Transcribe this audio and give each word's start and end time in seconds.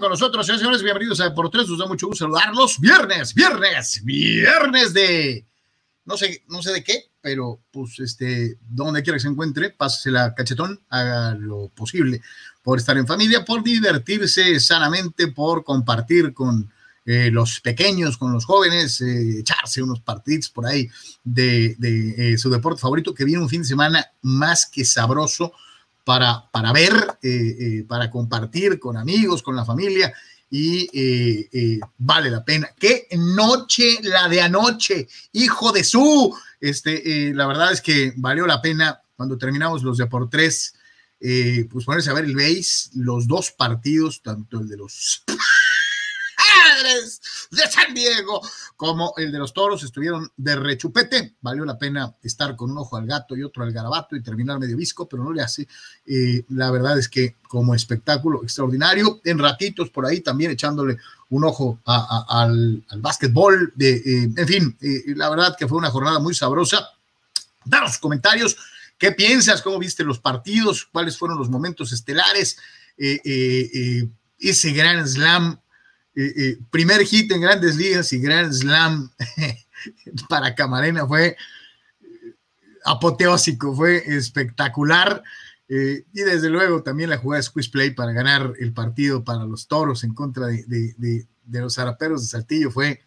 con 0.00 0.10
nosotros, 0.10 0.46
señores. 0.46 0.82
Bienvenidos 0.82 1.20
a 1.20 1.34
Por 1.34 1.48
Tres. 1.48 1.68
Nos 1.68 1.78
da 1.78 1.86
mucho 1.86 2.08
gusto 2.08 2.24
saludarlos. 2.24 2.78
Viernes, 2.80 3.34
viernes, 3.34 4.04
viernes 4.04 4.92
de. 4.92 5.46
No 6.04 6.16
sé, 6.16 6.42
no 6.48 6.62
sé 6.62 6.72
de 6.72 6.84
qué, 6.84 7.04
pero 7.20 7.60
pues 7.70 7.98
este, 8.00 8.58
donde 8.68 9.02
quiera 9.02 9.16
que 9.16 9.22
se 9.22 9.28
encuentre, 9.28 9.70
pásese 9.70 10.10
la 10.10 10.34
cachetón, 10.34 10.80
haga 10.90 11.34
lo 11.34 11.68
posible 11.68 12.20
por 12.62 12.78
estar 12.78 12.96
en 12.98 13.06
familia, 13.06 13.44
por 13.44 13.62
divertirse 13.62 14.60
sanamente, 14.60 15.28
por 15.28 15.64
compartir 15.64 16.34
con 16.34 16.70
eh, 17.04 17.30
los 17.30 17.60
pequeños, 17.60 18.18
con 18.18 18.32
los 18.32 18.44
jóvenes, 18.44 19.00
eh, 19.00 19.40
echarse 19.40 19.82
unos 19.82 20.00
partidos 20.00 20.50
por 20.50 20.66
ahí 20.66 20.88
de, 21.24 21.76
eh, 21.82 22.38
su 22.38 22.50
deporte 22.50 22.80
favorito, 22.80 23.14
que 23.14 23.24
viene 23.24 23.42
un 23.42 23.48
fin 23.48 23.62
de 23.62 23.68
semana 23.68 24.04
más 24.22 24.66
que 24.66 24.84
sabroso 24.84 25.52
para, 26.06 26.48
para 26.52 26.72
ver, 26.72 27.18
para 27.88 28.08
compartir 28.12 28.78
con 28.78 28.96
amigos, 28.96 29.42
con 29.42 29.56
la 29.56 29.64
familia. 29.64 30.14
Y 30.48 30.88
vale 31.98 32.30
la 32.30 32.44
pena. 32.44 32.68
Qué 32.78 33.08
noche 33.18 33.98
la 34.02 34.28
de 34.28 34.40
anoche, 34.40 35.08
hijo 35.32 35.72
de 35.72 35.82
su. 35.82 36.32
Este, 36.60 37.34
la 37.34 37.48
verdad 37.48 37.72
es 37.72 37.80
que 37.80 38.12
valió 38.16 38.46
la 38.46 38.62
pena 38.62 39.02
cuando 39.16 39.36
terminamos 39.36 39.82
los 39.82 39.98
de 39.98 40.06
por 40.06 40.30
tres, 40.30 40.74
pues 41.18 41.84
ponerse 41.84 42.10
a 42.10 42.14
ver 42.14 42.26
el 42.26 42.36
base, 42.36 42.90
los 42.94 43.26
dos 43.26 43.50
partidos, 43.50 44.22
tanto 44.22 44.60
el 44.60 44.68
de 44.68 44.76
los 44.76 45.24
de 47.50 47.70
San 47.70 47.94
Diego, 47.94 48.40
como 48.76 49.14
el 49.16 49.32
de 49.32 49.38
los 49.38 49.52
toros, 49.52 49.82
estuvieron 49.82 50.30
de 50.36 50.56
rechupete. 50.56 51.34
Valió 51.40 51.64
la 51.64 51.78
pena 51.78 52.14
estar 52.22 52.56
con 52.56 52.70
un 52.70 52.78
ojo 52.78 52.96
al 52.96 53.06
gato 53.06 53.36
y 53.36 53.42
otro 53.42 53.62
al 53.62 53.72
garabato 53.72 54.16
y 54.16 54.22
terminar 54.22 54.58
medio 54.58 54.76
visco, 54.76 55.08
pero 55.08 55.24
no 55.24 55.32
le 55.32 55.42
hace. 55.42 55.66
Eh, 56.06 56.44
la 56.50 56.70
verdad 56.70 56.98
es 56.98 57.08
que 57.08 57.36
como 57.48 57.74
espectáculo 57.74 58.42
extraordinario, 58.42 59.20
en 59.24 59.38
ratitos 59.38 59.90
por 59.90 60.06
ahí 60.06 60.20
también 60.20 60.50
echándole 60.50 60.98
un 61.30 61.44
ojo 61.44 61.80
al, 61.84 62.84
al 62.88 63.00
básquetbol. 63.00 63.72
De, 63.74 63.94
eh, 63.96 64.30
en 64.36 64.46
fin, 64.46 64.76
eh, 64.80 65.14
la 65.16 65.30
verdad 65.30 65.56
que 65.56 65.66
fue 65.66 65.78
una 65.78 65.90
jornada 65.90 66.18
muy 66.18 66.34
sabrosa. 66.34 66.90
Danos 67.64 67.98
comentarios. 67.98 68.56
¿Qué 68.98 69.12
piensas? 69.12 69.62
¿Cómo 69.62 69.78
viste 69.78 70.04
los 70.04 70.18
partidos? 70.18 70.86
¿Cuáles 70.90 71.18
fueron 71.18 71.38
los 71.38 71.50
momentos 71.50 71.92
estelares? 71.92 72.58
ese 72.98 74.70
gran 74.72 75.06
slam 75.06 75.60
primer 76.70 77.04
hit 77.04 77.30
en 77.32 77.40
grandes 77.40 77.76
ligas 77.76 78.12
y 78.12 78.18
Grand 78.18 78.52
Slam 78.52 79.10
para 80.28 80.54
Camarena 80.54 81.06
fue 81.06 81.36
apoteósico, 82.84 83.74
fue 83.74 84.02
espectacular. 84.06 85.22
Eh, 85.68 86.04
y 86.12 86.20
desde 86.22 86.48
luego 86.48 86.82
también 86.82 87.10
la 87.10 87.18
jugada 87.18 87.38
de 87.38 87.42
Squeeze 87.42 87.70
Play 87.70 87.90
para 87.90 88.12
ganar 88.12 88.52
el 88.60 88.72
partido 88.72 89.24
para 89.24 89.44
los 89.44 89.66
toros 89.66 90.04
en 90.04 90.14
contra 90.14 90.46
de, 90.46 90.64
de 91.46 91.60
los 91.60 91.74
zaraperos 91.74 92.22
de 92.22 92.28
Saltillo 92.28 92.70
fue 92.70 93.00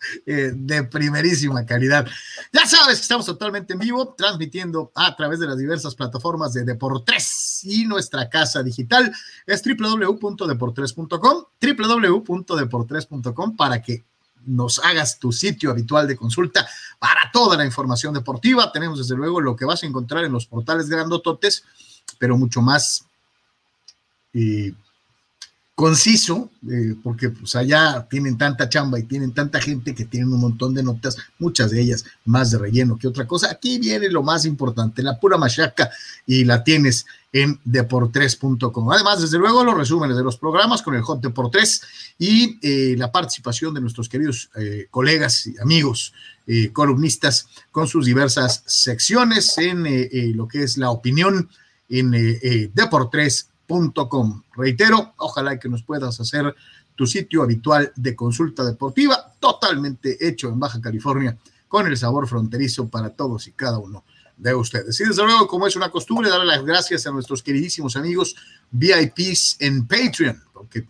eh, 0.26 0.52
de 0.54 0.84
primerísima 0.84 1.64
calidad. 1.66 2.06
Ya 2.52 2.66
sabes 2.66 2.96
que 2.96 3.02
estamos 3.02 3.26
totalmente 3.26 3.72
en 3.72 3.78
vivo, 3.80 4.14
transmitiendo 4.16 4.92
a 4.94 5.14
través 5.16 5.40
de 5.40 5.46
las 5.46 5.58
diversas 5.58 5.94
plataformas 5.94 6.52
de 6.52 6.64
Deportes 6.64 7.60
y 7.64 7.84
nuestra 7.84 8.28
casa 8.28 8.62
digital 8.62 9.12
es 9.46 9.62
www.deportres.com, 9.62 11.44
www.deportres.com 11.60 13.56
para 13.56 13.82
que 13.82 14.04
nos 14.46 14.78
hagas 14.78 15.18
tu 15.18 15.32
sitio 15.32 15.70
habitual 15.70 16.06
de 16.06 16.16
consulta 16.16 16.66
para 16.98 17.30
toda 17.32 17.56
la 17.56 17.66
información 17.66 18.14
deportiva. 18.14 18.72
Tenemos 18.72 18.98
desde 18.98 19.16
luego 19.16 19.40
lo 19.40 19.56
que 19.56 19.64
vas 19.64 19.82
a 19.82 19.86
encontrar 19.86 20.24
en 20.24 20.32
los 20.32 20.46
portales 20.46 20.88
grandototes, 20.88 21.64
pero 22.18 22.38
mucho 22.38 22.62
más. 22.62 23.04
Y 24.32 24.74
conciso, 25.78 26.50
eh, 26.68 26.96
porque 27.04 27.28
pues 27.28 27.54
allá 27.54 28.04
tienen 28.10 28.36
tanta 28.36 28.68
chamba 28.68 28.98
y 28.98 29.04
tienen 29.04 29.32
tanta 29.32 29.60
gente 29.60 29.94
que 29.94 30.06
tienen 30.06 30.32
un 30.32 30.40
montón 30.40 30.74
de 30.74 30.82
notas, 30.82 31.16
muchas 31.38 31.70
de 31.70 31.80
ellas 31.80 32.04
más 32.24 32.50
de 32.50 32.58
relleno 32.58 32.98
que 32.98 33.06
otra 33.06 33.28
cosa. 33.28 33.48
Aquí 33.48 33.78
viene 33.78 34.10
lo 34.10 34.24
más 34.24 34.44
importante, 34.44 35.04
la 35.04 35.20
pura 35.20 35.38
machaca, 35.38 35.88
y 36.26 36.44
la 36.44 36.64
tienes 36.64 37.06
en 37.32 37.60
deportres.com. 37.64 38.90
Además, 38.90 39.20
desde 39.20 39.38
luego, 39.38 39.62
los 39.62 39.76
resúmenes 39.76 40.16
de 40.16 40.24
los 40.24 40.36
programas 40.36 40.82
con 40.82 40.96
el 40.96 41.02
Hot 41.02 41.20
Deportres 41.22 41.80
y 42.18 42.58
eh, 42.60 42.96
la 42.98 43.12
participación 43.12 43.72
de 43.72 43.80
nuestros 43.80 44.08
queridos 44.08 44.50
eh, 44.56 44.88
colegas 44.90 45.46
y 45.46 45.54
amigos 45.60 46.12
columnistas 46.72 47.46
con 47.70 47.86
sus 47.86 48.06
diversas 48.06 48.62
secciones 48.64 49.58
en 49.58 50.34
lo 50.34 50.48
que 50.48 50.62
es 50.62 50.78
la 50.78 50.90
opinión 50.90 51.50
en 51.90 52.14
Deportres 53.68 54.42
Reitero, 54.56 55.12
ojalá 55.18 55.58
que 55.58 55.68
nos 55.68 55.82
puedas 55.82 56.18
hacer 56.20 56.54
tu 56.96 57.06
sitio 57.06 57.42
habitual 57.42 57.92
de 57.94 58.16
consulta 58.16 58.64
deportiva, 58.64 59.34
totalmente 59.38 60.26
hecho 60.26 60.48
en 60.48 60.58
Baja 60.58 60.80
California, 60.80 61.36
con 61.68 61.86
el 61.86 61.96
sabor 61.96 62.26
fronterizo 62.26 62.88
para 62.88 63.10
todos 63.10 63.46
y 63.46 63.52
cada 63.52 63.78
uno 63.78 64.04
de 64.36 64.54
ustedes. 64.54 64.98
Y 65.00 65.04
desde 65.04 65.22
luego, 65.22 65.46
como 65.46 65.66
es 65.66 65.76
una 65.76 65.90
costumbre, 65.90 66.30
darle 66.30 66.46
las 66.46 66.64
gracias 66.64 67.06
a 67.06 67.10
nuestros 67.10 67.42
queridísimos 67.42 67.96
amigos 67.96 68.34
VIPs 68.70 69.58
en 69.60 69.86
Patreon, 69.86 70.42
porque 70.52 70.88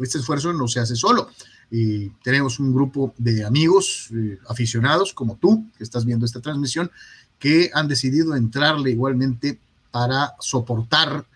este 0.00 0.18
esfuerzo 0.18 0.52
no 0.52 0.68
se 0.68 0.80
hace 0.80 0.94
solo. 0.94 1.28
Y 1.70 2.10
tenemos 2.22 2.60
un 2.60 2.72
grupo 2.72 3.12
de 3.18 3.44
amigos 3.44 4.10
eh, 4.14 4.38
aficionados 4.48 5.12
como 5.12 5.36
tú, 5.36 5.66
que 5.76 5.82
estás 5.82 6.04
viendo 6.04 6.24
esta 6.24 6.40
transmisión, 6.40 6.90
que 7.38 7.70
han 7.74 7.88
decidido 7.88 8.36
entrarle 8.36 8.92
igualmente 8.92 9.58
para 9.90 10.34
soportar 10.40 11.26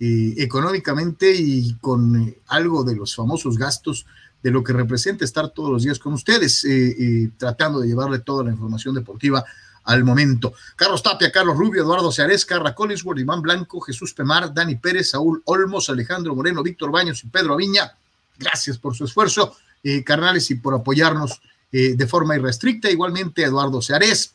eh, 0.00 0.34
económicamente 0.36 1.34
y 1.34 1.74
con 1.80 2.22
eh, 2.22 2.38
algo 2.46 2.84
de 2.84 2.94
los 2.94 3.16
famosos 3.16 3.58
gastos 3.58 4.06
de 4.40 4.52
lo 4.52 4.62
que 4.62 4.72
representa 4.72 5.24
estar 5.24 5.48
todos 5.48 5.72
los 5.72 5.82
días 5.82 5.98
con 5.98 6.12
ustedes, 6.12 6.64
eh, 6.64 7.30
tratando 7.36 7.80
de 7.80 7.88
llevarle 7.88 8.20
toda 8.20 8.44
la 8.44 8.52
información 8.52 8.94
deportiva 8.94 9.44
al 9.82 10.04
momento. 10.04 10.52
Carlos 10.76 11.02
Tapia, 11.02 11.32
Carlos 11.32 11.56
Rubio, 11.56 11.82
Eduardo 11.82 12.12
Seares, 12.12 12.44
Carla 12.44 12.76
Collinsworth, 12.76 13.18
Iván 13.18 13.42
Blanco, 13.42 13.80
Jesús 13.80 14.14
Pemar, 14.14 14.54
Dani 14.54 14.76
Pérez, 14.76 15.10
Saúl 15.10 15.42
Olmos, 15.46 15.90
Alejandro 15.90 16.32
Moreno, 16.36 16.62
Víctor 16.62 16.92
Baños 16.92 17.24
y 17.24 17.26
Pedro 17.26 17.54
Aviña. 17.54 17.92
Gracias 18.38 18.78
por 18.78 18.94
su 18.94 19.04
esfuerzo, 19.04 19.56
carnales, 20.04 20.48
y 20.52 20.54
por 20.54 20.74
apoyarnos 20.74 21.42
de 21.72 22.06
forma 22.06 22.36
irrestricta. 22.36 22.88
Igualmente 22.88 23.42
Eduardo 23.42 23.82
Seares, 23.82 24.32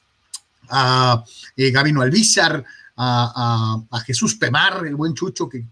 a 0.70 1.24
Gabino 1.56 2.02
Albizar, 2.02 2.66
a, 2.96 3.84
Jesús 4.06 4.36
Pemar, 4.36 4.86
el 4.86 4.96
buen 4.96 5.14
Chucho, 5.14 5.50
que 5.50 5.66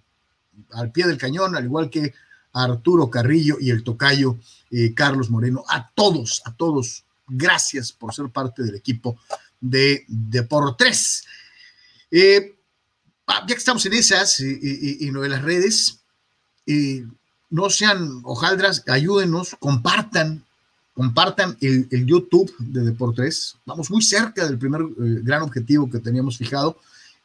al 0.72 0.92
pie 0.92 1.08
del 1.08 1.18
cañón, 1.18 1.56
al 1.56 1.66
igual 1.66 1.90
que 1.90 2.14
Arturo 2.54 3.10
Carrillo 3.10 3.58
y 3.60 3.70
el 3.70 3.84
tocayo 3.84 4.38
eh, 4.70 4.94
Carlos 4.94 5.30
Moreno, 5.30 5.64
a 5.68 5.90
todos, 5.94 6.42
a 6.46 6.54
todos, 6.54 7.04
gracias 7.28 7.92
por 7.92 8.14
ser 8.14 8.30
parte 8.30 8.64
del 8.64 8.76
equipo 8.76 9.18
de 9.60 10.06
Deportes. 10.08 11.26
Eh, 12.10 12.56
ah, 13.28 13.42
ya 13.42 13.56
que 13.56 13.60
estamos 13.60 13.86
en 13.86 13.94
esas 13.94 14.40
y, 14.40 15.10
lo 15.12 15.22
de 15.22 15.30
las 15.30 15.42
redes, 15.42 16.00
no 17.52 17.70
sean 17.70 18.22
hojaldras, 18.24 18.84
ayúdenos, 18.88 19.56
compartan, 19.60 20.44
compartan 20.94 21.58
el, 21.60 22.06
YouTube 22.06 22.54
de 22.58 22.82
Deportes. 22.82 23.58
Vamos 23.66 23.92
muy 23.92 24.02
cerca 24.02 24.46
del 24.46 24.58
primer 24.58 24.82
eh, 24.82 25.20
gran 25.22 25.44
objetivo 25.44 25.90
que 25.90 26.00
teníamos 26.00 26.38
fijado 26.38 26.80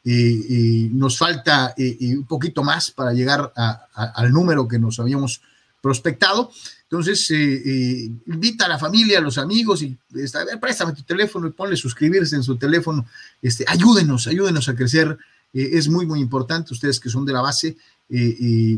y 0.08 0.88
nos 0.92 1.18
falta 1.18 1.74
un 1.76 2.26
poquito 2.26 2.62
más 2.62 2.92
para 2.92 3.12
llegar 3.12 3.52
al 3.56 4.32
número 4.32 4.68
que 4.68 4.78
nos 4.78 5.00
habíamos 5.00 5.40
prospectado. 5.82 6.52
Entonces, 6.84 7.28
invita 7.30 8.66
a 8.66 8.68
la 8.68 8.78
familia, 8.78 9.18
a 9.18 9.20
los 9.20 9.36
amigos 9.36 9.82
y 9.82 9.98
a 10.34 10.44
ver, 10.44 10.60
préstame 10.60 10.92
tu 10.92 11.02
teléfono 11.02 11.48
y 11.48 11.50
ponle 11.50 11.76
suscribirse 11.76 12.36
en 12.36 12.44
su 12.44 12.56
teléfono. 12.56 13.04
Este, 13.42 13.64
ayúdenos, 13.66 14.28
ayúdenos 14.28 14.68
a 14.68 14.76
crecer. 14.76 15.18
es 15.52 15.88
muy, 15.88 16.06
muy 16.06 16.20
importante. 16.20 16.72
Ustedes 16.72 17.00
que 17.00 17.10
son 17.10 17.26
de 17.26 17.32
la 17.32 17.40
base, 17.40 17.76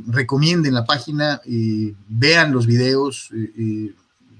recomienden 0.06 0.72
la 0.72 0.86
página, 0.86 1.42
vean 2.08 2.52
los 2.52 2.66
videos, 2.66 3.28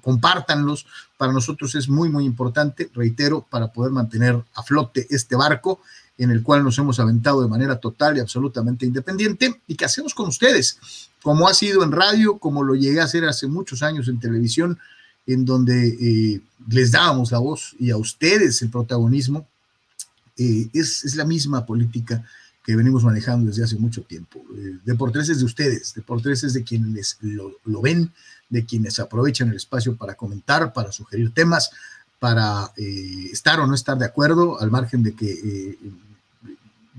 compártanlos. 0.00 0.86
Para 1.18 1.32
nosotros 1.34 1.74
es 1.74 1.86
muy, 1.90 2.08
muy 2.08 2.24
importante, 2.24 2.88
reitero, 2.94 3.46
para 3.50 3.70
poder 3.70 3.92
mantener 3.92 4.42
a 4.54 4.62
flote 4.62 5.06
este 5.10 5.36
barco 5.36 5.80
en 6.18 6.32
el 6.32 6.42
cual 6.42 6.64
nos 6.64 6.76
hemos 6.78 6.98
aventado 6.98 7.40
de 7.40 7.48
manera 7.48 7.78
total 7.78 8.16
y 8.16 8.20
absolutamente 8.20 8.84
independiente 8.84 9.60
y 9.68 9.76
que 9.76 9.84
hacemos 9.84 10.14
con 10.14 10.28
ustedes, 10.28 10.78
como 11.22 11.48
ha 11.48 11.54
sido 11.54 11.84
en 11.84 11.92
radio, 11.92 12.38
como 12.38 12.64
lo 12.64 12.74
llegué 12.74 13.00
a 13.00 13.04
hacer 13.04 13.24
hace 13.24 13.46
muchos 13.46 13.82
años 13.82 14.08
en 14.08 14.18
televisión, 14.18 14.78
en 15.26 15.44
donde 15.44 15.88
eh, 15.88 16.40
les 16.68 16.90
dábamos 16.90 17.30
la 17.30 17.38
voz 17.38 17.76
y 17.78 17.90
a 17.90 17.96
ustedes 17.96 18.60
el 18.62 18.70
protagonismo. 18.70 19.46
Eh, 20.36 20.68
es, 20.72 21.14
la 21.16 21.24
misma 21.24 21.66
política 21.66 22.24
que 22.64 22.76
venimos 22.76 23.04
manejando 23.04 23.46
desde 23.46 23.64
hace 23.64 23.76
mucho 23.76 24.02
tiempo. 24.02 24.42
Eh, 24.56 24.78
Deportes 24.84 25.28
es 25.28 25.38
de 25.38 25.44
ustedes, 25.44 25.94
Deportes 25.94 26.44
es 26.44 26.52
de 26.52 26.64
quienes 26.64 27.18
lo, 27.20 27.52
lo, 27.64 27.80
ven, 27.80 28.12
de 28.48 28.64
quienes 28.64 28.98
aprovechan 28.98 29.50
el 29.50 29.56
espacio 29.56 29.96
para 29.96 30.14
comentar, 30.14 30.72
para 30.72 30.92
sugerir 30.92 31.32
temas, 31.32 31.70
para 32.18 32.72
estar 32.76 33.60
o 33.60 33.66
no 33.66 33.74
estar 33.74 33.96
de 33.96 34.04
acuerdo, 34.04 34.60
al 34.60 34.72
margen 34.72 35.04
de 35.04 35.14
que 35.14 35.78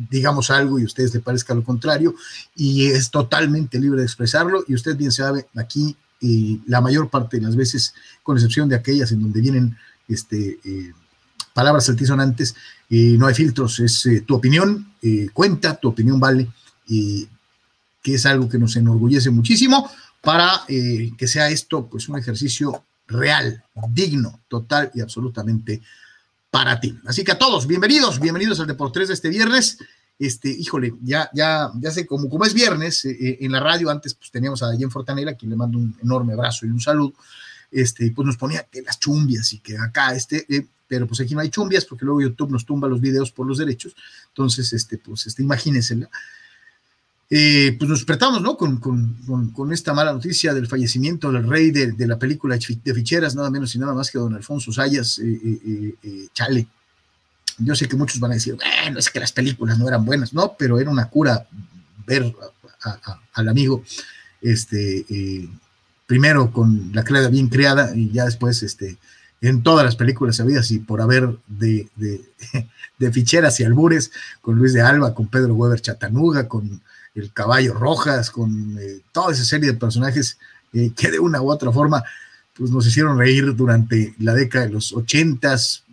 digamos 0.09 0.49
algo 0.49 0.79
y 0.79 0.83
a 0.83 0.85
ustedes 0.85 1.13
les 1.13 1.23
parezca 1.23 1.53
lo 1.53 1.63
contrario, 1.63 2.15
y 2.55 2.85
es 2.85 3.11
totalmente 3.11 3.79
libre 3.79 3.99
de 3.99 4.05
expresarlo, 4.05 4.63
y 4.67 4.73
usted 4.73 4.95
bien 4.95 5.11
sabe, 5.11 5.47
aquí 5.55 5.95
eh, 6.21 6.59
la 6.67 6.81
mayor 6.81 7.09
parte 7.09 7.37
de 7.37 7.43
las 7.43 7.55
veces, 7.55 7.93
con 8.23 8.37
excepción 8.37 8.69
de 8.69 8.75
aquellas 8.75 9.11
en 9.11 9.21
donde 9.21 9.41
vienen 9.41 9.77
este, 10.07 10.59
eh, 10.63 10.93
palabras 11.53 11.89
altisonantes, 11.89 12.55
eh, 12.89 13.15
no 13.17 13.27
hay 13.27 13.33
filtros, 13.33 13.79
es 13.79 14.07
tu 14.25 14.35
opinión, 14.35 14.93
cuenta, 15.33 15.75
tu 15.75 15.89
opinión 15.89 16.19
vale, 16.19 16.49
que 16.87 18.13
es 18.13 18.25
algo 18.25 18.49
que 18.49 18.57
nos 18.57 18.75
enorgullece 18.75 19.29
muchísimo 19.29 19.89
para 20.21 20.63
que 20.67 21.27
sea 21.27 21.49
esto 21.49 21.85
pues 21.85 22.09
un 22.09 22.17
ejercicio 22.17 22.83
real, 23.07 23.63
digno, 23.89 24.41
total 24.47 24.91
y 24.93 25.01
absolutamente 25.01 25.81
para 26.51 26.79
ti. 26.79 26.97
Así 27.05 27.23
que 27.23 27.31
a 27.31 27.37
todos, 27.37 27.67
bienvenidos, 27.67 28.19
bienvenidos 28.19 28.59
al 28.59 28.67
Deportes 28.67 29.07
de 29.07 29.13
este 29.13 29.29
viernes. 29.29 29.77
Este, 30.17 30.49
híjole, 30.49 30.93
ya, 31.01 31.29
ya, 31.33 31.71
ya 31.79 31.91
sé, 31.91 32.05
como, 32.05 32.29
como 32.29 32.43
es 32.43 32.53
viernes, 32.53 33.05
eh, 33.05 33.11
eh, 33.11 33.37
en 33.41 33.51
la 33.51 33.61
radio 33.61 33.89
antes 33.89 34.13
pues 34.15 34.31
teníamos 34.31 34.61
a 34.63 34.75
Jen 34.75 34.91
Fortanera, 34.91 35.35
quien 35.35 35.51
le 35.51 35.55
mando 35.55 35.77
un 35.77 35.95
enorme 36.01 36.33
abrazo 36.33 36.65
y 36.65 36.69
un 36.69 36.81
saludo, 36.81 37.13
este, 37.71 38.11
pues 38.11 38.25
nos 38.25 38.35
ponía 38.35 38.63
que 38.63 38.81
las 38.81 38.99
chumbias 38.99 39.53
y 39.53 39.59
que 39.59 39.77
acá, 39.77 40.13
este, 40.13 40.45
eh, 40.53 40.67
pero 40.87 41.07
pues 41.07 41.21
aquí 41.21 41.35
no 41.35 41.39
hay 41.39 41.49
chumbias 41.49 41.85
porque 41.85 42.03
luego 42.03 42.21
YouTube 42.21 42.51
nos 42.51 42.65
tumba 42.65 42.89
los 42.89 42.99
videos 42.99 43.31
por 43.31 43.47
los 43.47 43.59
derechos, 43.59 43.95
entonces, 44.27 44.73
este, 44.73 44.97
pues, 44.97 45.25
este, 45.27 45.41
imagínense, 45.41 45.95
eh, 47.31 47.75
pues 47.77 47.87
nos 47.87 47.99
despertamos, 47.99 48.41
¿no? 48.41 48.57
Con, 48.57 48.77
con, 48.77 49.51
con, 49.53 49.71
esta 49.71 49.93
mala 49.93 50.11
noticia 50.11 50.51
del 50.51 50.65
fallecimiento 50.67 51.31
del 51.31 51.47
rey 51.47 51.69
de, 51.69 51.91
de, 51.91 52.07
la 52.07 52.17
película 52.17 52.57
de 52.57 52.93
ficheras, 52.95 53.35
nada 53.35 53.51
menos 53.51 53.75
y 53.75 53.79
nada 53.79 53.93
más 53.93 54.09
que 54.09 54.17
don 54.17 54.33
Alfonso 54.33 54.71
Sayas, 54.71 55.19
eh, 55.19 55.93
eh, 56.03 56.27
Chale. 56.33 56.67
Yo 57.59 57.75
sé 57.75 57.87
que 57.87 57.95
muchos 57.95 58.19
van 58.19 58.31
a 58.31 58.35
decir, 58.35 58.55
bueno, 58.55 58.97
es 58.97 59.11
que 59.11 59.19
las 59.19 59.31
películas 59.31 59.77
no 59.77 59.87
eran 59.87 60.05
buenas, 60.05 60.33
no, 60.33 60.55
pero 60.57 60.79
era 60.79 60.89
una 60.89 61.07
cura 61.09 61.45
ver 62.07 62.33
al 63.33 63.49
amigo, 63.49 63.83
este, 64.41 65.05
primero 66.07 66.51
con 66.51 66.91
la 66.93 67.03
creada 67.03 67.27
bien 67.27 67.49
creada 67.49 67.95
y 67.95 68.11
ya 68.11 68.25
después, 68.25 68.63
este, 68.63 68.97
en 69.41 69.61
todas 69.61 69.85
las 69.85 69.97
películas 69.97 70.39
habidas 70.39 70.71
y 70.71 70.79
por 70.79 71.01
haber 71.01 71.37
de, 71.47 71.89
de, 71.95 72.21
de 72.97 73.11
ficheras 73.11 73.59
y 73.59 73.65
albures, 73.65 74.11
con 74.41 74.57
Luis 74.57 74.73
de 74.73 74.81
Alba, 74.81 75.13
con 75.13 75.27
Pedro 75.27 75.53
Weber 75.53 75.81
Chatanuga, 75.81 76.47
con 76.47 76.81
el 77.15 77.33
caballo 77.33 77.73
Rojas, 77.73 78.31
con 78.31 78.77
eh, 78.79 79.01
toda 79.11 79.33
esa 79.33 79.43
serie 79.43 79.71
de 79.71 79.77
personajes 79.77 80.37
eh, 80.73 80.91
que 80.95 81.11
de 81.11 81.19
una 81.19 81.41
u 81.41 81.51
otra 81.51 81.71
forma 81.71 82.03
pues 82.55 82.71
nos 82.71 82.85
hicieron 82.85 83.17
reír 83.17 83.55
durante 83.55 84.13
la 84.19 84.33
década 84.33 84.65
de 84.65 84.71
los 84.71 84.91
ochentas, 84.93 85.83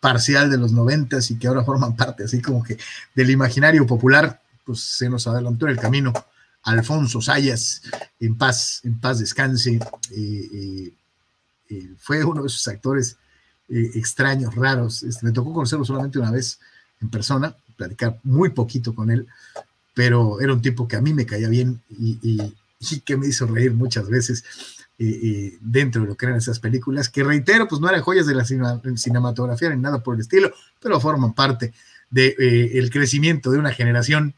parcial 0.00 0.50
de 0.50 0.58
los 0.58 0.72
noventas 0.72 1.30
y 1.30 1.38
que 1.38 1.46
ahora 1.46 1.64
forman 1.64 1.96
parte 1.96 2.24
así 2.24 2.42
como 2.42 2.62
que 2.62 2.76
del 3.14 3.30
imaginario 3.30 3.86
popular, 3.86 4.40
pues 4.64 4.80
se 4.80 5.08
nos 5.08 5.26
adelantó 5.26 5.68
el 5.68 5.78
camino 5.78 6.12
Alfonso 6.62 7.22
Sayas, 7.22 7.82
en 8.18 8.36
paz, 8.36 8.80
en 8.82 8.98
paz 8.98 9.20
descanse, 9.20 9.78
eh, 10.10 10.92
fue 11.98 12.24
uno 12.24 12.42
de 12.42 12.48
esos 12.48 12.66
actores 12.66 13.16
extraños, 13.68 14.54
raros, 14.54 15.02
este, 15.02 15.26
me 15.26 15.32
tocó 15.32 15.52
conocerlo 15.52 15.84
solamente 15.84 16.18
una 16.18 16.30
vez 16.30 16.58
en 17.00 17.08
persona, 17.08 17.54
platicar 17.76 18.18
muy 18.24 18.50
poquito 18.50 18.94
con 18.94 19.10
él, 19.10 19.26
pero 19.96 20.42
era 20.42 20.52
un 20.52 20.60
tipo 20.60 20.86
que 20.86 20.96
a 20.96 21.00
mí 21.00 21.14
me 21.14 21.24
caía 21.24 21.48
bien 21.48 21.80
y, 21.88 22.52
que 23.06 23.16
me 23.16 23.26
hizo 23.26 23.46
reír 23.46 23.72
muchas 23.72 24.06
veces 24.10 24.44
eh, 24.98 25.56
dentro 25.62 26.02
de 26.02 26.08
lo 26.08 26.14
que 26.16 26.26
eran 26.26 26.36
esas 26.36 26.60
películas, 26.60 27.08
que 27.08 27.24
reitero, 27.24 27.66
pues 27.66 27.80
no 27.80 27.88
eran 27.88 28.02
joyas 28.02 28.26
de 28.26 28.34
la 28.34 28.44
cinematografía 28.44 29.70
ni 29.70 29.80
nada 29.80 30.02
por 30.02 30.14
el 30.14 30.20
estilo, 30.20 30.52
pero 30.80 31.00
forman 31.00 31.32
parte 31.32 31.72
del 32.10 32.36
de, 32.36 32.78
eh, 32.78 32.90
crecimiento 32.90 33.50
de 33.50 33.58
una 33.58 33.72
generación 33.72 34.34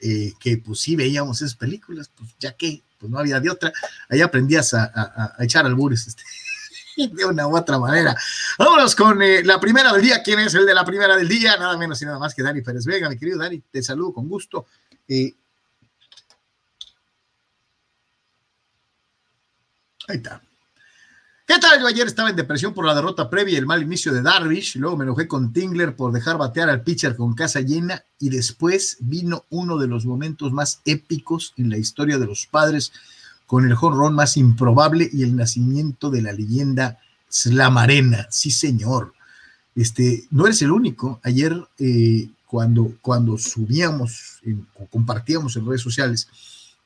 eh, 0.00 0.34
que 0.38 0.58
pues 0.58 0.80
sí 0.80 0.96
veíamos 0.96 1.40
esas 1.40 1.56
películas, 1.56 2.10
pues 2.14 2.36
ya 2.38 2.52
que 2.52 2.82
pues 2.98 3.10
no 3.10 3.18
había 3.18 3.40
de 3.40 3.48
otra, 3.48 3.72
ahí 4.10 4.20
aprendías 4.20 4.74
a, 4.74 4.84
a, 4.84 5.34
a 5.38 5.44
echar 5.44 5.64
albures. 5.64 6.06
Este 6.08 6.22
de 7.12 7.24
una 7.24 7.46
u 7.46 7.56
otra 7.56 7.78
manera. 7.78 8.16
Vámonos 8.58 8.94
con 8.94 9.20
eh, 9.22 9.42
la 9.44 9.60
primera 9.60 9.92
del 9.92 10.02
día. 10.02 10.22
¿Quién 10.22 10.40
es 10.40 10.54
el 10.54 10.66
de 10.66 10.74
la 10.74 10.84
primera 10.84 11.16
del 11.16 11.28
día? 11.28 11.56
Nada 11.56 11.76
menos 11.76 12.00
y 12.02 12.04
nada 12.04 12.18
más 12.18 12.34
que 12.34 12.42
Dani 12.42 12.62
Pérez 12.62 12.84
Vega, 12.84 13.08
mi 13.08 13.18
querido 13.18 13.38
Dani. 13.38 13.62
Te 13.70 13.82
saludo 13.82 14.12
con 14.12 14.28
gusto. 14.28 14.66
Eh, 15.08 15.34
ahí 20.08 20.16
está. 20.16 20.42
¿Qué 21.46 21.58
tal? 21.58 21.78
Yo 21.78 21.86
ayer 21.86 22.06
estaba 22.06 22.30
en 22.30 22.36
depresión 22.36 22.72
por 22.72 22.86
la 22.86 22.94
derrota 22.94 23.28
previa 23.28 23.54
y 23.54 23.56
el 23.56 23.66
mal 23.66 23.82
inicio 23.82 24.14
de 24.14 24.22
Darvish. 24.22 24.76
Luego 24.76 24.96
me 24.96 25.04
enojé 25.04 25.28
con 25.28 25.52
Tingler 25.52 25.94
por 25.94 26.10
dejar 26.10 26.38
batear 26.38 26.70
al 26.70 26.82
pitcher 26.82 27.16
con 27.16 27.34
casa 27.34 27.60
llena. 27.60 28.02
Y 28.18 28.30
después 28.30 28.96
vino 29.00 29.44
uno 29.50 29.76
de 29.76 29.86
los 29.86 30.06
momentos 30.06 30.52
más 30.52 30.80
épicos 30.86 31.52
en 31.58 31.68
la 31.68 31.76
historia 31.76 32.16
de 32.16 32.26
los 32.26 32.46
padres 32.46 32.92
con 33.46 33.66
el 33.66 33.74
jonrón 33.74 34.14
más 34.14 34.36
improbable 34.36 35.08
y 35.12 35.22
el 35.22 35.36
nacimiento 35.36 36.10
de 36.10 36.22
la 36.22 36.32
leyenda 36.32 36.98
Slamarena. 37.30 38.26
Sí, 38.30 38.50
señor. 38.50 39.12
Este, 39.74 40.24
no 40.30 40.46
eres 40.46 40.62
el 40.62 40.70
único. 40.70 41.20
Ayer, 41.22 41.54
eh, 41.78 42.28
cuando, 42.46 42.94
cuando 43.02 43.36
subíamos 43.36 44.40
o 44.74 44.86
compartíamos 44.86 45.56
en 45.56 45.66
redes 45.66 45.82
sociales 45.82 46.28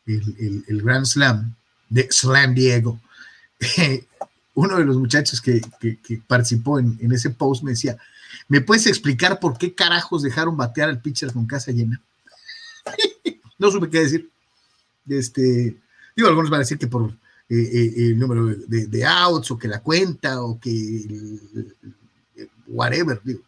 el, 0.06 0.64
el, 0.66 0.82
Grand 0.82 1.04
Slam 1.04 1.54
de 1.88 2.08
Slam 2.10 2.54
Diego, 2.54 2.98
uno 4.54 4.78
de 4.78 4.84
los 4.84 4.96
muchachos 4.96 5.40
que, 5.40 5.60
participó 6.26 6.78
en, 6.78 6.98
en, 7.00 7.12
ese 7.12 7.30
post 7.30 7.62
me 7.62 7.72
decía, 7.72 7.98
¿me 8.48 8.62
puedes 8.62 8.86
explicar 8.86 9.38
por 9.38 9.58
qué 9.58 9.74
carajos 9.74 10.22
dejaron 10.22 10.56
batear 10.56 10.88
al 10.88 11.02
pitcher 11.02 11.32
con 11.32 11.46
casa 11.46 11.72
llena? 11.72 12.00
no 13.58 13.70
supe 13.70 13.90
qué 13.90 14.00
decir. 14.00 14.30
Este, 15.08 15.76
Digo, 16.18 16.30
algunos 16.30 16.50
van 16.50 16.58
a 16.58 16.64
decir 16.64 16.78
que 16.78 16.88
por 16.88 17.12
eh, 17.12 17.14
eh, 17.48 17.92
el 17.96 18.18
número 18.18 18.46
de, 18.46 19.06
outs 19.06 19.52
o 19.52 19.56
que 19.56 19.68
la 19.68 19.80
cuenta 19.80 20.42
o 20.42 20.58
que 20.58 21.38
whatever. 22.66 23.20
Digo, 23.22 23.42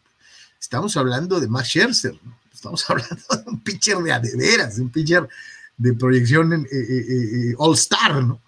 estamos 0.57 0.95
hablando 0.95 1.41
de 1.41 1.49
Max 1.49 1.67
Scherzer, 1.67 2.13
¿no? 2.23 2.39
estamos 2.53 2.85
hablando 2.89 3.15
de 3.29 3.43
un 3.45 3.59
pitcher 3.59 3.97
de 3.97 4.13
adeveras, 4.13 4.77
de 4.77 4.83
un 4.83 4.89
pitcher 4.89 5.27
de 5.75 5.93
proyección 5.95 6.65
eh, 6.71 7.53
all-star, 7.57 8.23
¿no? 8.23 8.39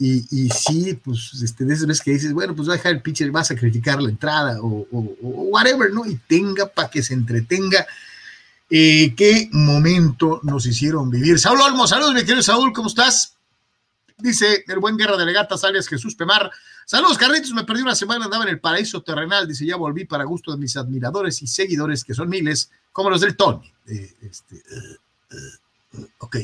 Y, 0.00 0.26
y, 0.32 0.50
sí, 0.50 0.98
pues 1.04 1.40
este, 1.40 1.64
de 1.64 1.74
esas 1.74 1.86
veces 1.86 2.02
que 2.02 2.10
dices, 2.10 2.32
bueno, 2.32 2.56
pues 2.56 2.68
va 2.68 2.72
a 2.72 2.76
dejar 2.76 2.94
el 2.94 3.02
pitcher, 3.02 3.34
va 3.34 3.42
a 3.42 3.44
sacrificar 3.44 4.02
la 4.02 4.10
entrada 4.10 4.58
o, 4.60 4.84
whatever, 5.20 5.92
¿no? 5.92 6.04
Y 6.04 6.16
tenga 6.26 6.66
para 6.66 6.90
que 6.90 7.04
se 7.04 7.14
entretenga. 7.14 7.86
qué 8.68 9.48
momento 9.52 10.40
nos 10.42 10.66
hicieron 10.66 11.08
vivir. 11.08 11.38
Saúl 11.38 11.60
Olmo, 11.60 11.86
saludos, 11.86 12.14
mi 12.14 12.22
querido 12.22 12.42
Saúl, 12.42 12.72
¿cómo 12.72 12.88
estás? 12.88 13.33
Dice 14.16 14.64
el 14.68 14.78
buen 14.78 14.96
guerra 14.96 15.16
de 15.16 15.26
legatas 15.26 15.64
alias 15.64 15.88
Jesús 15.88 16.14
Pemar. 16.14 16.50
Saludos, 16.86 17.18
Carlitos. 17.18 17.52
Me 17.52 17.64
perdí 17.64 17.82
una 17.82 17.96
semana, 17.96 18.26
andaba 18.26 18.44
en 18.44 18.50
el 18.50 18.60
paraíso 18.60 19.02
terrenal. 19.02 19.48
Dice, 19.48 19.66
ya 19.66 19.76
volví 19.76 20.04
para 20.04 20.24
gusto 20.24 20.52
de 20.52 20.58
mis 20.58 20.76
admiradores 20.76 21.42
y 21.42 21.46
seguidores, 21.46 22.04
que 22.04 22.14
son 22.14 22.28
miles, 22.28 22.70
como 22.92 23.10
los 23.10 23.20
del 23.20 23.36
Tony. 23.36 23.72
Eh, 23.86 24.14
este, 24.22 24.56
eh, 24.56 24.96
eh, 25.32 26.06
ok. 26.18 26.36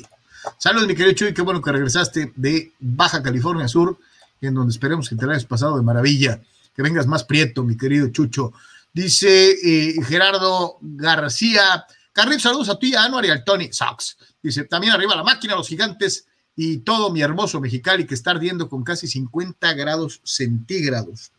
Saludos, 0.59 0.89
mi 0.89 0.97
querido 0.97 1.15
Chuy. 1.15 1.33
Qué 1.33 1.43
bueno 1.43 1.63
que 1.63 1.71
regresaste 1.71 2.33
de 2.35 2.73
Baja 2.81 3.23
California 3.23 3.69
Sur, 3.69 3.99
en 4.41 4.55
donde 4.55 4.73
esperemos 4.73 5.09
que 5.09 5.15
te 5.15 5.25
lo 5.25 5.31
hayas 5.31 5.45
pasado 5.45 5.77
de 5.77 5.83
maravilla. 5.83 6.41
Que 6.75 6.83
vengas 6.83 7.07
más 7.07 7.23
prieto, 7.23 7.63
mi 7.63 7.77
querido 7.77 8.09
Chucho. 8.09 8.53
Dice 8.93 9.57
Gerardo 10.05 10.79
García. 10.81 11.87
Carlitos, 12.13 12.43
saludos 12.43 12.69
a 12.69 12.79
ti, 12.79 12.97
a 12.97 13.05
Anuar 13.05 13.27
y 13.27 13.31
al 13.31 13.45
Tony 13.45 13.73
Sox. 13.73 14.17
Dice, 14.43 14.65
también 14.65 14.93
arriba 14.93 15.15
la 15.15 15.23
máquina, 15.23 15.55
los 15.55 15.69
gigantes 15.69 16.27
y 16.57 16.79
todo 16.79 17.11
mi 17.11 17.23
hermoso 17.23 17.61
Mexicali 17.61 18.07
que 18.07 18.15
está 18.15 18.33
ardiendo 18.33 18.69
con 18.69 18.85
casi 18.85 19.07
50 19.07 19.73
grados 19.75 20.21
centígrados. 20.25 21.33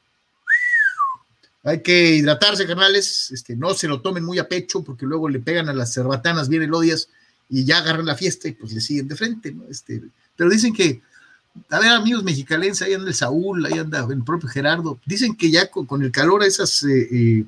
Hay 1.64 1.82
que 1.82 2.16
hidratarse, 2.16 2.66
carnales, 2.66 3.30
este, 3.32 3.56
no 3.56 3.74
se 3.76 3.88
lo 3.88 4.02
tomen 4.02 4.24
muy 4.24 4.40
a 4.40 4.48
pecho 4.48 4.84
porque 4.84 5.06
luego 5.06 5.30
le 5.30 5.40
pegan 5.40 5.70
a 5.70 5.74
las 5.74 5.94
cerbatanas 5.94 6.50
bien 6.50 6.64
elodias 6.64 7.10
y 7.50 7.66
ya 7.66 7.78
agarran 7.78 8.06
la 8.06 8.16
fiesta 8.16 8.48
y 8.48 8.54
pues 8.54 8.74
le 8.74 8.82
siguen 8.82 9.08
de 9.08 9.16
frente, 9.16 9.52
¿no? 9.52 9.66
Este, 9.70 10.02
pero 10.36 10.50
dicen 10.50 10.74
que, 10.74 11.02
a 11.70 11.80
ver, 11.80 11.90
amigos 11.90 12.24
mexicalenses, 12.24 12.88
ahí 12.88 12.94
anda 12.94 13.10
el 13.10 13.14
Saúl, 13.14 13.64
ahí 13.66 13.78
anda 13.78 14.08
el 14.10 14.24
propio 14.24 14.50
Gerardo, 14.50 15.00
dicen 15.06 15.36
que 15.36 15.52
ya 15.52 15.70
con, 15.70 16.02
el 16.02 16.12
calor 16.12 16.42
a 16.42 16.48
esas, 16.48 16.82
eh, 16.84 17.08
eh, 17.12 17.46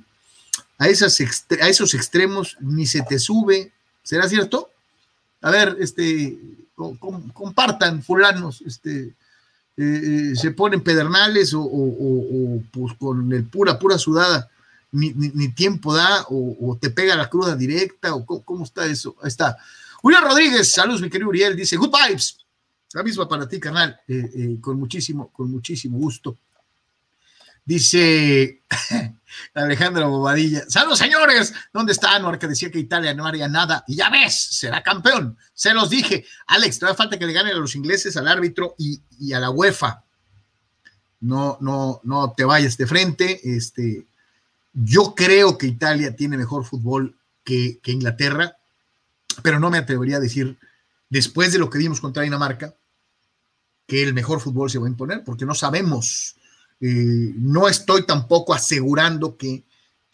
a, 0.77 0.89
esas 0.89 1.19
a 1.19 1.69
esos 1.69 1.93
extremos 1.95 2.57
ni 2.59 2.85
se 2.85 3.01
te 3.01 3.17
sube, 3.17 3.71
¿será 4.03 4.27
cierto? 4.29 4.69
A 5.41 5.49
ver, 5.49 5.77
este, 5.79 6.37
compartan 6.75 8.01
fulanos, 8.03 8.61
este, 8.61 9.15
eh, 9.75 10.31
eh, 10.31 10.35
se 10.35 10.51
ponen 10.51 10.81
pedernales 10.81 11.53
o, 11.55 12.61
pues 12.71 12.93
con 12.97 13.31
el 13.33 13.45
pura, 13.45 13.79
pura 13.79 13.97
sudada, 13.97 14.49
ni, 14.91 15.49
tiempo 15.49 15.93
da, 15.93 16.25
o, 16.29 16.77
te 16.79 16.91
pega 16.91 17.15
la 17.15 17.29
cruda 17.29 17.55
directa, 17.55 18.13
o 18.13 18.25
cómo, 18.25 18.63
está 18.63 18.85
eso. 18.85 19.15
Ahí 19.21 19.29
está. 19.29 19.57
Uriel 20.03 20.23
Rodríguez, 20.23 20.69
saludos, 20.69 21.01
mi 21.01 21.09
querido 21.09 21.29
Uriel, 21.29 21.55
dice, 21.55 21.77
good 21.77 21.91
vibes. 21.91 22.37
La 22.93 23.01
misma 23.01 23.27
para 23.27 23.47
ti, 23.47 23.59
canal, 23.59 23.99
eh, 24.07 24.57
con 24.61 24.77
muchísimo, 24.77 25.29
con 25.31 25.49
muchísimo 25.49 25.97
gusto. 25.97 26.37
Dice, 27.65 28.61
Alejandro 29.53 30.09
Bobadilla. 30.09 30.63
Saludos, 30.67 30.99
señores. 30.99 31.53
¿Dónde 31.71 31.91
está 31.91 32.15
Anuar 32.15 32.39
que 32.39 32.47
decía 32.47 32.71
que 32.71 32.79
Italia 32.79 33.13
no 33.13 33.25
haría 33.25 33.47
nada? 33.47 33.83
Y 33.87 33.95
ya 33.95 34.09
ves, 34.09 34.35
será 34.35 34.81
campeón. 34.81 35.37
Se 35.53 35.73
los 35.73 35.89
dije. 35.89 36.25
Alex, 36.47 36.79
todavía 36.79 36.97
falta 36.97 37.19
que 37.19 37.25
le 37.25 37.33
ganen 37.33 37.55
a 37.55 37.59
los 37.59 37.75
ingleses, 37.75 38.17
al 38.17 38.27
árbitro 38.27 38.75
y, 38.77 39.33
a 39.33 39.39
la 39.39 39.49
UEFA. 39.49 40.03
No, 41.21 41.57
no, 41.61 42.01
no 42.03 42.33
te 42.35 42.43
vayas 42.43 42.77
de 42.77 42.87
frente. 42.87 43.39
Este, 43.43 44.05
yo 44.73 45.15
creo 45.15 45.57
que 45.57 45.67
Italia 45.67 46.15
tiene 46.15 46.37
mejor 46.37 46.65
fútbol 46.65 47.17
que, 47.43 47.79
que 47.81 47.91
Inglaterra, 47.91 48.57
pero 49.41 49.59
no 49.59 49.69
me 49.69 49.77
atrevería 49.77 50.17
a 50.17 50.21
decir, 50.21 50.57
después 51.09 51.51
de 51.51 51.59
lo 51.59 51.69
que 51.69 51.77
vimos 51.77 52.01
contra 52.01 52.23
Dinamarca, 52.23 52.73
que 53.87 54.03
el 54.03 54.13
mejor 54.13 54.39
fútbol 54.39 54.69
se 54.69 54.79
va 54.79 54.87
a 54.87 54.89
imponer, 54.89 55.23
porque 55.23 55.45
no 55.45 55.55
sabemos 55.55 56.35
eh, 56.85 57.33
no 57.37 57.69
estoy 57.69 58.05
tampoco 58.05 58.53
asegurando 58.53 59.37
que, 59.37 59.63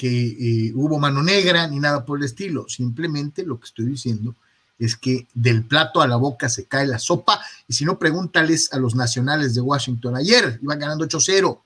eh, 0.02 0.72
hubo 0.76 1.00
mano 1.00 1.24
negra 1.24 1.66
ni 1.68 1.80
nada 1.80 2.06
por 2.06 2.20
el 2.20 2.26
estilo. 2.26 2.70
Simplemente 2.70 3.44
lo 3.44 3.60
que 3.60 3.66
estoy 3.66 3.88
diciendo 3.88 4.36
es 4.78 4.96
que 4.96 5.28
del 5.34 5.66
plato 5.66 6.00
a 6.00 6.08
la 6.08 6.18
boca 6.18 6.48
se 6.48 6.66
cae 6.66 6.86
la 6.86 7.00
sopa. 7.00 7.42
Y 7.68 7.74
si 7.74 7.86
no, 7.86 7.98
pregúntales 7.98 8.72
a 8.72 8.78
los 8.78 8.94
nacionales 8.94 9.56
de 9.56 9.62
Washington. 9.62 10.16
Ayer 10.16 10.60
iban 10.62 10.78
ganando 10.78 11.08
8-0. 11.08 11.60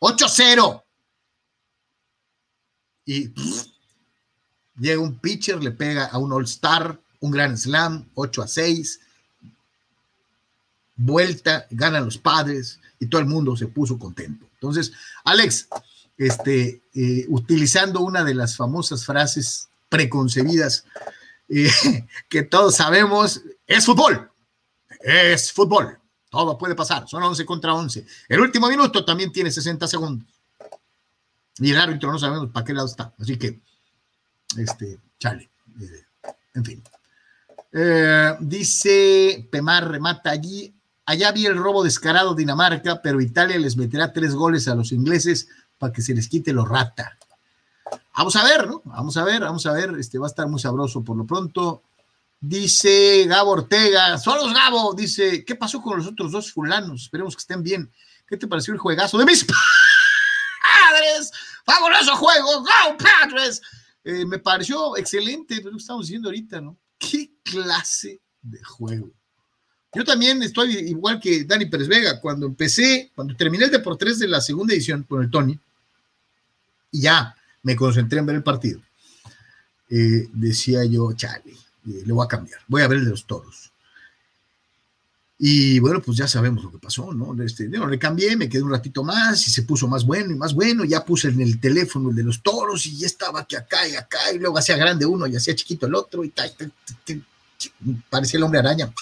8-0. 0.00 0.82
Y 3.06 3.32
llega 4.76 5.00
un 5.00 5.20
pitcher, 5.20 5.62
le 5.62 5.70
pega 5.70 6.06
a 6.06 6.18
un 6.18 6.32
All-Star, 6.32 7.00
un 7.20 7.30
Grand 7.30 7.56
Slam, 7.56 8.10
8 8.14 8.42
a 8.42 8.48
6. 8.48 9.00
Vuelta, 10.96 11.66
ganan 11.70 12.04
los 12.04 12.18
padres 12.18 12.78
y 13.00 13.06
todo 13.06 13.20
el 13.20 13.26
mundo 13.26 13.56
se 13.56 13.66
puso 13.66 13.98
contento. 13.98 14.46
Entonces, 14.54 14.92
Alex, 15.24 15.68
este, 16.16 16.82
eh, 16.94 17.26
utilizando 17.28 18.00
una 18.00 18.22
de 18.22 18.34
las 18.34 18.56
famosas 18.56 19.04
frases 19.04 19.68
preconcebidas 19.88 20.84
eh, 21.48 21.70
que 22.28 22.42
todos 22.42 22.76
sabemos, 22.76 23.42
es 23.66 23.84
fútbol, 23.84 24.30
es 25.00 25.52
fútbol, 25.52 25.98
todo 26.30 26.56
puede 26.56 26.74
pasar, 26.74 27.08
son 27.08 27.22
11 27.22 27.44
contra 27.44 27.74
11. 27.74 28.06
El 28.28 28.40
último 28.40 28.68
minuto 28.68 29.04
también 29.04 29.32
tiene 29.32 29.50
60 29.50 29.86
segundos. 29.88 30.28
Y 31.58 31.70
el 31.70 31.78
árbitro 31.78 32.10
no 32.10 32.18
sabemos 32.18 32.50
para 32.50 32.64
qué 32.64 32.72
lado 32.72 32.88
está. 32.88 33.12
Así 33.18 33.36
que, 33.36 33.60
este, 34.56 34.98
chale. 35.20 35.50
Eh, 35.80 36.04
en 36.54 36.64
fin. 36.64 36.82
dice 38.40 39.48
Pemar 39.50 39.88
remata 39.88 40.30
allí 40.30 40.72
Allá 41.06 41.32
vi 41.32 41.46
el 41.46 41.56
robo 41.56 41.84
descarado 41.84 42.34
Dinamarca, 42.34 43.02
pero 43.02 43.20
Italia 43.20 43.58
les 43.58 43.76
meterá 43.76 44.12
tres 44.12 44.34
goles 44.34 44.68
a 44.68 44.74
los 44.74 44.92
ingleses 44.92 45.48
para 45.78 45.92
que 45.92 46.02
se 46.02 46.14
les 46.14 46.28
quite 46.28 46.52
lo 46.52 46.64
rata. 46.64 47.18
Vamos 48.16 48.36
a 48.36 48.44
ver, 48.44 48.66
¿no? 48.66 48.80
Vamos 48.84 49.16
a 49.16 49.24
ver, 49.24 49.42
vamos 49.42 49.66
a 49.66 49.72
ver. 49.72 49.90
Este 49.98 50.18
va 50.18 50.26
a 50.26 50.30
estar 50.30 50.48
muy 50.48 50.60
sabroso 50.60 51.02
por 51.02 51.16
lo 51.16 51.26
pronto. 51.26 51.82
Dice 52.40 53.24
Gabo 53.26 53.52
Ortega, 53.52 54.18
solos 54.18 54.52
Gabo, 54.52 54.94
dice, 54.94 55.44
¿qué 55.44 55.54
pasó 55.54 55.80
con 55.80 55.98
los 55.98 56.06
otros 56.06 56.32
dos 56.32 56.52
fulanos? 56.52 57.02
Esperemos 57.02 57.34
que 57.34 57.40
estén 57.40 57.62
bien. 57.62 57.90
¿Qué 58.26 58.36
te 58.36 58.46
pareció 58.46 58.72
el 58.72 58.80
juegazo 58.80 59.18
de 59.18 59.24
mis 59.24 59.44
padres? 60.62 61.32
¡Fabuloso 61.64 62.16
juego! 62.16 62.60
¡Go, 62.60 62.96
Padres! 62.98 63.62
Eh, 64.04 64.26
me 64.26 64.38
pareció 64.38 64.96
excelente, 64.96 65.60
lo 65.62 65.76
estamos 65.76 66.06
diciendo 66.06 66.28
ahorita, 66.28 66.60
¿no? 66.60 66.78
¿Qué 66.98 67.32
clase 67.42 68.20
de 68.42 68.62
juego? 68.62 69.10
Yo 69.94 70.04
también 70.04 70.42
estoy 70.42 70.76
igual 70.76 71.20
que 71.20 71.44
Dani 71.44 71.66
Pérez 71.66 71.88
Vega. 71.88 72.20
Cuando 72.20 72.46
empecé, 72.46 73.12
cuando 73.14 73.36
terminé 73.36 73.66
el 73.66 73.70
Deportes 73.70 74.18
de 74.18 74.28
la 74.28 74.40
segunda 74.40 74.74
edición 74.74 75.04
con 75.04 75.22
el 75.22 75.30
Tony, 75.30 75.58
y 76.90 77.00
ya 77.00 77.34
me 77.62 77.76
concentré 77.76 78.18
en 78.18 78.26
ver 78.26 78.36
el 78.36 78.42
partido, 78.42 78.80
eh, 79.90 80.28
decía 80.32 80.84
yo, 80.84 81.12
chale, 81.12 81.52
eh, 81.86 82.02
le 82.04 82.12
voy 82.12 82.24
a 82.24 82.28
cambiar, 82.28 82.60
voy 82.66 82.82
a 82.82 82.88
ver 82.88 82.98
el 82.98 83.04
de 83.04 83.10
los 83.10 83.26
toros. 83.26 83.70
Y 85.38 85.78
bueno, 85.80 86.00
pues 86.00 86.16
ya 86.16 86.28
sabemos 86.28 86.62
lo 86.62 86.70
que 86.70 86.78
pasó, 86.78 87.12
¿no? 87.12 87.40
Este, 87.42 87.68
no, 87.68 87.88
le 87.88 87.98
cambié, 87.98 88.36
me 88.36 88.48
quedé 88.48 88.62
un 88.62 88.70
ratito 88.70 89.02
más 89.02 89.46
y 89.46 89.50
se 89.50 89.64
puso 89.64 89.88
más 89.88 90.04
bueno 90.04 90.32
y 90.32 90.36
más 90.36 90.54
bueno. 90.54 90.84
Ya 90.84 91.04
puse 91.04 91.28
en 91.28 91.40
el 91.40 91.60
teléfono 91.60 92.10
el 92.10 92.16
de 92.16 92.22
los 92.22 92.42
toros 92.42 92.86
y 92.86 92.96
ya 92.96 93.06
estaba 93.06 93.44
que 93.44 93.56
acá 93.56 93.86
y 93.88 93.96
acá, 93.96 94.32
y 94.32 94.38
luego 94.38 94.58
hacía 94.58 94.76
grande 94.76 95.04
uno 95.04 95.26
y 95.26 95.36
hacía 95.36 95.54
chiquito 95.54 95.86
el 95.86 95.96
otro 95.96 96.24
y 96.24 96.30
tal, 96.30 96.52
parecía 98.08 98.38
el 98.38 98.44
hombre 98.44 98.60
araña. 98.60 98.92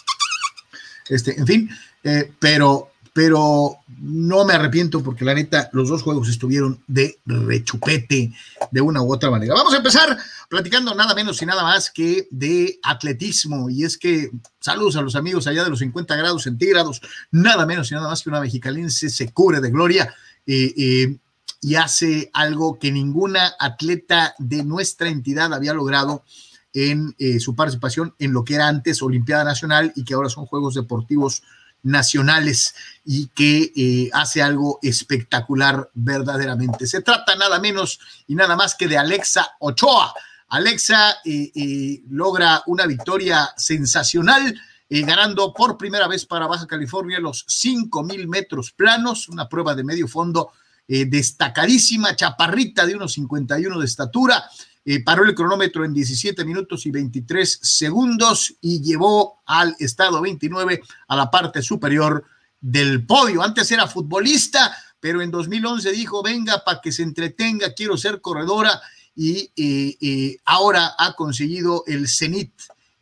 Este, 1.09 1.39
en 1.39 1.47
fin, 1.47 1.71
eh, 2.05 2.33
pero, 2.39 2.91
pero 3.13 3.77
no 3.99 4.45
me 4.45 4.55
arrepiento 4.55 5.03
porque 5.03 5.25
la 5.25 5.35
neta, 5.35 5.69
los 5.73 5.89
dos 5.89 6.03
juegos 6.03 6.29
estuvieron 6.29 6.83
de 6.87 7.19
rechupete 7.27 8.33
de 8.71 8.81
una 8.81 9.03
u 9.03 9.13
otra 9.13 9.31
manera. 9.31 9.55
Vamos 9.55 9.75
a 9.75 9.79
empezar 9.79 10.17
platicando 10.49 10.95
nada 10.95 11.15
menos 11.15 11.41
y 11.41 11.47
nada 11.47 11.63
más 11.63 11.91
que 11.91 12.29
de 12.31 12.79
atletismo. 12.83 13.71
Y 13.71 13.85
es 13.85 13.97
que 13.97 14.31
saludos 14.61 14.97
a 14.97 15.03
los 15.03 15.17
amigos 15.17 15.47
allá 15.47 15.65
de 15.65 15.71
los 15.71 15.79
50 15.79 16.17
grados 16.17 16.43
centígrados, 16.43 17.01
nada 17.31 17.67
menos 17.67 17.91
y 17.91 17.95
nada 17.95 18.09
más 18.09 18.23
que 18.23 18.31
una 18.31 18.41
mexicalense 18.41 19.09
se 19.09 19.31
cubre 19.33 19.61
de 19.61 19.71
gloria. 19.71 20.15
Eh, 20.47 20.75
eh, 20.77 21.17
y 21.63 21.77
hace 21.77 22.29
algo 22.33 22.79
que 22.79 22.91
ninguna 22.91 23.55
atleta 23.59 24.35
de 24.39 24.65
nuestra 24.65 25.09
entidad 25.09 25.55
había 25.55 25.73
logrado 25.73 26.25
en 26.73 27.14
eh, 27.19 27.38
su 27.41 27.55
participación 27.55 28.14
en 28.19 28.33
lo 28.33 28.45
que 28.45 28.55
era 28.55 28.69
antes 28.69 29.02
Olimpiada 29.02 29.45
Nacional 29.45 29.93
y 29.95 30.05
que 30.05 30.14
ahora 30.14 30.29
son 30.29 30.47
Juegos 30.47 30.75
Deportivos 30.75 31.43
Nacionales 31.83 32.75
y 33.05 33.26
que 33.29 33.73
eh, 33.75 34.11
hace 34.12 34.41
algo 34.41 34.79
espectacular 34.83 35.91
verdaderamente. 35.95 36.87
Se 36.87 37.02
trata 37.02 37.35
nada 37.35 37.59
menos 37.59 37.99
y 38.26 38.35
nada 38.35 38.57
más 38.57 38.75
que 38.75 38.88
de 38.88 38.99
Alexa 38.99 39.57
Ochoa. 39.59 40.14
Alexa 40.49 41.17
eh, 41.25 42.02
logra 42.09 42.62
una 42.67 42.87
victoria 42.87 43.50
sensacional. 43.57 44.55
ganando 44.88 45.55
por 45.55 45.79
primera 45.79 46.07
vez 46.07 46.26
para 46.26 46.47
Baja 46.47 46.67
California 46.67 47.19
los 47.19 47.47
5.000 47.47 48.29
metros 48.29 48.73
planos, 48.73 49.26
una 49.31 49.49
prueba 49.49 49.75
de 49.75 49.85
medio 49.85 50.07
fondo 50.07 50.52
destacadísima, 50.87 52.14
chaparrita 52.14 52.85
de 52.85 52.97
unos 52.97 53.14
51 53.14 53.79
de 53.79 53.87
estatura, 53.87 54.45
eh, 54.85 55.03
paró 55.03 55.25
el 55.25 55.35
cronómetro 55.35 55.85
en 55.85 55.95
17 55.95 56.45
minutos 56.45 56.87
y 56.87 56.91
23 56.91 57.61
segundos 57.62 58.57
y 58.61 58.83
llevó 58.83 59.43
al 59.47 59.77
estado 59.79 60.21
29 60.21 60.83
a 61.09 61.17
la 61.17 61.31
parte 61.31 61.62
superior 61.62 62.25
del 62.61 63.07
podio. 63.07 63.43
Antes 63.43 63.71
era 63.71 63.87
futbolista, 63.87 64.77
pero 64.99 65.23
en 65.23 65.31
2011 65.31 65.93
dijo, 65.93 66.23
venga, 66.23 66.65
para 66.65 66.81
que 66.81 66.91
se 66.91 67.05
entretenga, 67.05 67.75
quiero 67.75 67.97
ser 67.97 68.21
corredora 68.21 68.81
y 69.15 69.53
eh, 69.57 69.97
eh, 70.01 70.39
ahora 70.45 70.95
ha 70.99 71.15
conseguido 71.15 71.85
el 71.87 72.09
cenit 72.09 72.53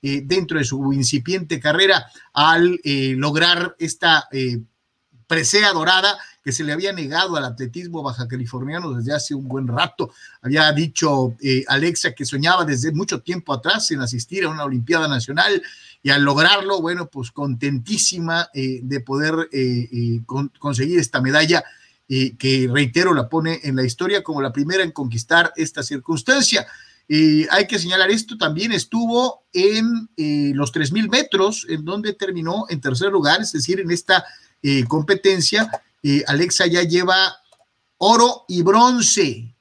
dentro 0.02 0.56
de 0.56 0.64
su 0.64 0.94
incipiente 0.94 1.60
carrera 1.60 2.06
al 2.32 2.80
lograr 2.82 3.76
esta 3.78 4.26
presea 5.26 5.74
dorada 5.74 6.18
que 6.42 6.52
se 6.52 6.64
le 6.64 6.72
había 6.72 6.92
negado 6.92 7.36
al 7.36 7.44
atletismo 7.44 8.02
baja 8.02 8.26
californiano 8.26 8.94
desde 8.94 9.12
hace 9.12 9.34
un 9.34 9.46
buen 9.46 9.68
rato. 9.68 10.10
Había 10.40 10.72
dicho 10.72 11.36
eh, 11.40 11.64
Alexa 11.68 12.12
que 12.12 12.24
soñaba 12.24 12.64
desde 12.64 12.92
mucho 12.92 13.20
tiempo 13.20 13.52
atrás 13.52 13.90
en 13.90 14.00
asistir 14.00 14.44
a 14.44 14.48
una 14.48 14.64
Olimpiada 14.64 15.06
Nacional 15.06 15.62
y 16.02 16.10
al 16.10 16.22
lograrlo, 16.22 16.80
bueno, 16.80 17.08
pues 17.08 17.30
contentísima 17.30 18.48
eh, 18.54 18.80
de 18.82 19.00
poder 19.00 19.34
eh, 19.52 20.20
conseguir 20.58 20.98
esta 20.98 21.20
medalla. 21.20 21.62
que 22.08 22.68
reitero, 22.72 23.14
la 23.14 23.28
pone 23.28 23.60
en 23.62 23.76
la 23.76 23.84
historia 23.84 24.22
como 24.24 24.42
la 24.42 24.52
primera 24.52 24.82
en 24.82 24.90
conquistar 24.90 25.52
esta 25.54 25.82
circunstancia. 25.82 26.66
hay 27.08 27.66
que 27.68 27.78
señalar 27.78 28.10
esto, 28.10 28.36
también 28.36 28.72
estuvo 28.72 29.44
en 29.52 30.08
los 30.56 30.72
3.000 30.72 31.08
metros, 31.08 31.66
en 31.68 31.84
donde 31.84 32.14
terminó 32.14 32.64
en 32.68 32.80
tercer 32.80 33.12
lugar, 33.12 33.42
es 33.42 33.52
decir, 33.52 33.78
en 33.78 33.92
esta 33.92 34.24
competencia 34.88 35.70
Alexa 36.26 36.66
ya 36.66 36.82
lleva 36.82 37.36
oro 37.98 38.44
y 38.48 38.62
bronce, 38.62 39.54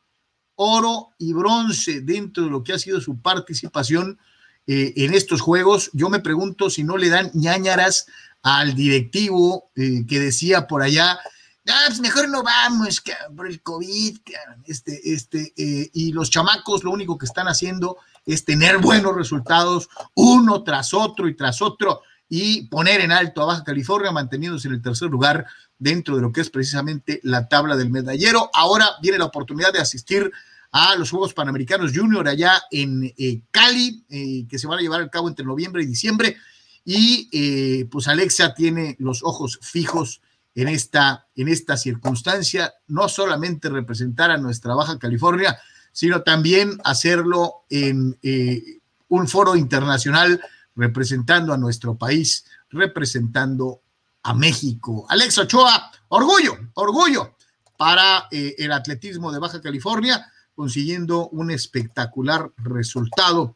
oro 0.56 1.10
y 1.18 1.34
bronce 1.34 2.02
dentro 2.02 2.44
de 2.46 2.50
lo 2.50 2.64
que 2.64 2.74
ha 2.74 2.80
sido 2.80 3.02
su 3.02 3.22
participación 3.22 4.18
eh, 4.66 4.94
en 4.98 5.14
estos 5.14 5.42
juegos. 5.42 5.90
Yo 5.94 6.10
me 6.10 6.20
pregunto 6.20 6.70
si 6.70 6.84
no 6.84 6.96
le 6.96 7.10
dan 7.10 7.32
ñañaras 7.34 8.08
al 8.44 8.76
directivo 8.76 9.72
eh, 9.76 10.06
que 10.08 10.20
decía 10.20 10.68
por 10.68 10.82
allá, 10.82 11.20
ah, 11.68 11.84
pues 11.88 12.00
mejor 12.00 12.30
no 12.30 12.44
vamos 12.44 13.02
por 13.36 13.48
el 13.48 13.62
COVID, 13.62 14.20
este, 14.66 15.14
este, 15.14 15.54
eh, 15.58 15.90
y 15.94 16.14
los 16.14 16.30
chamacos 16.30 16.84
lo 16.84 16.92
único 16.92 17.18
que 17.18 17.26
están 17.26 17.48
haciendo 17.48 17.98
es 18.26 18.46
tener 18.46 18.78
buenos 18.78 19.16
resultados 19.16 19.90
uno 20.14 20.64
tras 20.64 20.94
otro 20.94 21.28
y 21.28 21.36
tras 21.36 21.62
otro 21.62 22.04
y 22.30 22.68
poner 22.68 23.02
en 23.02 23.12
alto 23.12 23.42
a 23.42 23.46
Baja 23.46 23.64
California, 23.64 24.12
manteniéndose 24.12 24.68
en 24.68 24.76
el 24.76 24.82
tercer 24.82 25.10
lugar 25.10 25.46
dentro 25.78 26.16
de 26.16 26.22
lo 26.22 26.32
que 26.32 26.42
es 26.42 26.50
precisamente 26.50 27.20
la 27.24 27.48
tabla 27.48 27.76
del 27.76 27.90
medallero. 27.90 28.50
Ahora 28.54 28.88
viene 29.02 29.18
la 29.18 29.26
oportunidad 29.26 29.74
de 29.74 29.80
asistir 29.80 30.32
a 30.72 30.96
los 30.96 31.10
Juegos 31.10 31.34
Panamericanos 31.34 31.92
Junior 31.94 32.28
allá 32.28 32.62
en 32.70 33.12
eh, 33.18 33.42
Cali, 33.50 34.06
eh, 34.10 34.46
que 34.48 34.60
se 34.60 34.68
van 34.68 34.78
a 34.80 34.82
llevar 34.82 35.02
a 35.02 35.10
cabo 35.10 35.28
entre 35.28 35.46
noviembre 35.46 35.82
y 35.82 35.88
diciembre. 35.88 36.38
Y 36.86 37.28
eh, 37.32 37.86
pues 37.92 38.08
Alexa 38.08 38.54
tiene 38.54 38.96
los 39.00 39.24
ojos 39.24 39.60
fijos 39.62 40.22
en 40.56 40.68
esta, 40.68 41.28
en 41.36 41.48
esta 41.48 41.78
circunstancia, 41.78 42.74
no 42.88 43.10
solamente 43.10 43.70
representar 43.70 44.32
a 44.32 44.38
nuestra 44.38 44.76
Baja 44.76 45.00
California, 45.00 45.58
sino 45.92 46.22
también 46.22 46.80
hacerlo 46.84 47.64
en 47.70 48.18
eh, 48.24 48.80
un 49.08 49.28
foro 49.28 49.56
internacional 49.56 50.42
representando 50.80 51.54
a 51.54 51.58
nuestro 51.58 51.98
país, 51.98 52.46
representando 52.70 53.82
a 54.24 54.34
México. 54.34 55.06
Alex 55.10 55.38
Ochoa, 55.40 55.92
orgullo, 56.08 56.58
orgullo 56.76 57.36
para 57.78 58.28
eh, 58.32 58.56
el 58.58 58.72
atletismo 58.72 59.32
de 59.32 59.40
Baja 59.40 59.62
California, 59.62 60.26
consiguiendo 60.56 61.30
un 61.30 61.52
espectacular 61.52 62.52
resultado 62.58 63.56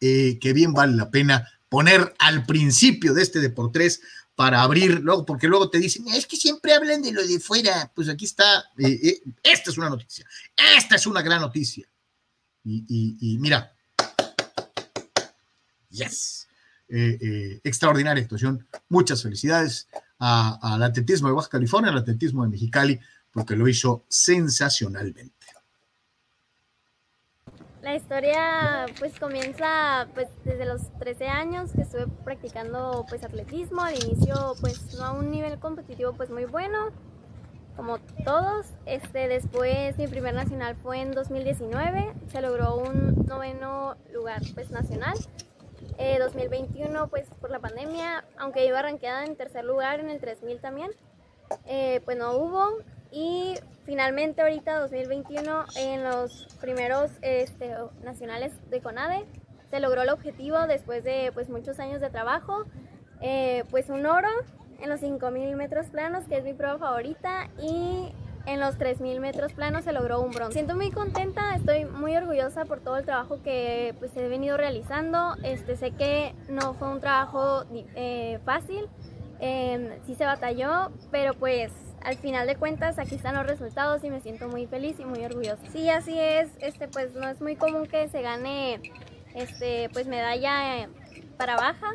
eh, 0.00 0.38
que 0.40 0.52
bien 0.52 0.72
vale 0.72 0.96
la 0.96 1.10
pena 1.10 1.48
poner 1.68 2.14
al 2.18 2.44
principio 2.46 3.14
de 3.14 3.22
este 3.22 3.40
Deportes 3.40 4.00
para 4.34 4.62
abrir, 4.62 5.00
luego, 5.00 5.26
porque 5.26 5.48
luego 5.48 5.68
te 5.68 5.78
dicen, 5.78 6.08
es 6.08 6.26
que 6.26 6.36
siempre 6.36 6.72
hablan 6.72 7.02
de 7.02 7.12
lo 7.12 7.26
de 7.26 7.38
fuera. 7.38 7.92
Pues 7.94 8.08
aquí 8.08 8.24
está, 8.24 8.64
eh, 8.78 9.20
esta 9.42 9.70
es 9.70 9.78
una 9.78 9.90
noticia, 9.90 10.26
esta 10.76 10.96
es 10.96 11.06
una 11.06 11.22
gran 11.22 11.40
noticia. 11.40 11.86
Y, 12.64 13.38
mira, 13.40 13.72
yes, 15.90 16.48
extraordinaria 16.88 18.22
actuación. 18.22 18.66
Muchas 18.88 19.22
felicidades 19.22 19.88
al 20.18 20.82
atletismo 20.82 21.28
de 21.28 21.34
Baja 21.34 21.48
California, 21.48 21.90
al 21.90 21.98
atletismo 21.98 22.42
de 22.42 22.50
Mexicali, 22.50 22.98
porque 23.32 23.54
lo 23.56 23.68
hizo 23.68 24.04
sensacionalmente. 24.08 25.34
La 27.82 27.96
historia 27.96 28.86
pues 28.98 29.18
comienza 29.18 30.06
pues 30.14 30.28
desde 30.44 30.66
los 30.66 30.82
13 30.98 31.28
años 31.28 31.72
que 31.72 31.80
estuve 31.80 32.08
practicando 32.24 33.06
pues 33.08 33.24
atletismo, 33.24 33.80
al 33.80 33.94
inicio 33.94 34.54
pues 34.60 34.94
no 34.96 35.04
a 35.04 35.12
un 35.12 35.30
nivel 35.30 35.58
competitivo 35.58 36.12
pues 36.12 36.28
muy 36.28 36.44
bueno, 36.44 36.90
como 37.76 37.98
todos. 38.26 38.66
Este, 38.84 39.28
después 39.28 39.96
mi 39.96 40.08
primer 40.08 40.34
nacional 40.34 40.76
fue 40.76 41.00
en 41.00 41.12
2019, 41.12 42.12
se 42.30 42.42
logró 42.42 42.76
un 42.76 43.24
noveno 43.26 43.96
lugar 44.12 44.42
pues 44.54 44.70
nacional. 44.70 45.16
2021 46.18 47.04
eh, 47.04 47.06
pues 47.10 47.28
por 47.40 47.50
la 47.50 47.58
pandemia, 47.58 48.24
aunque 48.38 48.66
iba 48.66 48.78
arranqueada 48.78 49.24
en 49.24 49.36
tercer 49.36 49.64
lugar 49.64 50.00
en 50.00 50.10
el 50.10 50.20
3000 50.20 50.60
también, 50.60 50.90
eh, 51.66 52.00
pues 52.04 52.16
no 52.16 52.32
hubo. 52.32 52.78
Y 53.12 53.54
finalmente 53.84 54.42
ahorita 54.42 54.78
2021 54.80 55.64
en 55.76 56.04
los 56.04 56.46
primeros 56.60 57.10
este, 57.22 57.74
nacionales 58.02 58.52
de 58.70 58.80
CONADE 58.80 59.24
se 59.68 59.80
logró 59.80 60.02
el 60.02 60.10
objetivo 60.10 60.58
después 60.66 61.04
de 61.04 61.30
pues 61.32 61.48
muchos 61.48 61.78
años 61.78 62.00
de 62.00 62.10
trabajo, 62.10 62.64
eh, 63.20 63.64
pues 63.70 63.88
un 63.88 64.06
oro 64.06 64.28
en 64.80 64.88
los 64.88 65.00
5000 65.00 65.54
metros 65.56 65.86
planos 65.86 66.24
que 66.26 66.38
es 66.38 66.44
mi 66.44 66.54
prueba 66.54 66.78
favorita 66.78 67.48
y 67.58 68.12
en 68.50 68.58
los 68.58 68.76
3000 68.78 69.20
metros 69.20 69.52
planos 69.52 69.84
se 69.84 69.92
logró 69.92 70.20
un 70.20 70.32
bronce. 70.32 70.54
Siento 70.54 70.74
muy 70.74 70.90
contenta, 70.90 71.54
estoy 71.54 71.84
muy 71.84 72.16
orgullosa 72.16 72.64
por 72.64 72.80
todo 72.80 72.96
el 72.96 73.04
trabajo 73.04 73.40
que 73.42 73.94
pues 74.00 74.16
he 74.16 74.26
venido 74.26 74.56
realizando. 74.56 75.36
Este, 75.44 75.76
sé 75.76 75.92
que 75.92 76.34
no 76.48 76.74
fue 76.74 76.88
un 76.88 77.00
trabajo 77.00 77.64
eh, 77.72 78.40
fácil, 78.44 78.88
eh, 79.38 80.00
sí 80.04 80.16
se 80.16 80.24
batalló, 80.24 80.90
pero 81.12 81.34
pues 81.34 81.72
al 82.02 82.16
final 82.16 82.48
de 82.48 82.56
cuentas 82.56 82.98
aquí 82.98 83.14
están 83.14 83.36
los 83.36 83.46
resultados 83.46 84.02
y 84.02 84.10
me 84.10 84.20
siento 84.20 84.48
muy 84.48 84.66
feliz 84.66 84.98
y 84.98 85.04
muy 85.04 85.24
orgullosa. 85.24 85.62
Sí, 85.70 85.88
así 85.88 86.18
es, 86.18 86.50
este 86.58 86.88
pues 86.88 87.14
no 87.14 87.28
es 87.28 87.40
muy 87.40 87.54
común 87.54 87.86
que 87.86 88.08
se 88.08 88.20
gane 88.20 88.80
este 89.34 89.88
pues 89.92 90.08
medalla 90.08 90.88
para 91.36 91.54
baja, 91.56 91.92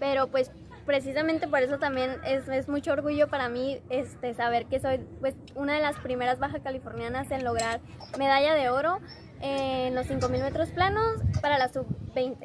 pero 0.00 0.26
pues 0.26 0.50
precisamente 0.92 1.48
por 1.48 1.62
eso 1.62 1.78
también 1.78 2.18
es, 2.22 2.68
mucho 2.68 2.92
orgullo 2.92 3.26
para 3.26 3.48
mí 3.48 3.78
este 3.88 4.34
saber 4.34 4.66
que 4.66 4.78
soy 4.78 5.00
pues 5.20 5.34
una 5.54 5.72
de 5.72 5.80
las 5.80 5.98
primeras 5.98 6.38
baja 6.38 6.62
californianas 6.62 7.30
en 7.30 7.44
lograr 7.44 7.80
medalla 8.18 8.52
de 8.52 8.68
oro 8.68 9.00
en 9.40 9.94
los 9.94 10.06
5000 10.06 10.42
metros 10.42 10.68
planos 10.68 11.16
para 11.40 11.56
la 11.56 11.72
sub 11.72 11.86
20. 12.14 12.44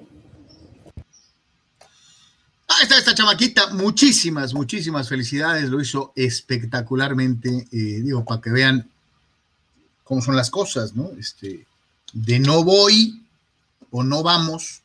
Ahí 2.69 2.83
está 2.83 2.97
esta 2.97 3.13
chamaquita, 3.13 3.73
muchísimas, 3.73 4.53
muchísimas 4.53 5.09
felicidades, 5.09 5.67
lo 5.67 5.81
hizo 5.81 6.13
espectacularmente, 6.15 7.49
eh, 7.49 8.01
digo, 8.01 8.23
para 8.23 8.39
que 8.39 8.51
vean 8.51 8.89
cómo 10.05 10.21
son 10.21 10.37
las 10.37 10.49
cosas, 10.49 10.95
¿no? 10.95 11.11
Este, 11.19 11.65
de 12.13 12.39
no 12.39 12.63
voy 12.63 13.25
o 13.91 14.03
no 14.03 14.23
vamos 14.23 14.83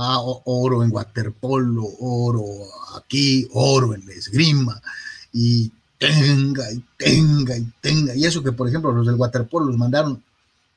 a 0.00 0.20
oro 0.20 0.82
en 0.82 0.92
waterpolo, 0.92 1.84
oro 2.00 2.44
aquí, 2.96 3.48
oro 3.52 3.94
en 3.94 4.08
esgrima, 4.10 4.80
y 5.32 5.70
tenga, 5.98 6.72
y 6.72 6.82
tenga, 6.96 7.56
y 7.56 7.66
tenga, 7.80 8.14
y 8.14 8.24
eso 8.24 8.42
que, 8.42 8.52
por 8.52 8.68
ejemplo, 8.68 8.92
los 8.92 9.06
del 9.06 9.16
waterpolo 9.16 9.66
los 9.66 9.76
mandaron, 9.76 10.22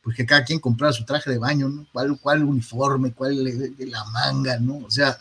pues 0.01 0.17
que 0.17 0.25
cada 0.25 0.43
quien 0.43 0.59
comprara 0.59 0.91
su 0.91 1.05
traje 1.05 1.29
de 1.29 1.37
baño, 1.37 1.69
¿no? 1.69 1.85
¿Cuál, 1.93 2.19
cuál 2.19 2.43
uniforme, 2.43 3.13
cuál 3.13 3.43
de 3.77 3.85
la 3.87 4.03
manga, 4.05 4.59
¿no? 4.59 4.79
O 4.79 4.91
sea, 4.91 5.17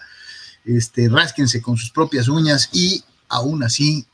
este, 0.65 1.09
rásquense 1.09 1.63
con 1.63 1.77
sus 1.77 1.91
propias 1.91 2.27
uñas 2.29 2.69
y 2.73 3.05
aún 3.29 3.63
así 3.63 4.07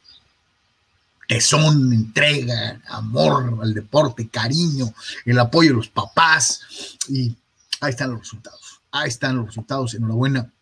tesón, 1.29 1.93
entrega, 1.93 2.81
amor 2.89 3.59
al 3.63 3.75
deporte, 3.75 4.29
cariño, 4.29 4.93
el 5.27 5.39
apoyo 5.39 5.71
de 5.71 5.77
los 5.77 5.89
papás 5.89 6.63
y 7.09 7.37
ahí 7.81 7.91
están 7.91 8.11
los 8.11 8.21
resultados. 8.21 8.58
Ahí 8.91 9.09
están 9.09 9.37
los 9.37 9.47
resultados. 9.47 9.95
Enhorabuena 9.95 10.53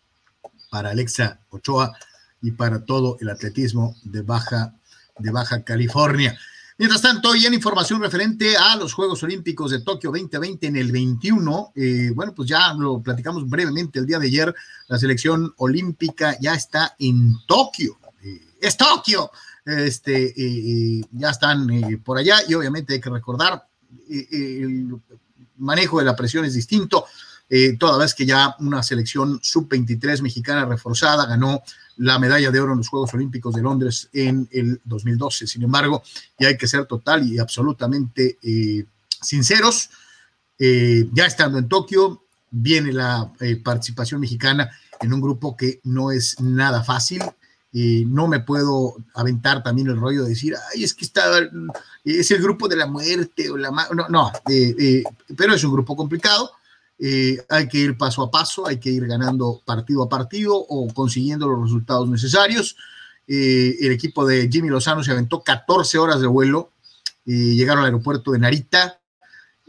para 0.69 0.89
Alexa 0.89 1.39
Ochoa 1.49 1.95
y 2.41 2.51
para 2.51 2.85
todo 2.85 3.17
el 3.19 3.29
atletismo 3.29 3.95
de 4.03 4.21
Baja, 4.21 4.73
de 5.17 5.31
Baja 5.31 5.63
California. 5.63 6.37
Mientras 6.79 7.01
tanto, 7.01 7.33
y 7.33 7.43
en 7.43 7.55
información 7.55 7.99
referente 7.99 8.55
a 8.55 8.75
los 8.75 8.93
Juegos 8.93 9.23
Olímpicos 9.23 9.71
de 9.71 9.81
Tokio 9.81 10.11
2020 10.11 10.67
en 10.67 10.75
el 10.75 10.91
21, 10.91 11.71
eh, 11.75 12.11
bueno, 12.13 12.35
pues 12.35 12.47
ya 12.47 12.71
lo 12.75 13.01
platicamos 13.01 13.49
brevemente 13.49 13.97
el 13.97 14.05
día 14.05 14.19
de 14.19 14.27
ayer, 14.27 14.53
la 14.87 14.99
selección 14.99 15.51
olímpica 15.57 16.37
ya 16.39 16.53
está 16.53 16.95
en 16.99 17.33
Tokio, 17.47 17.97
eh, 18.21 18.41
es 18.61 18.77
Tokio, 18.77 19.31
este, 19.65 20.33
eh, 20.37 21.03
ya 21.13 21.31
están 21.31 21.67
por 22.03 22.19
allá 22.19 22.41
y 22.47 22.53
obviamente 22.53 22.93
hay 22.93 23.01
que 23.01 23.09
recordar, 23.09 23.67
el 24.07 24.95
manejo 25.57 25.97
de 25.97 26.05
la 26.05 26.15
presión 26.15 26.45
es 26.45 26.53
distinto, 26.53 27.05
toda 27.79 27.97
vez 27.97 28.13
que 28.13 28.25
ya 28.25 28.55
una 28.59 28.83
selección 28.83 29.39
sub-23 29.41 30.21
mexicana 30.21 30.65
reforzada 30.65 31.25
ganó 31.25 31.63
la 31.97 32.19
medalla 32.19 32.51
de 32.51 32.59
oro 32.59 32.73
en 32.73 32.79
los 32.79 32.89
Juegos 32.89 33.13
Olímpicos 33.13 33.55
de 33.55 33.61
Londres 33.61 34.09
en 34.13 34.47
el 34.51 34.79
2012. 34.85 35.47
Sin 35.47 35.63
embargo, 35.63 36.03
y 36.37 36.45
hay 36.45 36.57
que 36.57 36.67
ser 36.67 36.85
total 36.85 37.27
y 37.27 37.39
absolutamente 37.39 38.37
eh, 38.41 38.85
sinceros, 39.21 39.89
eh, 40.59 41.07
ya 41.11 41.25
estando 41.25 41.57
en 41.57 41.67
Tokio, 41.67 42.23
viene 42.49 42.93
la 42.93 43.31
eh, 43.39 43.57
participación 43.57 44.21
mexicana 44.21 44.69
en 45.01 45.13
un 45.13 45.21
grupo 45.21 45.55
que 45.55 45.79
no 45.83 46.11
es 46.11 46.39
nada 46.39 46.83
fácil. 46.83 47.21
no 47.73 48.27
me 48.27 48.39
puedo 48.39 48.95
aventar 49.13 49.61
también 49.61 49.87
el 49.87 49.97
rollo 49.97 50.23
de 50.23 50.29
decir, 50.29 50.55
ay, 50.73 50.83
es 50.83 50.95
que 50.95 51.05
está, 51.05 51.23
es 52.03 52.31
el 52.31 52.41
grupo 52.41 52.67
de 52.67 52.75
la 52.75 52.87
muerte 52.87 53.51
o 53.51 53.57
la... 53.57 53.69
No, 53.69 54.07
no, 54.09 54.31
pero 55.35 55.53
es 55.53 55.63
un 55.63 55.73
grupo 55.73 55.95
complicado 55.95 56.56
eh, 56.99 57.37
hay 57.49 57.67
que 57.67 57.77
ir 57.77 57.97
paso 57.97 58.23
a 58.23 58.31
paso, 58.31 58.65
hay 58.67 58.79
que 58.79 58.89
ir 58.89 59.05
ganando 59.05 59.61
partido 59.63 60.03
a 60.03 60.09
partido 60.09 60.55
o 60.55 60.91
consiguiendo 60.93 61.47
los 61.47 61.61
resultados 61.61 62.09
necesarios. 62.09 62.75
Eh, 63.27 63.75
el 63.81 63.91
equipo 63.91 64.25
de 64.25 64.49
Jimmy 64.51 64.69
Lozano 64.69 65.03
se 65.03 65.11
aventó 65.11 65.43
14 65.43 65.97
horas 65.97 66.21
de 66.21 66.27
vuelo, 66.27 66.71
eh, 67.25 67.31
llegaron 67.31 67.81
al 67.81 67.87
aeropuerto 67.87 68.31
de 68.31 68.39
Narita 68.39 68.99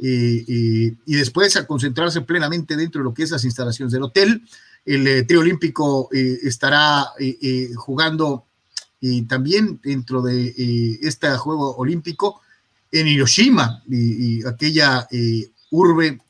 y 0.01 0.95
después 1.07 1.57
a 1.57 1.67
concentrarse 1.67 2.21
plenamente 2.21 2.77
dentro 2.77 3.01
de 3.01 3.05
lo 3.05 3.13
que 3.13 3.25
es 3.25 3.33
las 3.33 3.45
instalaciones 3.45 3.93
del 3.93 4.05
hotel. 4.05 4.43
El 4.85 5.27
trío 5.27 5.41
olímpico 5.41 6.09
estará 6.13 7.09
jugando 7.75 8.45
también 9.27 9.81
dentro 9.83 10.23
de 10.23 11.01
este 11.03 11.29
juego 11.37 11.75
olímpico 11.75 12.43
en 12.93 13.09
Hiroshima 13.09 13.83
y 13.89 14.47
aquella 14.47 15.09
urbe 15.73 16.21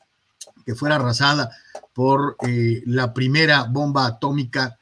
que 0.69 0.75
fuera 0.75 0.97
arrasada 0.97 1.49
por 1.95 2.37
eh, 2.47 2.83
la 2.85 3.11
primera 3.11 3.63
bomba 3.63 4.05
atómica 4.05 4.77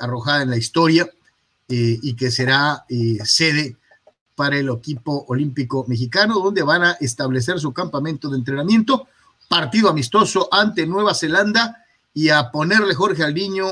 arrojada 0.00 0.42
en 0.42 0.50
la 0.50 0.56
historia 0.56 1.08
eh, 1.68 2.00
y 2.02 2.14
que 2.14 2.32
será 2.32 2.84
eh, 2.88 3.18
sede 3.24 3.76
para 4.34 4.56
el 4.56 4.68
equipo 4.70 5.24
olímpico 5.28 5.84
mexicano, 5.86 6.40
donde 6.40 6.64
van 6.64 6.82
a 6.82 6.92
establecer 7.00 7.60
su 7.60 7.72
campamento 7.72 8.28
de 8.28 8.38
entrenamiento, 8.38 9.06
partido 9.48 9.88
amistoso 9.88 10.48
ante 10.50 10.84
Nueva 10.84 11.14
Zelanda 11.14 11.84
y 12.12 12.30
a 12.30 12.50
ponerle 12.50 12.96
Jorge 12.96 13.22
al 13.22 13.34
niño 13.34 13.68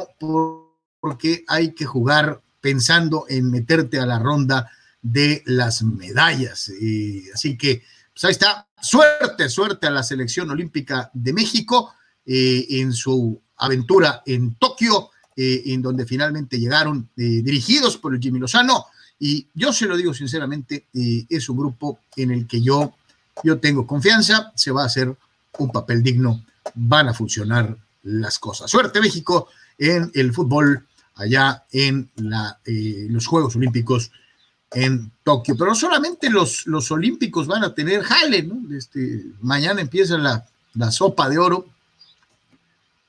porque 1.01 1.43
hay 1.49 1.75
que 1.75 1.87
jugar 1.87 2.41
pensando 2.61 3.25
en 3.29 3.51
meterte 3.51 3.99
a 3.99 4.07
la 4.07 4.21
ronda 4.21 4.71
de 5.03 5.43
las 5.47 5.83
medallas. 5.83 6.71
así 7.35 7.59
que 7.59 7.83
pues 8.13 8.25
ahí 8.27 8.31
está. 8.31 8.70
Suerte, 8.83 9.49
suerte 9.49 9.87
a 9.87 9.91
la 9.91 10.03
selección 10.03 10.51
olímpica 10.51 11.11
de 11.13 11.33
México 11.33 11.93
eh, 12.25 12.67
en 12.71 12.93
su 12.93 13.41
aventura 13.57 14.23
en 14.27 14.55
Tokio, 14.55 15.11
eh, 15.37 15.63
en 15.67 15.83
donde 15.83 16.07
finalmente 16.07 16.59
llegaron 16.59 17.09
eh, 17.17 17.43
dirigidos 17.43 17.97
por 17.97 18.15
el 18.15 18.21
Jimmy 18.21 18.39
Lozano 18.39 18.87
Y 19.19 19.47
yo 19.55 19.73
se 19.73 19.87
lo 19.87 19.97
digo 19.97 20.15
sinceramente, 20.15 20.87
es 20.93 21.49
un 21.49 21.59
grupo 21.59 22.01
en 22.17 22.31
el 22.31 22.47
que 22.47 22.61
yo, 22.61 22.95
yo 23.45 23.59
tengo 23.59 23.87
confianza, 23.87 24.53
se 24.57 24.71
va 24.71 24.83
a 24.83 24.87
hacer 24.87 25.15
un 25.59 25.71
papel 25.71 26.03
digno, 26.03 26.45
van 26.75 27.09
a 27.09 27.15
funcionar 27.15 27.77
las 28.03 28.39
cosas. 28.39 28.71
Suerte 28.71 29.01
México 29.01 29.49
en 29.79 30.11
el 30.15 30.33
fútbol 30.33 30.87
allá 31.21 31.65
en 31.73 32.11
la, 32.17 32.59
eh, 32.65 33.07
los 33.11 33.27
Juegos 33.27 33.57
Olímpicos 33.57 34.11
en 34.73 35.11
Tokio. 35.23 35.57
Pero 35.57 35.75
solamente 35.75 36.31
los, 36.31 36.67
los 36.67 36.91
Olímpicos 36.91 37.47
van 37.47 37.65
a 37.65 37.75
tener 37.75 38.03
jale, 38.03 38.43
¿no? 38.43 38.75
Este, 38.75 39.25
mañana 39.41 39.81
empieza 39.81 40.17
la, 40.17 40.47
la 40.75 40.91
sopa 40.91 41.29
de 41.29 41.39
oro. 41.39 41.67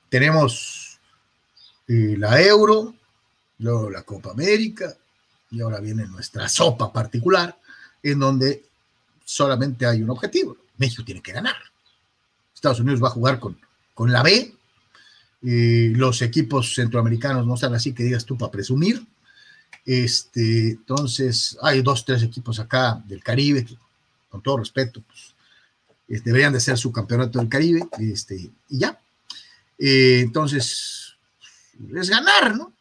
Tenemos 0.08 0.98
eh, 1.88 2.16
la 2.18 2.40
Euro, 2.42 2.94
luego 3.58 3.90
la 3.90 4.02
Copa 4.02 4.30
América, 4.30 4.94
y 5.50 5.60
ahora 5.60 5.80
viene 5.80 6.06
nuestra 6.06 6.48
sopa 6.48 6.92
particular, 6.92 7.58
en 8.02 8.18
donde 8.18 8.64
solamente 9.24 9.86
hay 9.86 10.02
un 10.02 10.10
objetivo. 10.10 10.56
México 10.78 11.04
tiene 11.04 11.22
que 11.22 11.32
ganar. 11.32 11.56
Estados 12.54 12.80
Unidos 12.80 13.02
va 13.02 13.08
a 13.08 13.12
jugar 13.12 13.38
con, 13.38 13.58
con 13.94 14.12
la 14.12 14.22
B. 14.22 14.54
los 15.42 16.22
equipos 16.22 16.74
centroamericanos 16.74 17.46
no 17.46 17.54
están 17.54 17.74
así 17.74 17.92
que 17.92 18.04
digas 18.04 18.24
tú 18.24 18.36
para 18.36 18.52
presumir. 18.52 19.04
Este, 19.84 20.70
entonces, 20.70 21.58
hay 21.62 21.82
dos, 21.82 22.04
tres 22.04 22.22
equipos 22.22 22.58
acá 22.60 23.02
del 23.06 23.22
Caribe 23.22 23.64
que, 23.64 23.76
con 24.28 24.42
todo 24.42 24.58
respeto, 24.58 25.02
pues, 25.06 25.34
este, 26.08 26.30
deberían 26.30 26.52
de 26.52 26.60
ser 26.60 26.78
su 26.78 26.92
campeonato 26.92 27.38
del 27.38 27.48
Caribe, 27.48 27.88
este, 27.98 28.36
y 28.36 28.78
ya. 28.78 28.98
Eh, 29.78 30.20
entonces, 30.20 31.16
es 31.94 32.10
ganar, 32.10 32.54
¿no? 32.56 32.72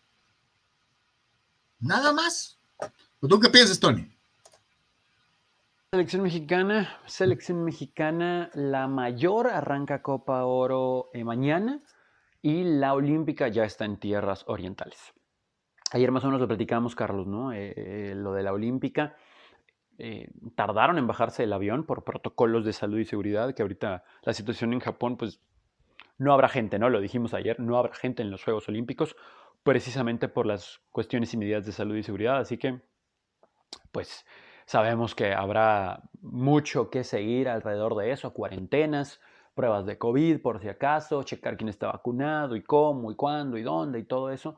Nada 1.80 2.13
más. 2.13 2.58
¿Tú 3.19 3.39
qué 3.39 3.49
piensas, 3.49 3.80
Tony? 3.80 4.08
Selección 5.91 6.23
mexicana, 6.23 7.01
selección 7.06 7.63
mexicana, 7.65 8.49
la 8.54 8.88
mayor 8.88 9.47
arranca 9.47 10.01
Copa 10.01 10.45
Oro 10.45 11.10
eh, 11.13 11.23
mañana 11.23 11.82
y 12.41 12.63
la 12.63 12.93
olímpica 12.93 13.49
ya 13.49 13.65
está 13.65 13.86
en 13.86 13.97
tierras 13.97 14.45
orientales. 14.47 14.97
Ayer 15.91 16.12
más 16.12 16.23
o 16.23 16.27
menos 16.27 16.41
lo 16.41 16.47
platicamos, 16.47 16.95
Carlos, 16.95 17.27
¿no? 17.27 17.54
Eh, 17.54 17.73
eh, 17.75 18.13
lo 18.15 18.34
de 18.34 18.43
la 18.43 18.54
olímpica. 18.54 19.15
tardaron 20.56 20.97
en 20.97 21.06
bajarse 21.06 21.43
del 21.43 21.54
avión 21.54 21.86
por 21.86 22.04
protocolos 22.04 22.65
de 22.65 22.73
salud 22.73 22.97
y 22.97 23.06
seguridad, 23.06 23.54
que 23.54 23.62
ahorita 23.62 24.04
la 24.23 24.34
situación 24.34 24.73
en 24.73 24.80
Japón, 24.80 25.15
pues 25.17 25.41
no 26.17 26.34
habrá 26.34 26.49
gente, 26.49 26.80
¿no? 26.80 26.89
Lo 26.89 27.01
dijimos 27.01 27.34
ayer, 27.34 27.60
no 27.60 27.77
habrá 27.77 27.93
gente 27.93 28.23
en 28.23 28.32
los 28.32 28.43
Juegos 28.43 28.67
Olímpicos, 28.67 29.15
precisamente 29.63 30.27
por 30.27 30.47
las 30.47 30.82
cuestiones 30.91 31.34
y 31.34 31.38
medidas 31.38 31.65
de 31.65 31.71
salud 31.71 31.95
y 31.95 32.04
seguridad. 32.04 32.38
Así 32.39 32.58
que, 32.58 32.82
pues 33.91 34.25
Sabemos 34.71 35.15
que 35.15 35.34
habrá 35.34 36.01
mucho 36.21 36.89
que 36.89 37.04
seguir 37.04 37.49
alrededor 37.49 37.93
de 37.95 38.12
eso, 38.12 38.34
cuarentenas, 38.34 39.19
pruebas 39.54 39.86
de 39.86 39.97
COVID 39.97 40.41
por 40.41 40.62
si 40.62 40.69
acaso, 40.69 41.23
checar 41.23 41.58
quién 41.58 41.67
está 41.67 41.88
vacunado 41.88 42.56
y 42.56 42.63
cómo 42.63 43.12
y 43.12 43.15
cuándo 43.15 43.58
y 43.58 43.63
dónde 43.63 43.99
y 43.99 44.04
todo 44.04 44.32
eso. 44.32 44.58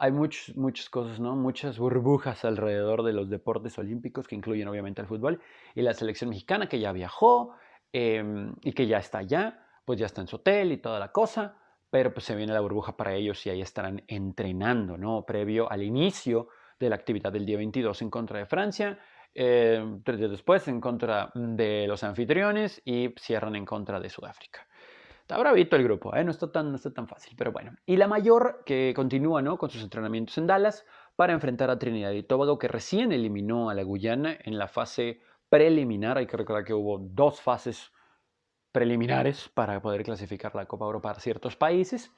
Hay 0.00 0.12
muchas 0.12 0.56
muchas 0.56 0.88
cosas, 0.88 1.20
¿no? 1.20 1.36
Muchas 1.36 1.78
burbujas 1.78 2.44
alrededor 2.44 3.02
de 3.02 3.12
los 3.12 3.28
deportes 3.28 3.78
olímpicos 3.78 4.26
que 4.26 4.34
incluyen 4.34 4.66
obviamente 4.66 5.00
el 5.02 5.06
fútbol 5.06 5.40
y 5.74 5.82
la 5.82 5.94
selección 5.94 6.30
mexicana 6.30 6.68
que 6.68 6.80
ya 6.80 6.92
viajó 6.92 7.54
em, 7.92 8.54
y 8.62 8.72
que 8.72 8.86
ya 8.86 8.98
está 8.98 9.18
allá, 9.18 9.66
pues 9.84 9.98
ya 9.98 10.06
está 10.06 10.22
en 10.22 10.26
su 10.26 10.36
hotel 10.36 10.72
y 10.72 10.78
toda 10.78 10.98
la 10.98 11.12
cosa, 11.12 11.56
pero 11.90 12.12
pues 12.12 12.24
se 12.24 12.34
viene 12.34 12.52
la 12.52 12.60
burbuja 12.60 12.96
para 12.96 13.14
ellos 13.14 13.44
y 13.46 13.50
ahí 13.50 13.60
estarán 13.60 14.02
entrenando, 14.08 14.96
¿no? 14.96 15.24
Previo 15.26 15.70
al 15.70 15.82
inicio 15.82 16.48
de 16.78 16.88
la 16.88 16.96
actividad 16.96 17.30
del 17.32 17.44
día 17.44 17.58
22 17.58 18.02
en 18.02 18.10
contra 18.10 18.38
de 18.38 18.46
Francia 18.46 18.98
eh, 19.34 20.00
tres 20.04 20.18
días 20.18 20.30
después 20.30 20.66
en 20.66 20.80
contra 20.80 21.30
de 21.34 21.86
los 21.86 22.02
anfitriones 22.02 22.82
y 22.84 23.14
cierran 23.18 23.54
en 23.54 23.64
contra 23.64 24.00
de 24.00 24.10
Sudáfrica. 24.10 24.66
Está 25.30 25.38
bravito 25.38 25.76
el 25.76 25.84
grupo, 25.84 26.12
¿eh? 26.16 26.24
no, 26.24 26.32
está 26.32 26.50
tan, 26.50 26.70
no 26.70 26.74
está 26.74 26.92
tan 26.92 27.06
fácil, 27.06 27.34
pero 27.38 27.52
bueno. 27.52 27.76
Y 27.86 27.96
la 27.96 28.08
mayor 28.08 28.64
que 28.66 28.92
continúa 28.96 29.40
¿no? 29.40 29.58
con 29.58 29.70
sus 29.70 29.80
entrenamientos 29.80 30.36
en 30.38 30.48
Dallas 30.48 30.84
para 31.14 31.32
enfrentar 31.32 31.70
a 31.70 31.78
Trinidad 31.78 32.10
y 32.10 32.24
Tobago, 32.24 32.58
que 32.58 32.66
recién 32.66 33.12
eliminó 33.12 33.70
a 33.70 33.74
la 33.74 33.84
Guyana 33.84 34.36
en 34.42 34.58
la 34.58 34.66
fase 34.66 35.20
preliminar. 35.48 36.18
Hay 36.18 36.26
que 36.26 36.36
recordar 36.36 36.64
que 36.64 36.74
hubo 36.74 36.98
dos 36.98 37.40
fases 37.40 37.92
preliminares 38.72 39.48
para 39.54 39.80
poder 39.80 40.02
clasificar 40.02 40.52
la 40.56 40.66
Copa 40.66 40.86
Oro 40.86 41.00
para 41.00 41.20
ciertos 41.20 41.54
países. 41.54 42.12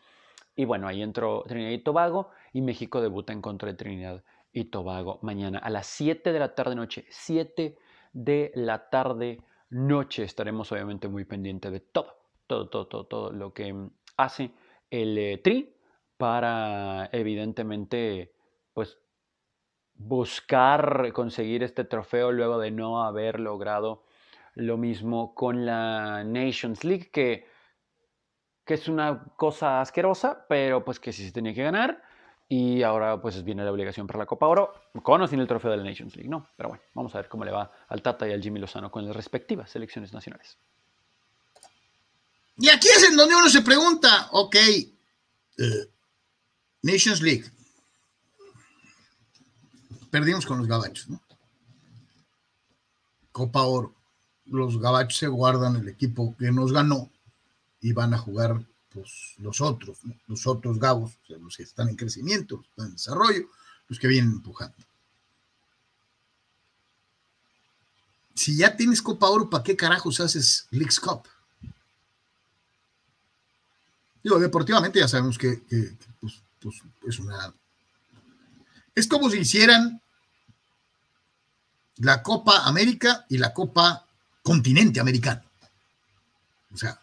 Y 0.57 0.65
bueno, 0.65 0.89
ahí 0.89 1.03
entró 1.03 1.45
Trinidad 1.47 1.73
y 1.73 1.85
Tobago 1.85 2.31
y 2.55 2.63
México 2.63 3.03
debuta 3.03 3.35
en 3.35 3.43
contra 3.43 3.69
de 3.69 3.75
Trinidad 3.75 4.25
y 4.55 4.71
Tobago 4.71 5.19
mañana 5.21 5.59
a 5.59 5.69
las 5.69 5.87
7 5.87 6.33
de 6.33 6.39
la 6.39 6.55
tarde 6.55 6.75
noche. 6.77 7.05
7 7.11 7.77
de 8.15 8.53
la 8.55 8.89
tarde 8.89 9.43
noche 9.69 10.23
estaremos 10.23 10.73
obviamente 10.73 11.09
muy 11.09 11.27
pendientes 11.27 11.71
de 11.73 11.81
todo, 11.81 12.22
todo, 12.67 12.87
todo, 12.87 13.05
todo, 13.07 13.33
lo 13.33 13.53
que 13.53 13.75
hace 14.17 14.53
el 14.91 15.17
eh, 15.19 15.41
Tri 15.43 15.75
para 16.17 17.09
evidentemente 17.13 18.33
pues 18.73 18.99
buscar 19.95 21.13
conseguir 21.13 21.63
este 21.63 21.85
trofeo 21.85 22.33
luego 22.33 22.59
de 22.59 22.71
no 22.71 23.03
haber 23.03 23.41
logrado 23.41 24.05
lo 24.55 24.77
mismo 24.77 25.35
con 25.35 25.65
la 25.65 26.25
Nations 26.25 26.85
League 26.85 27.11
que, 27.11 27.47
que 28.65 28.75
es 28.75 28.89
una 28.89 29.25
cosa 29.37 29.81
asquerosa 29.81 30.47
pero 30.49 30.85
pues 30.85 31.01
que 31.01 31.13
sí 31.13 31.25
se 31.25 31.33
tenía 31.33 31.55
que 31.55 31.63
ganar 31.63 32.03
y 32.49 32.83
ahora 32.83 33.19
pues 33.23 33.43
viene 33.45 33.65
la 33.65 33.73
obligación 33.73 34.07
para 34.07 34.19
la 34.19 34.27
Copa 34.27 34.47
Oro, 34.47 34.75
con 35.03 35.23
o 35.23 35.27
sin 35.27 35.41
el 35.41 35.49
trofeo 35.49 35.71
de 35.71 35.79
la 35.79 35.85
Nations 35.85 36.15
League, 36.17 36.29
¿no? 36.29 36.49
Pero 36.55 36.69
bueno, 36.69 36.85
vamos 36.93 37.15
a 37.15 37.19
ver 37.19 37.31
cómo 37.31 37.47
le 37.47 37.51
va 37.51 37.71
al 37.89 38.03
Tata 38.03 38.29
y 38.29 38.33
al 38.33 38.43
Jimmy 38.43 38.61
Lozano 38.61 38.91
con 38.91 39.07
las 39.07 39.17
respectivas 39.17 39.71
selecciones 39.71 40.13
nacionales. 40.13 40.59
Y 42.59 42.69
aquí 42.69 42.89
es 42.89 43.03
en 43.05 43.17
donde 43.17 43.35
uno 43.35 43.49
se 43.49 43.63
pregunta, 43.63 44.29
ok, 44.33 44.57
eh, 44.57 45.91
Nations 46.83 47.23
League, 47.23 47.51
perdimos 50.11 50.45
con 50.45 50.59
los 50.59 50.67
gabachos, 50.67 51.09
¿no? 51.09 51.21
Copa 53.33 53.63
Oro, 53.63 53.95
los 54.47 54.79
gabachos 54.79 55.19
se 55.19 55.29
guardan 55.29 55.77
el 55.77 55.89
equipo 55.89 56.37
que 56.37 56.53
nos 56.53 56.73
ganó 56.73 57.11
y 57.81 57.93
van 57.93 58.13
a 58.13 58.19
jugar 58.19 58.63
pues, 58.91 59.35
los 59.39 59.61
otros, 59.61 59.99
los 60.27 60.47
otros 60.47 60.79
gabos, 60.79 61.13
los 61.29 61.57
que 61.57 61.63
están 61.63 61.89
en 61.89 61.97
crecimiento, 61.97 62.57
los 62.57 62.67
que 62.67 62.83
en 62.83 62.93
desarrollo, 62.93 63.49
los 63.89 63.99
que 63.99 64.09
vienen 64.09 64.33
empujando. 64.33 64.77
Si 68.35 68.57
ya 68.57 68.77
tienes 68.77 69.01
Copa 69.01 69.29
Oro, 69.29 69.49
¿para 69.49 69.65
qué 69.65 69.77
carajos 69.77 70.21
haces 70.21 70.67
Leagues 70.71 71.01
Cup? 71.01 71.27
Digo, 74.23 74.39
deportivamente 74.39 74.99
ya 74.99 75.09
sabemos 75.09 75.37
que, 75.37 75.63
pues, 76.21 76.43
pues, 76.61 76.83
es 77.07 77.19
una... 77.19 77.53
Es 78.95 79.07
como 79.07 79.31
si 79.31 79.39
hicieran 79.39 80.01
la 81.97 82.23
Copa 82.23 82.65
América 82.67 83.27
y 83.29 83.39
la 83.39 83.53
Copa 83.53 84.07
Continente 84.43 85.01
Americano. 85.01 85.43
O 86.73 86.77
sea, 86.77 86.99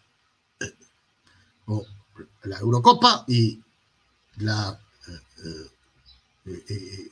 la 2.44 2.58
Eurocopa 2.58 3.24
y 3.28 3.60
la 4.38 4.78
eh, 5.08 6.62
eh, 6.68 7.10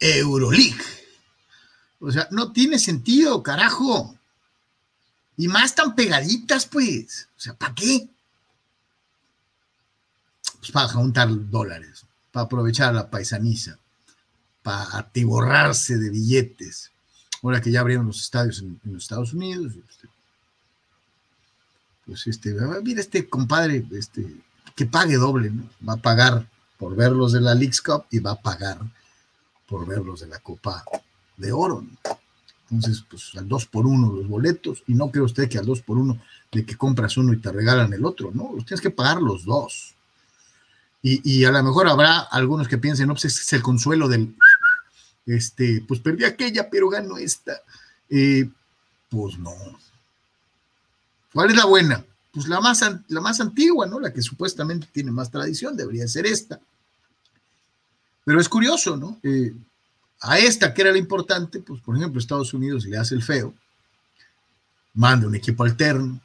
eh, 0.00 0.18
Euroleague. 0.18 0.84
O 2.00 2.10
sea, 2.10 2.28
no 2.30 2.52
tiene 2.52 2.78
sentido, 2.78 3.42
carajo. 3.42 4.16
Y 5.36 5.48
más 5.48 5.74
tan 5.74 5.94
pegaditas, 5.94 6.66
pues. 6.66 7.28
O 7.36 7.40
sea, 7.40 7.54
¿para 7.54 7.74
qué? 7.74 8.08
Pues 10.60 10.70
para 10.72 10.88
juntar 10.88 11.28
dólares, 11.50 12.06
para 12.30 12.44
aprovechar 12.44 12.94
la 12.94 13.10
paisaniza, 13.10 13.78
para 14.62 14.98
atiborrarse 14.98 15.98
de 15.98 16.10
billetes. 16.10 16.92
Ahora 17.42 17.60
que 17.60 17.70
ya 17.70 17.80
abrieron 17.80 18.06
los 18.06 18.20
estadios 18.20 18.60
en, 18.60 18.78
los 18.84 19.02
Estados 19.02 19.32
Unidos, 19.32 19.72
este, 19.88 20.08
pues 22.04 22.26
este, 22.26 22.54
mira 22.82 23.00
este 23.00 23.28
compadre, 23.28 23.84
este, 23.92 24.36
que 24.76 24.86
pague 24.86 25.16
doble, 25.16 25.50
¿no? 25.50 25.68
Va 25.86 25.94
a 25.94 25.96
pagar 25.96 26.46
por 26.78 26.94
verlos 26.94 27.32
de 27.32 27.40
la 27.40 27.54
Leagues 27.54 27.80
Cup 27.80 28.04
y 28.10 28.18
va 28.18 28.32
a 28.32 28.40
pagar 28.40 28.78
por 29.66 29.86
verlos 29.86 30.20
de 30.20 30.26
la 30.26 30.38
Copa 30.40 30.84
de 31.36 31.52
Oro. 31.52 31.84
Entonces, 32.70 33.04
pues 33.08 33.32
al 33.36 33.48
dos 33.48 33.66
por 33.66 33.86
uno 33.86 34.12
los 34.12 34.28
boletos, 34.28 34.82
y 34.86 34.94
no 34.94 35.10
cree 35.10 35.24
usted 35.24 35.48
que 35.48 35.58
al 35.58 35.66
dos 35.66 35.80
por 35.80 35.98
uno 35.98 36.20
de 36.52 36.64
que 36.64 36.76
compras 36.76 37.16
uno 37.16 37.32
y 37.32 37.38
te 37.38 37.50
regalan 37.50 37.92
el 37.92 38.04
otro, 38.04 38.30
¿no? 38.32 38.52
Los 38.54 38.64
tienes 38.64 38.80
que 38.80 38.90
pagar 38.90 39.20
los 39.20 39.44
dos. 39.44 39.94
Y, 41.02 41.44
a 41.44 41.50
lo 41.50 41.62
mejor 41.62 41.88
habrá 41.88 42.18
algunos 42.18 42.68
que 42.68 42.76
piensen, 42.76 43.08
no, 43.08 43.14
pues 43.14 43.24
es 43.24 43.52
el 43.54 43.62
consuelo 43.62 44.06
del, 44.06 44.36
este, 45.24 45.82
pues 45.88 46.00
perdí 46.00 46.24
aquella, 46.24 46.68
pero 46.68 46.90
gano 46.90 47.16
esta. 47.16 47.62
Eh, 48.10 48.50
pues 49.08 49.38
no, 49.38 49.52
¿Cuál 51.32 51.50
es 51.50 51.56
la 51.56 51.64
buena? 51.64 52.04
Pues 52.32 52.48
la 52.48 52.60
más, 52.60 52.84
la 53.08 53.20
más 53.20 53.40
antigua, 53.40 53.86
¿no? 53.86 54.00
La 54.00 54.12
que 54.12 54.22
supuestamente 54.22 54.88
tiene 54.92 55.10
más 55.10 55.30
tradición, 55.30 55.76
debería 55.76 56.06
ser 56.06 56.26
esta. 56.26 56.60
Pero 58.24 58.40
es 58.40 58.48
curioso, 58.48 58.96
¿no? 58.96 59.18
Eh, 59.22 59.54
a 60.20 60.38
esta 60.38 60.74
que 60.74 60.82
era 60.82 60.92
la 60.92 60.98
importante, 60.98 61.60
pues 61.60 61.80
por 61.80 61.96
ejemplo 61.96 62.20
Estados 62.20 62.52
Unidos 62.52 62.84
le 62.84 62.98
hace 62.98 63.14
el 63.14 63.22
feo, 63.22 63.54
manda 64.94 65.26
un 65.26 65.34
equipo 65.34 65.64
alterno, 65.64 66.20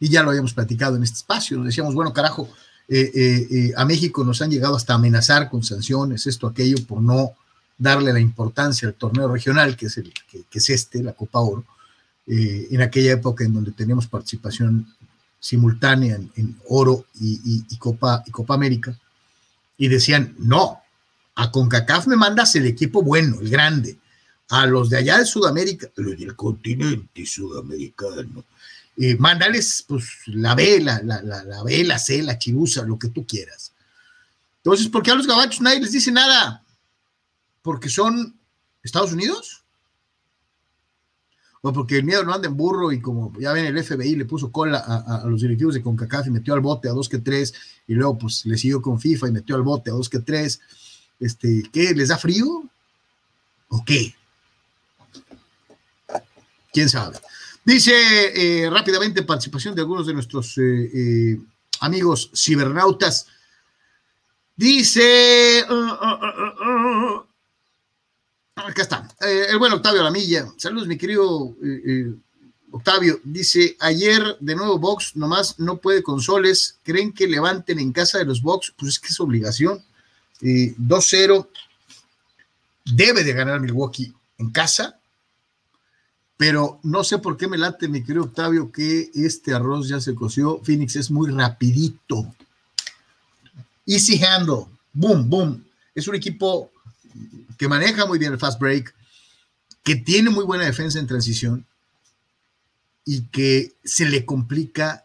y 0.00 0.08
ya 0.08 0.22
lo 0.22 0.30
habíamos 0.30 0.52
platicado 0.52 0.96
en 0.96 1.04
este 1.04 1.16
espacio, 1.16 1.56
nos 1.56 1.66
decíamos, 1.66 1.94
bueno, 1.94 2.12
carajo, 2.12 2.48
eh, 2.88 3.10
eh, 3.14 3.46
eh, 3.50 3.72
a 3.76 3.84
México 3.84 4.22
nos 4.22 4.40
han 4.42 4.50
llegado 4.50 4.76
hasta 4.76 4.94
amenazar 4.94 5.50
con 5.50 5.64
sanciones, 5.64 6.26
esto, 6.26 6.46
aquello, 6.46 6.76
por 6.86 7.02
no 7.02 7.32
darle 7.76 8.12
la 8.12 8.20
importancia 8.20 8.86
al 8.86 8.94
torneo 8.94 9.28
regional, 9.28 9.76
que 9.76 9.86
es, 9.86 9.98
el, 9.98 10.12
que, 10.30 10.44
es 10.50 10.70
este, 10.70 11.02
la 11.02 11.12
Copa 11.12 11.40
Oro, 11.40 11.64
en 12.28 12.82
aquella 12.82 13.12
época 13.12 13.44
en 13.44 13.54
donde 13.54 13.70
teníamos 13.70 14.08
participación 14.08 14.92
simultánea 15.38 16.18
en, 16.34 16.56
Oro 16.68 17.06
y, 17.20 17.76
Copa, 17.76 18.22
y 18.26 18.30
Copa 18.30 18.54
América, 18.54 18.98
y 19.78 19.88
decían, 19.88 20.34
no, 20.38 20.80
a 21.34 21.50
CONCACAF 21.50 22.06
me 22.06 22.16
mandas 22.16 22.54
el 22.56 22.66
equipo 22.66 23.02
bueno, 23.02 23.38
el 23.40 23.50
grande, 23.50 23.98
a 24.48 24.66
los 24.66 24.88
de 24.90 24.98
allá 24.98 25.18
de 25.18 25.26
Sudamérica, 25.26 25.88
los 25.96 26.18
del 26.18 26.34
continente 26.34 27.26
sudamericano, 27.26 28.44
eh, 28.96 29.16
mándales 29.18 29.84
pues 29.86 30.08
la 30.26 30.54
B, 30.54 30.80
la, 30.80 31.00
la, 31.02 31.20
la, 31.22 31.62
B, 31.62 31.84
la 31.84 31.98
C, 31.98 32.22
la 32.22 32.38
chirusa, 32.38 32.82
lo 32.82 32.98
que 32.98 33.08
tú 33.08 33.26
quieras. 33.26 33.72
Entonces, 34.58 34.88
¿por 34.88 35.02
qué 35.02 35.10
a 35.10 35.14
los 35.14 35.26
gabachos 35.26 35.60
nadie 35.60 35.80
les 35.80 35.92
dice 35.92 36.10
nada? 36.10 36.64
¿Porque 37.62 37.88
son 37.88 38.34
Estados 38.82 39.12
Unidos? 39.12 39.62
¿O 41.60 41.72
porque 41.72 41.98
el 41.98 42.04
miedo 42.04 42.22
no 42.24 42.32
anda 42.32 42.48
en 42.48 42.56
burro 42.56 42.92
y 42.92 43.00
como 43.00 43.32
ya 43.38 43.52
ven 43.52 43.66
el 43.66 43.84
FBI 43.84 44.16
le 44.16 44.24
puso 44.24 44.52
cola 44.52 44.78
a, 44.78 45.26
los 45.26 45.40
directivos 45.40 45.74
de 45.74 45.82
CONCACAF 45.82 46.28
y 46.28 46.30
metió 46.30 46.54
al 46.54 46.60
bote 46.60 46.88
a 46.88 46.92
dos 46.92 47.08
que 47.08 47.18
tres 47.18 47.54
y 47.86 47.94
luego 47.94 48.16
pues 48.18 48.46
le 48.46 48.56
siguió 48.56 48.80
con 48.80 49.00
FIFA 49.00 49.28
y 49.28 49.32
metió 49.32 49.56
al 49.56 49.62
bote 49.62 49.90
a 49.90 49.94
dos 49.94 50.08
que 50.08 50.20
tres? 50.20 50.60
Este, 51.18 51.64
¿Qué? 51.72 51.92
¿Les 51.94 52.08
da 52.08 52.18
frío? 52.18 52.62
¿O 53.68 53.84
qué? 53.84 54.14
¿Quién 56.72 56.88
sabe? 56.88 57.18
Dice 57.66 58.62
eh, 58.62 58.70
rápidamente 58.70 59.24
participación 59.24 59.74
de 59.74 59.80
algunos 59.80 60.06
de 60.06 60.14
nuestros 60.14 60.56
eh, 60.56 60.62
eh, 60.94 61.36
amigos 61.80 62.30
cibernautas. 62.32 63.26
Dice, 64.54 65.64
uh, 65.68 65.74
uh, 65.74 67.16
uh, 67.16 67.26
acá 68.54 68.82
está, 68.82 69.08
el 69.20 69.58
buen 69.58 69.72
Octavio 69.72 70.04
Lamilla. 70.04 70.46
Saludos, 70.56 70.86
mi 70.86 70.96
querido 70.96 71.56
Octavio. 72.70 73.18
Dice, 73.24 73.76
ayer 73.80 74.36
de 74.38 74.54
nuevo 74.54 74.78
Box, 74.78 75.16
nomás 75.16 75.58
no 75.58 75.78
puede 75.78 76.04
con 76.04 76.20
soles. 76.20 76.78
¿Creen 76.84 77.12
que 77.12 77.26
levanten 77.26 77.80
en 77.80 77.92
casa 77.92 78.18
de 78.18 78.26
los 78.26 78.42
Box? 78.42 78.74
Pues 78.78 78.92
es 78.92 79.00
que 79.00 79.08
es 79.08 79.18
obligación. 79.18 79.84
2-0. 80.40 81.48
Debe 82.84 83.24
de 83.24 83.32
ganar 83.32 83.58
Milwaukee 83.58 84.14
en 84.38 84.50
casa 84.50 85.00
pero 86.36 86.80
no 86.82 87.02
sé 87.02 87.18
por 87.18 87.36
qué 87.36 87.48
me 87.48 87.56
late, 87.56 87.88
mi 87.88 88.02
querido 88.02 88.24
Octavio, 88.24 88.70
que 88.70 89.10
este 89.14 89.54
arroz 89.54 89.88
ya 89.88 90.00
se 90.00 90.14
coció. 90.14 90.60
Phoenix 90.62 90.96
es 90.96 91.10
muy 91.10 91.30
rapidito. 91.30 92.34
Easy 93.86 94.22
handle, 94.22 94.66
boom, 94.92 95.30
boom. 95.30 95.64
Es 95.94 96.06
un 96.08 96.14
equipo 96.14 96.70
que 97.56 97.68
maneja 97.68 98.04
muy 98.04 98.18
bien 98.18 98.32
el 98.32 98.38
fast 98.38 98.60
break, 98.60 98.94
que 99.82 99.96
tiene 99.96 100.28
muy 100.28 100.44
buena 100.44 100.64
defensa 100.64 100.98
en 100.98 101.06
transición 101.06 101.64
y 103.04 103.22
que 103.28 103.74
se 103.82 104.04
le 104.04 104.26
complica 104.26 105.04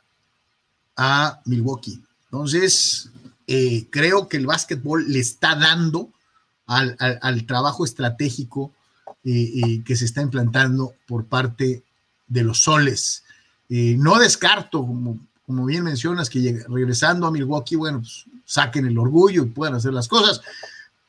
a 0.97 1.41
Milwaukee. 1.45 2.03
Entonces, 2.25 3.09
eh, 3.47 3.87
creo 3.89 4.27
que 4.27 4.37
el 4.37 4.47
básquetbol 4.47 5.09
le 5.09 5.19
está 5.19 5.55
dando 5.55 6.09
al, 6.65 6.97
al 6.99 7.45
trabajo 7.45 7.85
estratégico 7.85 8.73
que 9.23 9.95
se 9.95 10.05
está 10.05 10.21
implantando 10.21 10.95
por 11.07 11.25
parte 11.25 11.83
de 12.27 12.43
los 12.43 12.63
soles. 12.63 13.23
no 13.69 14.19
descarto, 14.19 14.85
como, 15.45 15.65
bien 15.65 15.83
mencionas, 15.83 16.29
que 16.29 16.63
regresando 16.69 17.27
a 17.27 17.31
Milwaukee, 17.31 17.75
bueno, 17.75 17.99
pues, 17.99 18.25
saquen 18.45 18.85
el 18.85 18.97
orgullo 18.97 19.43
y 19.43 19.49
puedan 19.49 19.75
hacer 19.75 19.93
las 19.93 20.07
cosas, 20.07 20.41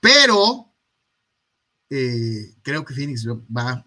pero 0.00 0.66
eh, 1.94 2.54
creo 2.62 2.84
que 2.84 2.94
Phoenix 2.94 3.26
va 3.28 3.84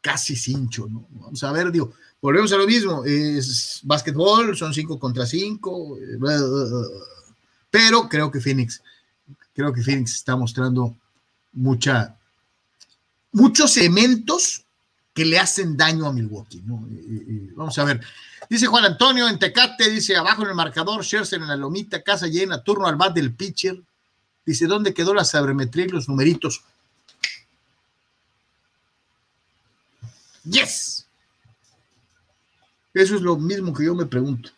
casi 0.00 0.34
cincho, 0.34 0.88
¿no? 0.88 1.06
Vamos 1.10 1.42
a 1.44 1.52
ver, 1.52 1.70
digo, 1.70 1.92
volvemos 2.20 2.52
a 2.52 2.56
lo 2.56 2.66
mismo, 2.66 3.04
es 3.04 3.80
básquetbol, 3.84 4.56
son 4.56 4.74
cinco 4.74 4.98
contra 4.98 5.24
cinco, 5.24 5.96
pero 7.70 8.08
creo 8.08 8.30
que 8.30 8.40
Phoenix, 8.40 8.82
creo 9.54 9.72
que 9.72 9.82
Phoenix 9.82 10.14
está 10.14 10.34
mostrando 10.34 10.96
mucha, 11.52 12.18
muchos 13.32 13.76
elementos 13.76 14.64
que 15.12 15.24
le 15.24 15.38
hacen 15.38 15.76
daño 15.76 16.06
a 16.06 16.12
Milwaukee. 16.12 16.62
vamos 17.54 17.78
a 17.78 17.84
ver. 17.84 18.00
Dice 18.48 18.66
Juan 18.66 18.84
Antonio 18.84 19.28
en 19.28 19.38
Tecate, 19.38 19.90
dice 19.90 20.16
abajo 20.16 20.42
en 20.42 20.50
el 20.50 20.54
marcador, 20.54 21.04
Scherzer 21.04 21.40
en 21.40 21.48
la 21.48 21.56
lomita, 21.56 22.02
casa 22.02 22.26
llena, 22.26 22.62
turno 22.62 22.86
al 22.86 22.96
bat 22.96 23.14
del 23.14 23.34
pitcher. 23.34 23.80
Dice, 24.44 24.66
¿dónde 24.66 24.92
quedó 24.92 25.14
la 25.14 25.24
sabermetría 25.24 25.86
y 25.86 25.88
los 25.88 26.08
numeritos? 26.08 26.62
Yes. 30.44 31.06
Eso 32.92 33.16
es 33.16 33.22
lo 33.22 33.36
mismo 33.36 33.72
que 33.72 33.84
yo 33.84 33.94
me 33.94 34.06
pregunto. 34.06 34.50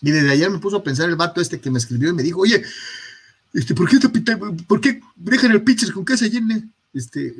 Y 0.00 0.10
desde 0.10 0.32
ayer 0.32 0.50
me 0.50 0.58
puso 0.58 0.76
a 0.76 0.84
pensar 0.84 1.08
el 1.08 1.16
vato 1.16 1.40
este 1.40 1.60
que 1.60 1.70
me 1.70 1.78
escribió 1.78 2.10
y 2.10 2.12
me 2.12 2.22
dijo, 2.22 2.40
oye, 2.40 2.62
este, 3.54 3.74
¿por, 3.74 3.88
qué, 3.88 3.98
¿por 4.66 4.80
qué 4.80 5.00
dejan 5.14 5.52
el 5.52 5.62
pitcher 5.62 5.92
con 5.92 6.04
casa 6.04 6.26
llena? 6.26 6.60
Este, 6.92 7.28
eh, 7.28 7.34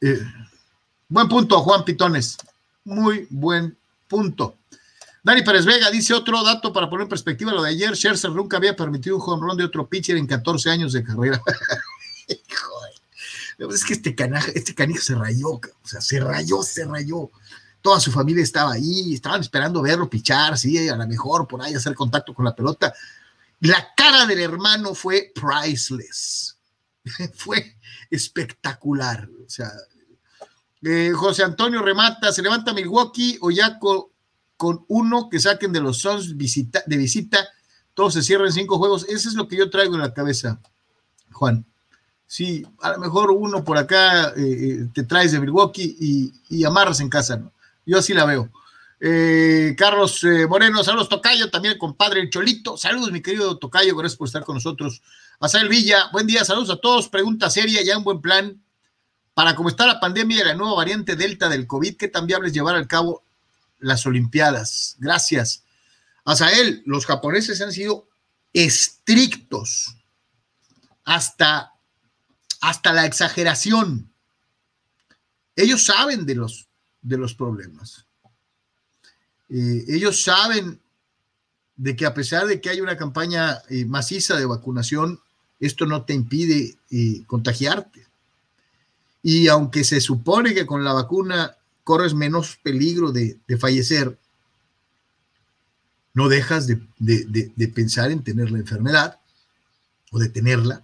eh, 0.00 0.20
buen 1.08 1.28
punto, 1.28 1.60
Juan 1.60 1.84
Pitones. 1.84 2.38
Muy 2.84 3.26
buen 3.28 3.76
punto. 4.08 4.56
Dani 5.22 5.42
Pérez 5.42 5.66
Vega 5.66 5.90
dice 5.90 6.14
otro 6.14 6.42
dato 6.42 6.72
para 6.72 6.88
poner 6.88 7.04
en 7.04 7.10
perspectiva 7.10 7.52
lo 7.52 7.62
de 7.62 7.70
ayer. 7.70 7.94
Scherzer 7.94 8.30
nunca 8.30 8.56
había 8.56 8.74
permitido 8.74 9.16
un 9.16 9.40
run 9.40 9.56
de 9.56 9.64
otro 9.64 9.86
pitcher 9.86 10.16
en 10.16 10.26
14 10.26 10.70
años 10.70 10.94
de 10.94 11.04
carrera. 11.04 11.40
es 13.70 13.84
que 13.84 13.92
este 13.92 14.14
canajo, 14.14 14.50
este 14.54 14.74
canijo 14.74 15.02
se 15.02 15.14
rayó, 15.14 15.48
o 15.48 15.60
sea, 15.82 16.00
se 16.00 16.20
rayó, 16.20 16.62
se 16.62 16.86
rayó. 16.86 17.30
Toda 17.82 18.00
su 18.00 18.10
familia 18.10 18.42
estaba 18.42 18.72
ahí, 18.72 19.12
estaban 19.12 19.42
esperando 19.42 19.82
verlo 19.82 20.08
pichar, 20.08 20.56
sí, 20.56 20.88
a 20.88 20.96
lo 20.96 21.06
mejor 21.06 21.46
por 21.46 21.60
ahí 21.60 21.74
hacer 21.74 21.94
contacto 21.94 22.32
con 22.32 22.46
la 22.46 22.54
pelota. 22.54 22.94
La 23.64 23.94
cara 23.96 24.26
del 24.26 24.40
hermano 24.40 24.94
fue 24.94 25.32
priceless. 25.34 26.58
fue 27.34 27.78
espectacular. 28.10 29.26
O 29.46 29.48
sea, 29.48 29.70
eh, 30.82 31.12
José 31.14 31.44
Antonio 31.44 31.80
remata, 31.80 32.30
se 32.30 32.42
levanta 32.42 32.74
Milwaukee 32.74 33.38
o 33.40 33.50
ya 33.50 33.78
con, 33.78 34.04
uno 34.88 35.30
que 35.30 35.40
saquen 35.40 35.72
de 35.72 35.80
los 35.80 35.98
Suns 35.98 36.36
de 36.36 36.96
visita, 36.96 37.48
todos 37.94 38.12
se 38.12 38.22
cierran 38.22 38.52
cinco 38.52 38.76
juegos. 38.76 39.06
Eso 39.08 39.30
es 39.30 39.34
lo 39.34 39.48
que 39.48 39.56
yo 39.56 39.70
traigo 39.70 39.94
en 39.94 40.02
la 40.02 40.12
cabeza, 40.12 40.60
Juan. 41.32 41.64
Sí, 42.26 42.66
a 42.82 42.92
lo 42.92 42.98
mejor 42.98 43.30
uno 43.30 43.64
por 43.64 43.78
acá 43.78 44.28
eh, 44.36 44.42
eh, 44.42 44.88
te 44.92 45.04
traes 45.04 45.32
de 45.32 45.40
Milwaukee 45.40 45.96
y, 45.98 46.32
y, 46.50 46.64
amarras 46.64 47.00
en 47.00 47.08
casa, 47.08 47.38
¿no? 47.38 47.50
Yo 47.86 47.98
así 47.98 48.12
la 48.12 48.26
veo. 48.26 48.50
Carlos 49.76 50.24
Moreno, 50.48 50.82
saludos 50.82 51.10
Tocayo, 51.10 51.50
también 51.50 51.76
compadre 51.76 52.20
el 52.20 52.30
Cholito. 52.30 52.78
Saludos, 52.78 53.12
mi 53.12 53.20
querido 53.20 53.58
Tocayo, 53.58 53.94
gracias 53.94 54.16
por 54.16 54.28
estar 54.28 54.44
con 54.44 54.54
nosotros. 54.54 55.02
Asael 55.40 55.68
Villa, 55.68 56.08
buen 56.10 56.26
día, 56.26 56.42
saludos 56.42 56.70
a 56.70 56.76
todos. 56.76 57.10
Pregunta 57.10 57.50
seria, 57.50 57.82
ya 57.82 57.98
un 57.98 58.04
buen 58.04 58.22
plan. 58.22 58.64
Para 59.34 59.54
cómo 59.54 59.68
está 59.68 59.86
la 59.86 60.00
pandemia 60.00 60.40
y 60.40 60.44
la 60.44 60.54
nueva 60.54 60.76
variante 60.76 61.16
Delta 61.16 61.50
del 61.50 61.66
COVID, 61.66 61.96
¿qué 61.96 62.08
tan 62.08 62.26
viable 62.26 62.48
es 62.48 62.54
llevar 62.54 62.76
al 62.76 62.86
cabo 62.86 63.24
las 63.78 64.06
Olimpiadas? 64.06 64.96
Gracias. 64.98 65.64
Asael, 66.24 66.82
los 66.86 67.04
japoneses 67.04 67.60
han 67.60 67.72
sido 67.72 68.08
estrictos 68.54 69.96
hasta, 71.04 71.74
hasta 72.62 72.92
la 72.94 73.04
exageración. 73.04 74.10
Ellos 75.56 75.84
saben 75.84 76.24
de 76.24 76.36
los, 76.36 76.68
de 77.02 77.18
los 77.18 77.34
problemas. 77.34 78.03
Eh, 79.56 79.84
ellos 79.86 80.24
saben 80.24 80.80
de 81.76 81.94
que 81.94 82.06
a 82.06 82.12
pesar 82.12 82.44
de 82.48 82.60
que 82.60 82.70
hay 82.70 82.80
una 82.80 82.96
campaña 82.96 83.62
eh, 83.68 83.84
maciza 83.84 84.36
de 84.36 84.46
vacunación, 84.46 85.20
esto 85.60 85.86
no 85.86 86.02
te 86.02 86.12
impide 86.12 86.76
eh, 86.90 87.22
contagiarte. 87.28 88.04
Y 89.22 89.46
aunque 89.46 89.84
se 89.84 90.00
supone 90.00 90.54
que 90.54 90.66
con 90.66 90.82
la 90.82 90.92
vacuna 90.92 91.56
corres 91.84 92.14
menos 92.14 92.58
peligro 92.64 93.12
de, 93.12 93.38
fallecer, 93.60 94.18
no 96.14 96.28
dejas 96.28 96.66
de, 96.66 96.80
de, 96.98 97.68
pensar 97.68 98.10
en 98.10 98.24
tener 98.24 98.50
la 98.50 98.58
enfermedad 98.58 99.20
o 100.10 100.18
de 100.18 100.30
tenerla 100.30 100.82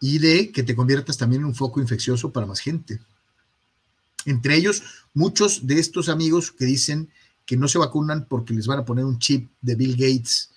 y 0.00 0.18
de 0.18 0.50
que 0.50 0.64
te 0.64 0.74
conviertas 0.74 1.16
también 1.16 1.42
en 1.42 1.46
un 1.46 1.54
foco 1.54 1.80
infeccioso 1.80 2.32
para 2.32 2.46
más 2.46 2.58
gente. 2.58 3.00
Entre 4.24 4.56
ellos, 4.56 4.82
muchos 5.14 5.66
de 5.66 5.78
estos 5.78 6.08
amigos 6.08 6.50
que 6.50 6.64
dicen 6.64 7.08
que 7.46 7.56
no 7.56 7.68
se 7.68 7.78
vacunan 7.78 8.26
porque 8.28 8.54
les 8.54 8.66
van 8.66 8.80
a 8.80 8.84
poner 8.84 9.04
un 9.04 9.18
chip 9.18 9.50
de 9.60 9.74
Bill 9.74 9.96
Gates 9.96 10.50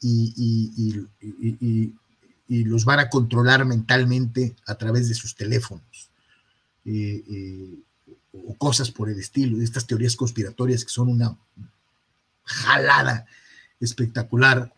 y, 0.00 0.32
y 2.48 2.64
los 2.64 2.84
van 2.84 2.98
a 2.98 3.10
controlar 3.10 3.64
mentalmente 3.66 4.56
a 4.66 4.74
través 4.76 5.08
de 5.08 5.14
sus 5.14 5.34
teléfonos 5.34 6.10
eh, 6.84 7.22
eh, 7.28 7.78
o 8.32 8.56
cosas 8.56 8.90
por 8.90 9.10
el 9.10 9.18
estilo, 9.18 9.62
estas 9.62 9.86
teorías 9.86 10.16
conspiratorias 10.16 10.84
que 10.84 10.90
son 10.90 11.08
una 11.08 11.36
jalada 12.44 13.26
espectacular, 13.78 14.72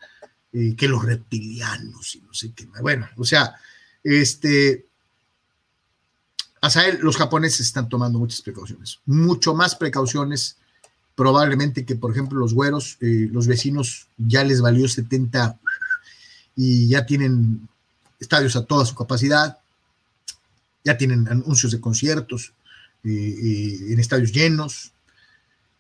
eh, 0.53 0.75
que 0.75 0.89
los 0.89 1.05
reptilianos 1.05 2.17
y 2.17 2.23
no 2.23 2.35
sé 2.35 2.53
qué. 2.53 2.67
Bueno, 2.81 3.09
o 3.17 3.25
sea, 3.25 3.55
este, 4.03 4.87
él, 6.87 6.99
los 7.01 7.17
japoneses 7.17 7.61
están 7.61 7.89
tomando 7.89 8.19
muchas 8.19 8.43
precauciones, 8.43 8.99
mucho 9.07 9.55
más 9.55 9.77
precauciones 9.77 10.57
probablemente 11.15 11.85
que, 11.85 11.97
por 11.97 12.13
ejemplo, 12.13 12.39
los 12.39 12.55
güeros, 12.55 12.97
los 13.01 13.47
vecinos 13.47 14.09
ya 14.17 14.45
les 14.45 14.61
valió 14.61 14.89
70 14.89 15.59
y 16.57 16.89
ya 16.89 17.07
tienen 17.07 17.69
estadios 18.19 18.57
a 18.57 18.65
toda 18.65 18.85
su 18.85 18.95
capacidad, 18.95 19.59
ya 20.85 20.97
tienen 20.97 21.27
anuncios 21.29 21.73
de 21.73 21.81
conciertos 21.81 22.53
eh, 23.05 23.11
eh, 23.11 23.93
en 23.93 23.99
estadios 23.99 24.33
llenos, 24.33 24.93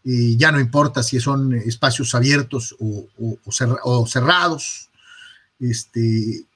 y 0.03 0.37
ya 0.39 0.51
no 0.51 0.59
importa 0.59 1.03
si 1.03 1.21
son 1.21 1.53
espacios 1.53 2.15
abiertos 2.15 2.75
o, 2.81 4.07
cerrados. 4.07 4.89
Este, 5.59 6.47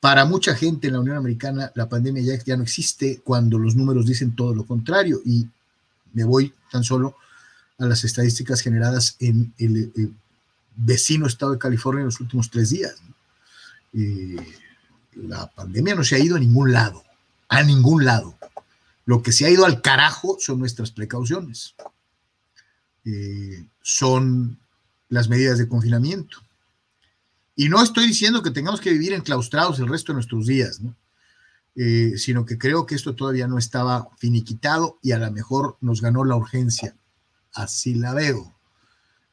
para 0.00 0.24
mucha 0.24 0.54
gente 0.54 0.86
en 0.86 0.94
la 0.94 1.00
Unión 1.00 1.18
Americana 1.18 1.70
la 1.74 1.86
pandemia 1.86 2.22
ya, 2.22 2.42
ya 2.42 2.56
no 2.56 2.62
existe 2.62 3.20
cuando 3.22 3.58
los 3.58 3.76
números 3.76 4.06
dicen 4.06 4.34
todo 4.34 4.54
lo 4.54 4.64
contrario 4.64 5.20
y 5.22 5.46
me 6.14 6.24
voy 6.24 6.54
tan 6.72 6.82
solo 6.82 7.16
a 7.78 7.86
las 7.86 8.04
estadísticas 8.04 8.60
generadas 8.60 9.16
en 9.20 9.52
el, 9.58 10.14
vecino 10.76 11.26
estado 11.26 11.52
de 11.52 11.58
California 11.58 12.00
en 12.00 12.06
los 12.06 12.20
últimos 12.20 12.50
tres 12.50 12.70
días. 12.70 12.96
la 15.14 15.46
pandemia 15.46 15.94
no 15.94 16.02
se 16.02 16.16
ha 16.16 16.18
ido 16.18 16.34
a 16.36 16.40
ningún 16.40 16.72
lado, 16.72 17.04
a 17.48 17.62
ningún 17.62 18.04
lado. 18.04 18.36
Lo 19.06 19.22
que 19.22 19.32
se 19.32 19.46
ha 19.46 19.50
ido 19.50 19.66
al 19.66 19.82
carajo 19.82 20.36
son 20.40 20.58
nuestras 20.58 20.90
precauciones. 20.90 21.74
Eh, 23.04 23.66
son 23.82 24.58
las 25.08 25.28
medidas 25.28 25.58
de 25.58 25.68
confinamiento. 25.68 26.38
Y 27.54 27.68
no 27.68 27.82
estoy 27.82 28.06
diciendo 28.06 28.42
que 28.42 28.50
tengamos 28.50 28.80
que 28.80 28.90
vivir 28.90 29.12
enclaustrados 29.12 29.78
el 29.78 29.88
resto 29.88 30.12
de 30.12 30.14
nuestros 30.16 30.46
días, 30.46 30.80
eh, 31.76 32.14
sino 32.16 32.44
que 32.46 32.58
creo 32.58 32.86
que 32.86 32.94
esto 32.94 33.14
todavía 33.14 33.46
no 33.46 33.58
estaba 33.58 34.08
finiquitado 34.16 34.98
y 35.02 35.12
a 35.12 35.18
lo 35.18 35.30
mejor 35.30 35.76
nos 35.80 36.00
ganó 36.00 36.24
la 36.24 36.34
urgencia. 36.34 36.96
Así 37.54 37.94
la 37.94 38.12
veo. 38.12 38.54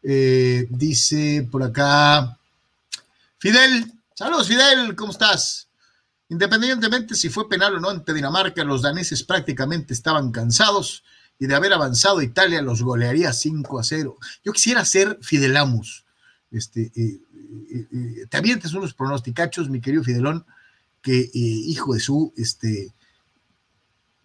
Eh, 0.04 0.68
dice 0.70 1.48
por 1.52 1.64
acá, 1.64 2.40
Fidel, 3.38 3.92
saludos 4.16 4.48
Fidel, 4.48 4.96
¿cómo 4.96 5.12
estás? 5.12 5.68
Independientemente 6.30 7.14
si 7.14 7.30
fue 7.30 7.50
penal 7.50 7.76
o 7.76 7.80
no 7.80 7.90
ante 7.90 8.14
Dinamarca, 8.14 8.64
los 8.64 8.82
daneses 8.82 9.24
prácticamente 9.24 9.94
estaban 9.94 10.32
cansados 10.32 11.04
y 11.38 11.46
de 11.46 11.56
haber 11.56 11.74
avanzado 11.74 12.22
Italia 12.22 12.62
los 12.62 12.82
golearía 12.82 13.34
5 13.34 13.80
a 13.80 13.84
0. 13.84 14.18
Yo 14.44 14.54
quisiera 14.54 14.86
ser 14.86 15.20
Fidelamus. 15.22 16.06
Este, 16.52 16.92
eh, 16.96 17.20
eh, 17.72 18.26
te 18.30 18.38
avientes 18.38 18.74
unos 18.74 18.94
pronosticachos, 18.94 19.70
mi 19.70 19.82
querido 19.82 20.04
Fidelón, 20.04 20.46
que 21.02 21.30
hijo 21.34 21.94
de 21.94 22.00
su, 22.00 22.34
este, 22.38 22.94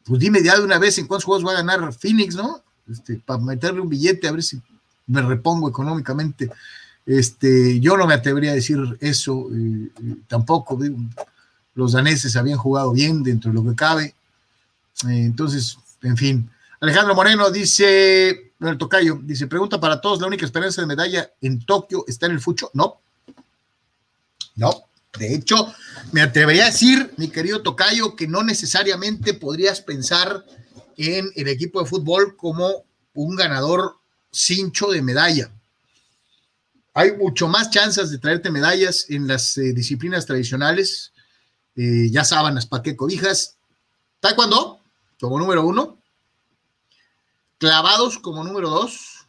pues 0.04 0.20
dime 0.20 0.42
ya 0.42 0.56
de 0.56 0.64
una 0.64 0.78
vez 0.78 0.98
en 0.98 1.06
cuántos 1.06 1.24
juegos 1.24 1.46
va 1.46 1.52
a 1.52 1.62
ganar 1.62 1.92
Phoenix, 1.92 2.34
¿no? 2.34 2.62
Este, 2.90 3.16
para 3.24 3.40
meterle 3.40 3.80
un 3.80 3.88
billete 3.88 4.28
a 4.28 4.32
ver 4.32 4.42
si 4.42 4.60
me 5.06 5.22
repongo 5.22 5.68
económicamente. 5.68 6.50
Este, 7.04 7.78
yo 7.80 7.96
no 7.96 8.06
me 8.06 8.14
atrevería 8.14 8.50
a 8.50 8.54
decir 8.54 8.78
eso, 9.00 9.48
tampoco. 10.26 10.76
Digo, 10.76 10.96
los 11.74 11.92
daneses 11.92 12.34
habían 12.36 12.58
jugado 12.58 12.92
bien 12.92 13.22
dentro 13.22 13.50
de 13.50 13.54
lo 13.54 13.64
que 13.64 13.76
cabe. 13.76 14.14
Eh, 15.08 15.24
entonces, 15.24 15.78
en 16.02 16.16
fin. 16.16 16.50
Alejandro 16.80 17.14
Moreno 17.14 17.50
dice, 17.50 18.52
el 18.60 18.78
tocayo, 18.78 19.20
dice, 19.22 19.46
pregunta 19.46 19.78
para 19.78 20.00
todos, 20.00 20.20
¿la 20.20 20.26
única 20.26 20.44
esperanza 20.44 20.80
de 20.80 20.86
medalla 20.86 21.30
en 21.40 21.64
Tokio 21.64 22.04
está 22.08 22.26
en 22.26 22.32
el 22.32 22.40
fucho? 22.40 22.70
No. 22.74 23.00
No. 24.56 24.82
De 25.18 25.34
hecho, 25.34 25.72
me 26.12 26.20
atrevería 26.20 26.64
a 26.64 26.70
decir, 26.70 27.14
mi 27.16 27.28
querido 27.28 27.62
tocayo, 27.62 28.16
que 28.16 28.26
no 28.26 28.42
necesariamente 28.42 29.32
podrías 29.32 29.80
pensar 29.80 30.44
en 30.96 31.30
el 31.34 31.48
equipo 31.48 31.80
de 31.80 31.88
fútbol 31.88 32.36
como 32.36 32.84
un 33.14 33.36
ganador 33.36 33.96
cincho 34.30 34.88
de 34.88 35.02
medalla. 35.02 35.50
Hay 36.94 37.12
mucho 37.16 37.48
más 37.48 37.70
chances 37.70 38.10
de 38.10 38.18
traerte 38.18 38.50
medallas 38.50 39.10
en 39.10 39.26
las 39.26 39.58
eh, 39.58 39.72
disciplinas 39.72 40.24
tradicionales 40.24 41.12
eh, 41.76 42.08
ya 42.10 42.24
sábanas, 42.24 42.66
pa' 42.66 42.82
qué 42.82 42.96
cobijas. 42.96 43.58
Taekwondo, 44.20 44.80
como 45.20 45.38
número 45.38 45.66
uno. 45.66 45.98
Clavados 47.58 48.18
como 48.18 48.42
número 48.42 48.70
dos. 48.70 49.26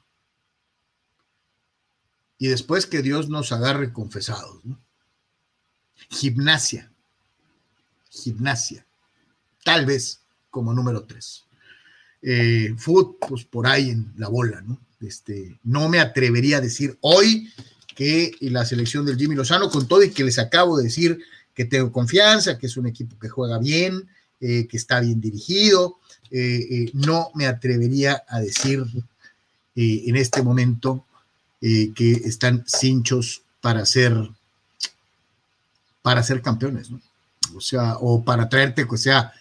Y 2.37 2.47
después 2.47 2.85
que 2.85 3.01
Dios 3.01 3.27
nos 3.27 3.51
agarre 3.51 3.91
confesados. 3.91 4.61
Gimnasia. 6.09 6.91
Gimnasia. 8.09 8.85
Tal 9.63 9.85
vez 9.85 10.21
como 10.49 10.73
número 10.73 11.05
tres. 11.05 11.46
Eh, 12.21 12.73
fútbol, 12.77 13.17
pues 13.27 13.45
por 13.45 13.67
ahí 13.67 13.89
en 13.91 14.13
la 14.17 14.27
bola, 14.27 14.61
¿no? 14.61 14.79
Este, 14.99 15.59
no 15.63 15.89
me 15.89 15.99
atrevería 15.99 16.57
a 16.57 16.61
decir 16.61 16.97
hoy 17.01 17.51
que 17.95 18.35
la 18.41 18.65
selección 18.65 19.05
del 19.05 19.17
Jimmy 19.17 19.35
Lozano, 19.35 19.69
con 19.69 19.87
todo 19.87 20.03
y 20.03 20.11
que 20.11 20.23
les 20.23 20.39
acabo 20.39 20.77
de 20.77 20.83
decir 20.83 21.19
que 21.53 21.65
tengo 21.65 21.91
confianza, 21.91 22.57
que 22.59 22.67
es 22.67 22.77
un 22.77 22.85
equipo 22.85 23.17
que 23.19 23.29
juega 23.29 23.57
bien, 23.57 24.07
eh, 24.39 24.67
que 24.67 24.77
está 24.77 24.99
bien 24.99 25.19
dirigido. 25.19 25.97
Eh, 26.29 26.67
eh, 26.69 26.91
no 26.93 27.31
me 27.33 27.47
atrevería 27.47 28.23
a 28.27 28.39
decir 28.39 28.85
en 29.75 30.15
este 30.15 30.41
momento 30.41 31.05
que 31.59 32.21
están 32.25 32.63
cinchos 32.65 33.43
para 33.61 33.85
ser 33.85 34.15
para 36.01 36.23
ser 36.23 36.41
campeones, 36.41 36.89
¿no? 36.89 36.99
O 37.55 37.61
sea, 37.61 37.97
o 37.99 38.23
para 38.23 38.49
traerte, 38.49 38.87
que 38.87 38.97
sea 38.97 39.33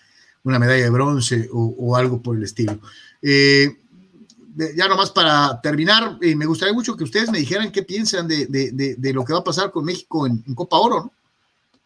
una 0.46 0.59
medalla 0.59 0.85
de 0.85 0.90
bronce 0.90 1.48
o, 1.52 1.96
algo 1.96 2.22
por 2.22 2.37
el 2.37 2.44
estilo. 2.44 2.78
ya 3.22 4.88
nomás 4.88 5.11
para 5.11 5.61
terminar, 5.61 6.18
me 6.20 6.46
gustaría 6.46 6.72
mucho 6.72 6.96
que 6.96 7.04
ustedes 7.04 7.30
me 7.30 7.38
dijeran 7.38 7.72
qué 7.72 7.82
piensan 7.82 8.28
de, 8.28 9.12
lo 9.12 9.24
que 9.24 9.32
va 9.32 9.40
a 9.40 9.44
pasar 9.44 9.72
con 9.72 9.85
México 9.85 10.26
en, 10.26 10.42
Copa 10.54 10.78
Oro, 10.78 11.04
¿no? 11.04 11.12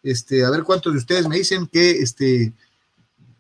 Este, 0.02 0.44
a 0.44 0.50
ver 0.50 0.62
cuántos 0.62 0.92
de 0.92 0.98
ustedes 0.98 1.28
me 1.28 1.36
dicen 1.36 1.66
que 1.66 1.90
este, 1.90 2.54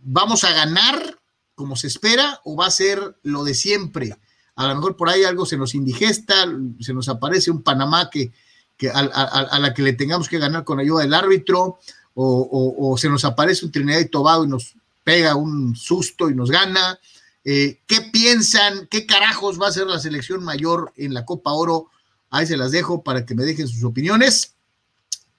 vamos 0.02 0.44
a 0.44 0.52
ganar 0.52 1.18
como 1.54 1.76
se 1.76 1.86
espera 1.86 2.40
o 2.44 2.56
va 2.56 2.66
a 2.66 2.70
ser 2.70 3.16
lo 3.22 3.44
de 3.44 3.54
siempre. 3.54 4.16
A 4.56 4.68
lo 4.68 4.74
mejor 4.74 4.96
por 4.96 5.08
ahí 5.08 5.24
algo 5.24 5.46
se 5.46 5.56
nos 5.56 5.74
indigesta, 5.74 6.46
se 6.80 6.92
nos 6.92 7.08
aparece 7.08 7.50
un 7.50 7.62
Panamá 7.62 8.10
que, 8.10 8.32
que 8.76 8.90
a, 8.90 9.58
la 9.58 9.74
que 9.74 9.82
le 9.82 9.92
tengamos 9.92 10.28
que 10.28 10.38
ganar 10.38 10.64
con 10.64 10.80
ayuda 10.80 11.02
del 11.02 11.14
árbitro, 11.14 11.78
o, 12.14 12.96
se 12.98 13.08
nos 13.08 13.24
aparece 13.24 13.64
un 13.64 13.72
Trinidad 13.72 14.00
y 14.00 14.08
Tobago 14.08 14.44
y 14.44 14.48
nos 14.48 14.74
pega 15.04 15.34
un 15.34 15.76
susto 15.76 16.30
y 16.30 16.34
nos 16.34 16.50
gana. 16.50 16.98
Eh, 17.44 17.80
¿Qué 17.86 18.02
piensan? 18.12 18.86
¿Qué 18.90 19.06
carajos 19.06 19.60
va 19.60 19.68
a 19.68 19.72
ser 19.72 19.86
la 19.86 19.98
selección 19.98 20.44
mayor 20.44 20.92
en 20.96 21.14
la 21.14 21.24
Copa 21.24 21.52
Oro? 21.52 21.88
Ahí 22.30 22.46
se 22.46 22.56
las 22.56 22.70
dejo 22.70 23.02
para 23.02 23.26
que 23.26 23.34
me 23.34 23.44
dejen 23.44 23.68
sus 23.68 23.84
opiniones. 23.84 24.54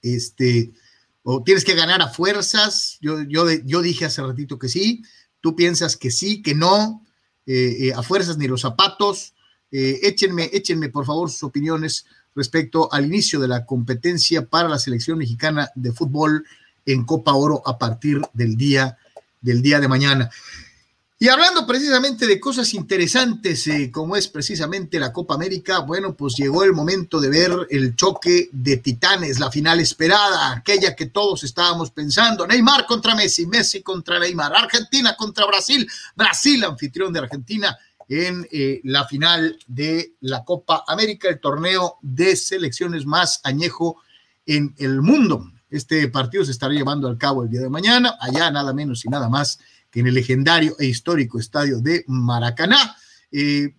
Este, 0.02 0.72
o 1.22 1.42
tienes 1.42 1.64
que 1.64 1.74
ganar 1.74 2.02
a 2.02 2.08
fuerzas. 2.08 2.98
Yo, 3.00 3.22
yo, 3.22 3.50
yo 3.50 3.82
dije 3.82 4.04
hace 4.04 4.22
ratito 4.22 4.58
que 4.58 4.68
sí, 4.68 5.02
tú 5.40 5.56
piensas 5.56 5.96
que 5.96 6.10
sí, 6.10 6.42
que 6.42 6.54
no, 6.54 7.04
eh, 7.46 7.88
eh, 7.88 7.92
a 7.94 8.02
fuerzas 8.02 8.38
ni 8.38 8.48
los 8.48 8.62
zapatos. 8.62 9.34
Eh, 9.70 10.00
échenme, 10.02 10.50
échenme 10.52 10.88
por 10.88 11.06
favor 11.06 11.30
sus 11.30 11.44
opiniones 11.44 12.06
respecto 12.34 12.92
al 12.92 13.06
inicio 13.06 13.40
de 13.40 13.48
la 13.48 13.64
competencia 13.64 14.46
para 14.46 14.68
la 14.68 14.78
selección 14.78 15.18
mexicana 15.18 15.70
de 15.74 15.92
fútbol 15.92 16.44
en 16.84 17.04
Copa 17.04 17.32
Oro 17.32 17.62
a 17.66 17.78
partir 17.78 18.20
del 18.32 18.56
día, 18.56 18.98
del 19.42 19.60
día 19.60 19.80
de 19.80 19.88
mañana. 19.88 20.30
Y 21.22 21.28
hablando 21.28 21.64
precisamente 21.68 22.26
de 22.26 22.40
cosas 22.40 22.74
interesantes, 22.74 23.68
eh, 23.68 23.92
como 23.92 24.16
es 24.16 24.26
precisamente 24.26 24.98
la 24.98 25.12
Copa 25.12 25.34
América, 25.34 25.78
bueno, 25.78 26.16
pues 26.16 26.34
llegó 26.34 26.64
el 26.64 26.72
momento 26.72 27.20
de 27.20 27.28
ver 27.28 27.52
el 27.70 27.94
choque 27.94 28.48
de 28.50 28.78
titanes, 28.78 29.38
la 29.38 29.48
final 29.48 29.78
esperada, 29.78 30.50
aquella 30.50 30.96
que 30.96 31.06
todos 31.06 31.44
estábamos 31.44 31.92
pensando, 31.92 32.44
Neymar 32.44 32.86
contra 32.86 33.14
Messi, 33.14 33.46
Messi 33.46 33.82
contra 33.82 34.18
Neymar, 34.18 34.52
Argentina 34.52 35.14
contra 35.14 35.46
Brasil, 35.46 35.88
Brasil 36.16 36.64
anfitrión 36.64 37.12
de 37.12 37.20
Argentina 37.20 37.78
en 38.08 38.48
eh, 38.50 38.80
la 38.82 39.06
final 39.06 39.56
de 39.68 40.14
la 40.22 40.44
Copa 40.44 40.82
América, 40.88 41.28
el 41.28 41.38
torneo 41.38 41.98
de 42.02 42.34
selecciones 42.34 43.06
más 43.06 43.40
añejo 43.44 44.02
en 44.44 44.74
el 44.78 45.00
mundo. 45.02 45.51
Este 45.72 46.06
partido 46.08 46.44
se 46.44 46.52
estará 46.52 46.72
llevando 46.72 47.08
al 47.08 47.18
cabo 47.18 47.42
el 47.42 47.50
día 47.50 47.60
de 47.60 47.68
mañana, 47.68 48.16
allá 48.20 48.50
nada 48.50 48.72
menos 48.72 49.04
y 49.04 49.08
nada 49.08 49.28
más 49.28 49.58
que 49.90 50.00
en 50.00 50.06
el 50.06 50.14
legendario 50.14 50.76
e 50.78 50.86
histórico 50.86 51.40
estadio 51.40 51.80
de 51.80 52.04
Maracaná. 52.06 52.96
Eh, 53.32 53.74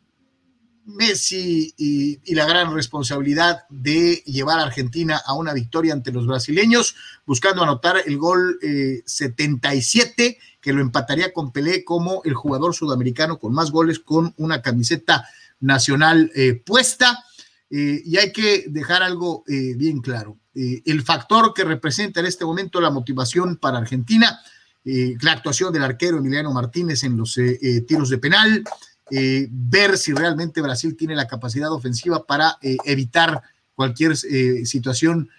Messi 0.85 1.73
y, 1.77 2.35
la 2.35 2.45
gran 2.45 2.73
responsabilidad 2.73 3.63
de 3.69 4.15
llevar 4.25 4.59
a 4.59 4.63
Argentina 4.63 5.21
a 5.25 5.33
una 5.33 5.53
victoria 5.53 5.93
ante 5.93 6.11
los 6.11 6.27
brasileños, 6.27 6.95
buscando 7.25 7.63
anotar 7.63 7.97
el 8.05 8.17
gol 8.17 8.59
77 9.05 10.25
eh, 10.25 10.37
que 10.59 10.73
lo 10.73 10.81
empataría 10.81 11.33
con 11.33 11.51
Pelé 11.51 11.83
como 11.83 12.21
el 12.25 12.33
jugador 12.33 12.73
sudamericano 12.73 13.39
con 13.39 13.53
más 13.53 13.71
goles 13.71 13.99
con 13.99 14.33
una 14.37 14.61
camiseta 14.61 15.27
nacional 15.59 16.31
eh, 16.35 16.61
puesta. 16.65 17.23
Eh, 17.69 18.01
y 18.05 18.17
hay 18.17 18.31
que 18.31 18.65
dejar 18.67 19.03
algo 19.03 19.43
bien 19.47 20.01
claro. 20.01 20.37
El 20.55 21.01
factor 21.01 21.53
que 21.53 21.63
representa 21.63 22.19
en 22.19 22.27
este 22.27 22.45
momento 22.45 22.79
la 22.79 22.91
motivación 22.91 23.57
para 23.57 23.77
Argentina, 23.79 24.39
la 24.83 25.31
actuación 25.31 25.73
del 25.73 25.83
arquero 25.83 26.17
Emiliano 26.17 26.51
Martínez 26.51 27.03
en 27.03 27.17
los 27.17 27.39
tiros 27.87 28.09
de 28.09 28.17
penal, 28.19 28.63
eh, 29.11 29.47
ver 29.51 29.97
si 29.97 30.13
realmente 30.13 30.61
Brasil 30.61 30.95
tiene 30.95 31.15
la 31.15 31.27
capacidad 31.27 31.71
ofensiva 31.71 32.25
para 32.25 32.57
eh, 32.61 32.77
evitar 32.85 33.41
cualquier 33.75 34.13
eh, 34.29 34.65
situación 34.65 35.29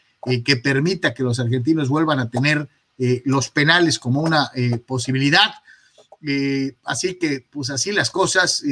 que 0.43 0.57
permita 0.57 1.13
que 1.13 1.23
los 1.23 1.39
argentinos 1.39 1.91
vuelvan 1.91 2.19
a 2.19 2.31
tener 2.31 2.67
los 3.27 3.51
penales 3.51 3.99
como 3.99 4.23
una 4.23 4.51
posibilidad. 4.87 5.53
así 6.85 7.19
que, 7.19 7.47
pues 7.51 7.69
así 7.69 7.93
las 7.93 8.11
cosas, 8.11 8.63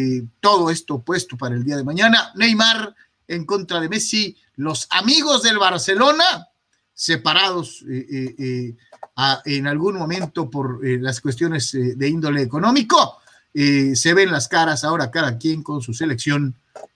todo 0.41 0.71
esto 0.71 1.03
puesto 1.03 1.37
para 1.37 1.55
el 1.55 1.63
día 1.63 1.77
de 1.77 1.85
mañana. 1.85 2.33
Neymar 2.37 2.95
en 3.29 3.45
contra 3.45 3.81
de 3.83 3.91
Messi, 3.91 4.35
los 4.57 4.87
amigos 4.91 5.43
del 5.43 5.59
Barcelona 5.59 6.49
separados 6.95 7.85
en 7.87 9.67
algún 9.67 9.97
momento 9.97 10.51
por 10.51 10.87
las 11.01 11.21
cuestiones 11.21 11.73
de 11.73 12.09
índole 12.09 12.43
económico 12.43 13.23
eh, 13.55 13.95
se 13.97 14.15
ven 14.15 14.33
las 14.33 14.49
caras 14.49 14.83
ahora 14.85 15.11
cada 15.11 15.39
quien 15.39 15.63
con 15.63 15.83
su 15.83 15.93
selección. 15.93 16.55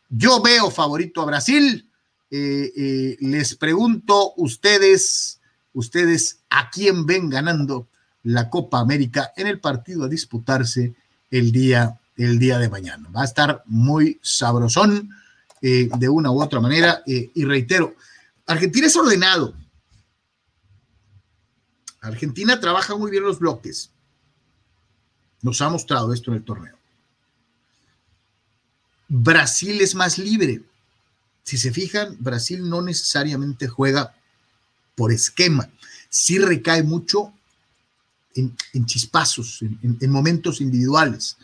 Yo 0.08 0.40
veo 0.40 0.70
favorito 0.70 1.20
a 1.20 1.26
Brasil. 1.26 1.88
Eh, 2.30 2.72
eh, 2.76 3.16
les 3.20 3.54
pregunto 3.54 4.32
ustedes, 4.36 5.40
ustedes 5.74 6.40
a 6.50 6.70
quién 6.70 7.06
ven 7.06 7.28
ganando 7.28 7.88
la 8.22 8.50
Copa 8.50 8.80
América 8.80 9.32
en 9.36 9.46
el 9.46 9.60
partido 9.60 10.04
a 10.04 10.08
disputarse 10.08 10.94
el 11.30 11.52
día, 11.52 12.00
el 12.16 12.38
día 12.38 12.58
de 12.58 12.68
mañana. 12.68 13.08
Va 13.10 13.22
a 13.22 13.26
estar 13.26 13.62
muy 13.66 14.18
sabrosón 14.22 15.10
de 15.60 16.08
una 16.08 16.30
u 16.30 16.42
otra 16.42 16.60
manera. 16.60 17.02
y 17.06 17.44
reitero, 17.44 17.94
Argentina 18.46 18.86
es 18.86 18.96
ordenado. 18.96 19.54
Argentina 22.00 22.60
trabaja 22.60 22.94
muy 22.96 23.10
bien 23.10 23.24
los 23.24 23.38
bloques 23.38 23.90
nos 25.46 25.60
ha 25.60 25.68
mostrado 25.68 26.12
esto 26.12 26.30
en 26.32 26.38
el 26.38 26.44
torneo. 26.44 26.76
Brasil 29.08 29.80
es 29.80 29.94
más 29.94 30.18
libre. 30.18 30.62
Si 31.44 31.56
se 31.56 31.72
fijan, 31.72 32.16
Brasil 32.18 32.68
no 32.68 32.82
necesariamente 32.82 33.68
juega 33.68 34.14
por 34.96 35.12
esquema. 35.12 35.70
Sí 36.08 36.38
recae 36.38 36.82
mucho 36.82 37.32
en, 38.34 38.56
chispazos, 38.86 39.62
en, 39.62 40.10
momentos 40.10 40.60
individuales. 40.60 41.36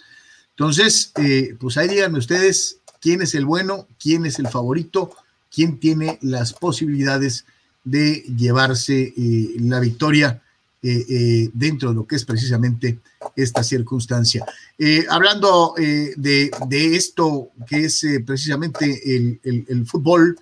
Entonces, 0.50 1.12
eh, 1.16 1.56
pues 1.60 1.76
ahí 1.76 1.88
díganme 1.88 2.18
ustedes 2.18 2.78
quién 3.02 3.20
es 3.20 3.34
el 3.34 3.44
bueno, 3.44 3.86
quién 4.00 4.24
es 4.24 4.38
el 4.38 4.48
favorito, 4.48 5.10
quién 5.54 5.78
tiene 5.78 6.18
las 6.22 6.54
posibilidades 6.54 7.44
de 7.84 8.22
llevarse 8.38 9.12
eh, 9.14 9.56
la 9.58 9.80
victoria 9.80 10.40
eh, 10.84 11.06
eh, 11.08 11.50
dentro 11.54 11.90
de 11.90 11.94
lo 11.94 12.04
que 12.08 12.16
es 12.16 12.24
precisamente 12.24 12.98
esta 13.36 13.62
circunstancia. 13.62 14.44
Eh, 14.76 15.06
hablando 15.08 15.74
de, 15.76 16.50
esto 16.96 17.50
que 17.68 17.84
es 17.84 18.04
precisamente 18.26 19.00
el, 19.44 19.86
fútbol, 19.86 20.36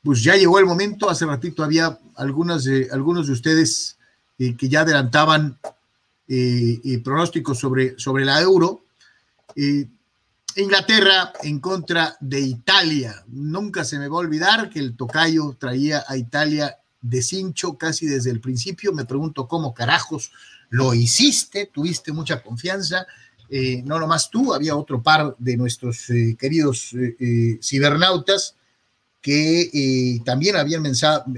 pues 0.00 0.22
ya 0.22 0.36
llegó 0.36 0.60
el 0.60 0.66
momento, 0.66 1.10
hace 1.10 1.26
ratito 1.26 1.64
había 1.64 1.98
algunos 2.14 2.62
de 2.62 3.32
ustedes 3.32 3.96
que 4.38 4.68
ya 4.68 4.82
adelantaban 4.82 5.58
pronósticos 7.02 7.58
sobre, 7.58 7.98
sobre 7.98 8.24
la 8.24 8.40
euro. 8.40 8.80
Inglaterra 10.56 11.32
en 11.42 11.60
contra 11.60 12.16
de 12.20 12.40
Italia. 12.40 13.24
Nunca 13.28 13.84
se 13.84 13.98
me 13.98 14.08
va 14.08 14.16
a 14.16 14.20
olvidar 14.20 14.70
que 14.70 14.80
el 14.80 14.96
tocayo 14.96 15.56
traía 15.58 16.04
a 16.08 16.16
Italia 16.16 16.76
de 17.00 17.22
cincho 17.22 17.78
casi 17.78 18.06
desde 18.06 18.30
el 18.30 18.40
principio. 18.40 18.92
Me 18.92 19.04
pregunto 19.04 19.46
cómo 19.46 19.72
carajos 19.72 20.32
lo 20.70 20.94
hiciste, 20.94 21.70
tuviste 21.72 22.12
mucha 22.12 22.42
confianza. 22.42 23.06
Eh, 23.48 23.82
no 23.84 23.98
nomás 23.98 24.30
tú, 24.30 24.52
había 24.52 24.76
otro 24.76 25.02
par 25.02 25.34
de 25.38 25.56
nuestros 25.56 26.10
eh, 26.10 26.36
queridos 26.38 26.92
eh, 26.94 27.58
cibernautas 27.62 28.54
que 29.20 30.20
también 30.24 30.56
habían, 30.56 30.84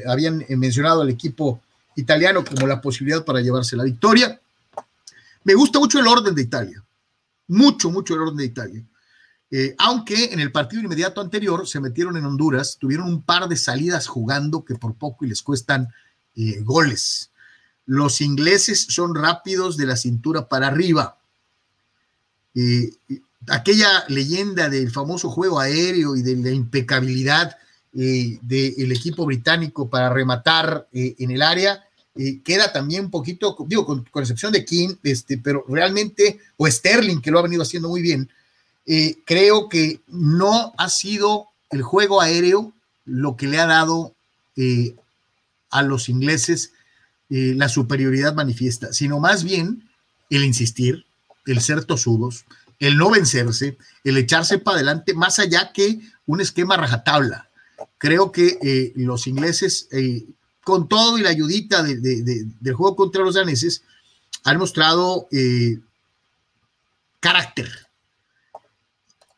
habían 0.07 0.45
mencionado 0.51 1.01
al 1.01 1.09
equipo 1.09 1.61
italiano 1.97 2.45
como 2.45 2.67
la 2.67 2.81
posibilidad 2.81 3.25
para 3.25 3.41
llevarse 3.41 3.75
la 3.75 3.85
victoria. 3.85 4.41
Me 5.45 5.55
gusta 5.55 5.79
mucho 5.79 5.99
el 5.99 6.07
orden 6.07 6.35
de 6.35 6.43
Italia, 6.43 6.85
mucho, 7.49 7.91
mucho 7.91 8.15
el 8.15 8.21
orden 8.21 8.37
de 8.37 8.45
Italia. 8.45 8.85
Eh, 9.53 9.75
aunque 9.79 10.33
en 10.33 10.39
el 10.39 10.53
partido 10.53 10.83
inmediato 10.83 11.21
anterior 11.21 11.67
se 11.67 11.81
metieron 11.81 12.17
en 12.17 12.25
Honduras, 12.25 12.77
tuvieron 12.79 13.09
un 13.09 13.23
par 13.23 13.49
de 13.49 13.57
salidas 13.57 14.07
jugando 14.07 14.65
que 14.65 14.77
por 14.77 14.95
poco 14.95 15.25
les 15.25 15.43
cuestan 15.43 15.89
eh, 16.37 16.61
goles. 16.61 17.31
Los 17.85 18.21
ingleses 18.21 18.87
son 18.89 19.15
rápidos 19.15 19.77
de 19.77 19.87
la 19.87 19.97
cintura 19.97 20.49
para 20.49 20.69
arriba. 20.69 21.19
Eh, 22.55 22.91
aquella 23.49 24.05
leyenda 24.09 24.69
del 24.69 24.93
famoso 24.93 25.31
juego 25.31 25.59
aéreo 25.59 26.15
y 26.15 26.23
de 26.23 26.37
la 26.37 26.51
impecabilidad 26.51 27.57
del 27.93 28.93
equipo 28.93 29.27
británico 29.27 29.91
para 29.91 30.11
rematar 30.11 30.87
en 30.93 31.29
el 31.33 31.43
área, 31.43 31.85
queda 32.45 32.73
también 32.73 33.07
un 33.07 33.11
poquito, 33.11 33.57
digo, 33.67 33.85
con, 33.85 34.05
con, 34.05 34.23
excepción 34.23 34.53
de 34.53 34.65
King, 34.65 34.91
este, 35.03 35.39
pero 35.39 35.65
realmente, 35.69 36.39
o 36.57 36.69
Sterling, 36.69 37.21
que 37.21 37.33
lo 37.33 37.41
ha 37.41 37.43
venido 37.43 37.63
haciendo 37.63 37.89
muy 37.89 38.01
bien, 38.01 38.31
eh, 38.93 39.18
creo 39.24 39.68
que 39.68 40.01
no 40.09 40.74
ha 40.76 40.88
sido 40.88 41.47
el 41.70 41.80
juego 41.80 42.20
aéreo 42.20 42.72
lo 43.05 43.36
que 43.36 43.47
le 43.47 43.61
ha 43.61 43.66
dado 43.66 44.16
eh, 44.57 44.97
a 45.70 45.82
los 45.82 46.09
ingleses 46.09 46.72
eh, 47.28 47.55
la 47.55 47.68
superioridad 47.68 48.34
manifiesta, 48.34 48.93
sino 48.93 49.20
más 49.20 49.45
bien 49.45 49.88
el 50.28 50.45
insistir, 50.45 51.07
el 51.47 51.61
ser 51.61 51.84
tosudos, 51.84 52.47
el 52.80 52.97
no 52.97 53.11
vencerse, 53.11 53.78
el 54.03 54.16
echarse 54.16 54.59
para 54.59 54.78
adelante, 54.78 55.14
más 55.14 55.38
allá 55.38 55.70
que 55.72 56.01
un 56.26 56.41
esquema 56.41 56.76
rajatabla. 56.76 57.49
Creo 57.97 58.32
que 58.32 58.93
los 58.97 59.28
ingleses, 59.28 59.88
con 60.64 60.88
todo 60.88 61.16
y 61.16 61.22
la 61.22 61.30
ayudita 61.30 61.84
del 61.84 62.74
juego 62.74 62.97
contra 62.97 63.22
los 63.22 63.36
daneses, 63.36 63.84
han 64.43 64.59
mostrado 64.59 65.28
carácter, 67.20 67.89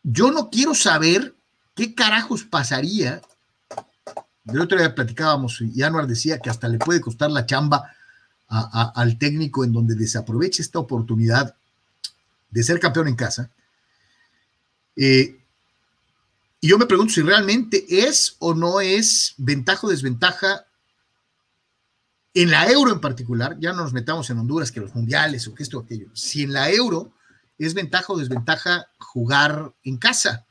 yo 0.03 0.31
no 0.31 0.51
quiero 0.51 0.75
saber 0.75 1.35
qué 1.75 1.95
carajos 1.95 2.45
pasaría. 2.45 3.23
El 4.47 4.61
otro 4.61 4.79
día 4.79 4.95
platicábamos 4.95 5.61
y 5.61 5.83
Anuar 5.83 6.07
decía 6.07 6.39
que 6.39 6.51
hasta 6.51 6.69
le 6.69 6.79
puede 6.79 7.01
costar 7.01 7.31
la 7.31 7.47
chamba 7.47 7.95
al 8.49 9.19
técnico 9.19 9.65
en 9.65 9.73
donde 9.73 9.95
desaproveche 9.95 10.63
esta 10.63 10.79
oportunidad 10.79 11.55
de 12.51 12.63
ser 12.63 12.79
campeón 12.81 13.09
en 13.09 13.17
casa. 13.17 13.51
Eh, 14.97 15.39
y 16.61 16.69
yo 16.69 16.79
me 16.79 16.87
pregunto 16.87 17.15
si 17.15 17.23
realmente 17.23 17.85
es 17.89 18.37
o 18.41 18.55
no 18.55 18.81
es 18.81 19.35
ventaja 19.39 19.87
o 19.87 19.91
desventaja 19.91 20.67
en 22.35 22.51
la 22.51 22.71
euro 22.71 22.93
en 22.93 23.01
particular, 23.01 23.57
ya 23.59 23.73
no 23.73 23.83
nos 23.83 23.93
metamos 23.93 24.29
en 24.31 24.39
Honduras 24.39 24.71
que 24.71 24.81
los 24.81 24.95
mundiales 24.95 25.47
o 25.49 25.55
que 25.55 25.63
esto 25.63 25.79
o 25.79 25.83
aquello, 25.83 26.09
si 26.15 26.43
en 26.43 26.53
la 26.53 26.71
euro 26.71 27.13
es 27.67 27.75
ventaja 27.75 28.13
o 28.13 28.19
desventaja 28.19 28.87
jugar 28.99 29.73
en 29.85 29.97
casa. 29.97 30.45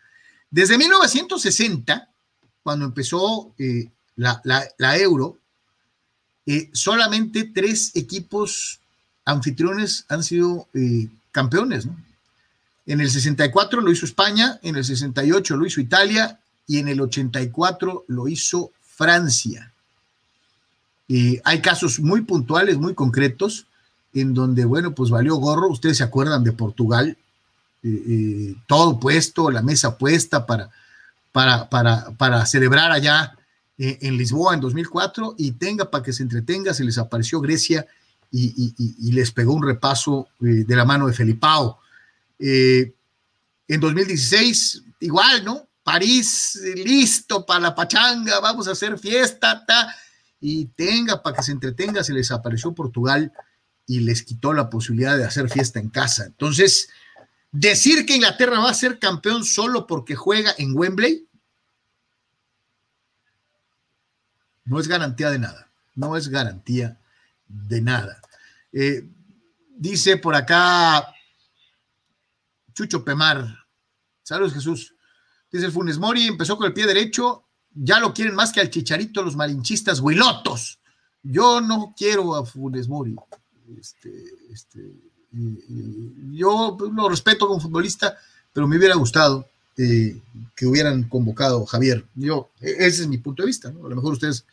Desde 0.50 0.78
1960, 0.78 2.10
cuando 2.64 2.86
empezó 2.86 3.54
eh, 3.58 3.90
la, 4.16 4.98
euro, 4.98 5.38
eh, 6.46 6.70
solamente 6.74 7.46
tres 7.46 7.96
equipos 7.96 8.80
anfitriones 9.26 10.06
han 10.10 10.24
sido 10.24 10.68
eh, 10.74 11.08
campeones. 11.32 11.88
En 12.86 13.00
el 13.00 13.10
64 13.10 13.82
lo 13.82 13.92
hizo 13.92 14.06
España, 14.06 14.60
en 14.64 14.76
el 14.76 14.84
68 14.84 15.56
lo 15.56 15.66
hizo 15.66 15.80
Italia 15.80 16.40
y 16.68 16.80
en 16.80 16.88
el 16.88 17.02
84 17.02 18.06
lo 18.08 18.28
hizo 18.28 18.72
Francia. 18.82 19.72
hay 21.44 21.62
casos 21.62 22.00
muy 22.00 22.22
puntuales, 22.22 22.78
muy 22.78 22.94
concretos, 22.94 23.68
en 24.14 24.34
donde, 24.34 24.66
bueno, 24.66 24.94
pues 24.94 25.10
valió 25.10 25.36
gorro. 25.36 25.70
Ustedes 25.70 25.98
se 25.98 26.04
acuerdan 26.04 26.44
de 26.44 26.52
Portugal, 26.52 27.18
eh, 27.84 28.04
eh, 28.08 28.56
todo 28.68 29.00
puesto, 29.00 29.50
la 29.50 29.62
mesa 29.62 29.98
puesta 29.98 30.46
para, 30.46 30.70
para, 31.32 31.70
para, 31.70 32.12
para 32.12 32.46
celebrar 32.46 32.92
allá 32.92 33.36
eh, 33.78 34.00
en 34.02 34.18
Lisboa 34.18 34.54
en 34.54 34.62
2004 34.62 35.36
y 35.38 35.54
tenga 35.54 35.90
para 35.90 36.04
que 36.04 36.14
se 36.14 36.24
entretenga, 36.24 36.74
se 36.74 36.84
les 36.84 36.98
apareció 36.98 37.40
Grecia 37.42 37.86
y, 38.34 39.12
les 39.12 39.32
pegó 39.32 39.54
un 39.54 39.66
repaso 39.66 40.30
de 40.40 40.76
la 40.76 40.86
mano 40.86 41.08
de 41.08 41.14
Felipao. 41.14 41.80
en 42.40 42.94
En 43.68 43.80
2016, 43.82 44.84
igual, 45.02 45.44
¿no? 45.44 45.68
París, 45.84 46.58
listo 46.76 47.46
para 47.46 47.60
la 47.60 47.76
pachanga, 47.76 48.40
vamos 48.40 48.70
a 48.70 48.72
hacer 48.72 48.98
fiesta, 48.98 49.66
ta, 49.66 49.94
y 50.40 50.66
tenga 50.68 51.22
para 51.22 51.36
que 51.36 51.44
se 51.44 51.52
entretenga, 51.52 52.06
se 52.06 52.14
les 52.14 52.32
apareció 52.32 52.72
Portugal 52.72 53.34
y 53.92 54.00
les 54.00 54.24
quitó 54.24 54.54
la 54.54 54.70
posibilidad 54.70 55.18
de 55.18 55.26
hacer 55.26 55.50
fiesta 55.50 55.78
en 55.78 55.90
casa. 55.90 56.26
Entonces, 56.26 56.90
decir 57.52 58.06
que 58.06 58.16
Inglaterra 58.16 58.58
va 58.60 58.70
a 58.70 58.74
ser 58.74 59.00
campeón 59.00 59.44
solo 59.44 59.86
porque 59.86 60.16
juega 60.16 60.54
en 60.58 60.78
Wembley 60.78 61.28
no 64.64 64.80
es 64.80 64.88
garantía 64.88 65.30
de 65.30 65.40
nada, 65.40 65.70
no 65.96 66.16
es 66.16 66.30
garantía 66.30 67.02
de 67.48 67.82
nada. 67.82 68.22
Eh, 68.72 69.10
dice 69.68 70.16
por 70.16 70.36
acá 70.36 71.14
Chucho 72.74 73.04
Pemar, 73.04 73.46
saludos 74.24 74.54
Jesús, 74.54 74.96
dice 75.52 75.66
el 75.66 75.74
Funes 75.74 75.98
Mori, 75.98 76.28
empezó 76.28 76.56
con 76.56 76.68
el 76.68 76.74
pie 76.74 76.86
derecho, 76.86 77.50
ya 77.74 78.00
lo 78.00 78.14
quieren 78.14 78.36
más 78.36 78.54
que 78.54 78.62
al 78.62 78.70
chicharito 78.70 79.22
los 79.22 79.36
malinchistas 79.36 80.00
huilotos. 80.00 80.80
Yo 81.24 81.60
no 81.60 81.94
quiero 81.98 82.38
a 82.38 82.46
Funes 82.46 82.88
Mori, 82.88 83.18
este, 83.80 84.10
este, 84.52 84.92
yo 86.32 86.78
lo 86.94 87.10
respeto 87.10 87.48
como 87.48 87.60
futbolista, 87.60 88.18
pero 88.54 88.68
me 88.68 88.78
hubiera 88.78 88.96
gustado 88.96 89.48
eh, 89.78 90.20
que 90.56 90.66
hubieran 90.66 91.04
convocado 91.04 91.66
Javier. 91.66 92.06
Yo, 92.16 92.50
e, 92.60 92.72
ese 92.86 93.04
es 93.04 93.08
mi 93.08 93.18
punto 93.18 93.44
de 93.44 93.48
vista, 93.48 93.70
A 93.70 93.72
lo 93.72 93.96
mejor 93.96 94.14
ustedes 94.14 94.46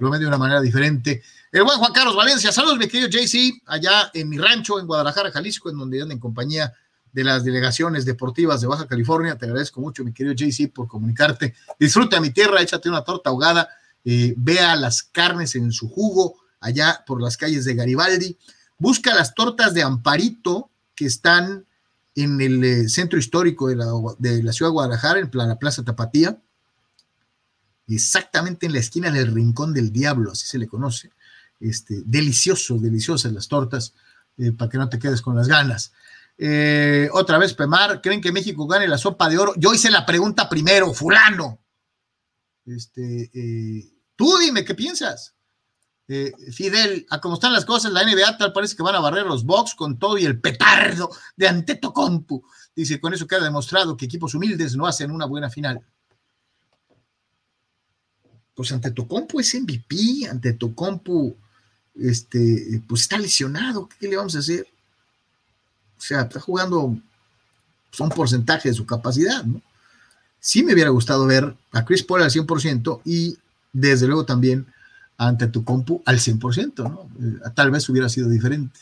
lo 0.00 0.10
ven 0.10 0.20
de 0.20 0.26
una 0.26 0.38
manera 0.38 0.60
diferente. 0.60 1.22
El 1.52 1.62
buen 1.62 1.78
Juan 1.78 1.92
Carlos 1.92 2.16
Valencia, 2.16 2.50
saludos, 2.50 2.78
mi 2.78 2.88
querido 2.88 3.08
JC, 3.08 3.62
allá 3.66 4.10
en 4.12 4.28
mi 4.28 4.38
rancho 4.38 4.80
en 4.80 4.86
Guadalajara, 4.86 5.30
Jalisco, 5.30 5.70
en 5.70 5.78
donde 5.78 6.02
ando 6.02 6.12
en 6.12 6.20
compañía 6.20 6.74
de 7.12 7.24
las 7.24 7.44
delegaciones 7.44 8.04
deportivas 8.04 8.60
de 8.60 8.66
Baja 8.66 8.86
California. 8.86 9.38
Te 9.38 9.46
agradezco 9.46 9.80
mucho, 9.80 10.04
mi 10.04 10.12
querido 10.12 10.34
JC, 10.34 10.70
por 10.72 10.88
comunicarte. 10.88 11.54
Disfruta 11.78 12.20
mi 12.20 12.30
tierra, 12.30 12.60
échate 12.60 12.88
una 12.88 13.04
torta 13.04 13.30
ahogada, 13.30 13.68
eh, 14.04 14.34
vea 14.36 14.76
las 14.76 15.02
carnes 15.02 15.54
en 15.54 15.72
su 15.72 15.88
jugo 15.88 16.36
allá 16.60 17.04
por 17.06 17.22
las 17.22 17.36
calles 17.36 17.64
de 17.64 17.74
Garibaldi. 17.74 18.36
Busca 18.78 19.14
las 19.14 19.34
tortas 19.34 19.72
de 19.74 19.82
Amparito 19.82 20.70
que 20.94 21.06
están 21.06 21.64
en 22.14 22.40
el 22.40 22.64
eh, 22.64 22.88
centro 22.88 23.18
histórico 23.18 23.68
de 23.68 23.76
la, 23.76 24.52
ciudad 24.52 24.70
de 24.70 24.72
Guadalajara, 24.72 25.20
en 25.20 25.30
la 25.32 25.58
Plaza 25.58 25.84
Tapatía, 25.84 26.38
exactamente 27.88 28.66
en 28.66 28.72
la 28.72 28.78
esquina 28.78 29.10
del 29.10 29.32
Rincón 29.32 29.72
del 29.72 29.92
Diablo, 29.92 30.32
así 30.32 30.46
se 30.46 30.58
le 30.58 30.66
conoce. 30.66 31.10
Este, 31.60 32.02
delicioso, 32.04 32.78
deliciosas 32.78 33.32
las 33.32 33.48
tortas, 33.48 33.94
eh, 34.38 34.52
para 34.52 34.70
que 34.70 34.78
no 34.78 34.88
te 34.88 34.98
quedes 34.98 35.22
con 35.22 35.36
las 35.36 35.46
ganas. 35.46 35.92
Eh, 36.38 37.08
otra 37.12 37.38
vez, 37.38 37.54
Pemar, 37.54 38.00
¿creen 38.02 38.20
que 38.20 38.32
México 38.32 38.66
gane 38.66 38.88
la 38.88 38.98
sopa 38.98 39.28
de 39.28 39.38
oro? 39.38 39.54
Yo 39.56 39.72
hice 39.72 39.90
la 39.90 40.04
pregunta 40.04 40.48
primero, 40.48 40.92
fulano. 40.92 41.58
Este, 42.66 43.30
tú 44.16 44.36
dime, 44.38 44.64
¿qué 44.64 44.74
piensas? 44.74 45.35
Eh, 46.08 46.32
Fidel, 46.52 47.04
a 47.10 47.20
cómo 47.20 47.34
están 47.34 47.52
las 47.52 47.64
cosas, 47.64 47.92
la 47.92 48.04
NBA 48.04 48.38
tal 48.38 48.52
parece 48.52 48.76
que 48.76 48.82
van 48.82 48.94
a 48.94 49.00
barrer 49.00 49.26
los 49.26 49.44
box 49.44 49.74
con 49.74 49.98
todo 49.98 50.16
y 50.16 50.24
el 50.24 50.40
petardo 50.40 51.10
de 51.36 51.48
Antetokounmpo. 51.48 52.44
Dice, 52.74 53.00
con 53.00 53.12
eso 53.12 53.26
queda 53.26 53.42
demostrado 53.42 53.96
que 53.96 54.04
equipos 54.04 54.34
humildes 54.34 54.76
no 54.76 54.86
hacen 54.86 55.10
una 55.10 55.26
buena 55.26 55.50
final. 55.50 55.80
Pues 58.54 58.70
Antetokounmpo 58.72 59.40
es 59.40 59.54
MVP, 59.54 60.28
Antetokounmpo 60.30 61.36
este, 61.94 62.82
pues 62.86 63.02
está 63.02 63.18
lesionado, 63.18 63.88
¿qué 63.98 64.08
le 64.08 64.16
vamos 64.16 64.36
a 64.36 64.40
hacer? 64.40 64.66
O 65.98 66.00
sea, 66.00 66.22
está 66.22 66.40
jugando 66.40 66.96
son 67.90 68.10
porcentaje 68.10 68.68
de 68.68 68.74
su 68.74 68.84
capacidad, 68.84 69.42
¿no? 69.44 69.62
Sí 70.38 70.62
me 70.62 70.74
hubiera 70.74 70.90
gustado 70.90 71.26
ver 71.26 71.56
a 71.72 71.84
Chris 71.84 72.02
Paul 72.02 72.22
al 72.22 72.30
100% 72.30 73.00
y 73.04 73.38
desde 73.72 74.06
luego 74.06 74.26
también 74.26 74.66
ante 75.18 75.46
tu 75.48 75.64
compu 75.64 76.02
al 76.04 76.18
100%, 76.18 76.82
¿no? 76.84 77.08
Eh, 77.20 77.50
tal 77.54 77.70
vez 77.70 77.88
hubiera 77.88 78.08
sido 78.08 78.28
diferente. 78.28 78.78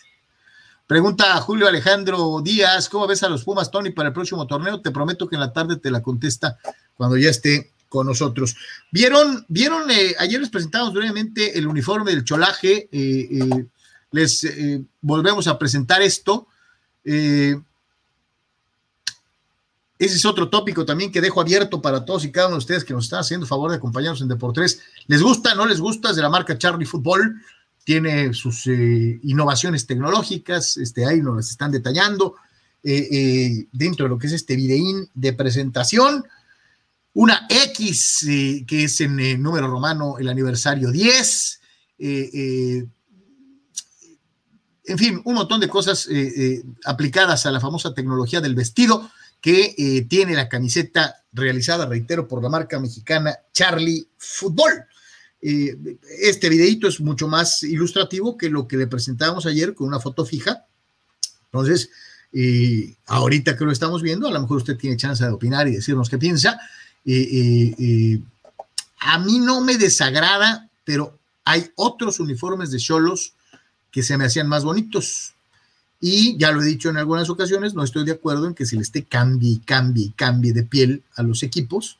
Pregunta 0.86 1.34
Julio 1.40 1.66
Alejandro 1.66 2.40
Díaz, 2.42 2.88
¿cómo 2.88 3.06
ves 3.06 3.22
a 3.22 3.28
los 3.28 3.44
Pumas, 3.44 3.70
Tony, 3.70 3.90
para 3.90 4.08
el 4.08 4.14
próximo 4.14 4.46
torneo? 4.46 4.80
Te 4.80 4.90
prometo 4.90 5.28
que 5.28 5.36
en 5.36 5.40
la 5.40 5.52
tarde 5.52 5.76
te 5.76 5.90
la 5.90 6.02
contesta 6.02 6.58
cuando 6.94 7.16
ya 7.16 7.30
esté 7.30 7.72
con 7.88 8.06
nosotros. 8.06 8.56
¿Vieron, 8.90 9.46
vieron 9.48 9.90
eh, 9.90 10.14
ayer 10.18 10.40
les 10.40 10.50
presentamos 10.50 10.92
brevemente 10.92 11.58
el 11.58 11.66
uniforme 11.66 12.10
del 12.10 12.24
cholaje, 12.24 12.88
eh, 12.92 13.66
les 14.10 14.46
volvemos 15.00 15.46
a 15.48 15.58
presentar 15.58 16.02
esto. 16.02 16.48
Ese 19.98 20.16
es 20.16 20.24
otro 20.24 20.48
tópico 20.48 20.84
también 20.84 21.12
que 21.12 21.20
dejo 21.20 21.40
abierto 21.40 21.80
para 21.80 22.04
todos 22.04 22.24
y 22.24 22.32
cada 22.32 22.48
uno 22.48 22.56
de 22.56 22.58
ustedes 22.58 22.84
que 22.84 22.92
nos 22.92 23.04
están 23.04 23.20
haciendo 23.20 23.46
favor 23.46 23.70
de 23.70 23.76
acompañarnos 23.76 24.20
en 24.22 24.28
Deportes. 24.28 24.80
¿Les 25.06 25.22
gusta? 25.22 25.54
¿No 25.54 25.66
les 25.66 25.80
gusta? 25.80 26.10
Es 26.10 26.16
de 26.16 26.22
la 26.22 26.28
marca 26.28 26.58
Charlie 26.58 26.86
Football. 26.86 27.40
Tiene 27.84 28.34
sus 28.34 28.66
eh, 28.66 29.20
innovaciones 29.22 29.86
tecnológicas, 29.86 30.78
este, 30.78 31.06
ahí 31.06 31.20
nos 31.20 31.36
las 31.36 31.50
están 31.50 31.70
detallando. 31.70 32.34
Eh, 32.82 33.08
eh, 33.10 33.66
dentro 33.72 34.04
de 34.04 34.10
lo 34.10 34.18
que 34.18 34.26
es 34.26 34.32
este 34.32 34.56
videín 34.56 35.08
de 35.14 35.32
presentación. 35.32 36.24
Una 37.12 37.46
X, 37.48 38.26
que 38.66 38.84
es 38.84 39.00
en 39.00 39.40
número 39.40 39.68
romano 39.68 40.18
el 40.18 40.28
aniversario 40.28 40.90
10. 40.90 41.60
en 41.98 42.88
fin, 44.98 45.22
un 45.24 45.34
montón 45.34 45.60
de 45.60 45.68
cosas 45.68 46.08
aplicadas 46.84 47.46
a 47.46 47.52
la 47.52 47.60
famosa 47.60 47.94
tecnología 47.94 48.40
del 48.40 48.56
vestido 48.56 49.08
que 49.44 49.74
eh, 49.76 50.06
tiene 50.08 50.32
la 50.32 50.48
camiseta 50.48 51.22
realizada, 51.34 51.84
reitero, 51.84 52.26
por 52.26 52.42
la 52.42 52.48
marca 52.48 52.80
mexicana 52.80 53.36
Charlie 53.52 54.08
Fútbol. 54.16 54.86
Eh, 55.42 55.98
este 56.22 56.48
videito 56.48 56.88
es 56.88 56.98
mucho 56.98 57.28
más 57.28 57.62
ilustrativo 57.62 58.38
que 58.38 58.48
lo 58.48 58.66
que 58.66 58.78
le 58.78 58.86
presentábamos 58.86 59.44
ayer 59.44 59.74
con 59.74 59.86
una 59.86 60.00
foto 60.00 60.24
fija. 60.24 60.64
Entonces, 61.52 61.90
eh, 62.32 62.94
ahorita 63.04 63.54
que 63.54 63.66
lo 63.66 63.72
estamos 63.72 64.00
viendo, 64.00 64.28
a 64.28 64.32
lo 64.32 64.40
mejor 64.40 64.56
usted 64.56 64.78
tiene 64.78 64.96
chance 64.96 65.22
de 65.22 65.30
opinar 65.30 65.68
y 65.68 65.72
decirnos 65.72 66.08
qué 66.08 66.16
piensa. 66.16 66.58
a 69.00 69.18
mí 69.18 69.40
no 69.40 69.60
me 69.60 69.76
desagrada, 69.76 70.70
pero 70.84 71.18
hay 71.44 71.70
otros 71.74 72.18
uniformes 72.18 72.70
de 72.70 72.78
Cholos 72.78 73.34
que 73.90 74.02
se 74.02 74.16
me 74.16 74.24
hacían 74.24 74.48
más 74.48 74.64
bonitos. 74.64 75.33
Y 76.06 76.36
ya 76.36 76.52
lo 76.52 76.60
he 76.60 76.66
dicho 76.66 76.90
en 76.90 76.98
algunas 76.98 77.30
ocasiones, 77.30 77.72
no 77.72 77.82
estoy 77.82 78.04
de 78.04 78.12
acuerdo 78.12 78.46
en 78.46 78.52
que 78.52 78.66
se 78.66 78.76
le 78.76 78.82
esté 78.82 79.04
cambie 79.04 79.52
y 79.52 79.58
cambie 79.60 80.04
y 80.04 80.10
cambie 80.10 80.52
de 80.52 80.62
piel 80.62 81.02
a 81.16 81.22
los 81.22 81.42
equipos, 81.42 81.96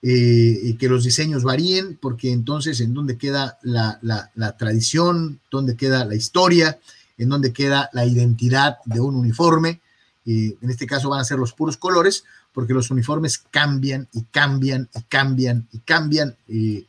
eh, 0.00 0.74
que 0.78 0.88
los 0.88 1.04
diseños 1.04 1.42
varíen, 1.42 1.98
porque 2.00 2.32
entonces 2.32 2.80
en 2.80 2.94
dónde 2.94 3.18
queda 3.18 3.58
la, 3.60 4.56
tradición, 4.58 5.38
dónde 5.50 5.76
queda 5.76 6.06
la 6.06 6.14
historia, 6.14 6.78
en 7.18 7.28
dónde 7.28 7.52
queda 7.52 7.90
la 7.92 8.06
identidad 8.06 8.78
de 8.86 9.00
un 9.00 9.14
uniforme. 9.16 9.82
Eh, 10.24 10.56
en 10.58 10.70
este 10.70 10.86
caso 10.86 11.10
van 11.10 11.20
a 11.20 11.24
ser 11.24 11.38
los 11.38 11.52
puros 11.52 11.76
colores, 11.76 12.24
porque 12.54 12.72
los 12.72 12.90
uniformes 12.90 13.36
cambian 13.36 14.08
y 14.14 14.22
cambian 14.22 14.88
y 14.94 15.02
cambian 15.10 15.68
y 15.72 15.78
cambian. 15.80 16.34
Eh, 16.48 16.86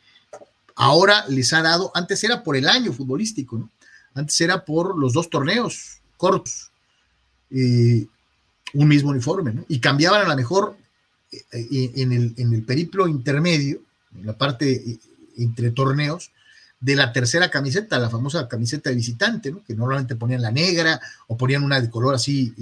ahora 0.77 1.25
les 1.27 1.51
ha 1.51 1.61
dado, 1.61 1.91
antes 1.93 2.23
era 2.23 2.41
por 2.41 2.55
el 2.55 2.69
año 2.69 2.93
futbolístico, 2.93 3.57
¿no? 3.57 3.69
Antes 4.13 4.39
era 4.39 4.63
por 4.63 4.97
los 4.97 5.11
dos 5.11 5.29
torneos, 5.29 5.97
cortos, 6.18 6.72
un 7.49 8.88
mismo 8.88 9.11
uniforme, 9.11 9.53
¿no? 9.53 9.65
Y 9.70 9.80
cambiaban 9.80 10.26
a 10.26 10.30
lo 10.30 10.36
mejor 10.36 10.76
eh, 11.32 11.43
eh, 11.51 11.91
en, 11.97 12.13
el, 12.13 12.34
en 12.38 12.53
el 12.53 12.63
periplo 12.63 13.05
intermedio, 13.07 13.82
en 14.18 14.26
la 14.26 14.38
parte 14.38 14.72
eh, 14.72 14.97
entre 15.38 15.72
torneos, 15.72 16.32
de 16.80 16.95
la 16.95 17.11
tercera 17.11 17.49
camiseta, 17.49 17.99
la 17.99 18.09
famosa 18.09 18.47
camiseta 18.47 18.89
de 18.89 18.95
visitante, 18.95 19.51
¿no? 19.51 19.61
que 19.65 19.76
normalmente 19.76 20.15
ponían 20.15 20.41
la 20.41 20.51
negra 20.51 21.01
o 21.28 21.36
ponían 21.36 21.63
una 21.63 21.82
de 21.82 21.89
color 21.89 22.15
así 22.15 22.53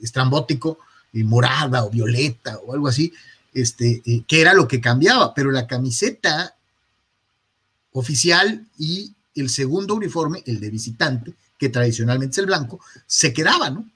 estrambótico, 0.00 0.78
morada 1.12 1.84
o 1.84 1.90
violeta 1.90 2.58
o 2.58 2.72
algo 2.72 2.86
así, 2.86 3.12
este, 3.52 4.00
que 4.26 4.40
era 4.40 4.54
lo 4.54 4.68
que 4.68 4.80
cambiaba, 4.80 5.34
pero 5.34 5.50
la 5.50 5.66
camiseta 5.66 6.54
oficial 7.92 8.64
y 8.78 9.12
el 9.34 9.50
segundo 9.50 9.96
uniforme, 9.96 10.42
el 10.46 10.60
de 10.60 10.70
visitante, 10.70 11.34
que 11.62 11.68
tradicionalmente 11.68 12.32
es 12.32 12.38
el 12.38 12.46
blanco, 12.46 12.80
se 13.06 13.32
quedaba, 13.32 13.70
¿no? 13.70 13.88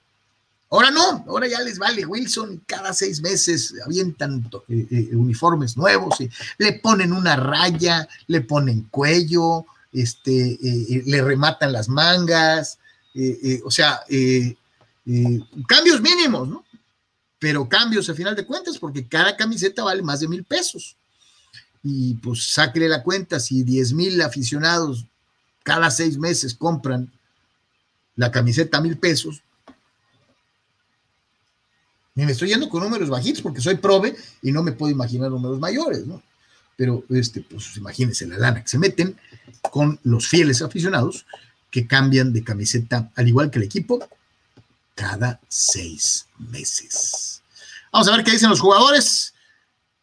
Ahora 0.70 0.92
no, 0.92 1.24
ahora 1.26 1.48
ya 1.48 1.60
les 1.62 1.80
vale 1.80 2.06
Wilson, 2.06 2.62
cada 2.64 2.92
seis 2.92 3.20
meses 3.20 3.74
avientan 3.84 4.48
eh, 4.68 4.86
eh, 4.88 5.16
uniformes 5.16 5.76
nuevos, 5.76 6.20
y 6.20 6.30
le 6.58 6.74
ponen 6.74 7.12
una 7.12 7.34
raya, 7.34 8.06
le 8.28 8.42
ponen 8.42 8.82
cuello, 8.82 9.66
este, 9.92 10.52
eh, 10.52 11.02
le 11.06 11.22
rematan 11.22 11.72
las 11.72 11.88
mangas, 11.88 12.78
o 13.64 13.70
sea, 13.72 13.98
cambios 15.66 16.00
mínimos, 16.00 16.46
¿no? 16.46 16.64
Pero 17.40 17.68
cambios 17.68 18.08
a 18.08 18.14
final 18.14 18.36
de 18.36 18.46
cuentas, 18.46 18.78
porque 18.78 19.08
cada 19.08 19.36
camiseta 19.36 19.82
vale 19.82 20.02
más 20.02 20.20
de 20.20 20.28
mil 20.28 20.44
pesos. 20.44 20.96
Y 21.82 22.14
pues 22.14 22.44
sáquele 22.44 22.88
la 22.88 23.02
cuenta, 23.02 23.40
si 23.40 23.64
diez 23.64 23.92
mil 23.92 24.22
aficionados 24.22 25.04
cada 25.64 25.90
seis 25.90 26.16
meses 26.16 26.54
compran 26.54 27.10
la 28.16 28.30
camiseta 28.30 28.78
a 28.78 28.80
mil 28.80 28.98
pesos, 28.98 29.42
me 32.14 32.32
estoy 32.32 32.48
yendo 32.48 32.68
con 32.68 32.82
números 32.82 33.10
bajitos 33.10 33.42
porque 33.42 33.60
soy 33.60 33.76
prove 33.76 34.16
y 34.40 34.50
no 34.50 34.62
me 34.62 34.72
puedo 34.72 34.90
imaginar 34.90 35.30
números 35.30 35.58
mayores, 35.58 36.06
¿no? 36.06 36.22
Pero, 36.74 37.04
este, 37.10 37.42
pues 37.42 37.76
imagínense 37.76 38.26
la 38.26 38.38
lana 38.38 38.62
que 38.62 38.68
se 38.68 38.78
meten 38.78 39.18
con 39.70 40.00
los 40.02 40.26
fieles 40.26 40.62
aficionados 40.62 41.26
que 41.70 41.86
cambian 41.86 42.32
de 42.32 42.42
camiseta, 42.42 43.10
al 43.16 43.28
igual 43.28 43.50
que 43.50 43.58
el 43.58 43.64
equipo, 43.64 44.06
cada 44.94 45.40
seis 45.48 46.26
meses. 46.38 47.42
Vamos 47.92 48.08
a 48.08 48.16
ver 48.16 48.24
qué 48.24 48.32
dicen 48.32 48.50
los 48.50 48.60
jugadores 48.60 49.34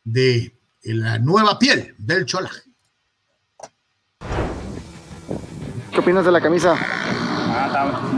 de 0.04 0.54
la 0.84 1.18
nueva 1.18 1.58
piel 1.58 1.96
del 1.98 2.26
cholaje. 2.26 2.62
¿Qué 5.92 6.00
opinas 6.00 6.26
de 6.26 6.32
la 6.32 6.42
camisa? 6.42 6.76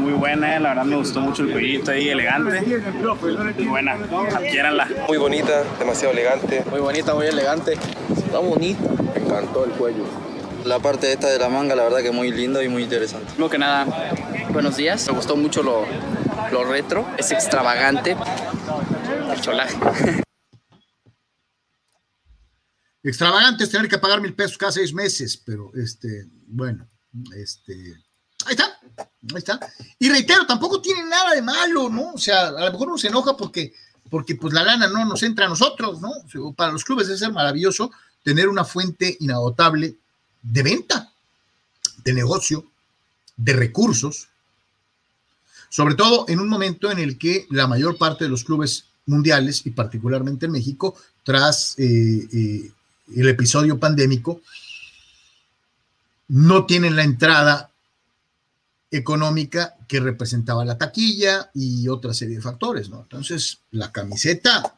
Muy 0.05 0.13
buena, 0.13 0.55
eh, 0.55 0.59
la 0.59 0.69
verdad 0.69 0.85
me 0.85 0.97
gustó 0.97 1.19
mucho 1.19 1.41
el 1.41 1.51
cuellito 1.51 1.89
ahí, 1.89 2.09
elegante. 2.09 2.61
Muy 2.61 3.65
buena, 3.65 3.93
adquiéranla. 3.93 4.87
Muy 5.07 5.17
bonita, 5.17 5.63
demasiado 5.79 6.13
elegante. 6.13 6.63
Muy 6.69 6.79
bonita, 6.79 7.15
muy 7.15 7.25
elegante. 7.25 7.73
Está 8.15 8.37
bonita. 8.37 8.83
Me 9.15 9.19
encantó 9.19 9.65
el 9.65 9.71
cuello. 9.71 10.03
La 10.63 10.77
parte 10.77 11.11
esta 11.11 11.27
de 11.29 11.39
la 11.39 11.49
manga, 11.49 11.75
la 11.75 11.81
verdad 11.85 12.03
que 12.03 12.11
muy 12.11 12.29
lindo 12.31 12.61
y 12.61 12.67
muy 12.67 12.83
interesante. 12.83 13.25
Primero 13.31 13.49
que 13.49 13.57
nada, 13.57 13.87
buenos 14.51 14.77
días. 14.77 15.07
Me 15.07 15.13
gustó 15.15 15.35
mucho 15.37 15.63
lo, 15.63 15.87
lo 16.51 16.63
retro, 16.65 17.07
es 17.17 17.31
extravagante. 17.31 18.15
El 19.33 19.41
cholaje. 19.41 19.75
Extravagante 23.01 23.63
es 23.63 23.71
tener 23.71 23.89
que 23.89 23.97
pagar 23.97 24.21
mil 24.21 24.35
pesos 24.35 24.55
cada 24.55 24.71
seis 24.71 24.93
meses, 24.93 25.35
pero 25.43 25.71
este, 25.73 26.27
bueno, 26.45 26.87
este, 27.35 27.73
ahí 28.45 28.51
está, 28.51 28.74
Y 29.99 30.09
reitero, 30.09 30.45
tampoco 30.45 30.81
tiene 30.81 31.03
nada 31.05 31.33
de 31.33 31.41
malo, 31.41 31.89
¿no? 31.89 32.13
O 32.13 32.17
sea, 32.17 32.47
a 32.47 32.65
lo 32.65 32.71
mejor 32.71 32.89
uno 32.89 32.97
se 32.97 33.07
enoja 33.07 33.35
porque, 33.35 33.73
porque 34.09 34.35
pues 34.35 34.53
la 34.53 34.63
lana 34.63 34.87
no 34.87 35.05
nos 35.05 35.23
entra 35.23 35.45
a 35.45 35.49
nosotros, 35.49 35.99
¿no? 36.01 36.11
Para 36.53 36.71
los 36.71 36.83
clubes 36.83 37.07
debe 37.07 37.19
ser 37.19 37.31
maravilloso 37.31 37.91
tener 38.23 38.47
una 38.49 38.65
fuente 38.65 39.17
inagotable 39.19 39.95
de 40.41 40.63
venta, 40.63 41.11
de 42.03 42.13
negocio, 42.13 42.65
de 43.37 43.53
recursos, 43.53 44.27
sobre 45.69 45.95
todo 45.95 46.25
en 46.27 46.39
un 46.39 46.47
momento 46.47 46.91
en 46.91 46.99
el 46.99 47.17
que 47.17 47.47
la 47.49 47.67
mayor 47.67 47.97
parte 47.97 48.23
de 48.23 48.29
los 48.29 48.43
clubes 48.43 48.85
mundiales, 49.05 49.65
y 49.65 49.71
particularmente 49.71 50.45
en 50.45 50.53
México, 50.53 50.95
tras 51.23 51.77
eh, 51.77 52.27
eh, 52.31 52.71
el 53.15 53.29
episodio 53.29 53.79
pandémico, 53.79 54.41
no 56.27 56.65
tienen 56.65 56.95
la 56.95 57.03
entrada 57.03 57.69
económica 58.97 59.75
que 59.87 59.99
representaba 59.99 60.65
la 60.65 60.77
taquilla 60.77 61.51
y 61.53 61.87
otra 61.87 62.13
serie 62.13 62.37
de 62.37 62.41
factores, 62.41 62.89
¿no? 62.89 63.01
Entonces, 63.01 63.59
la 63.71 63.91
camiseta, 63.91 64.77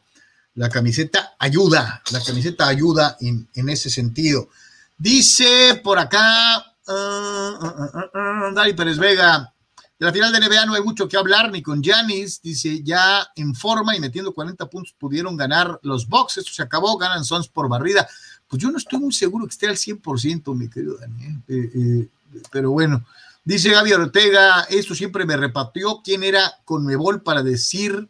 la 0.54 0.68
camiseta 0.68 1.36
ayuda, 1.38 2.02
la 2.10 2.22
camiseta 2.22 2.66
ayuda 2.68 3.16
en, 3.20 3.48
en 3.54 3.68
ese 3.68 3.90
sentido. 3.90 4.48
Dice 4.96 5.80
por 5.82 5.98
acá, 5.98 6.74
uh, 6.88 6.92
uh, 6.92 8.50
uh, 8.50 8.54
Dari 8.54 8.72
Pérez 8.72 8.98
Vega, 8.98 9.52
de 9.98 10.06
la 10.06 10.12
final 10.12 10.32
de 10.32 10.38
NBA 10.38 10.66
no 10.66 10.74
hay 10.74 10.82
mucho 10.82 11.08
que 11.08 11.16
hablar, 11.16 11.50
ni 11.50 11.60
con 11.60 11.82
Giannis, 11.82 12.40
dice, 12.40 12.82
ya 12.84 13.26
en 13.34 13.54
forma 13.54 13.96
y 13.96 14.00
metiendo 14.00 14.32
40 14.32 14.70
puntos 14.70 14.94
pudieron 14.96 15.36
ganar 15.36 15.80
los 15.82 16.06
Bucks, 16.06 16.38
esto 16.38 16.52
se 16.52 16.62
acabó, 16.62 16.96
ganan 16.96 17.24
Sons 17.24 17.48
por 17.48 17.68
barrida. 17.68 18.08
Pues 18.46 18.62
yo 18.62 18.70
no 18.70 18.78
estoy 18.78 19.00
muy 19.00 19.12
seguro 19.12 19.44
que 19.46 19.52
esté 19.52 19.66
al 19.66 19.76
100%, 19.76 20.54
mi 20.54 20.70
querido 20.70 20.96
Daniel, 20.98 21.42
eh, 21.48 21.70
eh, 21.74 22.08
pero 22.52 22.70
bueno. 22.70 23.04
Dice 23.48 23.70
Gaby 23.70 23.94
Ortega, 23.94 24.66
esto 24.68 24.94
siempre 24.94 25.24
me 25.24 25.34
repatrió 25.34 26.02
quién 26.04 26.22
era 26.22 26.52
Conmebol 26.66 27.22
para 27.22 27.42
decir 27.42 28.06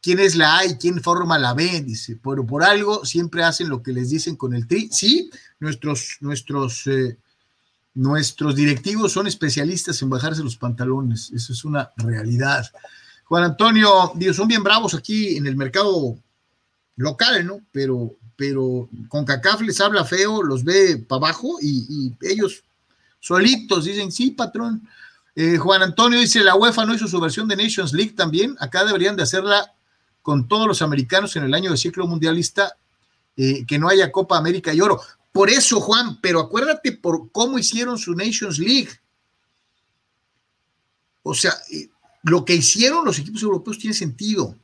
quién 0.00 0.20
es 0.20 0.36
la 0.36 0.58
A 0.58 0.66
y 0.66 0.76
quién 0.76 1.02
forma 1.02 1.36
la 1.36 1.52
B, 1.52 1.80
dice, 1.80 2.16
pero 2.22 2.46
por 2.46 2.62
algo 2.62 3.04
siempre 3.04 3.42
hacen 3.42 3.68
lo 3.68 3.82
que 3.82 3.92
les 3.92 4.08
dicen 4.08 4.36
con 4.36 4.54
el 4.54 4.68
tri. 4.68 4.88
Sí, 4.92 5.28
nuestros, 5.58 6.18
nuestros... 6.20 6.86
Eh, 6.86 7.18
nuestros 7.92 8.54
directivos 8.54 9.10
son 9.10 9.26
especialistas 9.26 10.00
en 10.00 10.10
bajarse 10.10 10.44
los 10.44 10.56
pantalones, 10.56 11.32
eso 11.34 11.52
es 11.52 11.64
una 11.64 11.90
realidad. 11.96 12.64
Juan 13.24 13.42
Antonio, 13.42 14.12
digo, 14.14 14.32
son 14.32 14.46
bien 14.46 14.62
bravos 14.62 14.94
aquí 14.94 15.36
en 15.36 15.48
el 15.48 15.56
mercado 15.56 16.16
local, 16.94 17.44
¿no? 17.44 17.62
Pero, 17.72 18.14
pero 18.36 18.88
con 19.08 19.24
CACAF 19.24 19.62
les 19.62 19.80
habla 19.80 20.04
feo, 20.04 20.44
los 20.44 20.62
ve 20.62 20.98
para 20.98 21.18
abajo 21.18 21.58
y, 21.60 22.14
ellos 22.20 22.62
solitos 23.20 23.84
dicen, 23.84 24.10
sí, 24.10 24.32
patrón. 24.32 24.88
Eh, 25.36 25.58
Juan 25.58 25.82
Antonio 25.82 26.18
dice, 26.18 26.40
la 26.40 26.56
UEFA 26.56 26.84
no 26.84 26.94
hizo 26.94 27.06
su 27.06 27.20
versión 27.20 27.46
de 27.46 27.56
Nations 27.56 27.92
League 27.92 28.12
también, 28.12 28.56
acá 28.58 28.84
deberían 28.84 29.16
de 29.16 29.22
hacerla 29.22 29.72
con 30.22 30.48
todos 30.48 30.66
los 30.66 30.82
americanos 30.82 31.36
en 31.36 31.44
el 31.44 31.54
año 31.54 31.70
de 31.70 31.76
ciclo 31.76 32.06
mundialista, 32.06 32.76
eh, 33.36 33.64
que 33.66 33.78
no 33.78 33.88
haya 33.88 34.10
Copa 34.10 34.36
América 34.36 34.74
y 34.74 34.80
Oro. 34.80 35.00
Por 35.32 35.48
eso, 35.48 35.80
Juan, 35.80 36.20
pero 36.20 36.40
acuérdate 36.40 36.92
por 36.92 37.30
cómo 37.30 37.58
hicieron 37.58 37.96
su 37.96 38.14
Nations 38.14 38.58
League. 38.58 38.90
O 41.22 41.34
sea, 41.34 41.54
lo 42.22 42.44
que 42.44 42.54
hicieron 42.54 43.04
los 43.04 43.18
equipos 43.18 43.42
europeos 43.42 43.78
tiene 43.78 43.94
sentido. 43.94 44.56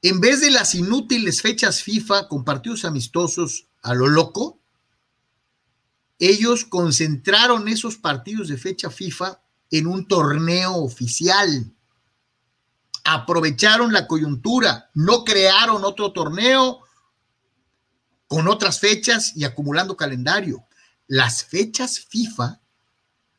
En 0.00 0.20
vez 0.20 0.40
de 0.40 0.50
las 0.50 0.74
inútiles 0.74 1.42
fechas 1.42 1.82
FIFA 1.82 2.28
con 2.28 2.44
partidos 2.44 2.84
amistosos 2.84 3.66
a 3.82 3.94
lo 3.94 4.08
loco, 4.08 4.58
ellos 6.24 6.64
concentraron 6.64 7.66
esos 7.66 7.96
partidos 7.96 8.46
de 8.46 8.56
fecha 8.56 8.90
FIFA 8.90 9.42
en 9.72 9.88
un 9.88 10.06
torneo 10.06 10.76
oficial. 10.76 11.74
Aprovecharon 13.02 13.92
la 13.92 14.06
coyuntura, 14.06 14.88
no 14.94 15.24
crearon 15.24 15.84
otro 15.84 16.12
torneo, 16.12 16.78
con 18.28 18.46
otras 18.46 18.78
fechas 18.78 19.36
y 19.36 19.42
acumulando 19.42 19.96
calendario. 19.96 20.64
Las 21.08 21.42
fechas 21.42 21.98
FIFA 21.98 22.60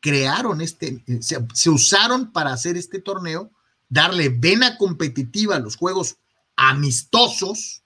crearon 0.02 0.60
este, 0.60 1.02
eh, 1.08 1.22
se, 1.22 1.38
se, 1.54 1.70
usaron 1.70 2.34
para 2.34 2.52
hacer 2.52 2.76
este 2.76 3.00
torneo, 3.00 3.50
darle 3.88 4.28
vena 4.28 4.78
competitiva 4.78 5.56
a 5.56 5.60
los 5.60 5.78
juegos 5.78 6.18
amistosos, 6.58 7.82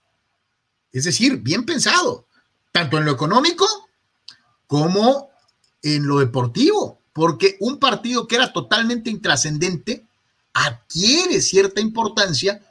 es 0.91 1.03
decir, 1.03 1.37
bien 1.37 1.67
pensado, 1.67 2.27
tanto 2.71 2.97
en 2.97 3.05
lo 3.05 3.11
económico 3.11 3.86
como 4.67 5.29
en 5.81 6.05
lo 6.05 6.19
deportivo, 6.19 7.01
porque 7.13 7.57
un 7.61 7.79
partido 7.79 8.27
que 8.27 8.35
era 8.35 8.53
totalmente 8.53 9.09
intrascendente 9.09 10.05
adquiere 10.53 11.41
cierta 11.41 11.81
importancia 11.81 12.61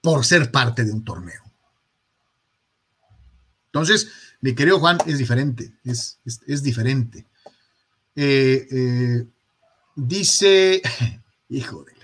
por 0.00 0.24
ser 0.24 0.50
parte 0.50 0.84
de 0.84 0.92
un 0.92 1.04
torneo. 1.04 1.42
Entonces, 3.66 4.08
mi 4.40 4.54
querido 4.54 4.78
Juan, 4.78 4.98
es 5.06 5.18
diferente, 5.18 5.74
es, 5.84 6.18
es, 6.24 6.62
diferente. 6.62 7.26
Eh, 8.14 8.66
eh, 8.70 9.26
dice, 9.94 10.80
hijo 11.48 11.84
de 11.84 11.92
la. 11.92 11.98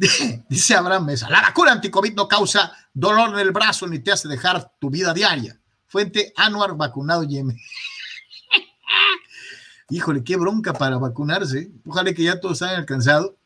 Dice 0.48 0.74
Abraham 0.74 1.04
Mesa, 1.04 1.28
la 1.28 1.42
vacuna 1.42 1.72
anticovid 1.72 2.14
no 2.14 2.26
causa 2.26 2.72
dolor 2.92 3.34
en 3.34 3.40
el 3.40 3.52
brazo 3.52 3.86
ni 3.86 3.98
te 3.98 4.12
hace 4.12 4.28
dejar 4.28 4.72
tu 4.78 4.88
vida 4.88 5.12
diaria. 5.12 5.59
Fuente 5.90 6.32
Anuar 6.36 6.76
vacunado 6.76 7.24
Yemen. 7.24 7.58
Híjole, 9.90 10.22
qué 10.22 10.36
bronca 10.36 10.72
para 10.72 10.98
vacunarse. 10.98 11.68
Ojalá 11.84 12.14
que 12.14 12.22
ya 12.22 12.38
todos 12.38 12.62
hayan 12.62 12.76
alcanzado, 12.76 13.36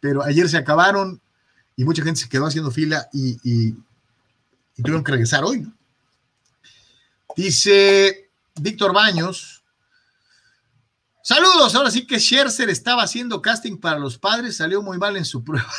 pero 0.00 0.22
ayer 0.22 0.46
se 0.50 0.58
acabaron 0.58 1.22
y 1.76 1.84
mucha 1.84 2.02
gente 2.02 2.20
se 2.20 2.28
quedó 2.28 2.44
haciendo 2.44 2.70
fila 2.70 3.08
y, 3.10 3.72
tuvieron 4.76 5.02
que 5.02 5.12
regresar 5.12 5.44
hoy. 5.44 5.60
¿no? 5.60 5.72
Dice 7.34 8.30
Víctor 8.60 8.92
Baños. 8.92 9.64
Saludos, 11.22 11.74
ahora 11.74 11.90
sí 11.90 12.06
que 12.06 12.20
Scherzer 12.20 12.68
estaba 12.68 13.02
haciendo 13.02 13.40
casting 13.40 13.78
para 13.78 13.98
los 13.98 14.18
padres, 14.18 14.58
salió 14.58 14.82
muy 14.82 14.98
mal 14.98 15.16
en 15.16 15.24
su 15.24 15.42
prueba. 15.42 15.72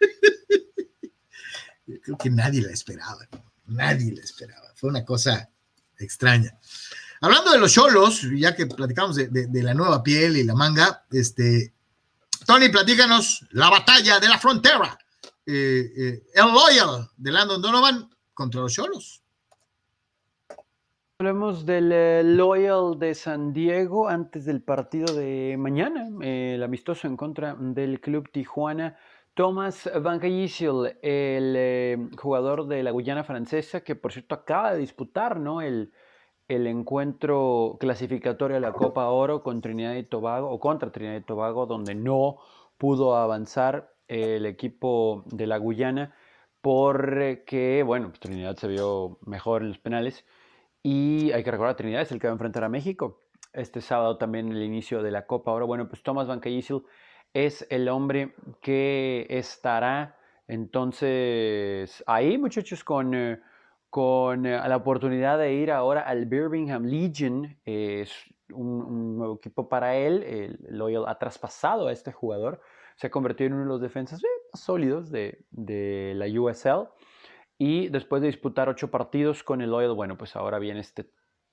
Creo 2.04 2.16
que 2.16 2.30
nadie 2.30 2.62
la 2.62 2.70
esperaba, 2.70 3.26
nadie 3.66 4.14
la 4.14 4.22
esperaba, 4.22 4.72
fue 4.74 4.90
una 4.90 5.04
cosa 5.04 5.48
extraña. 5.98 6.58
Hablando 7.20 7.50
de 7.50 7.58
los 7.58 7.72
cholos, 7.72 8.22
ya 8.36 8.54
que 8.54 8.66
platicamos 8.66 9.16
de, 9.16 9.62
la 9.62 9.74
nueva 9.74 10.02
piel 10.02 10.36
y 10.36 10.44
la 10.44 10.54
manga, 10.54 11.04
este, 11.10 11.72
Tony, 12.46 12.68
platícanos 12.68 13.46
la 13.52 13.70
batalla 13.70 14.20
de 14.20 14.28
la 14.28 14.38
frontera 14.38 14.98
eh, 15.46 15.92
eh, 15.96 16.22
el 16.34 16.52
Loyal 16.52 17.08
de 17.16 17.30
Landon 17.30 17.62
Donovan 17.62 18.10
contra 18.34 18.60
los 18.60 18.72
Cholos. 18.72 19.22
Hablemos 21.20 21.64
del 21.64 21.90
eh, 21.92 22.22
Loyal 22.24 22.98
de 22.98 23.14
San 23.14 23.52
Diego 23.52 24.08
antes 24.08 24.44
del 24.44 24.60
partido 24.60 25.14
de 25.14 25.56
mañana, 25.56 26.08
el 26.20 26.62
amistoso 26.62 27.06
en 27.06 27.16
contra 27.16 27.54
del 27.54 28.00
Club 28.00 28.28
Tijuana. 28.30 28.98
Thomas 29.36 29.90
Van 30.00 30.18
Giezel, 30.18 30.96
el 31.02 31.54
eh, 31.58 32.08
jugador 32.16 32.66
de 32.68 32.82
la 32.82 32.90
Guyana 32.90 33.22
francesa, 33.22 33.82
que 33.82 33.94
por 33.94 34.10
cierto 34.10 34.34
acaba 34.34 34.72
de 34.72 34.78
disputar 34.78 35.38
¿no? 35.38 35.60
el, 35.60 35.92
el 36.48 36.66
encuentro 36.66 37.76
clasificatorio 37.78 38.56
a 38.56 38.60
la 38.60 38.72
Copa 38.72 39.10
Oro 39.10 39.42
con 39.42 39.60
Trinidad 39.60 39.94
y 39.96 40.04
Tobago, 40.04 40.48
o 40.48 40.58
contra 40.58 40.90
Trinidad 40.90 41.18
y 41.18 41.20
Tobago, 41.20 41.66
donde 41.66 41.94
no 41.94 42.38
pudo 42.78 43.14
avanzar 43.14 43.92
el 44.08 44.46
equipo 44.46 45.22
de 45.26 45.46
la 45.46 45.58
Guyana 45.58 46.14
porque, 46.62 47.82
bueno, 47.84 48.08
pues 48.08 48.20
Trinidad 48.20 48.56
se 48.56 48.68
vio 48.68 49.18
mejor 49.26 49.60
en 49.60 49.68
los 49.68 49.78
penales 49.78 50.24
y 50.82 51.30
hay 51.32 51.44
que 51.44 51.50
recordar, 51.50 51.76
Trinidad 51.76 52.00
es 52.00 52.10
el 52.10 52.20
que 52.20 52.26
va 52.26 52.30
a 52.30 52.36
enfrentar 52.36 52.64
a 52.64 52.70
México. 52.70 53.20
Este 53.52 53.82
sábado 53.82 54.16
también 54.16 54.50
el 54.50 54.62
inicio 54.62 55.02
de 55.02 55.10
la 55.10 55.26
Copa. 55.26 55.50
Ahora, 55.50 55.66
bueno, 55.66 55.90
pues 55.90 56.02
Thomas 56.02 56.26
Van 56.26 56.40
es 57.44 57.66
el 57.68 57.90
hombre 57.90 58.34
que 58.62 59.26
estará 59.28 60.16
entonces 60.48 62.02
ahí, 62.06 62.38
muchachos, 62.38 62.82
con, 62.82 63.14
eh, 63.14 63.40
con 63.90 64.46
eh, 64.46 64.58
la 64.66 64.76
oportunidad 64.76 65.38
de 65.38 65.52
ir 65.52 65.70
ahora 65.70 66.00
al 66.00 66.24
Birmingham 66.24 66.84
Legion. 66.84 67.58
es 67.66 68.10
un, 68.50 69.18
nuevo 69.18 69.34
equipo 69.34 69.68
para 69.68 69.96
él. 69.96 70.22
El 70.22 70.58
Loyal 70.78 71.04
ha 71.08 71.18
traspasado 71.18 71.88
a 71.88 71.92
este 71.92 72.10
jugador. 72.10 72.62
Se 72.96 73.08
ha 73.08 73.10
convertido 73.10 73.48
en 73.48 73.54
uno 73.54 73.64
de 73.64 73.68
los 73.68 73.80
defensas 73.82 74.24
eh, 74.24 74.26
más 74.52 74.62
sólidos 74.62 75.10
de, 75.10 75.44
de 75.50 76.14
la 76.16 76.26
USL. 76.40 76.88
Y 77.58 77.88
después 77.88 78.22
de 78.22 78.28
disputar 78.28 78.70
ocho 78.70 78.90
partidos 78.90 79.42
con 79.42 79.60
el 79.60 79.70
Loyal, 79.70 79.94
bueno, 79.94 80.16
pues 80.16 80.36
ahora 80.36 80.58
viene 80.58 80.80
este, 80.80 81.10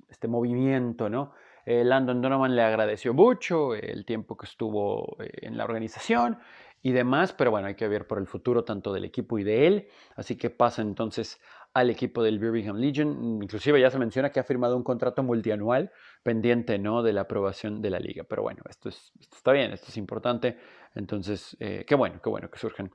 este 0.07 0.29
movimiento, 0.29 1.09
¿no? 1.09 1.34
Eh, 1.66 1.84
Landon 1.84 2.22
Donovan 2.22 2.55
le 2.55 2.61
agradeció 2.61 3.14
mucho 3.14 3.74
el 3.74 4.05
tiempo 4.05 4.36
que 4.36 4.45
estuvo 4.45 5.18
eh, 5.22 5.30
en 5.43 5.57
la 5.57 5.64
organización 5.64 6.38
y 6.82 6.91
demás, 6.91 7.34
pero 7.34 7.51
bueno, 7.51 7.68
hay 7.68 7.76
que 7.76 7.88
ver 7.88 8.05
por 8.07 8.18
el 8.18 8.28
futuro 8.28 8.66
tanto 8.66 8.91
del 8.91 9.05
equipo 9.05 9.39
y 9.39 9.43
de 9.43 9.68
él. 9.68 9.88
Así 10.16 10.36
que 10.36 10.49
pasa 10.49 10.82
entonces 10.82 11.39
al 11.74 11.89
equipo 11.89 12.22
del 12.22 12.39
Birmingham 12.39 12.76
Legion. 12.76 13.41
Inclusive 13.41 13.80
ya 13.80 13.89
se 13.89 13.97
menciona 13.97 14.32
que 14.32 14.41
ha 14.41 14.43
firmado 14.43 14.76
un 14.76 14.84
contrato 14.84 15.24
multianual 15.24 15.91
pendiente 16.22 16.78
¿no? 16.78 17.01
de 17.01 17.14
la 17.14 17.22
aprobación 17.22 17.82
de 17.82 17.89
la 17.89 17.99
liga. 17.99 18.26
Pero 18.28 18.41
bueno, 18.43 18.61
esto, 18.70 18.89
es, 18.89 19.14
está 19.20 19.53
bien, 19.53 19.72
esto 19.72 19.88
es 19.88 19.97
importante. 19.97 20.57
Entonces, 20.93 21.55
eh, 21.61 21.86
qué 21.88 21.95
bueno, 21.95 22.20
qué 22.22 22.30
bueno 22.30 22.49
que 22.51 22.59
surjan 22.59 22.91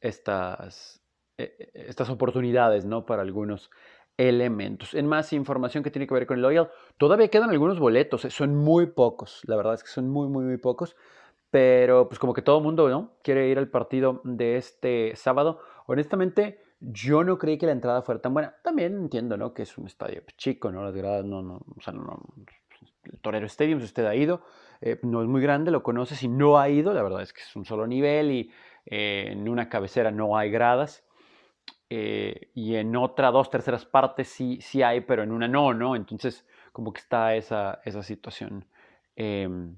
estas, 0.00 1.02
estas 1.36 2.08
oportunidades 2.10 2.84
¿no? 2.84 3.04
para 3.04 3.22
algunos 3.22 3.70
elementos. 4.16 4.94
En 4.94 5.06
más 5.06 5.32
información 5.32 5.82
que 5.82 5.90
tiene 5.90 6.06
que 6.06 6.14
ver 6.14 6.26
con 6.26 6.36
el 6.36 6.42
Loyal, 6.42 6.70
todavía 6.98 7.28
quedan 7.28 7.50
algunos 7.50 7.78
boletos, 7.78 8.24
eh, 8.24 8.30
son 8.30 8.54
muy 8.54 8.86
pocos, 8.86 9.42
la 9.46 9.56
verdad 9.56 9.74
es 9.74 9.82
que 9.82 9.90
son 9.90 10.08
muy, 10.08 10.28
muy, 10.28 10.44
muy 10.44 10.56
pocos, 10.56 10.96
pero 11.50 12.08
pues 12.08 12.18
como 12.18 12.34
que 12.34 12.42
todo 12.42 12.58
el 12.58 12.64
mundo 12.64 12.88
¿no? 12.88 13.12
quiere 13.22 13.48
ir 13.48 13.58
al 13.58 13.68
partido 13.68 14.20
de 14.24 14.56
este 14.56 15.14
sábado. 15.14 15.60
Honestamente, 15.86 16.58
yo 16.80 17.24
no 17.24 17.38
creí 17.38 17.58
que 17.58 17.66
la 17.66 17.72
entrada 17.72 18.02
fuera 18.02 18.20
tan 18.20 18.34
buena. 18.34 18.56
También 18.62 18.96
entiendo, 18.96 19.36
¿no? 19.36 19.54
Que 19.54 19.62
es 19.62 19.78
un 19.78 19.86
estadio 19.86 20.22
chico, 20.36 20.72
¿no? 20.72 20.84
Las 20.84 20.94
gradas 20.94 21.24
no, 21.24 21.42
no, 21.42 21.60
o 21.76 21.80
sea, 21.80 21.92
no, 21.92 22.20
el 23.04 23.18
Torero 23.20 23.46
Stadium, 23.46 23.78
si 23.78 23.86
usted 23.86 24.04
ha 24.04 24.14
ido, 24.14 24.42
eh, 24.80 24.98
no 25.02 25.22
es 25.22 25.28
muy 25.28 25.40
grande, 25.40 25.70
lo 25.70 25.82
conoce, 25.82 26.16
si 26.16 26.28
no 26.28 26.58
ha 26.58 26.68
ido, 26.68 26.92
la 26.92 27.02
verdad 27.02 27.22
es 27.22 27.32
que 27.32 27.42
es 27.42 27.56
un 27.56 27.64
solo 27.64 27.86
nivel 27.86 28.30
y 28.32 28.50
eh, 28.86 29.28
en 29.30 29.48
una 29.48 29.68
cabecera 29.68 30.10
no 30.10 30.36
hay 30.36 30.50
gradas. 30.50 31.03
Eh, 31.90 32.50
y 32.54 32.76
en 32.76 32.96
otra 32.96 33.30
dos 33.30 33.50
terceras 33.50 33.84
partes 33.84 34.28
sí, 34.28 34.58
sí 34.60 34.82
hay, 34.82 35.02
pero 35.02 35.22
en 35.22 35.32
una 35.32 35.48
no, 35.48 35.74
¿no? 35.74 35.96
Entonces, 35.96 36.46
como 36.72 36.92
que 36.92 37.00
está 37.00 37.34
esa, 37.36 37.80
esa 37.84 38.02
situación 38.02 38.66
em, 39.16 39.76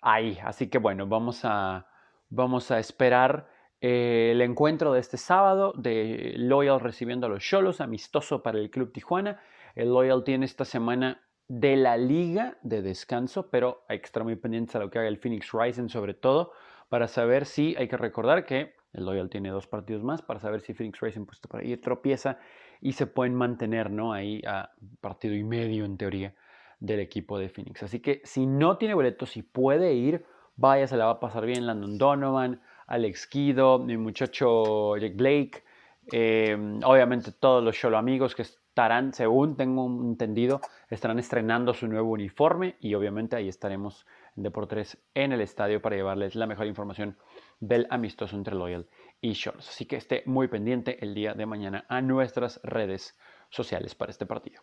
ahí. 0.00 0.38
Así 0.44 0.68
que 0.68 0.78
bueno, 0.78 1.06
vamos 1.06 1.40
a, 1.44 1.86
vamos 2.30 2.70
a 2.70 2.78
esperar 2.78 3.48
eh, 3.80 4.30
el 4.32 4.40
encuentro 4.40 4.92
de 4.92 5.00
este 5.00 5.16
sábado 5.16 5.72
de 5.76 6.34
Loyal 6.36 6.80
recibiendo 6.80 7.26
a 7.26 7.30
los 7.30 7.44
Cholos, 7.44 7.80
amistoso 7.80 8.42
para 8.42 8.58
el 8.58 8.70
Club 8.70 8.92
Tijuana. 8.92 9.40
El 9.74 9.88
Loyal 9.88 10.24
tiene 10.24 10.46
esta 10.46 10.64
semana 10.64 11.20
de 11.48 11.76
la 11.76 11.96
liga 11.96 12.58
de 12.62 12.82
descanso, 12.82 13.50
pero 13.50 13.84
hay 13.88 14.00
que 14.00 14.06
estar 14.06 14.22
muy 14.24 14.36
pendientes 14.36 14.76
a 14.76 14.80
lo 14.80 14.90
que 14.90 14.98
haga 14.98 15.08
el 15.08 15.18
Phoenix 15.18 15.50
Rising 15.52 15.88
sobre 15.88 16.14
todo 16.14 16.52
para 16.88 17.08
saber 17.08 17.46
si 17.46 17.74
hay 17.76 17.88
que 17.88 17.96
recordar 17.96 18.44
que 18.44 18.77
el 18.98 19.06
Loyal 19.06 19.30
tiene 19.30 19.50
dos 19.50 19.66
partidos 19.66 20.02
más 20.02 20.22
para 20.22 20.40
saber 20.40 20.60
si 20.60 20.74
Phoenix 20.74 21.00
Racing 21.00 21.26
ahí 21.52 21.76
tropieza 21.78 22.38
y 22.80 22.92
se 22.92 23.06
pueden 23.06 23.34
mantener 23.34 23.90
¿no? 23.90 24.12
ahí 24.12 24.42
a 24.46 24.70
partido 25.00 25.34
y 25.34 25.44
medio 25.44 25.84
en 25.84 25.96
teoría 25.96 26.34
del 26.80 27.00
equipo 27.00 27.38
de 27.38 27.48
Phoenix. 27.48 27.82
Así 27.82 28.00
que 28.00 28.20
si 28.24 28.46
no 28.46 28.76
tiene 28.76 28.94
boletos, 28.94 29.30
si 29.30 29.42
puede 29.42 29.94
ir, 29.94 30.24
vaya, 30.56 30.86
se 30.86 30.96
la 30.96 31.06
va 31.06 31.12
a 31.12 31.20
pasar 31.20 31.44
bien 31.46 31.66
Landon 31.66 31.98
Donovan, 31.98 32.60
Alex 32.86 33.26
Kido, 33.26 33.78
mi 33.78 33.96
muchacho 33.96 34.96
Jake 34.96 35.14
Blake, 35.14 35.64
em, 36.12 36.80
obviamente 36.84 37.32
todos 37.32 37.62
los 37.62 37.76
Cholo 37.76 37.98
amigos 37.98 38.34
que 38.34 38.42
estarán, 38.42 39.12
según 39.12 39.56
tengo 39.56 39.86
entendido, 39.86 40.60
estarán 40.88 41.18
estrenando 41.18 41.74
su 41.74 41.88
nuevo 41.88 42.12
uniforme 42.12 42.76
y 42.80 42.94
obviamente 42.94 43.36
ahí 43.36 43.48
estaremos 43.48 44.06
en 44.36 44.44
Deportes 44.44 44.98
en 45.14 45.32
el 45.32 45.40
estadio 45.40 45.82
para 45.82 45.96
llevarles 45.96 46.36
la 46.36 46.46
mejor 46.46 46.66
información 46.66 47.16
del 47.60 47.86
amistoso 47.90 48.36
entre 48.36 48.54
Loyal 48.54 48.88
y 49.20 49.32
Shorts. 49.32 49.68
Así 49.68 49.86
que 49.86 49.96
esté 49.96 50.22
muy 50.26 50.48
pendiente 50.48 51.02
el 51.04 51.14
día 51.14 51.34
de 51.34 51.46
mañana 51.46 51.84
a 51.88 52.00
nuestras 52.00 52.60
redes 52.62 53.14
sociales 53.50 53.94
para 53.94 54.12
este 54.12 54.26
partido. 54.26 54.62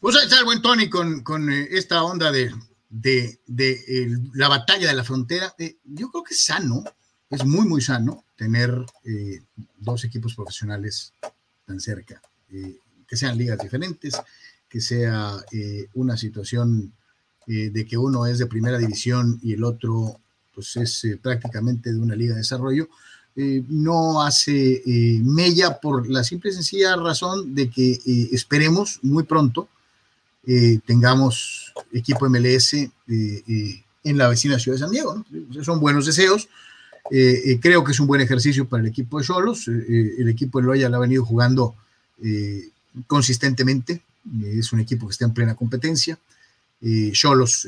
Pues 0.00 0.16
ahí 0.16 0.24
está 0.24 0.44
buen 0.44 0.60
Tony 0.60 0.90
con, 0.90 1.50
eh, 1.50 1.68
esta 1.70 2.02
onda 2.02 2.30
de, 2.30 2.52
de, 2.90 3.38
la 4.34 4.48
batalla 4.48 4.88
de 4.88 4.94
la 4.94 5.04
frontera. 5.04 5.54
Eh, 5.58 5.78
yo 5.84 6.10
creo 6.10 6.24
que 6.24 6.34
es 6.34 6.44
sano, 6.44 6.84
es 7.30 7.44
muy, 7.44 7.66
muy 7.66 7.80
sano 7.80 8.24
tener 8.36 8.84
eh, 9.04 9.42
dos 9.78 10.04
equipos 10.04 10.34
profesionales 10.34 11.12
tan 11.64 11.80
cerca, 11.80 12.20
que 12.50 13.16
sean 13.16 13.38
ligas 13.38 13.58
diferentes, 13.58 14.20
que 14.68 14.82
sea 14.82 15.38
una 15.94 16.18
situación 16.18 16.92
de 17.46 17.86
que 17.86 17.96
uno 17.96 18.26
es 18.26 18.38
de 18.38 18.46
primera 18.46 18.76
división 18.76 19.40
y 19.42 19.54
el 19.54 19.64
otro 19.64 20.20
pues 20.54 20.76
es 20.76 21.04
eh, 21.04 21.18
prácticamente 21.20 21.92
de 21.92 21.98
una 21.98 22.14
liga 22.14 22.32
de 22.32 22.40
desarrollo, 22.40 22.88
eh, 23.36 23.62
no 23.68 24.22
hace 24.22 24.82
eh, 24.86 25.20
mella 25.22 25.80
por 25.80 26.08
la 26.08 26.22
simple 26.22 26.50
y 26.50 26.54
sencilla 26.54 26.96
razón 26.96 27.54
de 27.54 27.68
que 27.68 27.98
esperemos 28.32 29.00
muy 29.02 29.24
pronto 29.24 29.68
tengamos 30.84 31.72
equipo 31.90 32.28
MLS 32.28 32.74
en 32.74 34.18
la 34.18 34.28
vecina 34.28 34.58
ciudad 34.58 34.76
de 34.76 34.80
San 34.80 34.90
Diego. 34.90 35.24
Son 35.62 35.80
buenos 35.80 36.04
deseos. 36.04 36.50
creo 37.08 37.82
que 37.82 37.92
es 37.92 37.98
un 37.98 38.06
buen 38.06 38.20
ejercicio 38.20 38.68
para 38.68 38.82
el 38.82 38.88
equipo 38.90 39.16
de 39.16 39.24
Solos. 39.24 39.68
el 39.68 40.28
equipo 40.28 40.60
de 40.60 40.66
Loya 40.66 40.90
lo 40.90 40.98
ha 40.98 41.00
venido 41.00 41.24
jugando 41.24 41.74
consistentemente. 43.06 44.02
es 44.44 44.70
un 44.74 44.80
equipo 44.80 45.06
que 45.06 45.12
está 45.12 45.24
en 45.24 45.32
plena 45.32 45.54
competencia. 45.54 46.18
Cholos 47.12 47.66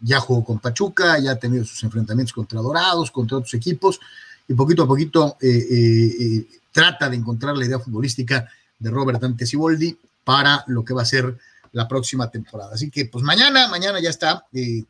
ya 0.00 0.20
jugó 0.20 0.42
con 0.44 0.58
Pachuca, 0.58 1.18
ya 1.18 1.32
ha 1.32 1.38
tenido 1.38 1.64
sus 1.64 1.82
enfrentamientos 1.84 2.32
contra 2.32 2.60
Dorados, 2.60 3.10
contra 3.10 3.36
otros 3.36 3.52
equipos, 3.52 4.00
y 4.48 4.54
poquito 4.54 4.82
a 4.82 4.86
poquito 4.86 5.36
eh, 5.40 5.48
eh, 5.48 6.16
eh, 6.20 6.46
trata 6.70 7.08
de 7.08 7.16
encontrar 7.16 7.56
la 7.56 7.64
idea 7.64 7.78
futbolística 7.78 8.48
de 8.78 8.90
Robert 8.90 9.20
Dante 9.20 9.46
Siboldi 9.46 9.96
para 10.24 10.64
lo 10.66 10.84
que 10.84 10.94
va 10.94 11.02
a 11.02 11.06
ser 11.06 11.36
la 11.72 11.88
próxima 11.88 12.30
temporada. 12.30 12.74
Así 12.74 12.90
que, 12.90 13.06
pues 13.06 13.24
mañana, 13.24 13.66
mañana 13.68 13.98
ya 14.00 14.10
está 14.10 14.44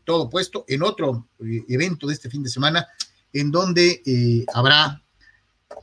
todo 0.04 0.28
puesto 0.28 0.64
en 0.66 0.82
otro 0.82 1.28
evento 1.68 2.08
de 2.08 2.14
este 2.14 2.28
fin 2.28 2.42
de 2.42 2.48
semana, 2.48 2.88
en 3.32 3.52
donde 3.52 4.44
habrá, 4.52 5.00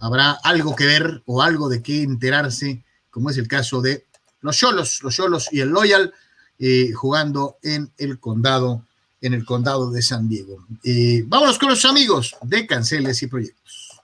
habrá 0.01 0.31
algo 0.43 0.75
que 0.75 0.85
ver 0.85 1.23
o 1.25 1.41
algo 1.41 1.69
de 1.69 1.81
qué 1.81 2.03
enterarse, 2.03 2.83
como 3.09 3.29
es 3.29 3.37
el 3.37 3.47
caso 3.47 3.81
de 3.81 4.07
los 4.41 4.57
Cholos, 4.57 5.01
los 5.01 5.15
Cholos 5.15 5.47
y 5.53 5.61
el 5.61 5.69
Loyal 5.69 6.13
eh, 6.59 6.91
jugando 6.93 7.57
en 7.63 7.89
el 7.97 8.19
condado, 8.19 8.83
en 9.21 9.33
el 9.33 9.45
condado 9.45 9.91
de 9.91 10.01
San 10.01 10.27
Diego. 10.27 10.65
Eh, 10.83 11.23
vámonos 11.25 11.57
con 11.57 11.69
los 11.69 11.85
amigos 11.85 12.35
de 12.41 12.67
Canceles 12.67 13.23
y 13.23 13.27
Proyectos. 13.27 14.01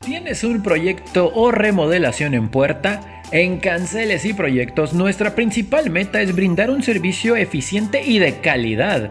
¿Tienes 0.00 0.44
un 0.44 0.62
proyecto 0.62 1.32
o 1.34 1.50
remodelación 1.50 2.34
en 2.34 2.50
puerta? 2.50 3.22
En 3.32 3.58
Canceles 3.58 4.24
y 4.24 4.34
Proyectos 4.34 4.92
nuestra 4.92 5.34
principal 5.34 5.90
meta 5.90 6.20
es 6.20 6.32
brindar 6.32 6.70
un 6.70 6.82
servicio 6.84 7.34
eficiente 7.34 8.04
y 8.04 8.20
de 8.20 8.40
calidad 8.40 9.10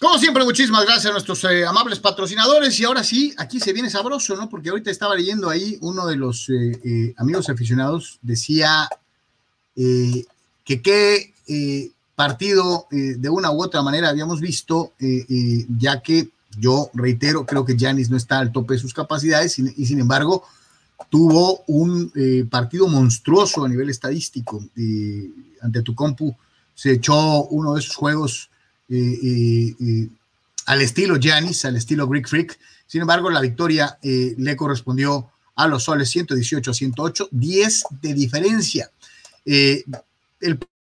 Como 0.00 0.16
siempre, 0.18 0.44
muchísimas 0.44 0.84
gracias 0.84 1.06
a 1.06 1.10
nuestros 1.10 1.42
eh, 1.44 1.66
amables 1.66 1.98
patrocinadores. 1.98 2.78
Y 2.78 2.84
ahora 2.84 3.02
sí, 3.02 3.34
aquí 3.36 3.58
se 3.58 3.72
viene 3.72 3.90
sabroso, 3.90 4.36
¿no? 4.36 4.48
Porque 4.48 4.68
ahorita 4.68 4.92
estaba 4.92 5.16
leyendo 5.16 5.50
ahí 5.50 5.76
uno 5.80 6.06
de 6.06 6.14
los 6.14 6.48
eh, 6.50 6.78
eh, 6.84 7.12
amigos 7.16 7.48
aficionados, 7.48 8.20
decía 8.22 8.88
que 9.74 10.82
qué 10.82 11.32
partido 12.18 12.88
de 12.90 13.28
una 13.28 13.52
u 13.52 13.62
otra 13.62 13.80
manera 13.80 14.08
habíamos 14.08 14.40
visto, 14.40 14.92
ya 14.98 16.02
que 16.02 16.30
yo 16.58 16.90
reitero, 16.92 17.46
creo 17.46 17.64
que 17.64 17.78
Janis 17.78 18.10
no 18.10 18.16
está 18.16 18.40
al 18.40 18.50
tope 18.50 18.74
de 18.74 18.80
sus 18.80 18.92
capacidades 18.92 19.56
y, 19.60 19.86
sin 19.86 20.00
embargo 20.00 20.42
tuvo 21.10 21.62
un 21.68 22.10
partido 22.50 22.88
monstruoso 22.88 23.64
a 23.64 23.68
nivel 23.68 23.88
estadístico. 23.88 24.64
ante 25.62 25.82
tu 25.82 25.94
compu 25.94 26.34
se 26.74 26.90
echó 26.94 27.44
uno 27.44 27.74
de 27.74 27.80
esos 27.80 27.94
juegos 27.94 28.50
al 30.68 30.82
estilo 30.82 31.16
Giannis, 31.16 31.64
al 31.64 31.76
estilo 31.76 32.06
Greek 32.06 32.28
Freak. 32.28 32.58
Sin 32.86 33.00
embargo, 33.00 33.30
la 33.30 33.40
victoria 33.40 33.98
eh, 34.02 34.34
le 34.36 34.54
correspondió 34.54 35.30
a 35.56 35.66
los 35.66 35.84
soles 35.84 36.10
118 36.10 36.70
a 36.70 36.74
108, 36.74 37.28
10 37.30 37.84
de 38.02 38.14
diferencia. 38.14 38.90
Eh, 39.44 39.84
el 40.40 40.58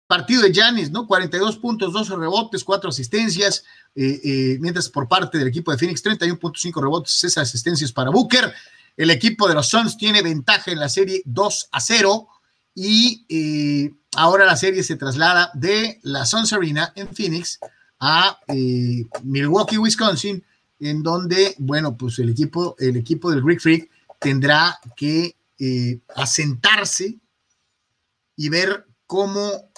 partido 0.09 0.41
de 0.41 0.51
Giannis, 0.51 0.89
¿no? 0.89 1.05
42 1.05 1.57
puntos, 1.59 1.93
12 1.93 2.15
rebotes, 2.15 2.63
4 2.63 2.89
asistencias, 2.89 3.63
eh, 3.93 4.57
mientras 4.59 4.89
por 4.89 5.07
parte 5.07 5.37
del 5.37 5.47
equipo 5.47 5.71
de 5.71 5.77
Phoenix, 5.77 6.03
31.5 6.03 6.81
rebotes, 6.81 7.13
6 7.13 7.37
asistencias 7.37 7.91
para 7.91 8.09
Booker. 8.09 8.51
El 8.97 9.11
equipo 9.11 9.47
de 9.47 9.53
los 9.53 9.67
Suns 9.67 9.97
tiene 9.97 10.23
ventaja 10.23 10.71
en 10.71 10.79
la 10.79 10.89
serie 10.89 11.21
2 11.25 11.69
a 11.71 11.79
0 11.79 12.27
y 12.73 13.93
ahora 14.15 14.45
la 14.45 14.57
serie 14.57 14.81
se 14.81 14.95
traslada 14.95 15.51
de 15.53 15.99
la 16.01 16.25
Suns 16.25 16.53
Arena 16.53 16.91
en 16.95 17.07
Phoenix 17.07 17.59
a 17.99 18.39
eh, 18.47 19.05
Milwaukee, 19.23 19.77
Wisconsin, 19.77 20.43
en 20.79 21.03
donde, 21.03 21.55
bueno, 21.59 21.97
pues 21.97 22.17
el 22.19 22.29
equipo, 22.29 22.75
el 22.79 22.95
equipo 22.95 23.29
del 23.29 23.43
Greek 23.43 23.59
Freak 23.59 23.89
tendrá 24.19 24.79
que 24.95 25.35
eh, 25.59 25.99
asentarse 26.15 27.19
y 28.37 28.49
ver 28.49 28.85
cómo, 29.05 29.68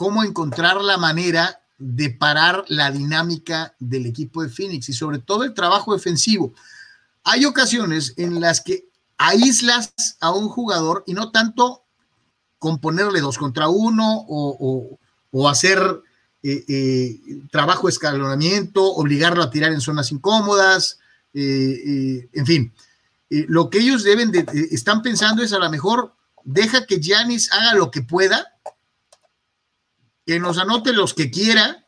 cómo 0.00 0.24
encontrar 0.24 0.80
la 0.80 0.96
manera 0.96 1.60
de 1.76 2.08
parar 2.08 2.64
la 2.68 2.90
dinámica 2.90 3.74
del 3.78 4.06
equipo 4.06 4.42
de 4.42 4.48
Phoenix 4.48 4.88
y 4.88 4.94
sobre 4.94 5.18
todo 5.18 5.44
el 5.44 5.52
trabajo 5.52 5.92
defensivo. 5.92 6.54
Hay 7.22 7.44
ocasiones 7.44 8.14
en 8.16 8.40
las 8.40 8.62
que 8.62 8.88
aíslas 9.18 9.92
a 10.18 10.30
un 10.30 10.48
jugador 10.48 11.04
y 11.06 11.12
no 11.12 11.30
tanto 11.30 11.84
con 12.58 12.78
ponerle 12.78 13.20
dos 13.20 13.36
contra 13.36 13.68
uno 13.68 14.24
o, 14.26 14.98
o 15.32 15.48
hacer 15.50 16.00
eh, 16.42 16.64
eh, 16.66 17.20
trabajo 17.52 17.86
de 17.86 17.92
escalonamiento, 17.92 18.82
obligarlo 18.82 19.42
a 19.42 19.50
tirar 19.50 19.70
en 19.70 19.82
zonas 19.82 20.12
incómodas, 20.12 20.98
eh, 21.34 22.26
en 22.32 22.46
fin. 22.46 22.72
lo 23.28 23.68
que 23.68 23.80
ellos 23.80 24.02
deben 24.02 24.32
de, 24.32 24.46
están 24.70 25.02
pensando 25.02 25.42
es 25.42 25.52
a 25.52 25.58
lo 25.58 25.68
mejor 25.68 26.14
deja 26.42 26.86
que 26.86 27.00
Giannis 27.00 27.52
haga 27.52 27.74
lo 27.74 27.90
que 27.90 28.00
pueda, 28.00 28.54
que 30.30 30.38
nos 30.38 30.58
anote 30.58 30.92
los 30.92 31.12
que 31.12 31.28
quiera, 31.28 31.84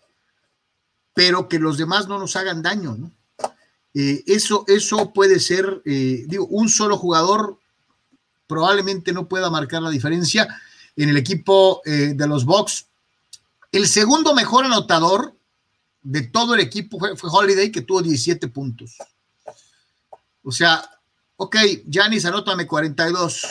pero 1.15 1.49
que 1.49 1.61
los 1.61 1.79
demás 1.79 2.09
no 2.09 2.19
nos 2.19 2.35
hagan 2.35 2.61
daño, 2.61 2.97
¿no? 2.97 3.13
eso, 3.95 4.65
eso 4.67 5.13
puede 5.13 5.39
ser, 5.39 5.81
digo, 5.85 6.47
un 6.47 6.69
solo 6.69 6.99
jugador 6.99 7.61
probablemente 8.49 9.13
no 9.13 9.29
pueda 9.29 9.49
marcar 9.49 9.81
la 9.81 9.91
diferencia. 9.91 10.61
En 10.97 11.09
el 11.09 11.17
equipo 11.17 11.83
de 11.85 12.27
los 12.27 12.45
Bucks 12.45 12.87
el 13.71 13.87
segundo 13.87 14.35
mejor 14.35 14.65
anotador 14.65 15.37
de 16.03 16.23
todo 16.23 16.55
el 16.55 16.61
equipo 16.63 16.99
fue, 16.99 17.15
Holiday, 17.31 17.71
que 17.71 17.83
tuvo 17.83 18.03
17 18.03 18.49
puntos. 18.49 18.99
O 20.43 20.51
sea, 20.51 20.83
ok, 21.37 21.59
Janis, 21.89 22.25
anótame 22.25 22.67
42. 22.67 23.47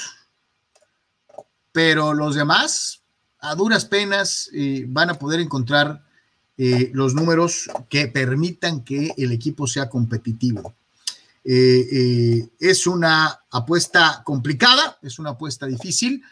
Pero 1.71 2.13
los 2.13 2.35
demás, 2.35 3.00
a 3.41 3.55
duras 3.55 3.85
penas, 3.85 4.49
eh, 4.53 4.85
van 4.87 5.09
a 5.09 5.15
poder 5.15 5.39
encontrar 5.39 6.05
eh, 6.57 6.91
los 6.93 7.15
números 7.15 7.69
que 7.89 8.07
permitan 8.07 8.83
que 8.83 9.13
el 9.17 9.31
equipo 9.31 9.67
sea 9.67 9.89
competitivo. 9.89 10.75
Eh, 11.43 12.47
es 12.59 12.85
una 12.85 13.41
apuesta 13.49 14.21
complicada, 14.23 14.99
es 15.01 15.17
una 15.17 15.31
apuesta 15.31 15.65
difícil 15.65 16.23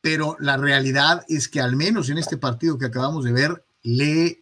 pero 0.00 0.36
la 0.38 0.56
realidad 0.56 1.24
es 1.28 1.48
que 1.48 1.60
al 1.60 1.76
menos 1.76 2.08
en 2.08 2.18
este 2.18 2.36
partido 2.36 2.78
que 2.78 2.86
acabamos 2.86 3.24
de 3.24 3.32
ver, 3.32 3.64
le, 3.82 4.38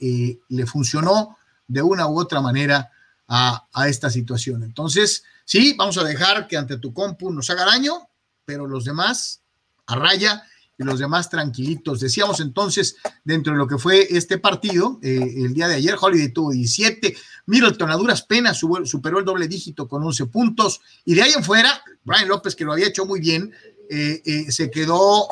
le 0.48 0.66
funcionó 0.66 1.36
de 1.66 1.82
una 1.82 2.06
u 2.08 2.18
otra 2.18 2.40
manera 2.40 2.90
a, 3.28 3.66
esta 3.88 4.10
situación. 4.10 4.62
Entonces, 4.62 5.24
sí, 5.44 5.74
vamos 5.76 5.98
a 5.98 6.04
dejar 6.04 6.46
que 6.46 6.56
ante 6.56 6.78
tu 6.78 6.92
compu 6.92 7.32
nos 7.32 7.50
haga 7.50 7.64
daño, 7.64 8.08
pero 8.44 8.66
los 8.66 8.84
demás 8.84 9.40
a 9.86 9.96
raya 9.96 10.44
y 10.78 10.84
los 10.84 10.98
demás 10.98 11.30
tranquilitos. 11.30 12.00
Decíamos 12.00 12.40
entonces, 12.40 12.96
dentro 13.24 13.52
de 13.52 13.58
lo 13.58 13.66
que 13.66 13.78
fue 13.78 14.06
este 14.10 14.38
partido, 14.38 14.98
eh, 15.02 15.18
el 15.38 15.54
día 15.54 15.68
de 15.68 15.76
ayer, 15.76 15.96
Holiday 16.00 16.28
tuvo 16.28 16.50
17, 16.50 17.16
Middleton 17.46 17.90
a 17.90 17.96
duras 17.96 18.22
penas 18.22 18.58
superó 18.58 19.18
el 19.18 19.24
doble 19.24 19.48
dígito 19.48 19.88
con 19.88 20.02
11 20.02 20.26
puntos, 20.26 20.80
y 21.04 21.14
de 21.14 21.22
ahí 21.22 21.32
en 21.32 21.44
fuera, 21.44 21.82
Brian 22.04 22.28
López, 22.28 22.54
que 22.54 22.64
lo 22.64 22.72
había 22.72 22.88
hecho 22.88 23.06
muy 23.06 23.20
bien, 23.20 23.52
eh, 23.88 24.20
eh, 24.24 24.50
se 24.50 24.70
quedó 24.70 25.28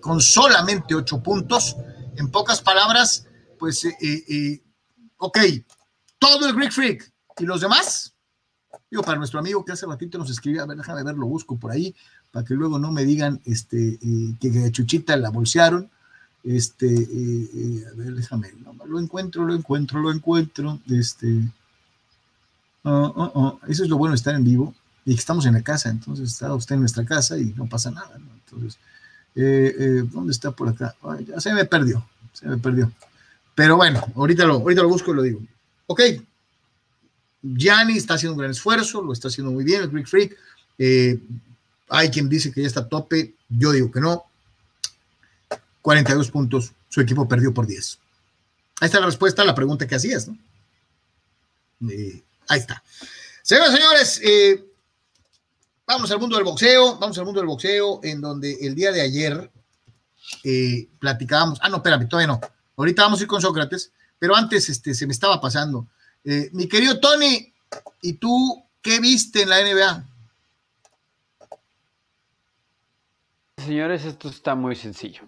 con 0.00 0.20
solamente 0.20 0.94
ocho 0.94 1.22
puntos. 1.22 1.76
En 2.16 2.30
pocas 2.30 2.60
palabras, 2.60 3.26
pues, 3.58 3.86
ok, 5.18 5.38
todo 6.18 6.46
el 6.48 6.54
Greek 6.54 6.72
Freak 6.72 7.12
y 7.38 7.44
los 7.44 7.60
demás. 7.60 8.14
Digo, 8.90 9.02
para 9.02 9.18
nuestro 9.18 9.40
amigo 9.40 9.64
que 9.64 9.72
hace 9.72 9.86
ratito 9.86 10.16
nos 10.16 10.30
escribía, 10.30 10.62
a 10.62 10.66
ver, 10.66 10.76
déjame 10.76 11.02
ver, 11.02 11.16
lo 11.16 11.26
busco 11.26 11.58
por 11.58 11.72
ahí, 11.72 11.94
para 12.36 12.44
que 12.44 12.52
luego 12.52 12.78
no 12.78 12.92
me 12.92 13.06
digan 13.06 13.40
este, 13.46 13.98
que 14.38 14.70
Chuchita 14.70 15.16
la 15.16 15.30
bolsearon. 15.30 15.88
Este, 16.44 16.86
a 16.86 17.96
ver, 17.96 18.14
déjame, 18.14 18.52
lo 18.84 19.00
encuentro, 19.00 19.46
lo 19.46 19.54
encuentro, 19.54 20.00
lo 20.00 20.12
encuentro. 20.12 20.78
Este, 20.90 21.40
oh, 22.82 22.90
oh, 23.16 23.32
oh, 23.34 23.60
eso 23.68 23.84
es 23.84 23.88
lo 23.88 23.96
bueno 23.96 24.12
de 24.12 24.16
estar 24.16 24.34
en 24.34 24.44
vivo 24.44 24.74
y 25.06 25.14
que 25.14 25.18
estamos 25.18 25.46
en 25.46 25.54
la 25.54 25.62
casa, 25.62 25.88
entonces 25.88 26.30
está 26.30 26.52
usted 26.52 26.74
en 26.74 26.80
nuestra 26.80 27.06
casa 27.06 27.38
y 27.38 27.54
no 27.56 27.66
pasa 27.70 27.90
nada, 27.90 28.18
¿no? 28.18 28.28
Entonces, 28.44 28.78
eh, 29.34 29.74
eh, 29.78 30.04
¿dónde 30.12 30.32
está 30.32 30.50
por 30.50 30.68
acá? 30.68 30.94
se 31.38 31.54
me 31.54 31.64
perdió, 31.64 32.06
se 32.34 32.46
me 32.46 32.58
perdió. 32.58 32.92
Pero 33.54 33.76
bueno, 33.76 34.04
ahorita 34.14 34.44
lo, 34.44 34.56
ahorita 34.56 34.82
lo 34.82 34.90
busco 34.90 35.12
y 35.12 35.16
lo 35.16 35.22
digo. 35.22 35.40
Ok, 35.86 36.02
Gianni 37.42 37.96
está 37.96 38.12
haciendo 38.12 38.34
un 38.34 38.40
gran 38.40 38.50
esfuerzo, 38.50 39.00
lo 39.00 39.14
está 39.14 39.28
haciendo 39.28 39.52
muy 39.52 39.64
bien 39.64 39.80
el 39.80 39.88
Greek 39.88 40.06
Freak. 40.06 40.36
Eh, 40.76 41.18
hay 41.88 42.10
quien 42.10 42.28
dice 42.28 42.52
que 42.52 42.62
ya 42.62 42.66
está 42.66 42.80
a 42.80 42.88
tope, 42.88 43.34
yo 43.48 43.72
digo 43.72 43.90
que 43.90 44.00
no. 44.00 44.24
42 45.82 46.30
puntos, 46.30 46.72
su 46.88 47.00
equipo 47.00 47.28
perdió 47.28 47.54
por 47.54 47.66
10. 47.66 47.98
Ahí 48.80 48.86
está 48.86 49.00
la 49.00 49.06
respuesta 49.06 49.42
a 49.42 49.44
la 49.44 49.54
pregunta 49.54 49.86
que 49.86 49.94
hacías, 49.94 50.28
¿no? 50.28 50.36
ahí 52.48 52.58
está. 52.58 52.82
Señoras 53.42 53.72
y 53.72 53.76
señores, 53.76 54.20
Vamos 55.86 56.10
al 56.10 56.18
mundo 56.18 56.34
del 56.34 56.44
boxeo, 56.44 56.98
vamos 56.98 57.16
al 57.16 57.24
mundo 57.24 57.40
del 57.40 57.46
boxeo, 57.46 58.00
en 58.02 58.20
donde 58.20 58.58
el 58.60 58.74
día 58.74 58.90
de 58.90 59.02
ayer 59.02 59.50
eh, 60.42 60.88
platicábamos. 60.98 61.60
Ah, 61.62 61.68
no, 61.68 61.76
espérame, 61.76 62.08
todavía 62.08 62.26
no. 62.26 62.40
Ahorita 62.76 63.02
vamos 63.02 63.20
a 63.20 63.22
ir 63.22 63.28
con 63.28 63.40
Sócrates, 63.40 63.92
pero 64.18 64.34
antes 64.34 64.68
este, 64.68 64.94
se 64.94 65.06
me 65.06 65.12
estaba 65.12 65.40
pasando. 65.40 65.86
Eh, 66.24 66.50
mi 66.52 66.68
querido 66.68 66.98
Tony, 66.98 67.52
¿y 68.02 68.14
tú 68.14 68.64
qué 68.82 68.98
viste 68.98 69.42
en 69.42 69.50
la 69.50 69.62
NBA? 69.62 70.04
Señores, 73.66 74.04
esto 74.04 74.28
está 74.28 74.54
muy 74.54 74.76
sencillo. 74.76 75.24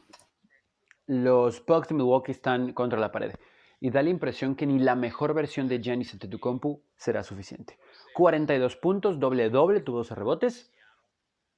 Los 1.09 1.66
Bucks 1.66 1.89
de 1.89 1.97
Milwaukee 1.97 2.30
están 2.30 2.72
contra 2.72 2.97
la 2.97 3.11
pared 3.11 3.34
y 3.80 3.91
da 3.91 4.01
la 4.01 4.11
impresión 4.11 4.55
que 4.55 4.64
ni 4.64 4.78
la 4.78 4.95
mejor 4.95 5.34
versión 5.34 5.66
de 5.66 5.80
Giannis 5.80 6.12
Antetokounmpo 6.12 6.80
será 6.97 7.24
suficiente. 7.24 7.80
42 8.14 8.76
puntos, 8.76 9.18
doble 9.18 9.51
doble, 9.51 9.80
tuvo 9.80 9.99
12 9.99 10.14
rebotes 10.14 10.72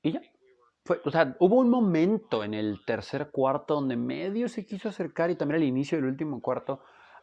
y 0.01 0.13
ya. 0.13 0.23
O 1.05 1.11
sea, 1.11 1.37
hubo 1.41 1.57
un 1.57 1.69
momento 1.69 2.43
en 2.45 2.55
el 2.55 2.83
tercer 2.87 3.29
cuarto 3.31 3.75
donde 3.75 3.97
medio 3.97 4.49
se 4.49 4.65
quiso 4.65 4.89
acercar 4.89 5.31
y 5.31 5.37
también 5.37 5.61
al 5.61 5.69
inicio 5.69 5.99
del 5.99 6.07
último 6.07 6.41
cuarto 6.41 6.81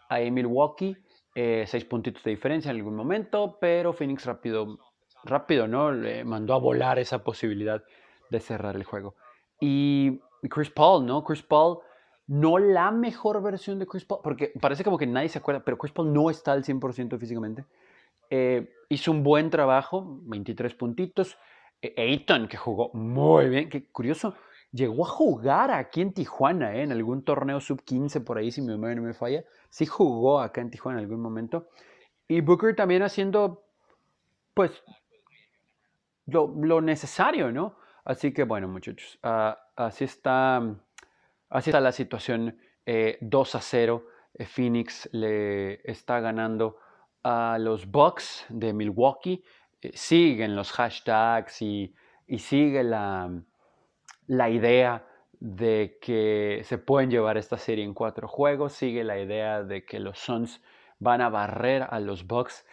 a 0.08 0.20
Milwaukee, 0.20 0.96
eh, 1.34 1.66
seis 1.66 1.84
puntitos 1.84 2.24
de 2.24 2.30
diferencia 2.30 2.70
en 2.70 2.78
algún 2.78 2.96
momento, 2.96 3.58
pero 3.60 3.92
Phoenix 3.92 4.24
rápido, 4.24 4.78
rápido, 5.24 5.68
¿no? 5.68 5.92
Le 5.92 6.24
mandó 6.26 6.54
a 6.54 6.60
volar 6.60 7.00
esa 7.00 7.24
posibilidad 7.24 7.84
de 8.30 8.40
cerrar 8.40 8.76
el 8.76 8.84
juego. 8.84 9.16
Y 9.60 10.20
Chris 10.50 10.70
Paul, 10.70 11.06
¿no? 11.06 11.24
Chris 11.24 11.42
Paul 11.42 11.80
no 12.28 12.58
la 12.58 12.92
mejor 12.92 13.42
versión 13.42 13.80
de 13.80 13.88
Chris 13.88 14.06
Paul, 14.06 14.22
porque 14.24 14.52
parece 14.60 14.84
como 14.84 14.98
que 14.98 15.08
nadie 15.08 15.30
se 15.30 15.40
acuerda, 15.40 15.64
pero 15.64 15.78
Chris 15.78 15.94
Paul 15.94 16.14
no 16.14 16.30
está 16.30 16.52
al 16.52 16.64
100% 16.64 17.18
físicamente. 17.18 17.66
Eh, 18.30 18.70
hizo 18.90 19.12
un 19.12 19.24
buen 19.24 19.50
trabajo, 19.50 20.20
23 20.24 20.74
puntitos. 20.76 21.38
Eh, 21.82 21.94
Ayton, 21.98 22.48
que 22.48 22.58
jugó 22.58 22.92
muy 22.94 23.50
bien, 23.50 23.70
qué 23.70 23.86
curioso, 23.86 24.36
llegó 24.72 25.06
a 25.06 25.10
jugar 25.10 25.72
aquí 25.72 26.02
en 26.02 26.14
Tijuana, 26.14 26.76
eh, 26.76 26.84
en 26.84 26.92
algún 26.92 27.24
torneo 27.24 27.60
sub-15 27.60 28.24
por 28.24 28.38
ahí, 28.38 28.52
si 28.52 28.62
mi 28.62 28.68
memoria 28.68 28.96
no 28.96 29.04
me 29.04 29.14
falla. 29.14 29.44
Sí 29.70 29.86
jugó 29.86 30.40
acá 30.40 30.62
en 30.62 30.72
Tijuana 30.72 31.00
en 31.00 31.06
algún 31.06 31.22
momento. 31.22 31.68
Y 32.28 32.42
Booker 32.42 32.76
también 32.76 33.04
haciendo, 33.04 33.64
pues, 34.54 34.84
lo, 36.26 36.82
necesario, 36.82 37.52
¿no? 37.52 37.76
Así 38.08 38.32
que 38.32 38.44
bueno, 38.44 38.70
muchachos, 38.70 39.20
ah, 39.22 39.60
así, 39.76 40.06
está, 40.06 40.62
así 41.50 41.70
está 41.72 41.82
la 41.82 41.92
situación. 41.92 42.58
2 43.20 43.56
a 43.56 43.60
0. 43.60 44.06
Phoenix 44.46 45.10
le 45.12 45.82
está 45.84 46.22
ganando 46.22 46.78
a 47.22 47.58
los 47.60 47.92
Bucks 47.92 48.46
de 48.48 48.72
Milwaukee. 48.72 49.44
Eh, 49.82 49.92
siguen 49.94 50.56
los 50.56 50.72
hashtags 50.72 51.62
y, 51.62 51.94
sigue 52.38 52.82
la, 52.86 53.30
la 54.28 54.50
idea 54.50 55.06
de 55.42 55.98
que 56.02 56.62
se 56.64 56.78
pueden 56.78 57.12
llevar 57.12 57.38
esta 57.38 57.58
serie 57.58 57.84
en 57.84 57.94
cuatro 57.94 58.30
juegos. 58.30 58.72
Sigue 58.72 59.04
la 59.04 59.20
idea 59.20 59.64
de 59.64 59.86
que 59.86 60.00
los 60.00 60.18
Suns 60.18 60.62
van 61.00 61.20
a 61.20 61.28
barrer 61.28 61.86
a 61.90 62.00
los 62.00 62.26
Bucks. 62.26 62.66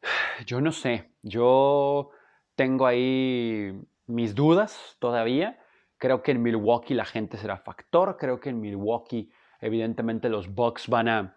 Yo 0.46 0.60
no 0.60 0.70
sé, 0.70 1.10
yo 1.22 2.10
tengo 2.54 2.86
ahí 2.86 3.72
mis 4.08 4.34
dudas 4.34 4.96
todavía. 4.98 5.58
Creo 5.98 6.22
que 6.22 6.32
en 6.32 6.42
Milwaukee 6.42 6.94
la 6.94 7.04
gente 7.04 7.36
será 7.36 7.58
factor. 7.58 8.16
Creo 8.18 8.40
que 8.40 8.50
en 8.50 8.60
Milwaukee, 8.60 9.30
evidentemente, 9.60 10.28
los 10.28 10.52
Bucks 10.54 10.88
van 10.88 11.08
a, 11.08 11.36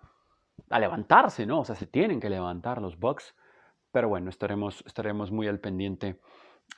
a 0.69 0.79
levantarse, 0.79 1.45
¿no? 1.45 1.59
O 1.59 1.65
sea, 1.65 1.75
se 1.75 1.87
tienen 1.87 2.19
que 2.19 2.29
levantar 2.29 2.81
los 2.81 2.99
Bucks. 2.99 3.35
Pero 3.91 4.09
bueno, 4.09 4.29
estaremos, 4.29 4.83
estaremos 4.85 5.31
muy 5.31 5.47
al 5.47 5.59
pendiente 5.59 6.19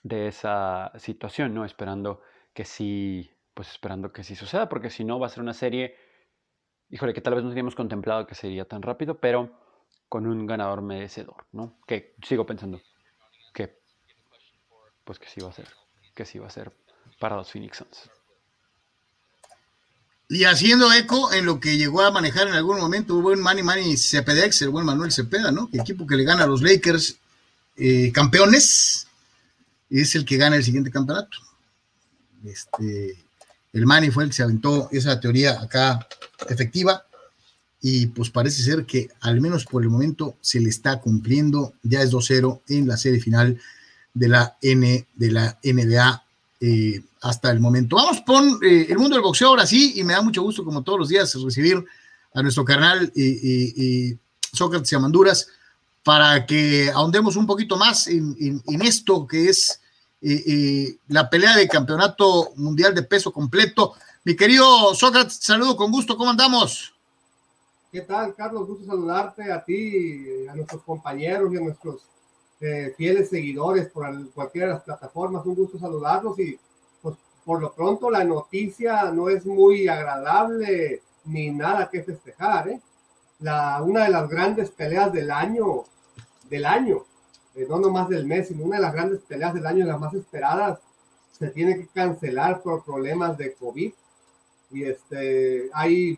de 0.01 0.27
esa 0.27 0.91
situación, 0.97 1.53
¿no? 1.53 1.65
Esperando 1.65 2.21
que 2.53 2.65
sí, 2.65 3.31
pues 3.53 3.69
esperando 3.69 4.11
que 4.11 4.23
sí 4.23 4.35
suceda, 4.35 4.69
porque 4.69 4.89
si 4.89 5.03
no 5.03 5.19
va 5.19 5.27
a 5.27 5.29
ser 5.29 5.43
una 5.43 5.53
serie, 5.53 5.95
híjole, 6.89 7.13
que 7.13 7.21
tal 7.21 7.35
vez 7.35 7.43
no 7.43 7.49
teníamos 7.49 7.75
contemplado 7.75 8.25
que 8.25 8.35
sería 8.35 8.65
tan 8.65 8.81
rápido, 8.81 9.19
pero 9.19 9.51
con 10.09 10.27
un 10.27 10.45
ganador 10.45 10.81
merecedor, 10.81 11.45
¿no? 11.51 11.79
Que 11.87 12.15
sigo 12.23 12.45
pensando 12.45 12.79
que, 13.53 13.79
pues 15.03 15.19
que 15.19 15.27
sí 15.27 15.41
va 15.41 15.49
a 15.49 15.53
ser, 15.53 15.67
que 16.13 16.25
sí 16.25 16.39
va 16.39 16.47
a 16.47 16.51
ser 16.51 16.71
para 17.19 17.35
los 17.35 17.51
Phoenix 17.51 17.77
Suns. 17.77 18.09
Y 20.29 20.45
haciendo 20.45 20.91
eco 20.91 21.31
en 21.33 21.45
lo 21.45 21.59
que 21.59 21.77
llegó 21.77 22.01
a 22.01 22.11
manejar 22.11 22.47
en 22.47 22.53
algún 22.53 22.79
momento, 22.79 23.21
buen 23.21 23.39
Manny 23.39 23.61
Manny 23.61 23.97
Cepedex, 23.97 24.61
el 24.63 24.69
buen 24.69 24.85
Manuel 24.85 25.11
Cepeda, 25.11 25.51
¿no? 25.51 25.69
equipo 25.73 26.07
que 26.07 26.15
le 26.15 26.23
gana 26.23 26.43
a 26.43 26.47
los 26.47 26.61
Lakers 26.61 27.17
eh, 27.75 28.11
campeones 28.11 29.07
es 29.89 30.15
el 30.15 30.25
que 30.25 30.37
gana 30.37 30.55
el 30.55 30.63
siguiente 30.63 30.91
campeonato. 30.91 31.37
Este, 32.45 33.23
el 33.73 33.85
Manny 33.85 34.11
fue 34.11 34.23
el 34.23 34.29
que 34.29 34.35
se 34.35 34.43
aventó 34.43 34.89
esa 34.91 35.19
teoría 35.19 35.61
acá 35.61 36.07
efectiva 36.49 37.05
y 37.81 38.07
pues 38.07 38.29
parece 38.29 38.63
ser 38.63 38.85
que 38.85 39.09
al 39.21 39.41
menos 39.41 39.65
por 39.65 39.83
el 39.83 39.89
momento 39.89 40.37
se 40.41 40.59
le 40.59 40.69
está 40.69 40.99
cumpliendo, 40.99 41.73
ya 41.83 42.01
es 42.01 42.11
2-0 42.11 42.61
en 42.69 42.87
la 42.87 42.97
serie 42.97 43.19
final 43.19 43.59
de 44.13 44.27
la 44.27 44.57
N 44.61 45.07
de 45.15 45.31
la 45.31 45.57
NBA 45.63 46.23
eh, 46.61 47.01
hasta 47.21 47.51
el 47.51 47.59
momento. 47.59 47.95
Vamos 47.95 48.21
con 48.25 48.59
eh, 48.63 48.87
el 48.89 48.97
mundo 48.97 49.15
del 49.15 49.23
boxeo 49.23 49.49
ahora 49.49 49.65
sí, 49.65 49.93
y 49.95 50.03
me 50.03 50.13
da 50.13 50.21
mucho 50.21 50.41
gusto, 50.41 50.63
como 50.63 50.83
todos 50.83 50.99
los 50.99 51.09
días, 51.09 51.33
recibir 51.43 51.83
a 52.33 52.41
nuestro 52.41 52.65
carnal 52.65 53.11
y 53.15 54.17
Sócrates 54.51 54.91
y 54.91 54.95
Amanduras 54.95 55.47
para 56.03 56.45
que 56.45 56.91
ahondemos 56.93 57.35
un 57.35 57.47
poquito 57.47 57.77
más 57.77 58.07
en, 58.07 58.61
esto 58.81 59.25
que 59.25 59.49
es 59.49 59.79
eh, 60.21 60.97
la 61.07 61.29
pelea 61.29 61.55
de 61.57 61.67
campeonato 61.67 62.51
mundial 62.57 62.93
de 62.93 63.03
peso 63.03 63.31
completo. 63.31 63.93
Mi 64.23 64.35
querido 64.35 64.93
Sócrates, 64.95 65.35
saludo 65.41 65.75
con 65.75 65.91
gusto, 65.91 66.17
¿cómo 66.17 66.29
andamos? 66.29 66.93
¿Qué 67.91 68.01
tal, 68.01 68.33
Carlos? 68.35 68.67
Gusto 68.67 68.85
saludarte 68.85 69.51
a 69.51 69.63
ti, 69.63 70.47
a 70.49 70.55
nuestros 70.55 70.81
compañeros 70.81 71.53
y 71.53 71.57
a 71.57 71.61
nuestros 71.61 72.01
eh, 72.65 72.93
fieles 72.95 73.29
seguidores 73.29 73.89
por 73.89 74.07
cualquiera 74.31 74.67
de 74.67 74.73
las 74.75 74.83
plataformas. 74.83 75.45
Un 75.45 75.55
gusto 75.55 75.77
saludarlos 75.77 76.39
y 76.39 76.57
pues 77.01 77.17
por 77.43 77.61
lo 77.61 77.73
pronto 77.73 78.09
la 78.09 78.23
noticia 78.23 79.11
no 79.11 79.27
es 79.27 79.45
muy 79.45 79.89
agradable 79.89 81.01
ni 81.25 81.49
nada 81.51 81.89
que 81.89 82.03
festejar. 82.03 82.69
¿eh? 82.69 82.81
La, 83.39 83.81
una 83.81 84.05
de 84.05 84.11
las 84.11 84.29
grandes 84.29 84.71
peleas 84.71 85.11
del 85.11 85.29
año, 85.29 85.83
del 86.49 86.65
año, 86.65 87.03
eh, 87.53 87.65
no 87.67 87.79
nomás 87.79 88.07
del 88.07 88.25
mes, 88.25 88.47
sino 88.47 88.63
una 88.63 88.77
de 88.77 88.83
las 88.83 88.93
grandes 88.93 89.19
peleas 89.23 89.53
del 89.53 89.67
año, 89.67 89.85
las 89.85 89.99
más 89.99 90.13
esperadas, 90.13 90.79
se 91.37 91.49
tiene 91.49 91.75
que 91.75 91.87
cancelar 91.87 92.61
por 92.61 92.85
problemas 92.85 93.37
de 93.37 93.55
COVID. 93.55 93.91
Y 94.71 94.83
este, 94.85 95.69
hay 95.73 96.17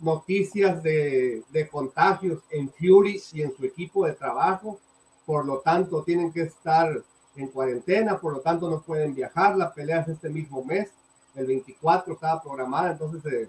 noticias 0.00 0.82
de, 0.82 1.44
de 1.50 1.68
contagios 1.68 2.40
en 2.50 2.68
Fury 2.68 3.22
y 3.32 3.42
en 3.42 3.56
su 3.56 3.64
equipo 3.64 4.06
de 4.06 4.14
trabajo 4.14 4.80
por 5.26 5.44
lo 5.44 5.58
tanto 5.60 6.02
tienen 6.02 6.32
que 6.32 6.42
estar 6.42 7.02
en 7.36 7.48
cuarentena, 7.48 8.18
por 8.18 8.32
lo 8.32 8.40
tanto 8.40 8.70
no 8.70 8.80
pueden 8.80 9.14
viajar, 9.14 9.56
la 9.56 9.72
pelea 9.72 10.00
es 10.00 10.08
este 10.08 10.28
mismo 10.28 10.64
mes, 10.64 10.90
el 11.34 11.46
24 11.46 12.14
estaba 12.14 12.42
programada, 12.42 12.92
entonces, 12.92 13.32
eh, 13.32 13.48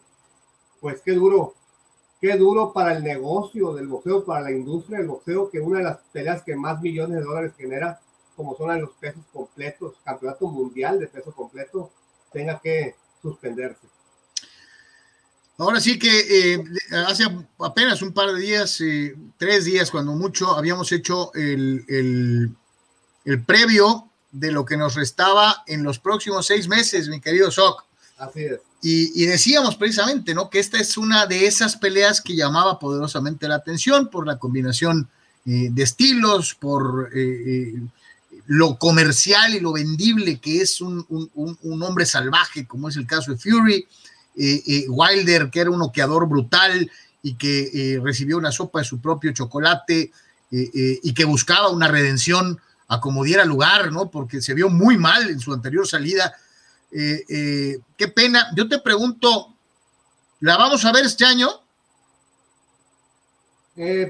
pues 0.81 1.01
qué 1.01 1.11
duro, 1.11 1.53
qué 2.19 2.35
duro 2.35 2.73
para 2.73 2.93
el 2.93 3.03
negocio 3.03 3.73
del 3.73 3.87
boxeo, 3.87 4.25
para 4.25 4.41
la 4.41 4.51
industria 4.51 4.99
del 4.99 5.07
boxeo, 5.07 5.49
que 5.49 5.59
una 5.59 5.79
de 5.79 5.83
las 5.85 5.99
peleas 6.11 6.41
que 6.43 6.55
más 6.55 6.81
millones 6.81 7.19
de 7.19 7.23
dólares 7.23 7.53
genera, 7.57 7.99
como 8.35 8.55
son 8.55 8.81
los 8.81 8.91
pesos 8.93 9.23
completos, 9.31 9.95
campeonato 10.03 10.47
mundial 10.47 10.99
de 10.99 11.07
peso 11.07 11.31
completo, 11.31 11.91
tenga 12.31 12.59
que 12.59 12.95
suspenderse. 13.21 13.87
Ahora 15.57 15.79
sí 15.79 15.97
que 15.97 16.53
eh, 16.53 16.63
hace 17.07 17.23
apenas 17.59 18.01
un 18.01 18.11
par 18.11 18.33
de 18.33 18.41
días, 18.41 18.81
eh, 18.81 19.15
tres 19.37 19.63
días 19.63 19.89
cuando 19.89 20.13
mucho, 20.13 20.51
habíamos 20.55 20.91
hecho 20.91 21.31
el, 21.33 22.55
previo 23.45 24.09
de 24.31 24.51
lo 24.51 24.65
que 24.65 24.75
nos 24.75 24.95
restaba 24.95 25.63
en 25.65 25.81
los 25.83 25.97
próximos 25.97 26.45
seis 26.45 26.67
meses, 26.67 27.07
mi 27.07 27.21
querido 27.21 27.51
Soc. 27.51 27.85
Así 28.17 28.43
es. 28.43 28.59
Y, 28.81 29.25
decíamos 29.25 29.77
precisamente, 29.77 30.35
¿no? 30.35 30.49
Que 30.49 30.59
esta 30.59 30.77
es 30.77 30.95
una 30.95 31.25
de 31.25 31.47
esas 31.47 31.75
peleas 31.77 32.21
que 32.21 32.35
llamaba 32.35 32.77
poderosamente 32.77 33.47
la 33.47 33.55
atención 33.55 34.09
por 34.09 34.27
la 34.27 34.37
combinación 34.37 35.09
eh, 35.45 35.69
de 35.71 35.83
estilos, 35.83 36.53
por 36.53 37.09
lo 38.47 38.77
comercial 38.77 39.55
y 39.55 39.59
lo 39.59 39.71
vendible 39.71 40.39
que 40.39 40.61
es 40.61 40.81
un, 40.81 41.03
un 41.09 41.83
hombre 41.83 42.05
salvaje, 42.05 42.67
como 42.67 42.89
es 42.89 42.97
el 42.97 43.07
caso 43.07 43.31
de 43.31 43.37
Fury 43.37 43.87
eh, 44.37 44.63
eh, 44.67 44.85
Wilder, 44.89 45.49
que 45.49 45.61
era 45.61 45.71
un 45.71 45.81
oqueador 45.81 46.27
brutal 46.27 46.91
y 47.21 47.35
que 47.35 47.69
eh, 47.73 47.99
recibió 48.01 48.37
una 48.37 48.51
sopa 48.51 48.79
de 48.79 48.85
su 48.85 48.99
propio 48.99 49.31
chocolate 49.33 50.11
y 50.51 51.13
que 51.13 51.25
buscaba 51.25 51.69
una 51.69 51.89
redención 51.89 52.57
a 52.87 53.01
como 53.01 53.25
diera 53.25 53.43
lugar, 53.43 53.91
¿no? 53.91 54.09
Porque 54.09 54.41
se 54.41 54.53
vio 54.53 54.69
muy 54.69 54.97
mal 54.97 55.29
en 55.29 55.39
su 55.39 55.51
anterior 55.51 55.85
salida. 55.85 56.33
qué 56.89 58.07
pena. 58.15 58.51
Yo 58.55 58.69
te 58.69 58.79
pregunto, 58.79 59.53
¿la 60.39 60.55
vamos 60.55 60.85
a 60.85 60.93
ver 60.93 61.05
este 61.05 61.25
año? 61.25 61.49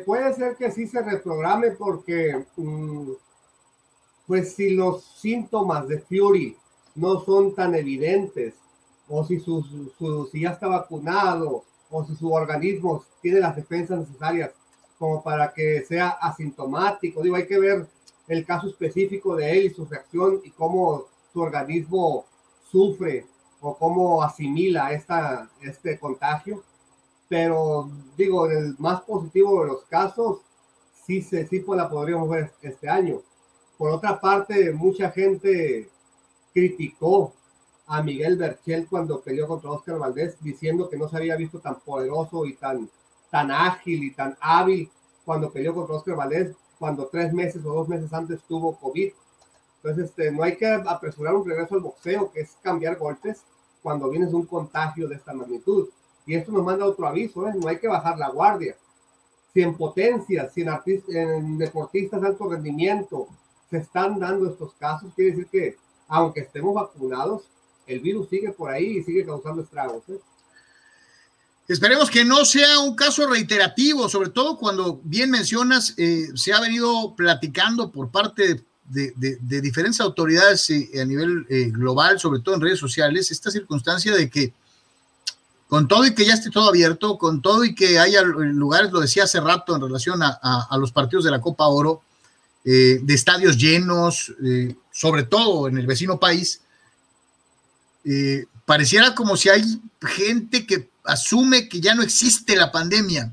puede 0.05 0.36
ser 0.36 0.55
que 0.55 0.69
sí 0.71 0.86
se 0.86 1.01
reprograme 1.01 1.71
porque, 1.71 2.45
mm, 2.57 3.11
pues 4.28 4.53
si 4.53 4.71
los 4.71 5.03
síntomas 5.19 5.88
de 5.88 5.99
Fury 5.99 6.55
no 6.93 7.26
son 7.26 7.55
tan 7.55 7.73
evidentes 7.73 8.53
o 9.07 9.23
si, 9.23 9.39
su, 9.39 10.27
si 10.31 10.41
ya 10.41 10.51
está 10.51 10.67
vacunado, 10.67 11.63
o 11.89 12.03
si 12.05 12.15
su 12.15 12.31
organismo 12.31 13.03
tiene 13.21 13.39
las 13.39 13.55
defensas 13.55 13.99
necesarias 13.99 14.51
como 14.97 15.21
para 15.21 15.53
que 15.53 15.83
sea 15.83 16.09
asintomático. 16.09 17.21
Digo, 17.21 17.35
hay 17.35 17.47
que 17.47 17.59
ver 17.59 17.87
el 18.27 18.45
caso 18.45 18.67
específico 18.67 19.35
de 19.35 19.51
él 19.51 19.65
y 19.65 19.69
su 19.69 19.85
reacción 19.85 20.41
y 20.43 20.51
cómo 20.51 21.05
su 21.31 21.41
organismo 21.41 22.25
sufre 22.71 23.25
o 23.61 23.77
cómo 23.77 24.23
asimila 24.23 24.93
esta, 24.93 25.49
este 25.61 25.99
contagio. 25.99 26.63
Pero 27.27 27.89
digo, 28.17 28.49
en 28.49 28.57
el 28.57 28.75
más 28.77 29.01
positivo 29.01 29.61
de 29.61 29.67
los 29.67 29.83
casos, 29.85 30.39
sí, 31.05 31.21
se, 31.21 31.47
sí 31.47 31.59
pues 31.59 31.77
la 31.77 31.89
podríamos 31.89 32.29
ver 32.29 32.51
este 32.61 32.89
año. 32.89 33.21
Por 33.77 33.91
otra 33.91 34.19
parte, 34.19 34.71
mucha 34.71 35.11
gente 35.11 35.89
criticó 36.53 37.33
a 37.88 38.01
Miguel 38.01 38.38
Berchel 38.38 38.88
cuando 38.88 39.21
peleó 39.21 39.47
contra 39.47 39.71
Oscar 39.71 39.99
Valdés, 39.99 40.38
diciendo 40.41 40.89
que 40.89 40.97
no 40.97 41.07
se 41.07 41.17
había 41.17 41.36
visto 41.36 41.59
tan 41.59 41.79
poderoso 41.79 42.45
y 42.45 42.53
tan, 42.55 42.89
tan 43.29 43.51
ágil 43.51 44.03
y 44.03 44.11
tan 44.11 44.38
hábil 44.39 44.89
cuando 45.23 45.51
peleó 45.51 45.73
contra 45.73 45.95
Oscar 45.95 46.15
Valdés, 46.15 46.55
cuando 46.79 47.07
tres 47.07 47.33
meses 47.33 47.63
o 47.65 47.73
dos 47.73 47.88
meses 47.88 48.11
antes 48.13 48.41
tuvo 48.47 48.75
COVID. 48.77 49.11
Entonces, 49.77 50.05
este, 50.05 50.31
no 50.31 50.43
hay 50.43 50.57
que 50.57 50.67
apresurar 50.67 51.36
un 51.36 51.47
regreso 51.47 51.75
al 51.75 51.81
boxeo, 51.81 52.31
que 52.31 52.41
es 52.41 52.57
cambiar 52.61 52.97
golpes 52.97 53.43
cuando 53.83 54.09
vienes 54.09 54.33
un 54.33 54.45
contagio 54.45 55.07
de 55.07 55.15
esta 55.15 55.33
magnitud. 55.33 55.89
Y 56.25 56.33
esto 56.33 56.51
nos 56.51 56.63
manda 56.63 56.86
otro 56.86 57.07
aviso, 57.07 57.47
¿eh? 57.47 57.53
no 57.55 57.67
hay 57.67 57.77
que 57.77 57.88
bajar 57.88 58.17
la 58.17 58.29
guardia. 58.29 58.75
Si 59.53 59.61
en 59.61 59.75
potencias, 59.75 60.51
si 60.53 60.65
en 61.09 61.57
deportistas 61.57 62.19
de 62.19 62.27
alto 62.27 62.49
rendimiento 62.49 63.27
se 63.69 63.77
están 63.77 64.19
dando 64.19 64.49
estos 64.49 64.73
casos, 64.73 65.13
quiere 65.15 65.31
decir 65.31 65.47
que 65.47 65.77
aunque 66.07 66.41
estemos 66.41 66.73
vacunados, 66.73 67.47
el 67.88 67.99
virus 67.99 68.29
sigue 68.29 68.51
por 68.51 68.71
ahí 68.71 68.97
y 68.97 69.03
sigue 69.03 69.25
causando 69.25 69.61
estragos. 69.61 70.03
¿eh? 70.09 70.19
Esperemos 71.67 72.11
que 72.11 72.23
no 72.23 72.45
sea 72.45 72.79
un 72.79 72.95
caso 72.95 73.27
reiterativo, 73.27 74.07
sobre 74.07 74.29
todo 74.29 74.55
cuando 74.55 75.01
bien 75.03 75.31
mencionas, 75.31 75.95
eh, 75.97 76.27
se 76.36 76.53
ha 76.53 76.61
venido 76.61 77.15
platicando 77.15 77.91
por 77.91 78.11
parte 78.11 78.63
de, 78.88 79.13
de, 79.15 79.61
diferentes 79.61 79.99
autoridades 79.99 80.69
eh, 80.69 81.01
a 81.01 81.05
nivel 81.05 81.47
eh, 81.49 81.71
global, 81.71 82.19
sobre 82.19 82.41
todo 82.41 82.53
en 82.53 82.61
redes 82.61 82.77
sociales, 82.77 83.31
esta 83.31 83.49
circunstancia 83.49 84.13
de 84.13 84.29
que 84.29 84.53
con 85.67 85.88
todo 85.88 86.05
y 86.05 86.13
que 86.13 86.23
ya 86.23 86.36
esté 86.36 86.51
todo 86.51 86.69
abierto, 86.69 87.17
con 87.17 87.41
todo 87.41 87.65
y 87.65 87.73
que 87.73 87.97
haya 87.97 88.21
lugares, 88.21 88.91
lo 88.91 88.99
decía 88.99 89.23
hace 89.23 89.41
rato 89.41 89.75
en 89.75 89.81
relación 89.81 90.21
a, 90.21 90.38
a 90.69 90.77
los 90.77 90.91
partidos 90.91 91.25
de 91.25 91.31
la 91.31 91.41
Copa 91.41 91.65
Oro, 91.65 92.01
de 92.63 93.03
estadios 93.07 93.57
llenos, 93.57 94.31
sobre 94.91 95.23
todo 95.23 95.67
en 95.67 95.79
el 95.79 95.88
vecino 95.88 96.19
país, 96.19 96.61
pareciera 98.65 99.15
como 99.15 99.35
si 99.37 99.49
hay 99.49 99.63
gente 100.01 100.65
que 100.65 100.89
asume 101.03 101.69
que 101.69 101.79
ya 101.79 101.95
no 101.95 102.03
existe 102.03 102.55
la 102.55 102.71
pandemia, 102.71 103.31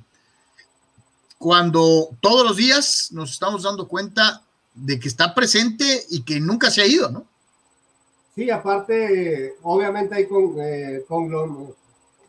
cuando 1.38 2.10
todos 2.20 2.46
los 2.46 2.56
días 2.56 3.08
nos 3.12 3.32
estamos 3.32 3.64
dando 3.64 3.88
cuenta 3.88 4.42
de 4.74 4.98
que 5.00 5.08
está 5.08 5.34
presente 5.34 6.04
y 6.08 6.22
que 6.22 6.40
nunca 6.40 6.70
se 6.70 6.82
ha 6.82 6.86
ido, 6.86 7.10
¿no? 7.10 7.24
Sí, 8.34 8.48
aparte, 8.48 9.56
obviamente 9.62 10.14
hay 10.14 10.26
con, 10.26 10.54
eh, 10.58 11.04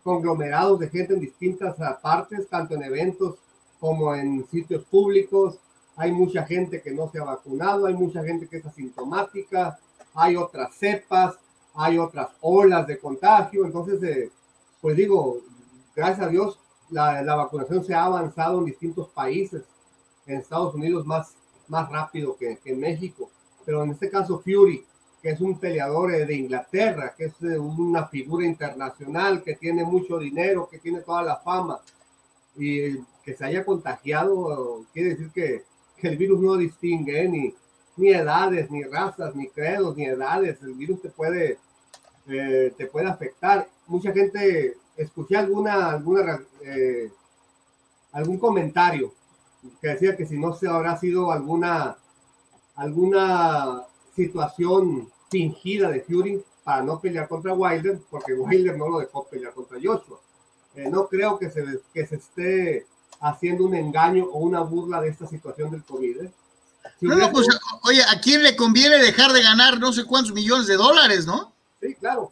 conglomerados 0.03 0.79
de 0.79 0.89
gente 0.89 1.13
en 1.13 1.21
distintas 1.21 1.75
partes, 2.01 2.49
tanto 2.49 2.75
en 2.75 2.83
eventos 2.83 3.35
como 3.79 4.13
en 4.13 4.45
sitios 4.49 4.83
públicos. 4.85 5.55
Hay 5.95 6.11
mucha 6.11 6.43
gente 6.43 6.81
que 6.81 6.91
no 6.91 7.09
se 7.09 7.19
ha 7.19 7.23
vacunado, 7.23 7.85
hay 7.85 7.93
mucha 7.93 8.23
gente 8.23 8.47
que 8.47 8.57
es 8.57 8.65
asintomática, 8.65 9.79
hay 10.13 10.35
otras 10.35 10.75
cepas, 10.75 11.35
hay 11.75 11.97
otras 11.97 12.29
olas 12.41 12.87
de 12.87 12.99
contagio. 12.99 13.65
Entonces, 13.65 14.01
eh, 14.03 14.31
pues 14.81 14.95
digo, 14.95 15.39
gracias 15.95 16.27
a 16.27 16.29
Dios, 16.29 16.59
la, 16.89 17.21
la, 17.21 17.35
vacunación 17.35 17.83
se 17.83 17.93
ha 17.93 18.05
avanzado 18.05 18.59
en 18.59 18.65
distintos 18.65 19.09
países, 19.09 19.63
en 20.25 20.37
Estados 20.37 20.75
Unidos 20.75 21.05
más, 21.05 21.35
más 21.67 21.89
rápido 21.89 22.35
que, 22.37 22.57
que 22.57 22.71
en 22.71 22.79
México, 22.79 23.29
pero 23.65 23.83
en 23.83 23.91
este 23.91 24.09
caso 24.09 24.39
Fury, 24.39 24.85
que 25.21 25.29
es 25.29 25.41
un 25.41 25.57
peleador 25.57 26.11
de 26.11 26.35
Inglaterra, 26.35 27.13
que 27.17 27.25
es 27.25 27.41
eh, 27.41 27.57
una 27.57 28.07
figura 28.07 28.45
internacional, 28.45 29.41
que 29.41 29.55
tiene 29.55 29.85
mucho 29.85 30.19
dinero, 30.19 30.67
que 30.69 30.79
tiene 30.79 30.99
toda 30.99 31.23
la 31.23 31.37
fama, 31.37 31.79
y 32.55 32.97
que 33.23 33.33
se 33.33 33.45
haya 33.45 33.65
contagiado, 33.65 34.85
quiere 34.91 35.11
decir 35.11 35.31
que, 35.31 35.63
que 35.97 36.07
el 36.09 36.17
virus 36.17 36.41
no 36.41 36.57
distingue 36.57 37.23
¿eh? 37.23 37.29
ni, 37.29 37.55
ni 37.97 38.09
edades, 38.09 38.69
ni 38.71 38.83
razas, 38.83 39.35
ni 39.35 39.47
credos, 39.47 39.95
ni 39.95 40.05
edades. 40.05 40.61
El 40.61 40.73
virus 40.73 41.01
te 41.01 41.09
puede, 41.09 41.57
eh, 42.27 42.73
te 42.77 42.87
puede 42.87 43.07
afectar 43.07 43.67
mucha 43.87 44.11
gente, 44.11 44.77
escuché 44.97 45.37
alguna, 45.37 45.89
alguna 45.89 46.41
eh, 46.61 47.11
algún 48.11 48.37
comentario 48.37 49.11
que 49.81 49.89
decía 49.89 50.15
que 50.15 50.25
si 50.25 50.37
no 50.37 50.53
se 50.53 50.67
habrá 50.67 50.97
sido 50.97 51.31
alguna, 51.31 51.97
alguna 52.75 53.83
situación 54.15 55.09
fingida 55.29 55.89
de 55.89 56.01
Fury 56.01 56.43
para 56.63 56.83
no 56.83 56.99
pelear 56.99 57.27
contra 57.27 57.53
Wilder, 57.53 57.99
porque 58.09 58.33
Wilder 58.33 58.77
no 58.77 58.87
lo 58.87 58.99
dejó 58.99 59.25
pelear 59.25 59.53
contra 59.53 59.77
Joshua. 59.81 60.19
Eh, 60.75 60.89
no 60.89 61.07
creo 61.07 61.37
que 61.37 61.49
se, 61.49 61.63
que 61.93 62.05
se 62.05 62.15
esté 62.15 62.85
haciendo 63.19 63.65
un 63.65 63.75
engaño 63.75 64.25
o 64.25 64.39
una 64.39 64.61
burla 64.61 65.01
de 65.01 65.09
esta 65.09 65.27
situación 65.27 65.71
del 65.71 65.83
COVID. 65.83 66.27
¿Eh? 66.85 66.91
no, 67.01 67.31
pues, 67.31 67.47
oye, 67.83 68.01
¿a 68.03 68.19
quién 68.19 68.43
le 68.43 68.55
conviene 68.55 68.97
dejar 68.97 69.31
de 69.31 69.41
ganar 69.41 69.79
no 69.79 69.93
sé 69.93 70.05
cuántos 70.05 70.33
millones 70.33 70.67
de 70.67 70.75
dólares, 70.75 71.25
no? 71.25 71.53
Sí, 71.81 71.95
claro 71.95 72.31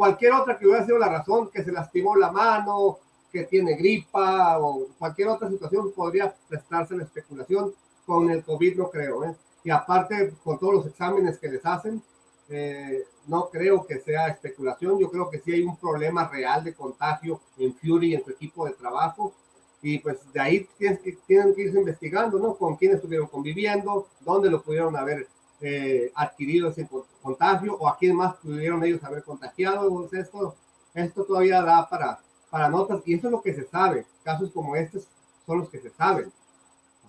cualquier 0.00 0.32
otra 0.32 0.58
que 0.58 0.66
hubiera 0.66 0.86
sido 0.86 0.96
la 0.96 1.10
razón, 1.10 1.50
que 1.50 1.62
se 1.62 1.70
lastimó 1.70 2.16
la 2.16 2.32
mano, 2.32 3.00
que 3.30 3.44
tiene 3.44 3.76
gripa 3.76 4.58
o 4.58 4.86
cualquier 4.98 5.28
otra 5.28 5.50
situación 5.50 5.92
podría 5.92 6.34
prestarse 6.48 6.96
la 6.96 7.02
especulación. 7.02 7.74
Con 8.06 8.30
el 8.30 8.42
COVID 8.42 8.78
no 8.78 8.90
creo. 8.90 9.24
¿eh? 9.24 9.36
Y 9.62 9.68
aparte, 9.68 10.32
con 10.42 10.58
todos 10.58 10.72
los 10.72 10.86
exámenes 10.86 11.36
que 11.36 11.48
les 11.48 11.66
hacen, 11.66 12.02
eh, 12.48 13.04
no 13.26 13.50
creo 13.50 13.86
que 13.86 14.00
sea 14.00 14.28
especulación. 14.28 14.98
Yo 14.98 15.10
creo 15.10 15.28
que 15.28 15.38
sí 15.40 15.52
hay 15.52 15.64
un 15.64 15.76
problema 15.76 16.26
real 16.28 16.64
de 16.64 16.72
contagio 16.72 17.38
en 17.58 17.74
Fury 17.74 18.12
y 18.12 18.14
en 18.14 18.24
su 18.24 18.30
equipo 18.30 18.64
de 18.64 18.72
trabajo. 18.72 19.34
Y 19.82 19.98
pues 19.98 20.18
de 20.32 20.40
ahí 20.40 20.68
tienen 20.78 20.98
que, 20.98 21.12
tienen 21.26 21.54
que 21.54 21.62
irse 21.62 21.78
investigando, 21.78 22.38
¿no? 22.38 22.54
Con 22.54 22.76
quién 22.76 22.92
estuvieron 22.92 23.28
conviviendo, 23.28 24.06
dónde 24.20 24.50
lo 24.50 24.62
pudieron 24.62 24.96
haber 24.96 25.26
eh, 25.62 26.10
adquirido 26.14 26.68
ese 26.68 26.88
contagio 27.22 27.76
o 27.76 27.88
a 27.88 27.96
quién 27.98 28.16
más 28.16 28.36
pudieron 28.36 28.82
ellos 28.84 29.02
haber 29.04 29.22
contagiado. 29.22 30.08
esto, 30.12 30.54
esto 30.94 31.24
todavía 31.24 31.62
da 31.62 31.88
para, 31.88 32.18
para 32.50 32.68
notas 32.68 33.02
y 33.06 33.14
eso 33.14 33.28
es 33.28 33.32
lo 33.32 33.42
que 33.42 33.54
se 33.54 33.64
sabe. 33.64 34.06
Casos 34.22 34.50
como 34.52 34.76
estos 34.76 35.06
son 35.46 35.58
los 35.58 35.68
que 35.68 35.78
se 35.78 35.90
saben. 35.90 36.32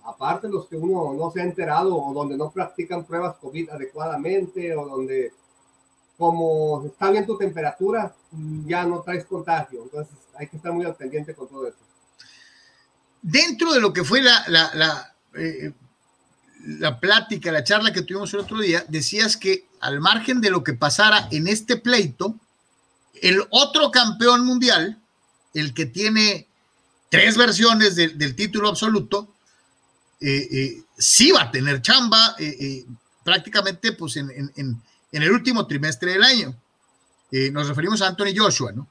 Aparte 0.04 0.48
los 0.48 0.66
que 0.66 0.76
uno 0.76 1.14
no 1.14 1.30
se 1.30 1.40
ha 1.40 1.44
enterado 1.44 1.96
o 1.96 2.12
donde 2.12 2.36
no 2.36 2.50
practican 2.50 3.04
pruebas 3.04 3.36
COVID 3.36 3.70
adecuadamente 3.70 4.74
o 4.76 4.86
donde 4.86 5.32
como 6.18 6.84
está 6.84 7.10
bien 7.10 7.26
tu 7.26 7.36
temperatura, 7.36 8.14
ya 8.66 8.84
no 8.84 9.00
traes 9.00 9.24
contagio. 9.24 9.82
Entonces 9.82 10.14
hay 10.36 10.46
que 10.46 10.56
estar 10.56 10.72
muy 10.72 10.84
al 10.84 10.94
pendiente 10.94 11.34
con 11.34 11.48
todo 11.48 11.66
eso. 11.66 11.78
Dentro 13.22 13.72
de 13.72 13.80
lo 13.80 13.92
que 13.92 14.02
fue 14.04 14.20
la, 14.20 14.44
la, 14.48 14.70
la 14.74 15.12
eh, 15.34 15.72
la 16.64 17.00
plática, 17.00 17.50
la 17.50 17.64
charla 17.64 17.92
que 17.92 18.02
tuvimos 18.02 18.32
el 18.34 18.40
otro 18.40 18.60
día, 18.60 18.84
decías 18.88 19.36
que 19.36 19.66
al 19.80 20.00
margen 20.00 20.40
de 20.40 20.50
lo 20.50 20.62
que 20.62 20.74
pasara 20.74 21.26
en 21.32 21.48
este 21.48 21.76
pleito, 21.76 22.36
el 23.20 23.42
otro 23.50 23.90
campeón 23.90 24.46
mundial, 24.46 24.96
el 25.54 25.74
que 25.74 25.86
tiene 25.86 26.46
tres 27.08 27.36
versiones 27.36 27.96
del 27.96 28.36
título 28.36 28.68
absoluto, 28.68 29.34
eh, 30.20 30.48
eh, 30.52 30.82
sí 30.96 31.32
va 31.32 31.42
a 31.42 31.50
tener 31.50 31.82
chamba 31.82 32.36
prácticamente 33.24 33.92
pues 33.92 34.16
en, 34.16 34.82
el 35.10 35.32
último 35.32 35.66
trimestre 35.66 36.12
del 36.12 36.22
año. 36.22 36.54
nos 37.50 37.66
referimos 37.68 38.02
a 38.02 38.08
Anthony 38.08 38.36
Joshua, 38.36 38.70
¿no? 38.70 38.86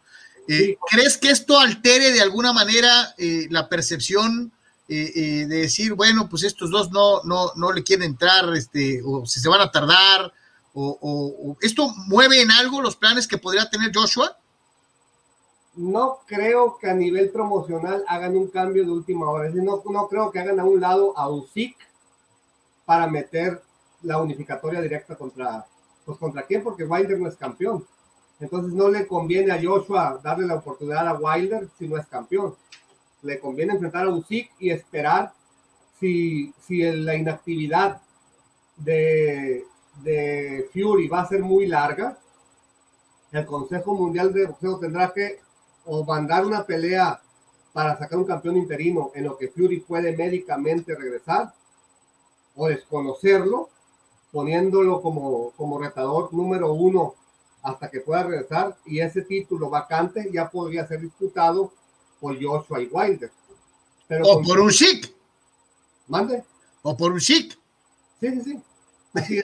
¿Crees 0.90 1.18
que 1.18 1.30
esto 1.30 1.60
altere 1.60 2.12
de 2.12 2.22
alguna 2.22 2.54
manera 2.54 3.14
la 3.50 3.70
percepción 3.70 4.52
eh, 4.94 5.10
eh, 5.16 5.46
de 5.48 5.56
decir, 5.56 5.94
bueno, 5.94 6.28
pues 6.28 6.44
estos 6.44 6.70
dos 6.70 6.92
no, 6.92 7.24
no, 7.24 7.54
no 7.56 7.72
le 7.72 7.82
quieren 7.82 8.10
entrar, 8.10 8.54
este, 8.58 9.02
o 9.06 9.26
si 9.26 9.40
se 9.40 9.48
van 9.48 9.62
a 9.62 9.72
tardar, 9.72 10.34
o, 10.74 11.56
esto 11.62 11.88
mueve 12.08 12.42
en 12.42 12.52
algo 12.52 12.82
los 12.82 12.98
planes 12.98 13.26
que 13.26 13.38
podría 13.38 13.70
tener 13.70 13.92
Joshua? 13.96 14.38
No 15.76 16.20
creo 16.28 16.78
que 16.78 16.90
a 16.90 16.94
nivel 16.94 17.30
promocional 17.30 18.04
hagan 18.06 18.36
un 18.36 18.50
cambio 18.50 18.84
de 18.84 18.92
última 18.92 19.30
hora. 19.30 19.50
no, 19.52 19.82
no 19.90 20.08
creo 20.10 20.30
que 20.30 20.40
hagan 20.40 20.60
a 20.60 20.66
un 20.66 20.82
lado 20.82 21.18
a 21.18 21.30
USIC 21.30 21.78
para 22.84 23.08
meter 23.08 23.64
la 24.02 24.18
unificatoria 24.18 24.82
directa 24.82 25.16
contra, 25.16 25.66
pues 26.04 26.18
contra 26.18 26.46
quién, 26.46 26.64
porque 26.64 26.84
Wilder 26.84 27.18
no 27.18 27.30
es 27.30 27.38
campeón. 27.38 27.88
Entonces 28.42 28.74
no 28.74 28.90
le 28.90 29.06
conviene 29.08 29.52
a 29.52 29.62
Joshua 29.62 30.20
darle 30.24 30.48
la 30.48 30.56
oportunidad 30.56 31.08
a 31.08 31.14
Wilder 31.14 31.70
si 31.78 31.88
no 31.88 31.98
es 31.98 32.08
campeón. 32.08 32.56
Le 33.22 33.40
conviene 33.40 33.74
enfrentar 33.74 34.06
a 34.06 34.10
Usyk 34.10 34.52
y 34.60 34.72
esperar 34.72 35.32
si, 36.00 36.52
si 36.60 36.82
la 36.82 37.16
inactividad 37.16 38.02
de, 38.78 39.64
de 40.04 40.68
Fury 40.74 41.08
va 41.08 41.22
a 41.22 41.28
ser 41.28 41.42
muy 41.42 41.68
larga, 41.68 42.18
el 43.32 43.46
Consejo 43.46 43.94
Mundial 43.94 44.34
de 44.34 44.48
Boxeo 44.48 44.80
tendrá 44.80 45.14
que 45.14 45.40
o 45.86 46.04
mandar 46.04 46.44
una 46.44 46.66
pelea 46.66 47.22
para 47.74 47.98
sacar 47.98 48.18
un 48.18 48.26
campeón 48.26 48.58
interino 48.58 49.12
en 49.14 49.26
lo 49.26 49.38
que 49.38 49.50
Fury 49.50 49.82
puede 49.82 50.18
médicamente 50.18 50.96
regresar, 50.96 51.54
o 52.56 52.68
desconocerlo, 52.68 53.70
poniéndolo 54.32 55.02
como, 55.02 55.52
como 55.52 55.80
retador 55.80 56.34
número 56.34 56.74
uno 56.74 57.16
hasta 57.62 57.90
que 57.90 58.02
pueda 58.02 58.24
regresar, 58.24 58.76
y 58.86 59.00
ese 59.00 59.22
título 59.22 59.70
vacante 59.70 60.30
ya 60.32 60.50
podría 60.50 60.88
ser 60.88 61.02
disputado 61.02 61.72
por 62.20 62.42
Joshua 62.42 62.82
y 62.82 62.88
Wilder. 62.92 63.32
Pero 64.08 64.26
o 64.26 64.42
por 64.42 64.60
un 64.60 64.70
chic. 64.70 65.14
Mande. 66.08 66.44
O 66.82 66.96
por 66.98 67.12
un 67.12 67.20
chic. 67.20 67.58
Sí, 68.20 68.42
sí, 68.42 68.62
sí. 69.14 69.42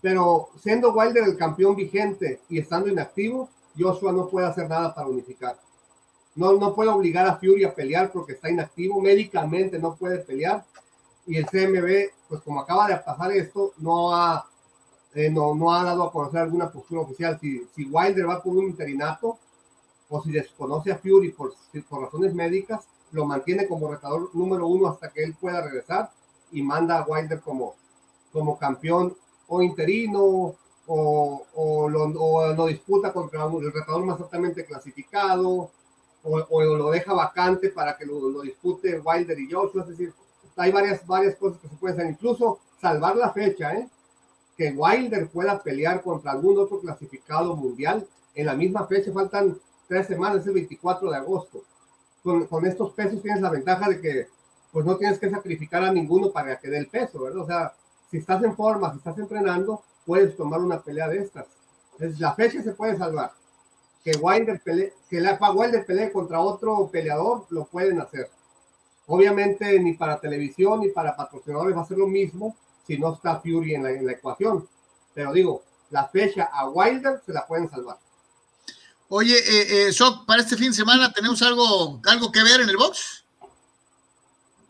Pero 0.00 0.50
siendo 0.62 0.92
Wilder 0.92 1.24
el 1.24 1.36
campeón 1.36 1.76
vigente 1.76 2.40
y 2.48 2.58
estando 2.58 2.88
inactivo, 2.88 3.50
Joshua 3.78 4.12
no 4.12 4.28
puede 4.28 4.46
hacer 4.46 4.68
nada 4.68 4.94
para 4.94 5.08
unificar. 5.08 5.58
No, 6.34 6.52
no 6.52 6.74
puede 6.74 6.90
obligar 6.90 7.26
a 7.26 7.36
Fury 7.36 7.64
a 7.64 7.74
pelear 7.74 8.10
porque 8.12 8.32
está 8.32 8.50
inactivo, 8.50 9.00
médicamente 9.00 9.78
no 9.78 9.94
puede 9.96 10.18
pelear. 10.18 10.64
Y 11.26 11.36
el 11.36 11.46
CMB, 11.46 12.12
pues 12.28 12.40
como 12.42 12.60
acaba 12.60 12.88
de 12.88 12.96
pasar 12.96 13.32
esto, 13.32 13.74
no 13.78 14.14
ha, 14.14 14.48
eh, 15.14 15.30
no, 15.30 15.54
no 15.54 15.72
ha 15.72 15.84
dado 15.84 16.04
a 16.04 16.12
conocer 16.12 16.40
alguna 16.40 16.70
postura 16.70 17.02
oficial. 17.02 17.38
Si, 17.40 17.66
si 17.74 17.84
Wilder 17.84 18.28
va 18.28 18.42
por 18.42 18.56
un 18.56 18.66
interinato, 18.66 19.38
o 20.08 20.22
si 20.22 20.32
desconoce 20.32 20.92
a 20.92 20.98
Fury 20.98 21.30
por, 21.30 21.54
por 21.88 22.02
razones 22.02 22.34
médicas, 22.34 22.84
lo 23.12 23.24
mantiene 23.24 23.66
como 23.66 23.90
retador 23.90 24.30
número 24.34 24.66
uno 24.66 24.88
hasta 24.88 25.10
que 25.10 25.22
él 25.22 25.34
pueda 25.40 25.62
regresar 25.62 26.10
y 26.52 26.62
manda 26.62 26.98
a 26.98 27.06
Wilder 27.06 27.40
como, 27.40 27.74
como 28.32 28.58
campeón 28.58 29.16
o 29.48 29.62
interino 29.62 30.54
o, 30.86 31.46
o, 31.54 31.88
lo, 31.88 32.02
o 32.04 32.52
lo 32.52 32.66
disputa 32.66 33.12
contra 33.12 33.44
el 33.44 33.72
retador 33.72 34.04
más 34.04 34.20
altamente 34.20 34.64
clasificado 34.64 35.70
o, 36.22 36.46
o, 36.50 36.62
lo 36.62 36.90
deja 36.90 37.12
vacante 37.14 37.70
para 37.70 37.96
que 37.96 38.04
lo, 38.04 38.28
lo, 38.28 38.42
dispute 38.42 39.00
Wilder 39.00 39.38
y 39.38 39.50
Joshua. 39.50 39.82
Es 39.82 39.88
decir, 39.88 40.12
hay 40.56 40.72
varias, 40.72 41.06
varias 41.06 41.36
cosas 41.36 41.60
que 41.60 41.68
se 41.68 41.76
pueden 41.76 41.98
hacer, 41.98 42.10
incluso 42.10 42.58
salvar 42.80 43.16
la 43.16 43.32
fecha, 43.32 43.74
¿eh? 43.74 43.88
Que 44.60 44.72
Wilder 44.72 45.26
pueda 45.30 45.62
pelear 45.62 46.02
contra 46.02 46.32
algún 46.32 46.58
otro 46.58 46.80
clasificado 46.80 47.56
mundial 47.56 48.06
en 48.34 48.44
la 48.44 48.54
misma 48.54 48.86
fecha, 48.86 49.10
faltan 49.10 49.58
tres 49.88 50.06
semanas, 50.06 50.42
es 50.42 50.48
el 50.48 50.52
24 50.52 51.10
de 51.10 51.16
agosto. 51.16 51.62
Con, 52.22 52.66
estos 52.66 52.92
pesos 52.92 53.22
tienes 53.22 53.40
la 53.40 53.48
ventaja 53.48 53.88
de 53.88 54.02
que 54.02 54.28
pues 54.70 54.84
no 54.84 54.98
tienes 54.98 55.18
que 55.18 55.30
sacrificar 55.30 55.82
a 55.82 55.90
ninguno 55.90 56.30
para 56.30 56.58
que 56.58 56.68
dé 56.68 56.76
el 56.76 56.88
peso, 56.88 57.22
¿verdad? 57.22 57.40
O 57.40 57.46
sea, 57.46 57.72
si 58.10 58.18
estás 58.18 58.44
en 58.44 58.54
forma, 58.54 58.92
si 58.92 58.98
estás 58.98 59.16
entrenando, 59.16 59.82
puedes 60.04 60.36
tomar 60.36 60.60
una 60.60 60.82
pelea 60.82 61.08
de 61.08 61.20
estas. 61.20 61.46
Entonces, 61.92 62.20
la 62.20 62.34
fecha 62.34 62.62
se 62.62 62.72
puede 62.72 62.98
salvar. 62.98 63.32
Que 64.04 64.12
Wilder 64.20 64.60
pelee, 64.60 64.92
que 65.08 65.22
la 65.22 65.38
Wilder 65.54 65.86
pelee 65.86 66.12
contra 66.12 66.38
otro 66.38 66.86
peleador, 66.92 67.46
lo 67.48 67.64
pueden 67.64 67.98
hacer. 67.98 68.28
Obviamente, 69.06 69.80
ni 69.80 69.94
para 69.94 70.20
televisión 70.20 70.80
ni 70.80 70.90
para 70.90 71.16
patrocinadores 71.16 71.74
va 71.74 71.80
a 71.80 71.86
ser 71.86 71.96
lo 71.96 72.08
mismo 72.08 72.54
si 72.86 72.98
no 72.98 73.14
está 73.14 73.40
Fury 73.40 73.74
en 73.74 73.84
la, 73.84 73.90
en 73.90 74.06
la 74.06 74.12
ecuación. 74.12 74.68
Pero 75.14 75.32
digo, 75.32 75.62
la 75.90 76.08
fecha 76.08 76.50
a 76.52 76.68
Wilder 76.68 77.20
se 77.24 77.32
la 77.32 77.46
pueden 77.46 77.68
salvar. 77.68 77.98
Oye, 79.08 79.36
eh, 79.36 79.88
eh, 79.88 79.92
para 80.24 80.40
este 80.40 80.56
fin 80.56 80.68
de 80.68 80.76
semana, 80.76 81.12
¿tenemos 81.12 81.42
algo, 81.42 82.00
algo 82.06 82.30
que 82.30 82.44
ver 82.44 82.60
en 82.60 82.68
el 82.68 82.76
box? 82.76 83.24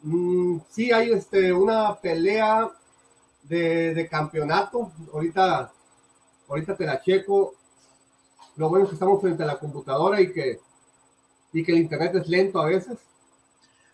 Mm, 0.02 0.60
sí, 0.70 0.90
hay 0.90 1.12
este, 1.12 1.52
una 1.52 1.94
pelea 2.00 2.70
de, 3.42 3.92
de, 3.92 4.08
campeonato. 4.08 4.92
Ahorita, 5.12 5.70
ahorita 6.48 6.74
te 6.74 6.86
la 6.86 7.02
checo. 7.02 7.54
Lo 8.56 8.70
bueno 8.70 8.84
es 8.84 8.90
que 8.90 8.94
estamos 8.94 9.20
frente 9.20 9.42
a 9.42 9.46
la 9.46 9.58
computadora 9.58 10.22
y 10.22 10.32
que, 10.32 10.58
y 11.52 11.62
que 11.62 11.72
el 11.72 11.78
internet 11.78 12.14
es 12.14 12.28
lento 12.28 12.60
a 12.60 12.66
veces. 12.66 12.96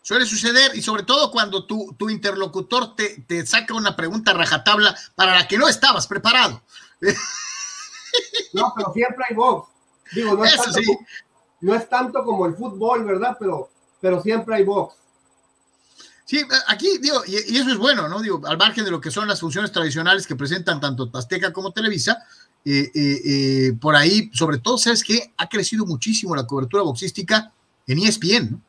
Suele 0.07 0.24
suceder 0.24 0.77
y 0.77 0.83
sobre 0.83 1.03
todo 1.03 1.33
cuando 1.33 1.65
tu, 1.65 1.93
tu 1.99 2.09
interlocutor 2.09 2.95
te, 2.95 3.24
te 3.27 3.45
saca 3.45 3.74
una 3.74 3.97
pregunta 3.97 4.33
rajatabla 4.33 4.97
para 5.16 5.35
la 5.35 5.49
que 5.49 5.59
no 5.59 5.66
estabas 5.66 6.07
preparado. 6.07 6.62
No, 8.53 8.73
pero 8.77 8.93
siempre 8.93 9.24
hay 9.28 9.35
box. 9.35 9.69
Digo, 10.12 10.35
no 10.35 10.45
es, 10.45 10.55
Eso 10.55 10.62
tanto, 10.62 10.78
sí. 10.78 10.87
como, 10.87 11.07
no 11.61 11.74
es 11.74 11.89
tanto 11.89 12.24
como 12.24 12.47
el 12.47 12.55
fútbol, 12.55 13.05
¿verdad? 13.05 13.37
Pero, 13.41 13.69
pero 14.01 14.23
siempre 14.23 14.55
hay 14.55 14.62
box. 14.62 14.95
Sí, 16.24 16.41
aquí, 16.69 16.99
digo, 16.99 17.24
y, 17.27 17.57
eso 17.57 17.70
es 17.70 17.77
bueno, 17.77 18.09
¿no? 18.09 18.23
Digo, 18.23 18.41
al 18.47 18.59
margen 18.59 18.85
de 18.85 18.93
lo 18.93 19.01
que 19.01 19.11
son 19.11 19.27
las 19.27 19.41
funciones 19.41 19.73
tradicionales 19.73 20.24
que 20.24 20.37
presentan 20.37 20.81
tanto 20.81 21.11
Azteca 21.15 21.53
como 21.53 21.73
Televisa, 21.73 22.24
eh, 22.65 22.93
eh, 22.95 23.20
eh, 23.24 23.73
por 23.81 23.97
ahí, 23.97 24.31
sobre 24.33 24.59
todo, 24.59 24.78
¿sabes 24.78 25.03
qué? 25.03 25.35
Ha 25.37 25.49
crecido 25.49 25.85
muchísimo 25.85 26.37
la 26.37 26.47
cobertura 26.47 26.85
boxística 26.85 27.53
en 27.89 27.99
ESPN, 27.99 28.51
¿no? 28.53 28.66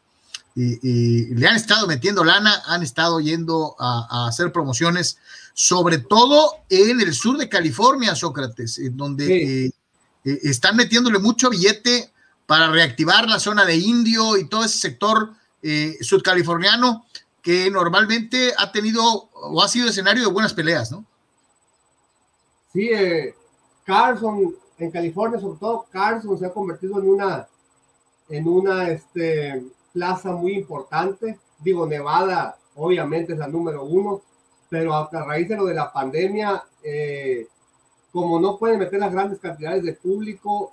Le 0.57 1.47
han 1.47 1.55
estado 1.55 1.85
metiendo 1.85 2.23
lana, 2.23 2.63
han 2.65 2.81
estado 2.81 3.19
yendo 3.19 3.75
a, 3.77 4.07
a, 4.09 4.27
hacer 4.27 4.51
promociones, 4.51 5.19
sobre 5.53 5.99
todo 5.99 6.55
en 6.69 6.99
el 6.99 7.13
sur 7.13 7.37
de 7.37 7.47
California, 7.47 8.15
Sócrates, 8.15 8.79
en 8.79 8.97
donde 8.97 9.25
sí. 9.25 9.73
eh, 10.25 10.39
están 10.43 10.75
metiéndole 10.75 11.19
mucho 11.19 11.51
billete 11.51 12.11
para 12.47 12.71
reactivar 12.71 13.27
la 13.29 13.39
zona 13.39 13.65
de 13.65 13.75
Indio 13.75 14.35
y 14.37 14.47
todo 14.47 14.65
ese 14.65 14.79
sector 14.79 15.33
eh, 15.61 15.97
sudcaliforniano 16.01 17.05
que 17.41 17.69
normalmente 17.69 18.53
ha 18.57 18.71
tenido 18.71 19.29
o 19.33 19.61
ha 19.61 19.67
sido 19.67 19.89
escenario 19.89 20.23
de 20.23 20.31
buenas 20.31 20.53
peleas, 20.53 20.91
¿no? 20.91 21.05
Sí, 22.73 22.89
eh, 22.89 23.35
Carson, 23.85 24.55
en 24.79 24.91
California, 24.91 25.39
sobre 25.39 25.59
todo, 25.59 25.85
Carson 25.91 26.37
se 26.37 26.45
ha 26.45 26.51
convertido 26.51 26.99
en 26.99 27.09
una, 27.09 27.47
en 28.29 28.47
una 28.47 28.89
este, 28.89 29.63
plaza 29.97 30.31
muy 30.31 30.53
importante. 30.53 31.39
Digo, 31.57 31.87
Nevada, 31.87 32.55
obviamente, 32.75 33.33
es 33.33 33.39
la 33.39 33.47
número 33.47 33.83
uno, 33.83 34.21
pero 34.69 34.93
a, 34.93 35.09
raíz 35.11 35.49
de 35.49 35.57
lo 35.57 35.65
de 35.65 35.73
la 35.73 35.91
pandemia, 35.91 36.63
eh, 36.83 37.47
como 38.11 38.39
no 38.39 38.59
pueden 38.59 38.77
meter 38.77 38.99
las 38.99 39.11
grandes 39.11 39.39
cantidades 39.39 39.83
de 39.83 39.93
público, 39.93 40.71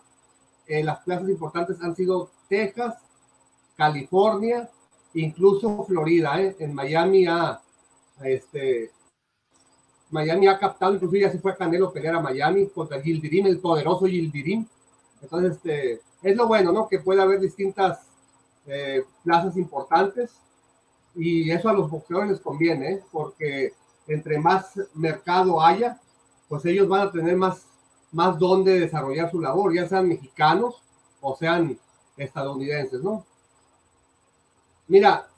eh, 0.67 0.85
las 0.85 0.99
plazas 1.01 1.31
importantes 1.31 1.81
han 1.81 1.97
sido 1.97 2.29
Texas, 2.51 2.97
California, 3.77 4.69
incluso 5.15 5.85
Florida, 5.85 6.39
¿eh? 6.43 6.55
en 6.59 6.75
Miami 6.75 7.27
ha, 7.27 7.63
este, 8.23 8.91
Miami 10.11 10.49
ha 10.49 10.59
captado, 10.59 10.95
incluso 10.95 11.17
ya 11.17 11.33
se 11.33 11.39
fue 11.39 11.53
a 11.53 11.57
Canelo 11.57 11.91
pelear 11.91 12.17
a 12.17 12.21
Miami 12.21 12.69
contra 12.69 13.01
Gildirim, 13.01 13.47
el 13.47 13.59
poderoso 13.59 14.05
Gildirim. 14.05 14.67
Entonces, 15.23 15.53
este, 15.53 16.01
es 16.23 16.37
lo 16.37 16.47
bueno, 16.47 16.73
¿no? 16.73 16.89
Que 16.89 16.99
puede 16.99 17.23
haber 17.23 17.41
distintas 17.41 18.14
eh, 18.67 19.05
plazas 19.23 19.57
importantes 19.57 20.33
y 21.15 21.51
eso 21.51 21.69
a 21.69 21.73
los 21.73 21.91
boxeadores 21.91 22.33
les 22.33 22.41
conviene, 22.41 22.93
¿eh? 22.93 23.03
porque 23.13 23.73
entre 24.07 24.39
más 24.39 24.73
mercado 24.95 25.61
haya, 25.61 26.01
pues 26.49 26.65
ellos 26.67 26.89
van 26.89 27.09
a 27.09 27.13
tener 27.13 27.37
más, 27.37 27.67
más 28.13 28.39
donde 28.39 28.81
desarrollar 28.81 29.31
su 29.31 29.41
labor, 29.41 29.75
ya 29.75 29.89
sean 29.89 30.09
mexicanos 30.09 30.83
o 31.21 31.37
sean 31.37 31.79
estadounidenses, 32.17 33.03
¿no? 33.03 33.25
Mira, 34.87 35.29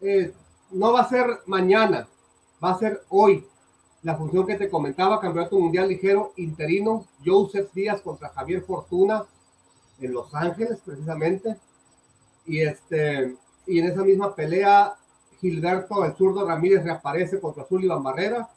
eh, 0.00 0.32
no 0.70 0.92
va 0.92 1.00
a 1.00 1.08
ser 1.08 1.26
mañana, 1.46 2.06
va 2.62 2.70
a 2.70 2.78
ser 2.78 3.02
hoy. 3.08 3.46
La 4.02 4.16
función 4.16 4.46
que 4.46 4.56
te 4.56 4.70
comentaba, 4.70 5.20
Campeonato 5.20 5.58
Mundial 5.58 5.88
Ligero 5.88 6.32
Interino, 6.36 7.06
Joseph 7.24 7.72
Díaz 7.72 8.00
contra 8.00 8.30
Javier 8.30 8.62
Fortuna 8.62 9.24
en 10.00 10.12
Los 10.12 10.34
Ángeles, 10.34 10.80
precisamente. 10.84 11.56
Y, 12.46 12.60
este, 12.60 13.36
y 13.66 13.78
en 13.78 13.86
esa 13.86 14.02
misma 14.02 14.34
pelea, 14.34 14.94
Gilberto, 15.40 16.04
el 16.04 16.14
zurdo 16.16 16.46
Ramírez, 16.46 16.84
reaparece 16.84 17.40
contra 17.40 17.66
Sullivan 17.66 18.02
Barrera 18.02 18.48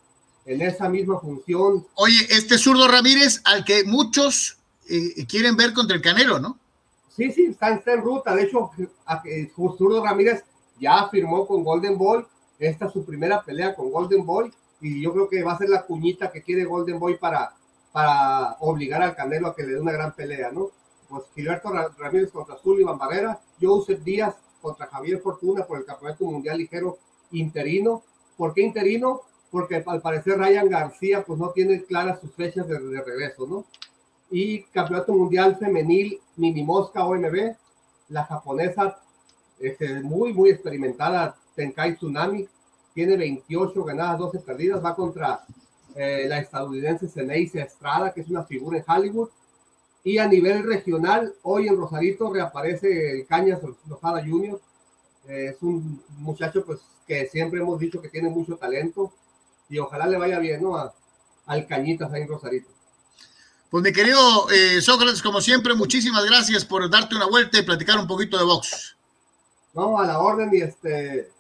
en 0.45 0.61
esa 0.61 0.87
misma 0.89 1.19
función. 1.19 1.85
Oye, 1.95 2.27
este 2.29 2.57
zurdo 2.57 2.87
Ramírez, 2.87 3.41
al 3.45 3.65
que 3.65 3.83
muchos 3.83 4.57
eh, 4.87 5.25
quieren 5.27 5.55
ver 5.55 5.73
contra 5.73 5.95
el 5.95 6.01
Canelo, 6.01 6.39
¿no? 6.39 6.57
Sí, 7.15 7.31
sí, 7.31 7.45
está, 7.45 7.73
está 7.73 7.93
en 7.93 8.01
ruta. 8.01 8.35
De 8.35 8.43
hecho, 8.43 8.71
Zurdo 9.77 10.03
Ramírez 10.03 10.43
ya 10.79 11.07
firmó 11.09 11.47
con 11.47 11.63
Golden 11.63 11.97
Boy. 11.97 12.25
Esta 12.59 12.85
es 12.85 12.91
su 12.91 13.05
primera 13.05 13.41
pelea 13.41 13.73
con 13.73 13.89
Golden 13.89 14.25
Boy. 14.25 14.51
Y 14.81 15.01
yo 15.01 15.13
creo 15.13 15.29
que 15.29 15.43
va 15.43 15.53
a 15.53 15.57
ser 15.57 15.69
la 15.69 15.83
cuñita 15.83 16.31
que 16.31 16.41
quiere 16.41 16.65
Golden 16.65 16.99
Boy 16.99 17.17
para, 17.17 17.53
para 17.91 18.57
obligar 18.59 19.01
al 19.01 19.15
Canelo 19.15 19.47
a 19.47 19.55
que 19.55 19.63
le 19.63 19.73
dé 19.73 19.79
una 19.79 19.93
gran 19.93 20.13
pelea, 20.13 20.51
¿no? 20.51 20.71
Gilberto 21.33 21.69
Ramírez 21.97 22.31
contra 22.31 22.57
Sullivan 22.57 22.97
Barrera, 22.97 23.39
Joseph 23.61 24.01
Díaz 24.03 24.35
contra 24.61 24.87
Javier 24.87 25.19
Fortuna 25.19 25.65
por 25.65 25.77
el 25.77 25.85
Campeonato 25.85 26.25
Mundial 26.25 26.57
Ligero 26.57 26.97
interino. 27.31 28.03
¿Por 28.37 28.53
qué 28.53 28.61
interino? 28.61 29.21
Porque 29.51 29.83
al 29.85 30.01
parecer 30.01 30.37
Ryan 30.37 30.69
García 30.69 31.23
pues 31.23 31.39
no 31.39 31.51
tiene 31.51 31.83
claras 31.83 32.19
sus 32.19 32.33
fechas 32.33 32.67
de, 32.67 32.79
de 32.79 33.01
regreso, 33.03 33.45
¿no? 33.47 33.65
y 34.29 34.63
Campeonato 34.63 35.13
Mundial 35.13 35.57
Femenil 35.57 36.19
Mini 36.35 36.63
Mosca 36.63 37.05
OMB, 37.05 37.55
la 38.09 38.25
japonesa 38.25 38.99
este, 39.59 40.01
muy, 40.01 40.33
muy 40.33 40.49
experimentada, 40.49 41.35
Tenkai 41.55 41.95
Tsunami, 41.95 42.47
tiene 42.93 43.17
28 43.17 43.83
ganadas, 43.83 44.19
12 44.19 44.39
perdidas, 44.39 44.83
va 44.83 44.95
contra 44.95 45.45
eh, 45.95 46.25
la 46.27 46.39
estadounidense 46.39 47.07
Ceneice 47.07 47.61
Estrada, 47.61 48.13
que 48.13 48.21
es 48.21 48.29
una 48.29 48.43
figura 48.43 48.77
en 48.77 48.85
Hollywood, 48.87 49.29
y 50.05 50.19
a 50.19 50.27
nivel 50.27 50.63
regional, 50.63 51.33
hoy 51.41 51.67
en 51.67 51.75
Rosarito 51.75 52.31
reaparece 52.31 53.11
el 53.11 53.25
Cañas 53.25 53.59
Lozada 53.89 54.23
Jr., 54.23 54.61
eh, 55.27 55.47
es 55.49 55.57
un 55.61 55.99
muchacho 56.19 56.63
pues 56.63 56.79
que 57.07 57.27
siempre 57.27 57.59
hemos 57.59 57.79
dicho 57.79 57.99
que 57.99 58.09
tiene 58.09 58.29
mucho 58.29 58.55
talento, 58.55 59.11
y 59.67 59.79
ojalá 59.79 60.05
le 60.05 60.17
vaya 60.17 60.37
bien, 60.37 60.61
¿no? 60.61 60.77
A, 60.77 60.93
al 61.47 61.65
Cañitas 61.65 62.13
ahí 62.13 62.21
en 62.21 62.27
Rosarito. 62.27 62.69
Pues 63.71 63.83
mi 63.83 63.91
querido 63.91 64.47
eh, 64.51 64.79
Sócrates, 64.79 65.23
como 65.23 65.41
siempre, 65.41 65.73
muchísimas 65.73 66.23
gracias 66.23 66.63
por 66.63 66.87
darte 66.87 67.15
una 67.15 67.25
vuelta 67.25 67.57
y 67.57 67.63
platicar 67.63 67.97
un 67.97 68.05
poquito 68.05 68.37
de 68.37 68.43
box. 68.43 68.95
No, 69.73 69.99
a 69.99 70.05
la 70.05 70.19
orden 70.19 70.51
y 70.53 70.61
este 70.61 71.31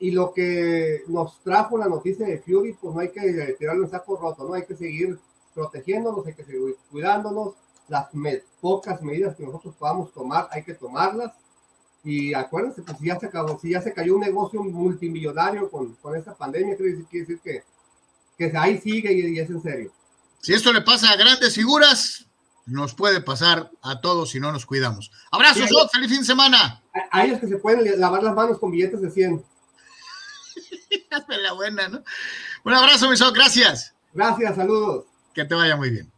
y 0.00 0.10
lo 0.12 0.32
que 0.32 1.02
nos 1.08 1.42
trajo 1.42 1.76
la 1.76 1.88
noticia 1.88 2.26
de 2.26 2.38
Fury, 2.38 2.72
pues 2.80 2.94
no 2.94 3.00
hay 3.00 3.10
que 3.10 3.54
tirarlo 3.58 3.84
en 3.84 3.90
saco 3.90 4.16
roto, 4.16 4.48
no 4.48 4.54
hay 4.54 4.64
que 4.64 4.74
seguir 4.74 5.18
protegiéndonos, 5.54 6.26
hay 6.26 6.34
que 6.34 6.44
seguir 6.44 6.76
cuidándonos, 6.90 7.54
las 7.88 8.12
me 8.14 8.42
pocas 8.60 9.02
medidas 9.02 9.36
que 9.36 9.44
nosotros 9.44 9.74
podamos 9.78 10.12
tomar, 10.12 10.48
hay 10.50 10.62
que 10.62 10.74
tomarlas. 10.74 11.32
Y 12.02 12.34
acuérdense, 12.34 12.82
pues 12.82 12.98
si 12.98 13.06
ya 13.06 13.18
se 13.18 13.26
acabó, 13.26 13.58
si 13.58 13.70
ya 13.70 13.80
se 13.80 13.92
cayó 13.92 14.14
un 14.14 14.20
negocio 14.20 14.62
multimillonario 14.62 15.70
con, 15.70 15.94
con 15.96 16.16
esta 16.16 16.34
pandemia, 16.34 16.76
quiere 16.76 16.92
decir, 16.92 17.06
quiere 17.06 17.26
decir 17.26 17.40
que, 17.42 17.64
que 18.36 18.56
ahí 18.58 18.78
sigue 18.78 19.12
y, 19.12 19.34
y 19.34 19.38
es 19.38 19.48
en 19.48 19.62
serio. 19.62 19.92
Si 20.40 20.52
esto 20.52 20.72
le 20.72 20.82
pasa 20.82 21.10
a 21.10 21.16
grandes 21.16 21.54
figuras, 21.54 22.26
nos 22.66 22.94
puede 22.94 23.20
pasar 23.20 23.70
a 23.82 24.00
todos 24.00 24.30
si 24.30 24.40
no 24.40 24.52
nos 24.52 24.66
cuidamos. 24.66 25.10
Abrazos, 25.30 25.68
sí, 25.68 25.74
feliz 25.92 26.10
fin 26.10 26.20
de 26.20 26.26
semana. 26.26 26.82
Hay 27.10 27.30
los 27.30 27.40
que 27.40 27.48
se 27.48 27.56
pueden 27.56 28.00
lavar 28.00 28.22
las 28.22 28.34
manos 28.34 28.58
con 28.58 28.70
billetes 28.70 29.00
de 29.00 29.10
100. 29.10 29.44
Hazme 31.10 31.38
la 31.38 31.52
buena, 31.52 31.88
¿no? 31.88 32.04
Un 32.64 32.72
abrazo, 32.72 33.08
mi 33.10 33.16
gracias. 33.34 33.94
Gracias, 34.12 34.56
saludos. 34.56 35.04
Que 35.34 35.44
te 35.44 35.54
vaya 35.54 35.76
muy 35.76 35.90
bien. 35.90 36.13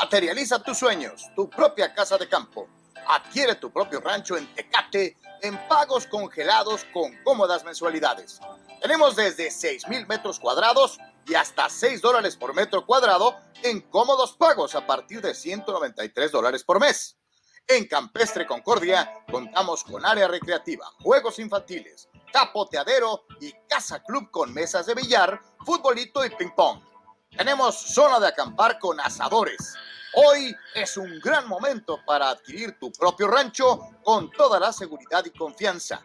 Materializa 0.00 0.62
tus 0.62 0.78
sueños, 0.78 1.26
tu 1.34 1.50
propia 1.50 1.92
casa 1.92 2.16
de 2.16 2.28
campo. 2.28 2.68
Adquiere 3.08 3.56
tu 3.56 3.72
propio 3.72 4.00
rancho 4.00 4.36
en 4.36 4.46
Tecate 4.54 5.16
en 5.42 5.58
pagos 5.66 6.06
congelados 6.06 6.84
con 6.92 7.12
cómodas 7.24 7.64
mensualidades. 7.64 8.38
Tenemos 8.80 9.16
desde 9.16 9.50
6 9.50 9.88
mil 9.88 10.06
metros 10.06 10.38
cuadrados 10.38 10.98
y 11.26 11.34
hasta 11.34 11.68
6 11.68 12.00
dólares 12.00 12.36
por 12.36 12.54
metro 12.54 12.86
cuadrado 12.86 13.34
en 13.64 13.80
cómodos 13.80 14.36
pagos 14.36 14.76
a 14.76 14.86
partir 14.86 15.20
de 15.20 15.34
193 15.34 16.30
dólares 16.30 16.62
por 16.62 16.78
mes. 16.78 17.18
En 17.66 17.88
Campestre 17.88 18.46
Concordia 18.46 19.12
contamos 19.28 19.82
con 19.82 20.06
área 20.06 20.28
recreativa, 20.28 20.86
juegos 21.02 21.40
infantiles, 21.40 22.08
tapoteadero 22.32 23.24
y 23.40 23.52
casa 23.68 24.00
club 24.04 24.30
con 24.30 24.54
mesas 24.54 24.86
de 24.86 24.94
billar, 24.94 25.42
futbolito 25.66 26.24
y 26.24 26.30
ping 26.30 26.54
pong. 26.54 26.87
Tenemos 27.36 27.78
zona 27.78 28.18
de 28.18 28.28
acampar 28.28 28.78
con 28.78 28.98
asadores. 29.00 29.74
Hoy 30.14 30.56
es 30.74 30.96
un 30.96 31.20
gran 31.20 31.46
momento 31.46 32.00
para 32.04 32.30
adquirir 32.30 32.78
tu 32.78 32.90
propio 32.90 33.28
rancho 33.28 33.78
con 34.02 34.30
toda 34.30 34.58
la 34.58 34.72
seguridad 34.72 35.24
y 35.24 35.30
confianza. 35.30 36.00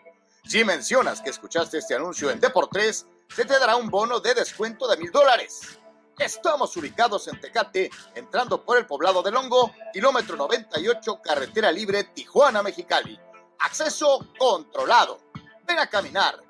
Si 0.45 0.63
mencionas 0.63 1.21
que 1.21 1.29
escuchaste 1.29 1.77
este 1.77 1.95
anuncio 1.95 2.29
en 2.29 2.39
Deportes, 2.39 3.07
se 3.33 3.45
te 3.45 3.57
dará 3.57 3.77
un 3.77 3.89
bono 3.89 4.19
de 4.19 4.33
descuento 4.33 4.87
de 4.87 4.97
mil 4.97 5.11
dólares. 5.11 5.79
Estamos 6.19 6.75
ubicados 6.77 7.27
en 7.27 7.39
Tecate, 7.39 7.89
entrando 8.13 8.63
por 8.63 8.77
el 8.77 8.85
poblado 8.85 9.23
de 9.23 9.31
Longo, 9.31 9.73
kilómetro 9.91 10.35
98, 10.35 11.21
carretera 11.23 11.71
libre 11.71 12.03
Tijuana-Mexicali. 12.03 13.19
Acceso 13.59 14.27
controlado. 14.37 15.19
Ven 15.63 15.79
a 15.79 15.87
caminar, 15.87 16.42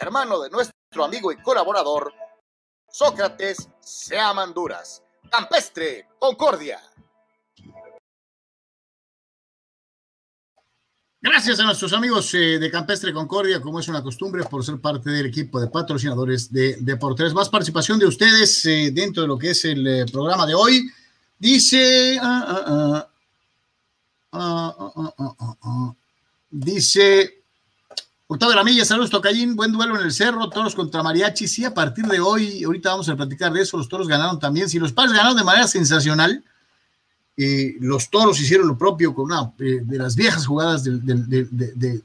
hermano 0.00 0.40
de 0.40 0.50
nuestro 0.50 1.04
amigo 1.04 1.30
y 1.30 1.36
colaborador 1.36 2.12
Sócrates 2.90 3.68
Seamanduras. 3.80 5.02
Campestre, 5.30 6.08
Concordia. 6.18 6.80
Gracias 11.22 11.60
a 11.60 11.64
nuestros 11.64 11.92
amigos 11.92 12.32
eh, 12.32 12.58
de 12.58 12.70
Campestre 12.70 13.12
Concordia, 13.12 13.60
como 13.60 13.78
es 13.78 13.88
una 13.88 14.02
costumbre, 14.02 14.42
por 14.44 14.64
ser 14.64 14.80
parte 14.80 15.10
del 15.10 15.26
equipo 15.26 15.60
de 15.60 15.68
patrocinadores 15.68 16.50
de 16.50 16.76
Deportes. 16.80 17.34
Más 17.34 17.50
participación 17.50 17.98
de 17.98 18.06
ustedes 18.06 18.64
eh, 18.64 18.90
dentro 18.90 19.22
de 19.22 19.28
lo 19.28 19.38
que 19.38 19.50
es 19.50 19.64
el 19.66 19.86
eh, 19.86 20.06
programa 20.10 20.46
de 20.46 20.54
hoy. 20.54 20.90
Dice. 21.38 22.18
Ah, 22.20 23.06
ah, 24.32 25.58
ah, 25.62 25.94
dice. 26.50 27.39
Octavio 28.32 28.54
Ramilla, 28.54 28.84
saludos 28.84 29.10
Tocayín, 29.10 29.56
buen 29.56 29.72
duelo 29.72 29.98
en 29.98 30.02
el 30.02 30.12
cerro, 30.12 30.48
toros 30.48 30.76
contra 30.76 31.02
mariachi. 31.02 31.48
Sí, 31.48 31.64
a 31.64 31.74
partir 31.74 32.06
de 32.06 32.20
hoy, 32.20 32.62
ahorita 32.62 32.90
vamos 32.90 33.08
a 33.08 33.16
platicar 33.16 33.52
de 33.52 33.60
eso, 33.60 33.76
los 33.76 33.88
toros 33.88 34.06
ganaron 34.06 34.38
también. 34.38 34.68
Si 34.68 34.78
los 34.78 34.92
padres 34.92 35.14
ganaron 35.14 35.36
de 35.36 35.42
manera 35.42 35.66
sensacional, 35.66 36.44
los 37.36 38.08
toros 38.08 38.40
hicieron 38.40 38.68
lo 38.68 38.78
propio 38.78 39.16
con 39.16 39.32
eh, 39.32 39.80
de 39.82 39.98
las 39.98 40.14
viejas 40.14 40.46
jugadas 40.46 40.84
de, 40.84 42.02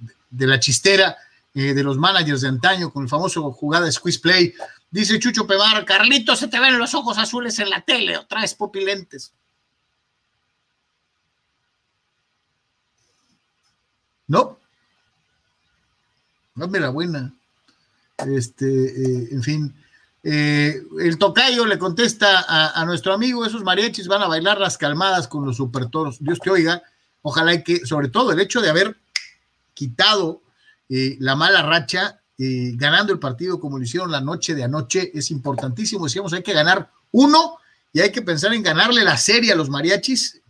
la 0.47 0.59
chistera 0.59 1.15
eh, 1.53 1.75
de 1.75 1.83
los 1.83 1.95
managers 1.95 2.41
de 2.41 2.47
antaño, 2.47 2.91
con 2.91 3.03
el 3.03 3.09
famoso 3.09 3.51
jugada 3.51 3.91
squeeze 3.91 4.19
play. 4.19 4.51
Dice 4.89 5.19
Chucho 5.19 5.45
Pevar, 5.45 5.85
Carlito, 5.85 6.35
se 6.35 6.47
te 6.47 6.59
ven 6.59 6.79
los 6.79 6.95
ojos 6.95 7.19
azules 7.19 7.59
en 7.59 7.69
la 7.69 7.81
tele, 7.81 8.17
otra 8.17 8.41
vez 8.41 8.55
pupilentes. 8.55 9.31
No. 14.25 14.64
Dame 16.55 16.87
buena. 16.87 17.33
Este, 18.25 18.65
eh, 18.65 19.27
en 19.31 19.43
fin. 19.43 19.73
Eh, 20.23 20.81
el 21.01 21.17
tocayo 21.17 21.65
le 21.65 21.77
contesta 21.77 22.45
a, 22.73 22.83
nuestro 22.85 23.13
amigo, 23.13 23.45
esos 23.45 23.63
mariachis 23.63 24.07
van 24.07 24.23
a 24.23 24.27
bailar 24.27 24.59
las 24.59 24.77
calmadas 24.77 25.27
con 25.27 25.45
los 25.45 25.57
supertoros. 25.57 26.17
Dios 26.19 26.39
te 26.39 26.49
oiga, 26.49 26.81
ojalá 27.21 27.53
y 27.53 27.63
que, 27.63 27.85
sobre 27.85 28.07
todo 28.07 28.31
el 28.31 28.39
hecho 28.39 28.61
de 28.61 28.69
haber 28.69 28.97
quitado 29.73 30.41
eh, 30.89 31.17
la 31.19 31.35
mala 31.35 31.61
racha, 31.61 32.21
eh, 32.37 32.71
ganando 32.75 33.11
el 33.11 33.19
partido 33.19 33.59
como 33.59 33.77
lo 33.77 33.83
hicieron 33.83 34.09
la 34.09 34.21
noche 34.21 34.55
de 34.55 34.63
anoche, 34.63 35.11
es 35.13 35.29
importantísimo. 35.31 36.05
Decíamos, 36.05 36.31
hay 36.33 36.41
que 36.41 36.53
ganar 36.53 36.89
uno 37.11 37.57
y 37.91 37.99
hay 37.99 38.11
que 38.11 38.21
pensar 38.21 38.53
en 38.53 38.63
ganarle 38.63 39.03
la 39.03 39.17
serie 39.17 39.51
a 39.51 39.55
los 39.55 39.69
mariachis 39.69 40.41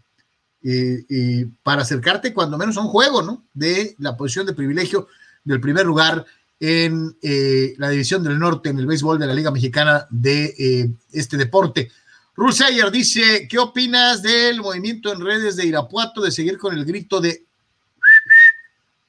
para 1.61 1.82
acercarte 1.84 2.34
cuando 2.34 2.57
menos 2.57 2.77
a 2.77 2.82
un 2.82 2.88
juego, 2.88 3.22
¿no? 3.22 3.44
De 3.53 3.95
la 3.99 4.18
posición 4.18 4.48
de 4.48 4.53
privilegio 4.53 5.07
del 5.45 5.61
primer 5.61 5.85
lugar 5.85 6.26
en 6.59 7.15
eh, 7.22 7.73
la 7.77 7.89
División 7.89 8.23
del 8.23 8.39
Norte 8.39 8.69
en 8.69 8.80
el 8.80 8.85
béisbol 8.85 9.19
de 9.19 9.27
la 9.27 9.34
Liga 9.34 9.51
Mexicana 9.51 10.07
de 10.09 10.53
eh, 10.57 10.91
este 11.11 11.38
deporte. 11.38 11.91
Rusayer 12.35 12.91
dice, 12.91 13.47
¿qué 13.47 13.59
opinas 13.59 14.22
del 14.22 14.61
movimiento 14.61 15.13
en 15.13 15.22
redes 15.22 15.55
de 15.55 15.65
Irapuato 15.65 16.22
de 16.22 16.31
seguir 16.31 16.57
con 16.57 16.76
el 16.76 16.84
grito 16.84 17.22
de 17.22 17.45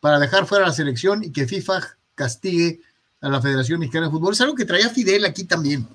para 0.00 0.20
dejar 0.20 0.46
fuera 0.46 0.66
la 0.66 0.72
selección 0.72 1.24
y 1.24 1.32
que 1.32 1.48
FIFA 1.48 1.80
castigue 2.14 2.80
a 3.20 3.28
la 3.28 3.40
Federación 3.40 3.80
Mexicana 3.80 4.06
de 4.06 4.12
Fútbol? 4.12 4.34
Es 4.34 4.40
algo 4.40 4.54
que 4.54 4.64
traía 4.64 4.90
Fidel 4.90 5.24
aquí 5.24 5.44
también, 5.44 5.88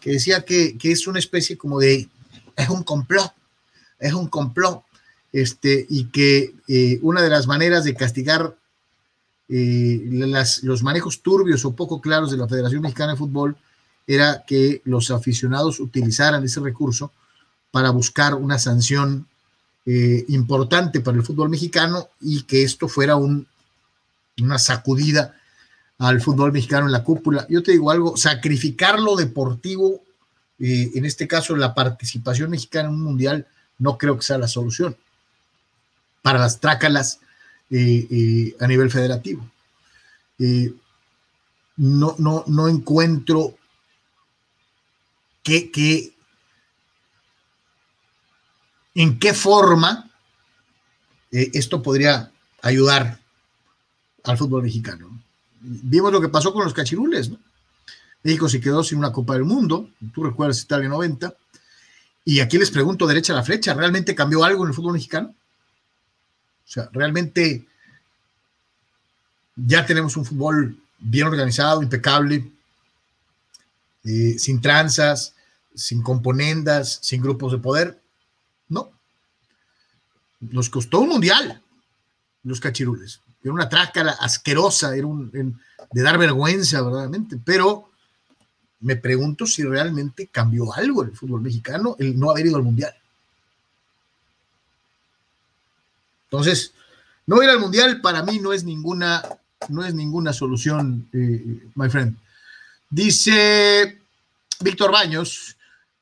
que 0.00 0.12
decía 0.12 0.44
que, 0.44 0.76
es 0.82 1.06
una 1.06 1.18
especie 1.18 1.58
como 1.58 1.80
de, 1.80 2.08
es 2.56 2.68
un 2.70 2.82
complot, 2.82 3.32
es 3.98 4.14
un 4.14 4.28
complot, 4.28 4.82
este, 5.32 5.84
y 5.90 6.06
que 6.06 6.54
eh, 6.68 6.98
una 7.02 7.20
de 7.20 7.28
las 7.28 7.46
maneras 7.46 7.84
de 7.84 7.94
castigar 7.94 8.56
eh, 9.48 10.02
los 10.62 10.82
manejos 10.82 11.20
turbios 11.20 11.64
o 11.64 11.74
poco 11.74 12.00
claros 12.00 12.30
de 12.30 12.36
la 12.36 12.48
Federación 12.48 12.82
Mexicana 12.82 13.12
de 13.12 13.18
Fútbol 13.18 13.56
era 14.06 14.44
que 14.46 14.82
los 14.84 15.10
aficionados 15.10 15.80
utilizaran 15.80 16.44
ese 16.44 16.60
recurso 16.60 17.12
para 17.70 17.90
buscar 17.90 18.34
una 18.34 18.58
sanción 18.58 19.26
eh, 19.86 20.24
importante 20.28 21.00
para 21.00 21.16
el 21.16 21.24
fútbol 21.24 21.50
mexicano 21.50 22.08
y 22.20 22.42
que 22.44 22.62
esto 22.62 22.88
fuera 22.88 23.16
un, 23.16 23.46
una 24.40 24.58
sacudida 24.58 25.34
al 25.98 26.20
fútbol 26.20 26.52
mexicano 26.52 26.86
en 26.86 26.92
la 26.92 27.04
cúpula. 27.04 27.46
Yo 27.48 27.62
te 27.62 27.72
digo 27.72 27.90
algo, 27.90 28.16
sacrificar 28.16 29.00
lo 29.00 29.16
deportivo, 29.16 30.02
eh, 30.58 30.90
en 30.94 31.04
este 31.04 31.28
caso 31.28 31.56
la 31.56 31.74
participación 31.74 32.50
mexicana 32.50 32.88
en 32.88 32.94
un 32.94 33.02
mundial, 33.02 33.46
no 33.78 33.98
creo 33.98 34.16
que 34.16 34.22
sea 34.24 34.38
la 34.38 34.48
solución. 34.48 34.96
Para 36.22 36.38
las 36.38 36.60
trácalas 36.60 37.20
a 37.70 38.66
nivel 38.66 38.90
federativo. 38.90 39.48
no, 41.76 42.14
no, 42.18 42.44
no 42.46 42.68
encuentro 42.68 43.56
que, 45.44 46.14
en 48.94 49.18
qué 49.18 49.34
forma 49.34 50.10
eh, 51.30 51.50
esto 51.52 51.82
podría 51.82 52.30
ayudar 52.62 53.20
al 54.24 54.38
fútbol 54.38 54.62
mexicano. 54.62 55.10
Vimos 55.60 56.12
lo 56.12 56.20
que 56.20 56.28
pasó 56.28 56.52
con 56.52 56.64
los 56.64 56.74
cachirules, 56.74 57.30
México 58.22 58.48
se 58.48 58.60
quedó 58.60 58.82
sin 58.82 58.98
una 58.98 59.12
Copa 59.12 59.34
del 59.34 59.44
Mundo, 59.44 59.90
tú 60.14 60.24
recuerdas 60.24 60.62
Italia 60.62 60.88
90, 60.88 61.34
y 62.24 62.40
aquí 62.40 62.56
les 62.56 62.70
pregunto 62.70 63.06
derecha 63.06 63.34
a 63.34 63.36
la 63.36 63.42
flecha, 63.42 63.74
¿realmente 63.74 64.14
cambió 64.14 64.44
algo 64.44 64.64
en 64.64 64.70
el 64.70 64.74
fútbol 64.74 64.94
mexicano? 64.94 65.34
O 66.66 66.70
sea, 66.70 66.88
realmente 66.92 67.66
ya 69.56 69.84
tenemos 69.86 70.16
un 70.16 70.24
fútbol 70.24 70.76
bien 70.98 71.26
organizado, 71.26 71.82
impecable, 71.82 72.50
eh, 74.04 74.36
sin 74.38 74.60
tranzas, 74.60 75.34
sin 75.74 76.02
componendas, 76.02 76.98
sin 77.02 77.22
grupos 77.22 77.52
de 77.52 77.58
poder. 77.58 78.00
No. 78.68 78.90
Nos 80.40 80.70
costó 80.70 81.00
un 81.00 81.10
mundial 81.10 81.60
los 82.42 82.60
cachirules. 82.60 83.20
Era 83.42 83.52
una 83.52 83.68
trácala 83.68 84.12
asquerosa, 84.12 84.96
era 84.96 85.06
un, 85.06 85.30
de 85.30 86.02
dar 86.02 86.18
vergüenza, 86.18 86.82
verdaderamente, 86.82 87.38
pero 87.42 87.90
me 88.80 88.96
pregunto 88.96 89.46
si 89.46 89.62
realmente 89.62 90.28
cambió 90.28 90.72
algo 90.74 91.02
el 91.02 91.12
fútbol 91.12 91.40
mexicano 91.40 91.96
el 91.98 92.18
no 92.18 92.30
haber 92.30 92.46
ido 92.46 92.56
al 92.56 92.62
Mundial. 92.62 92.94
Entonces, 96.34 96.72
no 97.26 97.40
ir 97.44 97.48
al 97.48 97.60
Mundial 97.60 98.00
para 98.00 98.24
mí 98.24 98.40
no 98.40 98.52
es 98.52 98.64
ninguna, 98.64 99.22
no 99.68 99.84
es 99.84 99.94
ninguna 99.94 100.32
solución, 100.32 101.08
eh, 101.12 101.68
my 101.76 101.88
friend. 101.88 102.16
Dice 102.90 104.00
Víctor 104.58 104.90
Baños, 104.90 105.56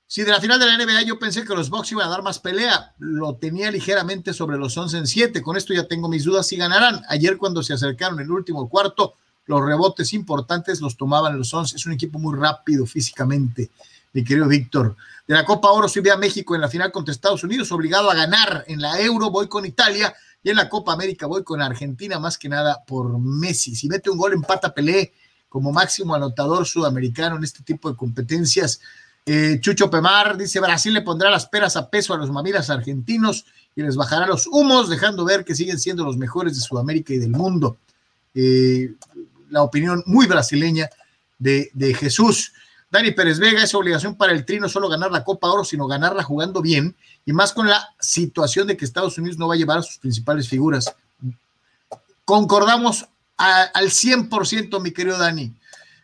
si 0.06 0.22
de 0.22 0.30
la 0.30 0.40
final 0.40 0.58
de 0.58 0.66
la 0.66 0.78
NBA 0.78 1.02
yo 1.02 1.18
pensé 1.18 1.44
que 1.44 1.54
los 1.54 1.68
Bucks 1.68 1.92
iban 1.92 2.06
a 2.06 2.10
dar 2.10 2.22
más 2.22 2.38
pelea, 2.38 2.94
lo 2.98 3.34
tenía 3.36 3.70
ligeramente 3.70 4.32
sobre 4.32 4.56
los 4.56 4.74
11 4.74 4.98
en 4.98 5.06
7. 5.06 5.42
Con 5.42 5.58
esto 5.58 5.74
ya 5.74 5.86
tengo 5.86 6.08
mis 6.08 6.24
dudas 6.24 6.46
si 6.46 6.56
ganarán. 6.56 7.02
Ayer 7.08 7.36
cuando 7.36 7.62
se 7.62 7.74
acercaron 7.74 8.18
el 8.20 8.30
último 8.30 8.70
cuarto, 8.70 9.16
los 9.44 9.62
rebotes 9.62 10.14
importantes 10.14 10.80
los 10.80 10.96
tomaban 10.96 11.36
los 11.36 11.52
11. 11.52 11.76
Es 11.76 11.84
un 11.84 11.92
equipo 11.92 12.18
muy 12.18 12.38
rápido 12.38 12.86
físicamente, 12.86 13.70
mi 14.14 14.24
querido 14.24 14.48
Víctor. 14.48 14.96
De 15.32 15.38
la 15.38 15.46
Copa 15.46 15.70
Oro, 15.70 15.88
si 15.88 16.00
ve 16.00 16.10
a 16.10 16.18
México 16.18 16.54
en 16.54 16.60
la 16.60 16.68
final 16.68 16.92
contra 16.92 17.10
Estados 17.10 17.42
Unidos, 17.42 17.72
obligado 17.72 18.10
a 18.10 18.14
ganar. 18.14 18.66
En 18.68 18.82
la 18.82 19.00
Euro 19.00 19.30
voy 19.30 19.48
con 19.48 19.64
Italia 19.64 20.14
y 20.42 20.50
en 20.50 20.56
la 20.56 20.68
Copa 20.68 20.92
América 20.92 21.26
voy 21.26 21.42
con 21.42 21.62
Argentina, 21.62 22.18
más 22.18 22.36
que 22.36 22.50
nada 22.50 22.84
por 22.86 23.18
Messi. 23.18 23.74
Si 23.74 23.88
mete 23.88 24.10
un 24.10 24.18
gol, 24.18 24.34
empata 24.34 24.74
Pelé 24.74 25.14
como 25.48 25.72
máximo 25.72 26.14
anotador 26.14 26.66
sudamericano 26.66 27.36
en 27.36 27.44
este 27.44 27.62
tipo 27.62 27.88
de 27.90 27.96
competencias. 27.96 28.82
Eh, 29.24 29.56
Chucho 29.58 29.88
Pemar 29.88 30.36
dice: 30.36 30.60
Brasil 30.60 30.92
le 30.92 31.00
pondrá 31.00 31.30
las 31.30 31.46
peras 31.46 31.76
a 31.76 31.88
peso 31.88 32.12
a 32.12 32.18
los 32.18 32.30
mamilas 32.30 32.68
argentinos 32.68 33.46
y 33.74 33.80
les 33.80 33.96
bajará 33.96 34.26
los 34.26 34.46
humos, 34.46 34.90
dejando 34.90 35.24
ver 35.24 35.46
que 35.46 35.54
siguen 35.54 35.80
siendo 35.80 36.04
los 36.04 36.18
mejores 36.18 36.56
de 36.56 36.60
Sudamérica 36.60 37.14
y 37.14 37.16
del 37.16 37.30
mundo. 37.30 37.78
Eh, 38.34 38.96
la 39.48 39.62
opinión 39.62 40.02
muy 40.04 40.26
brasileña 40.26 40.90
de, 41.38 41.70
de, 41.72 41.94
Jesús. 41.94 42.52
Dani 42.92 43.10
Pérez 43.12 43.38
Vega, 43.38 43.62
es 43.62 43.74
obligación 43.74 44.16
para 44.16 44.34
el 44.34 44.44
Tri 44.44 44.60
no 44.60 44.68
solo 44.68 44.86
ganar 44.86 45.10
la 45.10 45.24
Copa 45.24 45.50
Oro, 45.50 45.64
sino 45.64 45.86
ganarla 45.86 46.22
jugando 46.22 46.60
bien 46.60 46.94
y 47.24 47.32
más 47.32 47.54
con 47.54 47.66
la 47.66 47.88
situación 47.98 48.66
de 48.66 48.76
que 48.76 48.84
Estados 48.84 49.16
Unidos 49.16 49.38
no 49.38 49.48
va 49.48 49.54
a 49.54 49.56
llevar 49.56 49.78
a 49.78 49.82
sus 49.82 49.96
principales 49.96 50.46
figuras. 50.46 50.94
Concordamos 52.26 53.06
a, 53.38 53.62
al 53.62 53.86
100%, 53.86 54.78
mi 54.82 54.92
querido 54.92 55.16
Dani. 55.16 55.54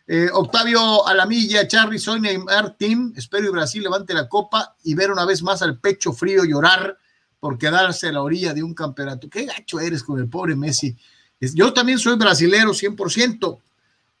Eh, 0.07 0.29
Octavio 0.33 1.07
Alamilla, 1.07 1.67
Charly, 1.67 1.99
soy 1.99 2.21
Neymar 2.21 2.75
Team. 2.75 3.13
Espero 3.15 3.43
que 3.43 3.51
Brasil 3.51 3.83
levante 3.83 4.15
la 4.15 4.27
copa 4.27 4.75
y 4.83 4.95
ver 4.95 5.11
una 5.11 5.25
vez 5.25 5.43
más 5.43 5.61
al 5.61 5.77
pecho 5.77 6.11
frío 6.11 6.43
llorar 6.43 6.97
por 7.39 7.59
quedarse 7.59 8.07
a 8.07 8.13
la 8.13 8.23
orilla 8.23 8.55
de 8.55 8.63
un 8.63 8.73
campeonato. 8.73 9.29
Qué 9.29 9.45
gacho 9.45 9.79
eres 9.79 10.01
con 10.01 10.19
el 10.19 10.27
pobre 10.27 10.55
Messi. 10.55 10.97
Yo 11.39 11.71
también 11.71 11.99
soy 11.99 12.15
brasilero 12.15 12.71
100%. 12.71 13.59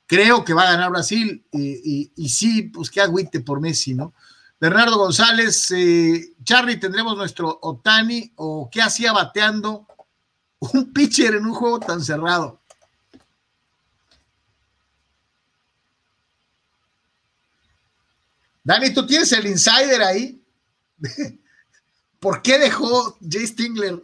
Creo 0.09 0.43
que 0.43 0.55
va 0.55 0.63
a 0.63 0.71
ganar 0.71 0.89
Brasil 0.89 1.45
y, 1.51 2.29
sí, 2.29 2.63
pues 2.63 2.89
qué 2.89 2.99
agüite 2.99 3.41
por 3.41 3.61
Messi, 3.61 3.93
¿no? 3.93 4.15
Bernardo 4.59 4.97
González, 4.97 5.69
eh, 5.69 6.33
Charlie, 6.43 6.77
tendremos 6.79 7.15
nuestro 7.15 7.59
Otani 7.61 8.33
o 8.37 8.67
qué 8.71 8.81
hacía 8.81 9.13
bateando 9.13 9.85
un 10.73 10.91
pitcher 10.91 11.35
en 11.35 11.45
un 11.45 11.53
juego 11.53 11.79
tan 11.79 12.03
cerrado. 12.03 12.59
Dani, 18.63 18.91
tú 18.91 19.05
tienes 19.05 19.31
el 19.31 19.45
insider 19.45 20.01
ahí. 20.01 20.43
¿Por 22.19 22.41
qué 22.41 22.57
dejó 22.57 23.15
Jay 23.29 23.45
Stingler 23.45 24.01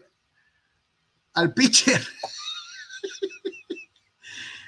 al 1.34 1.52
pitcher? 1.52 2.08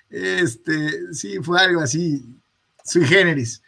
Este, 0.10 1.14
sí, 1.14 1.38
fue 1.42 1.60
algo 1.60 1.82
así, 1.82 2.26
sui 2.84 3.06
generis. 3.06 3.62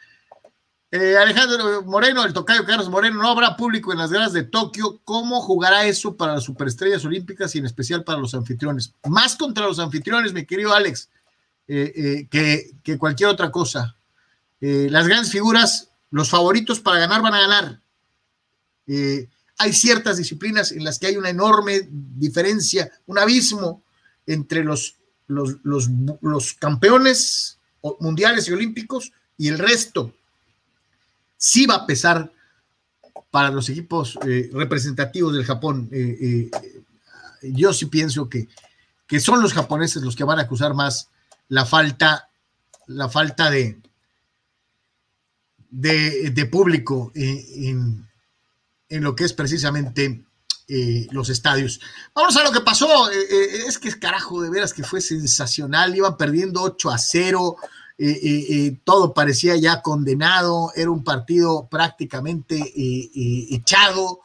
Eh, 0.91 1.16
Alejandro 1.18 1.84
Moreno, 1.84 2.26
el 2.26 2.34
tocayo 2.34 2.66
Carlos 2.66 2.90
Moreno, 2.90 3.22
no 3.22 3.30
habrá 3.30 3.56
público 3.56 3.91
en 3.91 3.99
las 3.99 4.10
guerras 4.10 4.34
de 4.34 4.44
Tokio. 4.44 4.99
¿Cómo 5.03 5.40
jugará 5.41 5.86
eso 5.86 6.16
para 6.16 6.36
las 6.36 6.44
superestrellas 6.44 7.06
olímpicas 7.06 7.53
y 7.53 7.60
en 7.60 7.66
especial 7.66 8.03
para 8.03 8.20
los 8.20 8.34
anfitriones? 8.34 8.94
Más 9.07 9.36
contra 9.36 9.68
los 9.68 9.78
anfitriones, 9.78 10.34
mi 10.34 10.45
querido 10.45 10.74
Alex, 10.74 11.10
eh, 11.68 11.94
eh, 11.95 12.28
que, 12.30 12.72
que, 12.82 12.98
cualquier 12.98 13.30
otra 13.30 13.52
cosa. 13.52 13.95
las 14.60 15.07
grandes 15.07 15.32
figuras, 15.32 15.91
los 16.10 16.30
favoritos 16.30 16.80
para 16.80 16.99
ganar 16.99 17.22
van 17.22 17.36
a 17.36 17.41
ganar. 17.41 17.82
hay 18.88 19.74
ciertas 19.74 20.18
disciplinas 20.18 20.72
en 20.72 20.84
las 20.84 20.98
que 20.98 21.07
hay 21.07 21.18
una 21.18 21.30
enorme 21.30 21.88
diferencia, 21.91 22.91
un 23.06 23.20
abismo 23.20 23.84
entre 24.26 24.64
los, 24.64 24.98
los, 25.30 25.57
los, 26.22 26.53
campeones 26.53 27.60
mundiales 27.99 28.47
y 28.47 28.51
olímpicos 28.51 29.14
y 29.38 29.47
el 29.47 29.57
resto 29.57 30.14
sí 31.38 31.65
va 31.65 31.76
a 31.76 31.85
pesar 31.85 32.31
para 33.31 33.51
los 33.51 33.69
equipos 33.69 34.18
eh, 34.26 34.49
representativos 34.51 35.34
del 35.34 35.45
Japón. 35.45 35.88
Eh, 35.91 36.49
eh, 36.51 37.51
yo 37.53 37.72
sí 37.72 37.85
pienso 37.85 38.27
que, 38.27 38.49
que, 39.07 39.19
son 39.19 39.41
los 39.41 39.53
japoneses 39.53 40.01
los 40.01 40.15
que 40.15 40.23
van 40.23 40.39
a 40.39 40.43
acusar 40.43 40.73
más 40.73 41.10
la 41.47 41.65
falta, 41.65 42.30
la 42.88 43.07
falta 43.07 43.49
de, 43.51 43.80
de, 45.69 46.31
de 46.31 46.45
público 46.47 47.11
en, 47.14 48.07
en, 48.89 49.03
lo 49.03 49.15
que 49.15 49.26
es 49.26 49.34
precisamente 49.34 50.23
los 51.12 51.30
estadios. 51.30 51.80
Vamos 52.14 52.38
a 52.38 52.44
lo 52.44 52.52
que 52.52 52.62
pasó. 52.62 53.10
es 53.10 53.78
que 53.80 53.90
es 53.90 53.96
carajo, 53.96 54.41
de 54.41 54.50
veras 54.50 54.74
que 54.74 54.84
fue 54.84 55.02
sensacional. 55.02 55.96
Iban 55.96 56.18
perdiendo 56.18 56.62
8 56.62 56.90
a 56.91 56.98
0. 56.98 57.58
Eh, 58.02 58.12
eh, 58.12 58.46
eh, 58.50 58.78
todo 58.86 59.14
parecía 59.14 59.58
ya 59.58 59.82
condenado, 59.82 60.72
era 60.74 60.90
un 60.90 61.04
partido 61.04 61.68
prácticamente 61.70 62.72
echado 63.54 64.22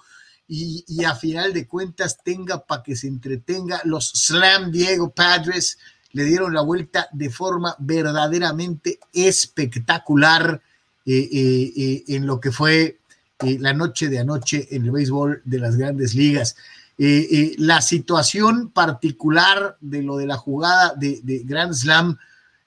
y, 0.47 1.05
a 1.05 1.17
final 1.17 1.53
de 1.53 1.67
cuentas 1.67 2.19
tenga 2.23 2.65
para 2.65 2.85
que 2.85 2.95
se 2.95 3.09
entretenga. 3.09 3.81
Los 3.83 4.11
Slam 4.11 4.71
Diego 4.71 5.11
Padres 5.11 5.79
le 6.13 6.23
dieron 6.23 6.55
la 6.55 6.61
vuelta 6.61 7.09
de 7.11 7.31
forma 7.31 7.75
verdaderamente 7.81 9.01
espectacular 9.13 10.63
en 11.05 12.27
lo 12.27 12.39
que 12.39 12.53
fue 12.53 13.01
la 13.41 13.73
noche 13.73 14.09
de 14.09 14.21
anoche 14.21 14.69
en 14.71 14.85
el 14.85 14.91
béisbol 14.91 15.43
de 15.45 15.59
las 15.59 15.77
grandes 15.77 16.15
ligas. 16.15 16.57
la 16.97 17.81
situación 17.81 18.71
particular 18.71 19.77
de 19.81 20.03
lo 20.03 20.17
de 20.17 20.27
la 20.27 20.37
jugada 20.37 20.95
de, 20.95 21.43
Grand 21.45 21.75
Slam 21.75 22.17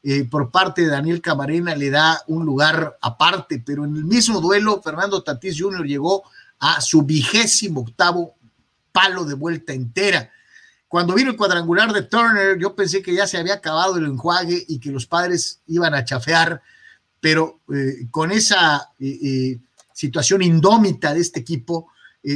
eh, 0.03 0.23
por 0.23 0.51
parte 0.51 0.83
de 0.83 0.87
Daniel 0.87 1.21
Camarena 1.21 1.75
le 1.75 1.89
da 1.89 2.21
un 2.27 2.45
lugar 2.45 2.97
aparte, 3.01 3.61
pero 3.65 3.83
en 3.83 3.95
el 3.95 4.05
mismo 4.05 4.39
duelo, 4.39 4.81
Fernando 4.81 5.21
Tatís 5.21 5.59
Jr. 5.59 5.85
llegó 5.85 6.23
a 6.59 6.79
su 6.81 7.03
vigésimo 7.03 7.81
octavo 7.81 8.35
palo 8.91 9.25
de 9.25 9.33
vuelta 9.33 9.73
entera. 9.73 10.31
Cuando 10.87 11.13
vino 11.13 11.31
el 11.31 11.37
cuadrangular 11.37 11.91
de 11.91 12.03
Turner, 12.03 12.57
yo 12.57 12.73
pensé 12.73 13.01
que 13.01 13.13
ya 13.13 13.27
se 13.27 13.37
había 13.37 13.55
acabado 13.55 13.97
el 13.97 14.05
enjuague 14.05 14.63
y 14.67 14.79
que 14.79 14.91
los 14.91 15.05
padres 15.05 15.59
iban 15.67 15.93
a 15.93 16.05
chafear, 16.05 16.61
pero 17.19 17.59
eh, 17.73 18.07
con 18.09 18.31
esa 18.31 18.91
eh, 18.99 19.59
situación 19.97 20.43
indómita 20.43 21.13
de 21.13 21.21
este 21.21 21.39
equipo, 21.39 21.91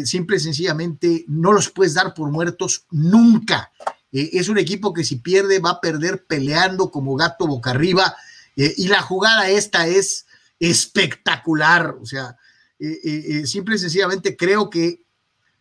simple 0.06 0.38
y 0.38 0.40
sencillamente 0.40 1.26
no 1.28 1.52
los 1.52 1.70
puedes 1.70 1.94
dar 1.94 2.14
por 2.14 2.32
muertos 2.32 2.86
nunca. 2.92 3.72
Eh, 4.12 4.32
es 4.34 4.50
un 4.50 4.58
equipo 4.58 4.94
que 4.94 5.04
si 5.04 5.18
pierde 5.18 5.60
va 5.60 5.72
a 5.72 5.82
perder 5.82 6.26
peleando 6.26 6.92
como 6.92 7.16
gato 7.16 7.48
boca 7.48 7.72
arriba. 7.72 8.16
Eh, 8.56 8.74
y 8.78 8.88
la 8.88 9.02
jugada 9.02 9.50
esta 9.50 9.88
es 9.88 10.26
espectacular. 10.60 11.96
O 12.02 12.06
sea, 12.06 12.38
eh, 12.80 13.46
simple 13.46 13.76
y 13.76 13.80
sencillamente 13.80 14.36
creo 14.36 14.70
que 14.70 15.04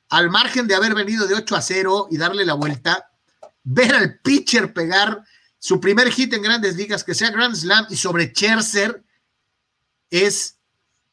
al 0.08 0.30
margen 0.30 0.66
de 0.66 0.74
haber 0.74 0.94
venido 0.94 1.26
de 1.26 1.34
8 1.34 1.56
a 1.56 1.62
0 1.62 2.08
y 2.10 2.16
darle 2.16 2.44
la 2.44 2.54
vuelta, 2.54 3.10
ver 3.62 3.94
al 3.94 4.18
pitcher 4.18 4.72
pegar 4.72 5.22
su 5.58 5.80
primer 5.80 6.10
hit 6.10 6.32
en 6.32 6.42
grandes 6.42 6.76
ligas, 6.76 7.04
que 7.04 7.14
sea 7.14 7.30
Grand 7.30 7.54
Slam 7.54 7.86
y 7.90 7.96
sobre 7.96 8.32
Cherser, 8.32 9.04
es 10.10 10.56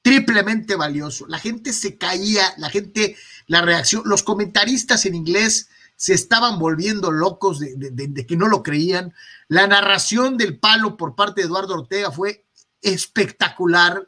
triplemente 0.07 0.77
valioso. 0.77 1.27
La 1.27 1.37
gente 1.37 1.73
se 1.73 1.97
caía, 1.97 2.53
la 2.55 2.69
gente, 2.69 3.17
la 3.45 3.61
reacción, 3.61 4.03
los 4.05 4.23
comentaristas 4.23 5.05
en 5.05 5.15
inglés 5.15 5.67
se 5.97 6.13
estaban 6.13 6.59
volviendo 6.59 7.11
locos 7.11 7.59
de, 7.59 8.25
que 8.25 8.37
no 8.37 8.47
lo 8.47 8.63
creían. 8.63 9.13
La 9.49 9.67
narración 9.67 10.37
del 10.37 10.59
palo 10.59 10.95
por 10.95 11.13
parte 11.13 11.41
de 11.41 11.47
Eduardo 11.47 11.73
Ortega 11.73 12.09
fue 12.09 12.45
espectacular. 12.81 14.07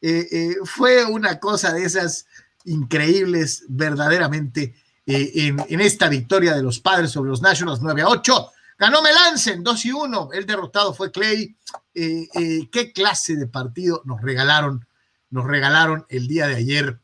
Eh, 0.00 0.26
eh, 0.32 0.56
fue 0.64 1.04
una 1.04 1.38
cosa 1.38 1.72
de 1.72 1.84
esas 1.84 2.26
increíbles 2.64 3.62
verdaderamente 3.68 4.74
eh, 5.06 5.54
en, 5.68 5.80
esta 5.80 6.08
victoria 6.08 6.56
de 6.56 6.64
los 6.64 6.80
padres 6.80 7.12
sobre 7.12 7.30
los 7.30 7.40
Nationals 7.40 7.80
9 7.80 8.02
a 8.02 8.08
8. 8.08 8.50
Ganó 8.80 9.00
Melancen 9.00 9.62
2 9.62 9.84
y 9.84 9.92
1. 9.92 10.30
El 10.32 10.44
derrotado 10.44 10.92
fue 10.92 11.12
Clay. 11.12 11.54
qué 11.94 12.92
clase 12.92 13.36
de 13.36 13.46
partido 13.46 14.02
nos 14.04 14.20
regalaron, 14.22 14.84
nos 15.30 15.46
regalaron 15.46 16.06
el 16.08 16.26
día 16.28 16.46
de 16.46 16.56
ayer 16.56 17.00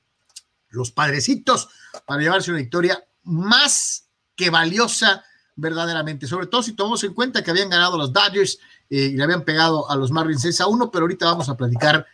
los 0.68 0.90
padrecitos 0.90 1.68
para 2.06 2.20
llevarse 2.20 2.50
una 2.50 2.60
victoria 2.60 3.02
más 3.22 4.08
que 4.34 4.50
valiosa 4.50 5.24
verdaderamente, 5.54 6.26
sobre 6.26 6.46
todo 6.46 6.62
si 6.62 6.74
tomamos 6.74 7.02
en 7.04 7.14
cuenta 7.14 7.42
que 7.42 7.50
habían 7.50 7.70
ganado 7.70 7.96
los 7.96 8.12
Dodgers 8.12 8.58
eh, 8.90 9.10
y 9.12 9.16
le 9.16 9.24
habían 9.24 9.42
pegado 9.42 9.90
a 9.90 9.96
los 9.96 10.10
Marlins 10.10 10.42
6 10.42 10.60
a 10.60 10.66
1, 10.66 10.90
pero 10.90 11.04
ahorita 11.04 11.24
vamos 11.24 11.48
a 11.48 11.56
platicar 11.56 12.06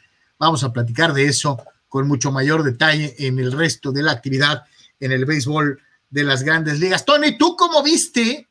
Vamos 0.42 0.64
a 0.64 0.72
platicar 0.72 1.14
de 1.14 1.26
eso 1.26 1.56
con 1.88 2.08
mucho 2.08 2.32
mayor 2.32 2.64
detalle 2.64 3.14
en 3.16 3.38
el 3.38 3.52
resto 3.52 3.92
de 3.92 4.02
la 4.02 4.10
actividad 4.10 4.64
en 4.98 5.12
el 5.12 5.24
béisbol 5.24 5.80
de 6.10 6.24
las 6.24 6.42
grandes 6.42 6.80
ligas. 6.80 7.04
Tony, 7.04 7.38
¿tú 7.38 7.54
cómo 7.54 7.80
viste? 7.80 8.48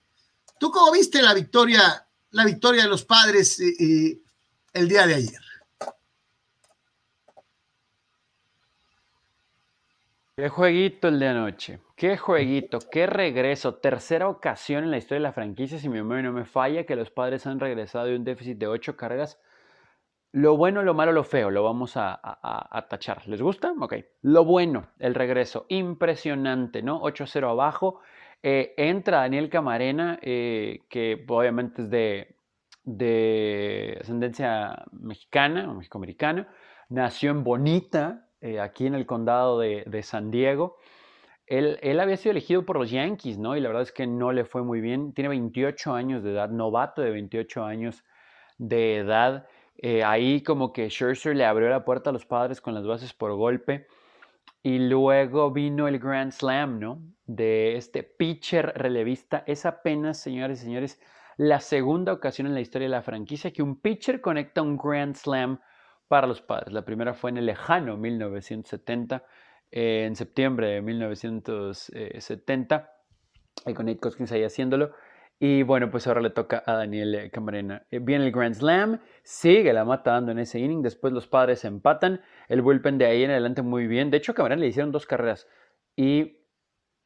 ¿Tú 0.58 0.72
cómo 0.72 0.94
viste 0.94 1.22
la 1.22 1.34
victoria, 1.34 2.08
la 2.30 2.46
victoria 2.46 2.84
de 2.84 2.88
los 2.88 3.04
padres 3.04 3.60
eh, 3.60 3.76
eh, 3.78 4.22
el 4.72 4.88
día 4.88 5.06
de 5.06 5.16
ayer? 5.16 5.42
Qué 10.42 10.50
jueguito 10.50 11.08
el 11.08 11.20
de 11.20 11.28
anoche. 11.28 11.80
Qué 11.96 12.18
jueguito, 12.18 12.80
qué 12.92 13.06
regreso. 13.06 13.76
Tercera 13.76 14.28
ocasión 14.28 14.84
en 14.84 14.90
la 14.90 14.98
historia 14.98 15.20
de 15.20 15.28
la 15.28 15.34
franquicia, 15.34 15.78
si 15.78 15.88
mi 15.88 15.98
memoria 15.98 16.24
no 16.24 16.34
me 16.34 16.46
falla, 16.46 16.84
que 16.84 16.96
los 16.96 17.12
padres 17.12 17.46
han 17.46 17.60
regresado 17.60 18.08
de 18.08 18.16
un 18.16 18.24
déficit 18.24 18.58
de 18.58 18.66
ocho 18.66 18.98
cargas. 18.98 19.40
Lo 20.32 20.58
bueno, 20.58 20.82
lo 20.82 20.96
malo, 20.96 21.12
lo 21.12 21.24
feo, 21.24 21.52
lo 21.52 21.64
vamos 21.64 21.94
a, 21.96 22.88
tachar. 22.90 23.28
¿Les 23.28 23.40
gusta? 23.40 23.72
Ok. 23.80 23.98
Lo 24.24 24.44
bueno, 24.44 24.88
el 24.98 25.14
regreso. 25.14 25.68
Impresionante, 25.70 26.82
¿no? 26.82 27.04
8-0 27.04 27.48
abajo. 27.48 28.00
Eh, 28.42 28.74
entra 28.78 29.20
Daniel 29.20 29.48
Camarena, 29.48 30.18
eh, 30.24 30.80
que 30.90 31.24
obviamente 31.28 31.84
es 31.84 31.90
de, 31.92 32.36
de 32.84 34.00
ascendencia 34.02 34.86
mexicana 34.92 35.70
o 35.70 35.76
mexicoamericana. 35.76 36.52
Nació 36.90 37.30
en 37.30 37.44
Bonita, 37.44 38.26
eh, 38.42 38.60
aquí 38.60 38.88
en 38.88 38.96
el 38.96 39.06
condado 39.06 39.60
de, 39.60 40.04
San 40.04 40.32
Diego. 40.32 40.78
Él, 41.46 42.00
había 42.00 42.18
sido 42.18 42.32
elegido 42.32 42.66
por 42.66 42.78
los 42.78 42.90
Yankees, 42.90 43.38
¿no? 43.38 43.56
Y 43.56 43.62
la 43.62 43.70
verdad 43.70 43.84
es 43.84 43.92
que 43.92 44.08
no 44.08 44.32
le 44.32 44.46
fue 44.46 44.64
muy 44.64 44.82
bien. 44.82 45.14
Tiene 45.14 45.30
28 45.30 45.94
años 45.94 46.24
de 46.24 46.32
edad, 46.32 46.50
novato 46.50 47.02
de 47.02 47.12
28 47.12 47.64
años 47.64 48.04
de 48.58 48.98
edad. 48.98 49.48
Eh, 49.78 50.04
ahí 50.04 50.42
como 50.42 50.74
que 50.74 50.90
Scherzer 50.90 51.36
le 51.36 51.46
abrió 51.46 51.70
la 51.70 51.86
puerta 51.86 52.10
a 52.10 52.14
los 52.14 52.26
padres 52.26 52.62
con 52.62 52.74
las 52.74 52.86
bases 52.86 53.14
por 53.14 53.34
golpe. 53.36 53.88
Y 54.64 54.80
luego 54.80 55.52
vino 55.52 55.88
el 55.88 56.00
Grand 56.00 56.32
Slam, 56.32 56.80
¿no? 56.80 57.02
De 57.26 57.76
este 57.76 58.04
pitcher 58.04 58.74
relevista. 58.76 59.44
Es 59.46 59.66
apenas, 59.66 60.20
señores 60.20 60.62
y 60.62 60.66
señores, 60.66 61.00
la 61.38 61.60
segunda 61.60 62.14
ocasión 62.14 62.48
en 62.48 62.54
la 62.54 62.62
historia 62.62 62.88
de 62.88 62.92
la 62.92 63.02
franquicia 63.02 63.52
que 63.52 63.64
un 63.64 63.80
pitcher 63.80 64.22
conecta 64.22 64.62
un 64.62 64.78
Grand 64.78 65.16
Slam 65.16 65.60
para 66.12 66.28
los 66.28 66.42
padres. 66.42 66.74
La 66.74 66.84
primera 66.84 67.14
fue 67.14 67.30
en 67.30 67.38
el 67.38 67.46
lejano 67.46 67.96
1970, 67.96 69.24
eh, 69.72 70.04
en 70.06 70.18
septiembre 70.18 70.68
de 70.68 70.82
1970, 70.82 72.94
y 73.66 73.74
con 73.74 73.86
Nate 73.86 73.98
Koskins 73.98 74.34
ahí 74.34 74.44
haciéndolo. 74.44 74.92
Y 75.40 75.64
bueno, 75.64 75.90
pues 75.90 76.08
ahora 76.08 76.20
le 76.20 76.32
toca 76.32 76.64
a 76.66 76.74
Daniel 76.74 77.32
Camarena. 77.32 77.86
Eh, 77.90 78.00
viene 78.00 78.26
el 78.26 78.34
Grand 78.34 78.56
Slam, 78.56 79.00
sigue 79.24 79.72
la 79.72 79.86
mata 79.86 80.12
dando 80.12 80.34
en 80.34 80.40
ese 80.40 80.60
inning, 80.60 80.82
después 80.82 81.14
los 81.14 81.28
padres 81.28 81.64
empatan, 81.64 82.20
el 82.50 82.62
bullpen 82.62 82.98
de 82.98 83.06
ahí 83.06 83.24
en 83.24 83.32
adelante 83.32 83.62
muy 83.62 83.88
bien. 83.88 84.12
De 84.12 84.18
hecho, 84.18 84.34
Camarena 84.34 84.60
le 84.60 84.68
hicieron 84.68 84.92
dos 84.92 85.06
carreras 85.06 85.48
y 85.96 86.42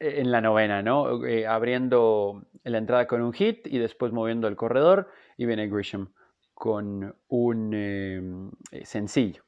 en 0.00 0.32
la 0.32 0.40
novena, 0.40 0.82
¿no? 0.82 1.20
abriendo 1.48 2.44
la 2.64 2.78
entrada 2.78 3.06
con 3.06 3.22
un 3.22 3.32
hit 3.32 3.68
y 3.68 3.78
después 3.78 4.10
moviendo 4.10 4.48
el 4.48 4.56
corredor 4.56 5.06
y 5.36 5.46
viene 5.46 5.68
Grisham 5.68 6.08
con 6.56 7.14
un 7.28 7.74
em, 7.74 8.50
eh, 8.70 8.86
sencillo 8.86 9.44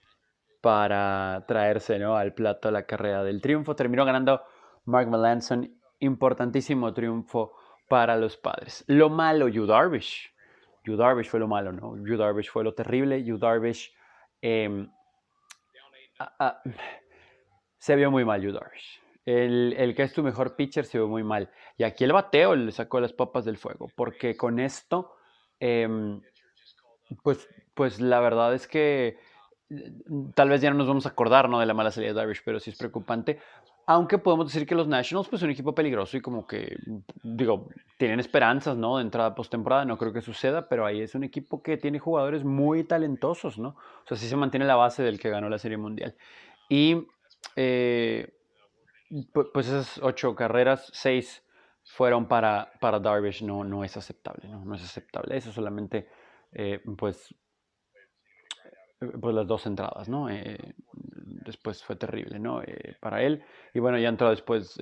para 0.60 1.42
traerse 1.48 1.98
¿no? 1.98 2.16
al 2.16 2.34
plato 2.34 2.70
la 2.70 2.84
carrera 2.84 3.24
del 3.24 3.40
triunfo. 3.40 3.74
Terminó 3.74 4.04
ganando 4.04 4.42
Mark 4.84 5.08
Melanson, 5.08 5.74
importantísimo 6.00 6.92
triunfo 6.92 7.54
para 7.88 8.14
los 8.18 8.36
padres. 8.36 8.84
Lo 8.88 9.08
malo, 9.08 9.48
Yu 9.48 9.64
Darvish. 9.64 10.34
Yu 10.84 10.96
Darvish 10.96 11.30
fue 11.30 11.40
lo 11.40 11.48
malo, 11.48 11.72
¿no? 11.72 11.96
Yu 11.96 12.18
Darvish 12.18 12.50
fue 12.50 12.62
lo 12.62 12.74
terrible. 12.74 13.24
Yu 13.24 13.38
Darvish 13.38 13.90
em, 14.42 14.92
se 17.78 17.96
vio 17.96 18.10
muy 18.10 18.26
mal, 18.26 18.42
Yu 18.42 18.52
Darvish. 18.52 19.00
El, 19.24 19.74
el, 19.78 19.94
que 19.94 20.02
es 20.02 20.12
tu 20.12 20.22
mejor 20.22 20.56
pitcher 20.56 20.84
se 20.84 20.98
vio 20.98 21.08
muy 21.08 21.24
mal. 21.24 21.50
Y 21.78 21.84
aquí 21.84 22.04
el 22.04 22.12
bateo 22.12 22.54
le 22.54 22.70
sacó 22.70 23.00
las 23.00 23.14
papas 23.14 23.46
del 23.46 23.56
fuego, 23.56 23.88
porque 23.96 24.36
con 24.36 24.58
esto 24.58 25.14
em, 25.58 26.20
pues, 27.22 27.48
pues 27.74 28.00
la 28.00 28.20
verdad 28.20 28.54
es 28.54 28.66
que 28.66 29.18
mm, 29.70 30.30
tal 30.34 30.48
vez 30.48 30.60
ya 30.60 30.70
no 30.70 30.76
nos 30.76 30.88
vamos 30.88 31.06
a 31.06 31.10
acordar 31.10 31.48
¿no? 31.48 31.60
de 31.60 31.66
la 31.66 31.74
mala 31.74 31.90
salida 31.90 32.10
de 32.10 32.14
Darvish, 32.14 32.42
pero 32.44 32.60
sí 32.60 32.70
es 32.70 32.78
preocupante. 32.78 33.38
Aunque 33.86 34.18
podemos 34.18 34.52
decir 34.52 34.66
que 34.66 34.74
los 34.74 34.86
Nationals 34.86 35.28
pues 35.28 35.42
un 35.42 35.50
equipo 35.50 35.74
peligroso 35.74 36.18
y 36.18 36.20
como 36.20 36.46
que, 36.46 36.76
digo, 37.22 37.70
tienen 37.96 38.20
esperanzas, 38.20 38.76
¿no? 38.76 38.98
De 38.98 39.02
entrada 39.02 39.34
postemporada, 39.34 39.86
no 39.86 39.96
creo 39.96 40.12
que 40.12 40.20
suceda, 40.20 40.68
pero 40.68 40.84
ahí 40.84 41.00
es 41.00 41.14
un 41.14 41.24
equipo 41.24 41.62
que 41.62 41.78
tiene 41.78 41.98
jugadores 41.98 42.44
muy 42.44 42.84
talentosos, 42.84 43.58
¿no? 43.58 43.70
O 43.70 44.06
sea, 44.06 44.18
sí 44.18 44.28
se 44.28 44.36
mantiene 44.36 44.66
la 44.66 44.76
base 44.76 45.02
del 45.02 45.18
que 45.18 45.30
ganó 45.30 45.48
la 45.48 45.56
Serie 45.56 45.78
Mundial. 45.78 46.14
Y 46.68 47.06
eh, 47.56 48.30
pues 49.32 49.68
esas 49.68 49.98
ocho 50.02 50.34
carreras, 50.34 50.90
seis 50.92 51.42
fueron 51.82 52.28
para, 52.28 52.70
para 52.80 53.00
Darvish, 53.00 53.42
no, 53.42 53.64
no 53.64 53.84
es 53.84 53.96
aceptable, 53.96 54.48
¿no? 54.48 54.64
No 54.64 54.74
es 54.74 54.84
aceptable. 54.84 55.36
Eso 55.36 55.50
solamente 55.50 56.08
eh, 56.52 56.80
pues, 56.96 57.34
eh, 59.00 59.06
pues 59.20 59.34
las 59.34 59.46
dos 59.46 59.66
entradas, 59.66 60.08
¿no? 60.08 60.30
Eh, 60.30 60.74
después 60.92 61.82
fue 61.82 61.96
terrible, 61.96 62.38
¿no? 62.38 62.62
para 63.00 63.22
él. 63.22 63.42
Y 63.74 63.80
bueno, 63.80 63.98
ya 63.98 64.08
entró 64.08 64.30
después 64.30 64.78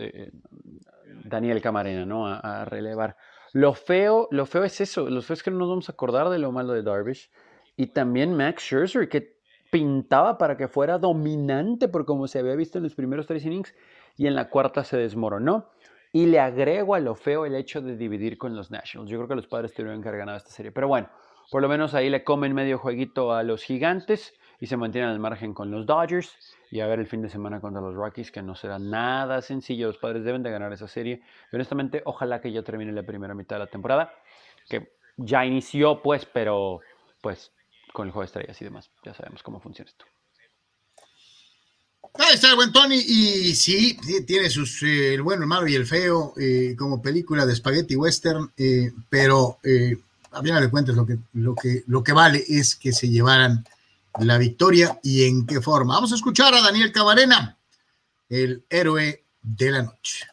Daniel 1.24 1.60
Camarena, 1.60 2.05
¿no? 2.05 2.26
A, 2.26 2.64
relevar. 2.64 3.16
Lo 3.52 3.74
feo, 3.74 4.28
lo 4.30 4.47
feo 4.47 4.64
es 4.64 4.80
eso, 4.80 5.09
lo 5.09 5.22
feo 5.22 5.34
es 5.34 5.43
que 5.43 5.51
no 5.51 5.59
nos 5.59 5.68
vamos 5.68 5.88
a 5.88 5.93
acordar 5.93 6.28
de 6.28 6.38
lo 6.38 6.52
malo 6.52 6.72
de 6.72 6.82
Darvish. 6.82 7.30
Y 7.76 7.88
también 7.88 8.34
Max 8.34 8.62
Scherzer, 8.62 9.09
que 9.09 9.36
pintaba 9.70 10.38
para 10.38 10.56
que 10.56 10.68
fuera 10.68 10.98
dominante 10.98 11.88
por 11.88 12.05
como 12.05 12.26
se 12.28 12.38
había 12.38 12.55
visto 12.55 12.78
en 12.78 12.84
los 12.84 12.94
primeros 12.94 13.26
tres 13.26 13.44
innings 13.44 13.74
y 14.16 14.26
en 14.26 14.34
la 14.34 14.48
cuarta 14.48 14.84
se 14.84 14.97
desmoronó. 14.97 15.70
Y 16.12 16.26
le 16.26 16.40
agrego 16.40 16.94
a 16.94 17.01
lo 17.01 17.14
feo 17.14 17.44
el 17.44 17.55
hecho 17.55 17.82
de 17.82 17.97
dividir 17.97 18.38
con 18.38 18.56
los 18.56 18.70
Nationals. 18.70 19.10
Yo 19.10 19.18
creo 19.18 19.28
que 19.28 19.34
los 19.34 19.47
padres 19.47 19.74
tuvieron 19.74 20.01
que 20.01 20.09
haber 20.09 20.20
ganado 20.20 20.38
esta 20.38 20.51
serie. 20.51 20.72
Pero 20.72 20.88
bueno, 20.88 21.10
por 21.51 21.62
lo 21.62 21.68
menos 21.68 21.94
ahí 21.94 22.10
le 22.10 22.24
comen 22.24 22.55
medio 22.55 22.78
jueguito 22.78 23.32
a 23.32 23.43
los 23.43 23.62
gigantes 23.62 24.35
y 24.60 24.66
se 24.66 24.77
mantienen 24.77 25.10
al 25.10 25.18
margen 25.18 25.55
con 25.55 25.70
los 25.70 25.86
Dodgers. 25.86 26.36
Y 26.70 26.81
a 26.81 26.86
ver 26.86 26.98
el 26.98 27.06
fin 27.06 27.23
de 27.23 27.28
semana 27.28 27.60
contra 27.60 27.81
los 27.81 27.94
Rockies, 27.94 28.32
que 28.32 28.43
no 28.43 28.55
será 28.55 28.78
nada 28.78 29.40
sencillo. 29.43 29.86
Los 29.86 29.98
padres 29.98 30.24
deben 30.24 30.43
de 30.43 30.51
ganar 30.51 30.73
esa 30.73 30.89
serie. 30.89 31.23
Y 31.52 31.56
honestamente, 31.56 32.02
ojalá 32.05 32.40
que 32.40 32.51
ya 32.51 32.62
termine 32.62 32.93
la 32.93 33.05
primera 33.05 33.35
mitad 33.35 33.56
de 33.56 33.60
la 33.60 33.70
temporada. 33.70 34.12
Que 34.68 34.93
ya 35.16 35.44
inició, 35.44 36.02
pues, 36.02 36.27
pero 36.27 36.81
pues 37.20 37.52
con 37.93 38.06
el 38.06 38.12
juego 38.12 38.23
de 38.23 38.27
estrellas 38.27 38.60
y 38.60 38.64
demás. 38.64 38.90
Ya 39.05 39.14
sabemos 39.14 39.43
cómo 39.43 39.60
funciona 39.60 39.90
esto. 39.90 40.05
Ahí 42.18 42.35
está 42.35 42.51
el 42.51 42.56
buen 42.56 42.73
Tony, 42.73 42.97
y 42.97 43.55
sí, 43.55 43.98
tiene 44.27 44.48
sus, 44.48 44.82
eh, 44.82 45.14
el 45.14 45.23
bueno, 45.23 45.43
el 45.43 45.48
malo 45.48 45.66
y 45.66 45.74
el 45.74 45.86
feo, 45.86 46.32
eh, 46.40 46.74
como 46.78 47.02
película 47.02 47.44
de 47.44 47.55
spaghetti 47.55 47.94
western, 47.94 48.51
eh, 48.56 48.90
pero 49.10 49.59
a 50.37 50.43
final 50.43 50.63
de 50.63 50.71
cuentas 50.71 50.95
lo 50.95 51.07
que, 51.07 51.19
lo, 51.33 51.55
que, 51.55 51.83
lo 51.87 52.03
que 52.03 52.13
vale 52.13 52.45
es 52.47 52.77
que 52.77 52.93
se 52.93 53.09
llevaran 53.09 53.65
la 54.21 54.39
victoria 54.39 54.99
y 55.03 55.25
en 55.25 55.47
qué 55.47 55.61
forma. 55.61 55.95
Vamos 55.95 56.13
a 56.13 56.17
escuchar 56.17 56.55
a 56.55 56.61
Daniel 56.61 56.93
Camarena, 56.93 57.57
el 58.29 58.65
héroe 58.69 59.25
de 59.43 59.71
la 59.71 59.83
noche. 59.83 60.27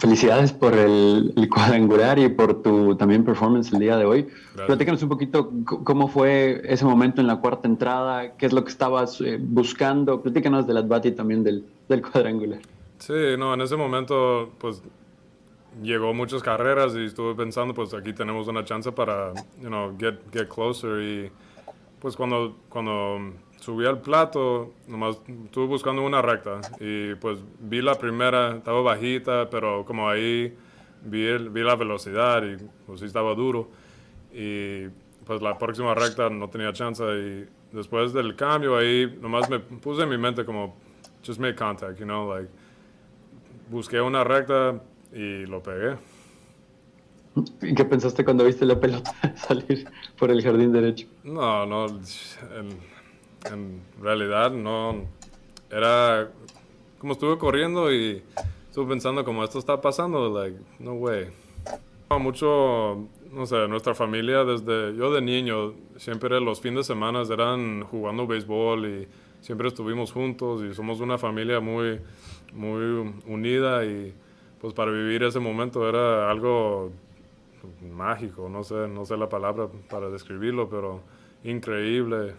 Felicidades 0.00 0.52
por 0.52 0.74
el, 0.74 1.32
cuadrangular 1.48 2.18
y 2.18 2.28
por 2.28 2.62
tu 2.62 2.96
también 2.96 3.24
performance 3.24 3.72
el 3.72 3.78
día 3.78 3.96
de 3.96 4.04
hoy. 4.04 4.28
Platícanos 4.66 5.00
un 5.04 5.08
poquito 5.08 5.52
cómo 5.64 6.08
fue 6.08 6.62
ese 6.64 6.84
momento 6.84 7.20
en 7.20 7.28
la 7.28 7.36
cuarta 7.36 7.68
entrada, 7.68 8.36
qué 8.36 8.46
es 8.46 8.52
lo 8.52 8.64
que 8.64 8.70
estabas 8.70 9.20
eh, 9.20 9.38
buscando. 9.40 10.20
Platícanos 10.20 10.66
del 10.66 10.78
at 10.78 11.04
y 11.04 11.12
también 11.12 11.44
del, 11.44 11.64
del 11.88 12.02
cuadrangular. 12.02 12.60
Sí, 12.98 13.12
no, 13.38 13.54
en 13.54 13.60
ese 13.60 13.76
momento, 13.76 14.50
pues 14.58 14.82
llegó 15.82 16.14
muchas 16.14 16.42
carreras 16.42 16.94
y 16.94 17.04
estuve 17.04 17.34
pensando, 17.34 17.74
pues 17.74 17.94
aquí 17.94 18.12
tenemos 18.12 18.48
una 18.48 18.64
chance 18.64 18.90
para, 18.92 19.32
you 19.60 19.68
know, 19.68 19.96
get, 19.98 20.18
get 20.32 20.48
closer. 20.48 21.00
Y 21.02 21.30
pues 22.00 22.16
cuando, 22.16 22.56
cuando 22.68 23.32
subí 23.60 23.86
al 23.86 24.00
plato, 24.00 24.72
nomás 24.86 25.20
estuve 25.44 25.66
buscando 25.66 26.02
una 26.02 26.22
recta 26.22 26.60
y 26.80 27.14
pues 27.16 27.38
vi 27.60 27.82
la 27.82 27.94
primera, 27.94 28.56
estaba 28.56 28.80
bajita, 28.82 29.48
pero 29.50 29.84
como 29.84 30.08
ahí 30.08 30.56
vi, 31.04 31.38
vi 31.38 31.62
la 31.62 31.76
velocidad 31.76 32.42
y 32.44 32.56
pues 32.86 33.00
sí 33.00 33.06
estaba 33.06 33.34
duro. 33.34 33.68
Y 34.32 34.88
pues 35.24 35.42
la 35.42 35.58
próxima 35.58 35.94
recta 35.94 36.30
no 36.30 36.48
tenía 36.48 36.72
chance 36.72 37.02
y 37.04 37.46
después 37.72 38.12
del 38.12 38.34
cambio 38.34 38.76
ahí 38.76 39.18
nomás 39.20 39.48
me 39.50 39.60
puse 39.60 40.02
en 40.02 40.08
mi 40.08 40.18
mente 40.18 40.44
como 40.44 40.76
just 41.24 41.38
make 41.38 41.56
contact, 41.56 41.98
you 41.98 42.04
know, 42.04 42.32
like 42.32 42.48
busqué 43.70 44.00
una 44.00 44.24
recta 44.24 44.80
y 45.12 45.46
lo 45.46 45.62
pegué. 45.62 45.96
¿Y 47.62 47.74
qué 47.74 47.84
pensaste 47.84 48.24
cuando 48.24 48.44
viste 48.44 48.64
la 48.64 48.80
pelota 48.80 49.12
salir 49.36 49.88
por 50.18 50.30
el 50.30 50.42
jardín 50.42 50.72
derecho? 50.72 51.06
No, 51.24 51.66
no, 51.66 51.86
en, 51.86 53.82
realidad 54.00 54.50
no. 54.50 55.06
Era 55.70 56.30
como 56.98 57.12
estuve 57.12 57.38
corriendo 57.38 57.92
y 57.92 58.22
estuve 58.68 58.88
pensando 58.88 59.24
como 59.24 59.44
esto 59.44 59.58
está 59.58 59.80
pasando, 59.80 60.28
like, 60.30 60.58
no 60.78 60.94
way. 60.94 61.28
Mucho, 62.18 63.06
no 63.30 63.46
sé, 63.46 63.68
nuestra 63.68 63.94
familia 63.94 64.42
desde 64.42 64.96
yo 64.96 65.12
de 65.12 65.20
niño, 65.20 65.74
siempre 65.96 66.40
los 66.40 66.60
fines 66.60 66.78
de 66.78 66.94
semana 66.94 67.22
eran 67.30 67.84
jugando 67.84 68.26
béisbol 68.26 68.86
y 68.86 69.08
siempre 69.42 69.68
estuvimos 69.68 70.10
juntos 70.10 70.62
y 70.62 70.74
somos 70.74 71.00
una 71.00 71.18
familia 71.18 71.60
muy, 71.60 72.00
muy 72.54 73.12
unida 73.26 73.84
y 73.84 74.14
pues 74.60 74.74
para 74.74 74.90
vivir 74.90 75.22
ese 75.22 75.40
momento 75.40 75.88
era 75.88 76.30
algo 76.30 76.90
mágico, 77.82 78.48
no 78.48 78.64
sé, 78.64 78.88
no 78.88 79.04
sé 79.04 79.16
la 79.16 79.28
palabra 79.28 79.68
para 79.88 80.08
describirlo, 80.10 80.68
pero 80.68 81.00
increíble. 81.44 82.34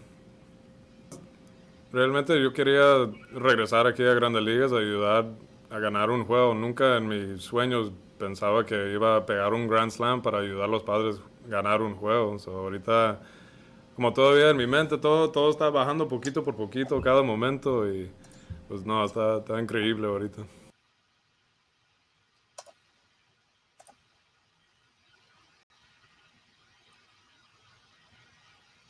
Realmente 1.92 2.40
yo 2.40 2.52
quería 2.52 3.10
regresar 3.32 3.86
aquí 3.86 4.04
a 4.04 4.14
Grandes 4.14 4.42
Ligas, 4.42 4.72
ayudar 4.72 5.26
a 5.70 5.78
ganar 5.78 6.10
un 6.10 6.24
juego. 6.24 6.54
Nunca 6.54 6.96
en 6.96 7.08
mis 7.08 7.42
sueños 7.42 7.92
pensaba 8.18 8.64
que 8.64 8.92
iba 8.92 9.16
a 9.16 9.26
pegar 9.26 9.54
un 9.54 9.66
Grand 9.66 9.90
Slam 9.90 10.22
para 10.22 10.38
ayudar 10.38 10.64
a 10.64 10.68
los 10.68 10.82
padres 10.82 11.20
a 11.46 11.48
ganar 11.48 11.82
un 11.82 11.94
juego. 11.96 12.36
ahorita, 12.46 13.20
como 13.96 14.12
todavía 14.12 14.50
en 14.50 14.56
mi 14.56 14.66
mente, 14.66 14.98
todo, 14.98 15.30
todo 15.30 15.50
está 15.50 15.70
bajando 15.70 16.06
poquito 16.06 16.44
por 16.44 16.54
poquito 16.54 17.00
cada 17.00 17.22
momento 17.22 17.90
y 17.90 18.10
pues 18.68 18.84
no, 18.86 19.04
está, 19.04 19.38
está 19.38 19.60
increíble 19.60 20.06
ahorita. 20.06 20.42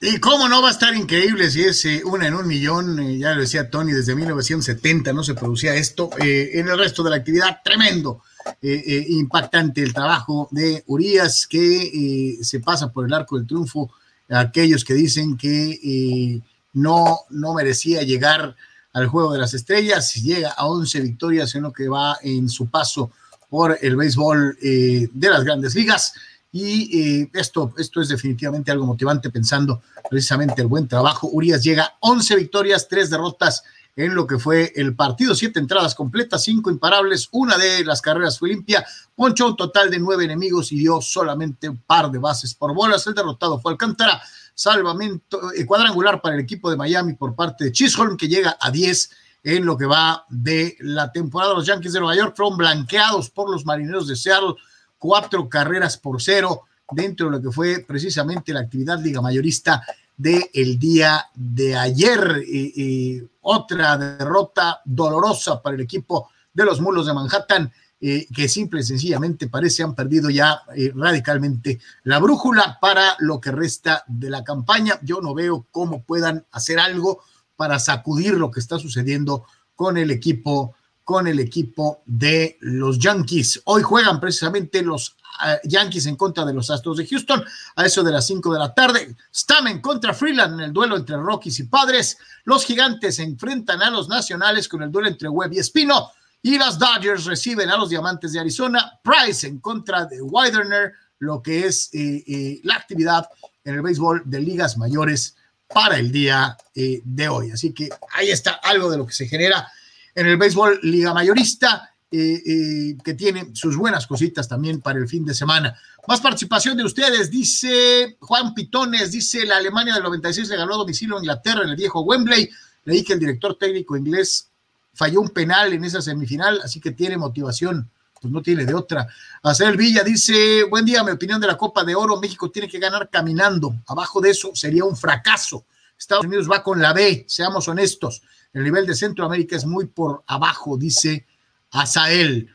Y 0.03 0.17
cómo 0.19 0.49
no 0.49 0.63
va 0.63 0.69
a 0.69 0.71
estar 0.71 0.95
increíble 0.95 1.51
si 1.51 1.61
es 1.63 1.85
eh, 1.85 2.01
una 2.07 2.27
en 2.27 2.33
un 2.33 2.47
millón, 2.47 2.99
eh, 3.01 3.19
ya 3.19 3.35
lo 3.35 3.43
decía 3.43 3.69
Tony, 3.69 3.93
desde 3.93 4.15
1970 4.15 5.13
no 5.13 5.23
se 5.23 5.35
producía 5.35 5.75
esto. 5.75 6.09
Eh, 6.19 6.53
en 6.55 6.69
el 6.69 6.79
resto 6.79 7.03
de 7.03 7.11
la 7.11 7.17
actividad, 7.17 7.61
tremendo, 7.63 8.23
impactante 8.63 9.83
el 9.83 9.93
trabajo 9.93 10.49
de 10.53 10.83
Urias, 10.87 11.47
que 11.47 12.39
se 12.41 12.61
pasa 12.61 12.91
por 12.91 13.05
el 13.05 13.13
arco 13.13 13.37
del 13.37 13.47
triunfo 13.47 13.93
a 14.31 14.41
aquellos 14.41 14.83
que 14.83 14.95
dicen 14.95 15.37
que 15.37 16.41
no, 16.73 17.21
no 17.29 17.53
merecía 17.53 18.03
llegar 18.03 18.57
al 18.95 19.07
juego 19.07 19.35
de 19.35 19.41
las 19.41 19.53
estrellas, 19.53 20.15
llega 20.15 20.53
a 20.53 20.67
11 20.67 21.01
victorias 21.01 21.55
en 21.55 21.63
lo 21.63 21.73
que 21.73 21.89
va 21.89 22.17
en 22.23 22.49
su 22.49 22.71
paso 22.71 23.11
por 23.51 23.79
el 23.83 23.97
béisbol 23.97 24.57
de 24.59 25.29
las 25.31 25.45
grandes 25.45 25.75
ligas. 25.75 26.15
Y 26.53 27.21
eh, 27.23 27.31
esto, 27.35 27.73
esto 27.79 28.01
es 28.01 28.09
definitivamente 28.09 28.73
algo 28.73 28.87
motivante 28.87 29.31
pensando 29.31 29.83
precisamente 30.09 30.63
el 30.63 30.69
buen 30.69 30.89
trabajo. 30.89 31.29
Urias 31.33 31.63
llega 31.63 31.85
a 31.85 31.97
11 32.01 32.37
victorias, 32.37 32.89
3 32.89 33.11
derrotas 33.11 33.63
en 33.97 34.15
lo 34.15 34.27
que 34.27 34.39
fue 34.39 34.73
el 34.77 34.95
partido, 34.95 35.35
7 35.35 35.59
entradas 35.59 35.95
completas, 35.95 36.43
5 36.45 36.71
imparables, 36.71 37.29
una 37.33 37.57
de 37.59 37.85
las 37.85 38.01
carreras 38.01 38.39
fue 38.39 38.49
limpia, 38.49 38.85
ponchó 39.15 39.49
un 39.49 39.57
total 39.57 39.91
de 39.91 39.99
9 39.99 40.25
enemigos 40.25 40.73
y 40.73 40.79
dio 40.79 41.01
solamente 41.01 41.69
un 41.69 41.79
par 41.79 42.11
de 42.11 42.19
bases 42.19 42.55
por 42.55 42.75
bolas. 42.75 43.07
El 43.07 43.15
derrotado 43.15 43.61
fue 43.61 43.73
Alcántara, 43.73 44.21
salvamento 44.55 45.53
eh, 45.53 45.65
cuadrangular 45.67 46.21
para 46.21 46.35
el 46.35 46.41
equipo 46.41 46.71
de 46.71 46.77
Miami 46.77 47.15
por 47.15 47.35
parte 47.35 47.65
de 47.65 47.73
Chisholm, 47.73 48.17
que 48.17 48.29
llega 48.29 48.57
a 48.61 48.71
10 48.71 49.11
en 49.43 49.65
lo 49.65 49.77
que 49.77 49.87
va 49.87 50.25
de 50.29 50.77
la 50.81 51.11
temporada. 51.13 51.55
Los 51.55 51.67
Yankees 51.67 51.93
de 51.93 52.01
Nueva 52.01 52.17
York 52.17 52.35
fueron 52.37 52.59
blanqueados 52.59 53.31
por 53.31 53.51
los 53.51 53.65
marineros 53.65 54.07
de 54.07 54.17
Seattle 54.17 54.55
cuatro 55.01 55.49
carreras 55.49 55.97
por 55.97 56.23
cero 56.23 56.67
dentro 56.93 57.27
de 57.27 57.33
lo 57.33 57.43
que 57.43 57.51
fue 57.51 57.81
precisamente 57.81 58.53
la 58.53 58.61
actividad 58.61 59.01
liga 59.01 59.21
mayorista 59.21 59.83
del 60.17 60.79
día 60.79 61.27
de 61.35 61.77
ayer. 61.77 62.45
y 62.47 63.23
otra 63.43 63.97
derrota 63.97 64.81
dolorosa 64.85 65.63
para 65.63 65.75
el 65.75 65.83
equipo 65.83 66.29
de 66.53 66.65
los 66.65 66.81
mulos 66.81 67.07
de 67.07 67.15
Manhattan, 67.15 67.73
eh, 68.03 68.27
que 68.35 68.49
simple 68.49 68.81
y 68.81 68.85
sencillamente 68.85 69.49
parece 69.49 69.83
han 69.83 69.95
perdido 69.95 70.31
ya 70.31 70.63
eh, 70.75 70.91
radicalmente 70.95 71.81
la 72.05 72.19
brújula 72.19 72.79
para 72.81 73.15
lo 73.19 73.41
que 73.41 73.51
resta 73.51 74.05
de 74.07 74.31
la 74.31 74.43
campaña. 74.43 74.99
Yo 75.03 75.21
no 75.21 75.35
veo 75.35 75.67
cómo 75.71 76.03
puedan 76.03 76.47
hacer 76.51 76.79
algo 76.79 77.23
para 77.57 77.79
sacudir 77.79 78.35
lo 78.35 78.51
que 78.51 78.61
está 78.61 78.79
sucediendo 78.79 79.45
con 79.75 79.99
el 79.99 80.11
equipo 80.11 80.75
con 81.11 81.27
el 81.27 81.41
equipo 81.41 82.05
de 82.07 82.57
los 82.61 82.97
Yankees. 82.97 83.63
Hoy 83.65 83.83
juegan 83.83 84.21
precisamente 84.21 84.81
los 84.81 85.17
eh, 85.45 85.59
Yankees 85.65 86.07
en 86.07 86.15
contra 86.15 86.45
de 86.45 86.55
los 86.55 86.71
Astros 86.71 86.99
de 86.99 87.05
Houston 87.09 87.43
a 87.75 87.85
eso 87.85 88.05
de 88.05 88.13
las 88.13 88.29
5 88.29 88.53
de 88.53 88.59
la 88.61 88.73
tarde. 88.73 89.17
Stamen 89.35 89.81
contra 89.81 90.15
Freeland 90.15 90.55
en 90.55 90.67
el 90.67 90.73
duelo 90.73 90.97
entre 90.97 91.17
Rockies 91.17 91.59
y 91.59 91.65
Padres. 91.65 92.17
Los 92.45 92.65
Gigantes 92.65 93.17
se 93.17 93.25
enfrentan 93.25 93.83
a 93.83 93.91
los 93.91 94.09
Nacionales 94.09 94.69
con 94.69 94.85
el 94.85 94.93
duelo 94.93 95.09
entre 95.09 95.29
Webb 95.29 95.55
y 95.55 95.59
Espino. 95.59 96.13
Y 96.43 96.57
los 96.57 96.79
Dodgers 96.79 97.25
reciben 97.25 97.71
a 97.71 97.77
los 97.77 97.91
Diamantes 97.91 98.33
de 98.33 98.39
Arizona. 98.39 99.01
Price 99.03 99.45
en 99.49 99.59
contra 99.59 100.05
de 100.05 100.23
Widener, 100.23 100.93
lo 101.19 101.43
que 101.43 101.67
es 101.67 101.91
eh, 101.93 102.23
eh, 102.25 102.61
la 102.63 102.77
actividad 102.77 103.27
en 103.65 103.75
el 103.75 103.83
béisbol 103.83 104.23
de 104.27 104.39
ligas 104.39 104.79
mayores 104.79 105.35
para 105.75 105.97
el 105.97 106.13
día 106.13 106.57
de 106.73 107.29
hoy. 107.29 107.51
Así 107.51 107.73
que 107.73 107.89
ahí 108.13 108.31
está 108.31 108.61
algo 108.63 108.89
de 108.93 108.99
lo 108.99 109.07
que 109.07 109.13
se 109.13 109.27
genera 109.27 109.69
en 110.15 110.27
el 110.27 110.37
béisbol 110.37 110.81
Liga 110.83 111.15
Mayorista, 111.15 111.95
eh, 112.13 112.43
eh, 112.45 112.97
que 113.05 113.15
tiene 113.15 113.55
sus 113.55 113.77
buenas 113.77 114.07
cositas 114.07 114.49
también 114.49 114.81
para 114.81 114.99
el 114.99 115.07
fin 115.07 115.25
de 115.25 115.33
semana. 115.33 115.77
Más 116.09 116.21
participación 116.21 116.77
de 116.77 116.85
ustedes, 116.85 117.31
dice 117.31 118.17
Juan 118.19 118.53
Pitones, 118.53 119.13
dice 119.13 119.47
la 119.47 119.59
Alemania 119.59 119.95
del 119.95 120.03
96 120.03 120.49
le 120.49 120.57
ganó 120.57 120.75
a 120.75 120.79
domicilio 120.79 121.17
a 121.17 121.21
Inglaterra 121.21 121.63
en 121.63 121.69
el 121.69 121.77
viejo 121.77 122.01
Wembley. 122.01 122.51
Leí 122.85 123.05
que 123.05 123.13
el 123.13 123.21
director 123.21 123.57
técnico 123.57 123.97
inglés 123.97 124.49
falló 124.93 125.21
un 125.21 125.29
penal 125.29 125.73
en 125.73 125.85
esa 125.85 126.03
semifinal, 126.03 126.61
así 126.65 126.81
que 126.81 126.91
tiene 126.91 127.17
motivación, 127.17 127.89
pues 128.21 128.33
no 128.33 128.43
tiene 128.43 128.65
de 128.65 128.75
otra. 128.75 129.07
Hacer 129.45 129.77
Villa 129.77 130.03
dice, 130.03 130.65
buen 130.65 130.85
día, 130.85 131.05
mi 131.05 131.13
opinión 131.13 131.41
de 131.41 131.47
la 131.47 131.57
Copa 131.57 131.85
de 131.85 131.95
Oro, 131.95 132.21
México 132.21 132.51
tiene 132.51 132.69
que 132.69 132.81
ganar 132.81 133.09
caminando, 133.09 133.75
abajo 133.87 134.21
de 134.21 134.31
eso 134.31 134.51
sería 134.55 134.85
un 134.85 134.97
fracaso. 134.97 135.65
Estados 136.01 136.25
Unidos 136.25 136.49
va 136.51 136.63
con 136.63 136.81
la 136.81 136.95
B, 136.95 137.27
seamos 137.29 137.69
honestos. 137.69 138.23
El 138.55 138.65
nivel 138.65 138.87
de 138.87 138.95
Centroamérica 138.95 139.55
es 139.55 139.67
muy 139.67 139.87
por 139.87 140.25
abajo, 140.27 140.79
dice 140.79 141.27
Azael. 141.71 142.49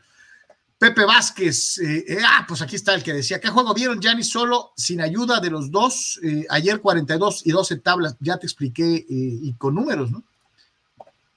Pepe 0.78 1.04
Vázquez, 1.04 1.78
eh, 1.78 2.04
eh, 2.06 2.18
ah, 2.26 2.44
pues 2.46 2.60
aquí 2.60 2.76
está 2.76 2.92
el 2.92 3.02
que 3.02 3.14
decía, 3.14 3.40
¿qué 3.40 3.48
juego 3.48 3.72
vieron, 3.72 4.00
Gianni? 4.00 4.24
Solo 4.24 4.72
sin 4.76 5.00
ayuda 5.00 5.40
de 5.40 5.48
los 5.48 5.70
dos, 5.70 6.20
eh, 6.22 6.44
ayer 6.50 6.80
42 6.80 7.46
y 7.46 7.52
12 7.52 7.76
tablas, 7.76 8.16
ya 8.20 8.36
te 8.36 8.46
expliqué, 8.46 9.06
y 9.08 9.54
con 9.54 9.74
números, 9.74 10.10
¿no? 10.10 10.22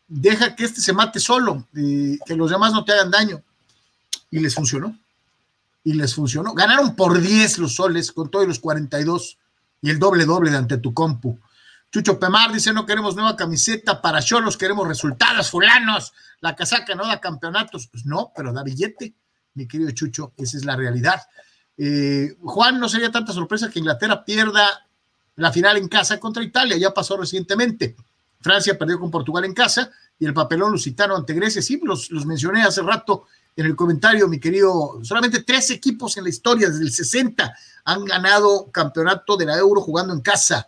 Deja 0.07 0.55
que 0.55 0.65
este 0.65 0.81
se 0.81 0.91
mate 0.91 1.19
solo, 1.19 1.67
que 1.73 2.35
los 2.35 2.49
demás 2.49 2.73
no 2.73 2.83
te 2.83 2.91
hagan 2.91 3.11
daño. 3.11 3.41
Y 4.31 4.39
les 4.39 4.55
funcionó, 4.55 4.97
y 5.83 5.93
les 5.93 6.13
funcionó. 6.13 6.53
Ganaron 6.53 6.95
por 6.95 7.21
10 7.21 7.59
los 7.59 7.75
soles 7.75 8.11
con 8.11 8.29
todos 8.29 8.47
los 8.47 8.59
42 8.59 9.37
y 9.81 9.89
el 9.89 9.99
doble 9.99 10.25
doble 10.25 10.51
de 10.51 10.57
ante 10.57 10.77
tu 10.77 10.93
compu. 10.93 11.39
Chucho 11.91 12.19
Pemar 12.19 12.51
dice, 12.51 12.71
no 12.71 12.85
queremos 12.85 13.15
nueva 13.15 13.35
camiseta 13.35 14.01
para 14.01 14.21
Cholos, 14.21 14.57
queremos 14.57 14.87
resultados, 14.87 15.49
fulanos. 15.49 16.13
La 16.39 16.55
casaca 16.55 16.93
no 16.93 17.07
da 17.07 17.19
campeonatos. 17.19 17.87
Pues 17.87 18.05
no, 18.05 18.31
pero 18.35 18.53
da 18.53 18.63
billete, 18.63 19.15
mi 19.55 19.67
querido 19.67 19.91
Chucho, 19.91 20.33
esa 20.37 20.57
es 20.57 20.65
la 20.65 20.75
realidad. 20.75 21.19
Eh, 21.77 22.35
Juan, 22.41 22.79
no 22.79 22.87
sería 22.87 23.11
tanta 23.11 23.33
sorpresa 23.33 23.69
que 23.69 23.79
Inglaterra 23.79 24.23
pierda 24.23 24.85
la 25.37 25.51
final 25.51 25.77
en 25.77 25.87
casa 25.87 26.19
contra 26.19 26.43
Italia, 26.43 26.77
ya 26.77 26.93
pasó 26.93 27.17
recientemente. 27.17 27.95
Francia 28.41 28.77
perdió 28.77 28.99
con 28.99 29.09
Portugal 29.09 29.45
en 29.45 29.53
casa 29.53 29.89
y 30.19 30.25
el 30.25 30.33
papelón 30.33 30.71
lusitano 30.71 31.15
ante 31.15 31.33
Grecia, 31.33 31.61
sí, 31.61 31.79
los, 31.83 32.11
los 32.11 32.25
mencioné 32.25 32.61
hace 32.61 32.81
rato 32.81 33.25
en 33.55 33.65
el 33.65 33.75
comentario, 33.75 34.27
mi 34.27 34.39
querido, 34.39 34.99
solamente 35.03 35.43
tres 35.43 35.71
equipos 35.71 36.15
en 36.17 36.23
la 36.23 36.29
historia 36.29 36.69
desde 36.69 36.83
el 36.83 36.91
60 36.91 37.53
han 37.85 38.05
ganado 38.05 38.69
campeonato 38.71 39.35
de 39.35 39.45
la 39.45 39.57
Euro 39.57 39.81
jugando 39.81 40.13
en 40.13 40.21
casa. 40.21 40.67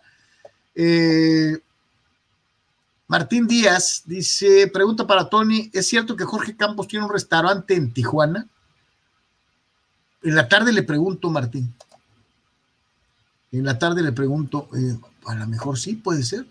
Eh, 0.74 1.58
Martín 3.08 3.46
Díaz 3.46 4.02
dice, 4.06 4.68
pregunta 4.68 5.06
para 5.06 5.28
Tony, 5.28 5.70
¿es 5.72 5.86
cierto 5.86 6.16
que 6.16 6.24
Jorge 6.24 6.56
Campos 6.56 6.88
tiene 6.88 7.04
un 7.04 7.12
restaurante 7.12 7.74
en 7.74 7.92
Tijuana? 7.92 8.46
En 10.22 10.34
la 10.34 10.48
tarde 10.48 10.72
le 10.72 10.82
pregunto, 10.82 11.28
Martín. 11.30 11.74
En 13.50 13.64
la 13.64 13.78
tarde 13.78 14.02
le 14.02 14.12
pregunto, 14.12 14.68
eh, 14.74 14.96
a 15.26 15.34
lo 15.34 15.46
mejor 15.46 15.78
sí, 15.78 15.94
puede 15.94 16.22
ser. 16.22 16.46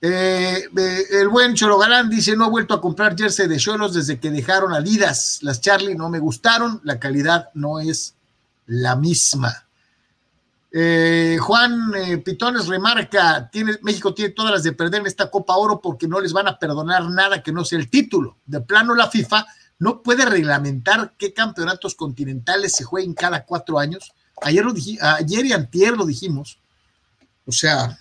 Eh, 0.00 0.68
el 1.12 1.28
buen 1.28 1.54
Cholo 1.54 1.78
Galán 1.78 2.10
dice, 2.10 2.36
no 2.36 2.46
he 2.46 2.50
vuelto 2.50 2.74
a 2.74 2.80
comprar 2.80 3.16
jersey 3.16 3.48
de 3.48 3.56
Cholos 3.56 3.94
desde 3.94 4.18
que 4.18 4.30
dejaron 4.30 4.74
Adidas. 4.74 5.38
Las 5.42 5.60
Charlie 5.60 5.94
no 5.94 6.10
me 6.10 6.18
gustaron, 6.18 6.80
la 6.84 6.98
calidad 6.98 7.50
no 7.54 7.80
es 7.80 8.14
la 8.66 8.96
misma. 8.96 9.63
Eh, 10.76 11.38
Juan 11.40 11.92
eh, 11.94 12.18
Pitones 12.18 12.66
remarca, 12.66 13.48
tiene, 13.48 13.78
México 13.82 14.12
tiene 14.12 14.32
todas 14.32 14.50
las 14.50 14.64
de 14.64 14.72
perder 14.72 15.02
en 15.02 15.06
esta 15.06 15.30
Copa 15.30 15.54
Oro 15.54 15.80
porque 15.80 16.08
no 16.08 16.18
les 16.18 16.32
van 16.32 16.48
a 16.48 16.58
perdonar 16.58 17.08
nada 17.10 17.44
que 17.44 17.52
no 17.52 17.64
sea 17.64 17.78
el 17.78 17.88
título. 17.88 18.38
De 18.44 18.60
plano 18.60 18.92
la 18.96 19.08
FIFA 19.08 19.46
no 19.78 20.02
puede 20.02 20.24
reglamentar 20.24 21.14
qué 21.16 21.32
campeonatos 21.32 21.94
continentales 21.94 22.74
se 22.74 22.82
jueguen 22.82 23.14
cada 23.14 23.44
cuatro 23.44 23.78
años. 23.78 24.14
Ayer, 24.42 24.64
lo 24.64 24.72
dije, 24.72 24.98
ayer 25.00 25.46
y 25.46 25.52
antier 25.52 25.96
lo 25.96 26.06
dijimos. 26.06 26.58
O 27.46 27.52
sea, 27.52 27.96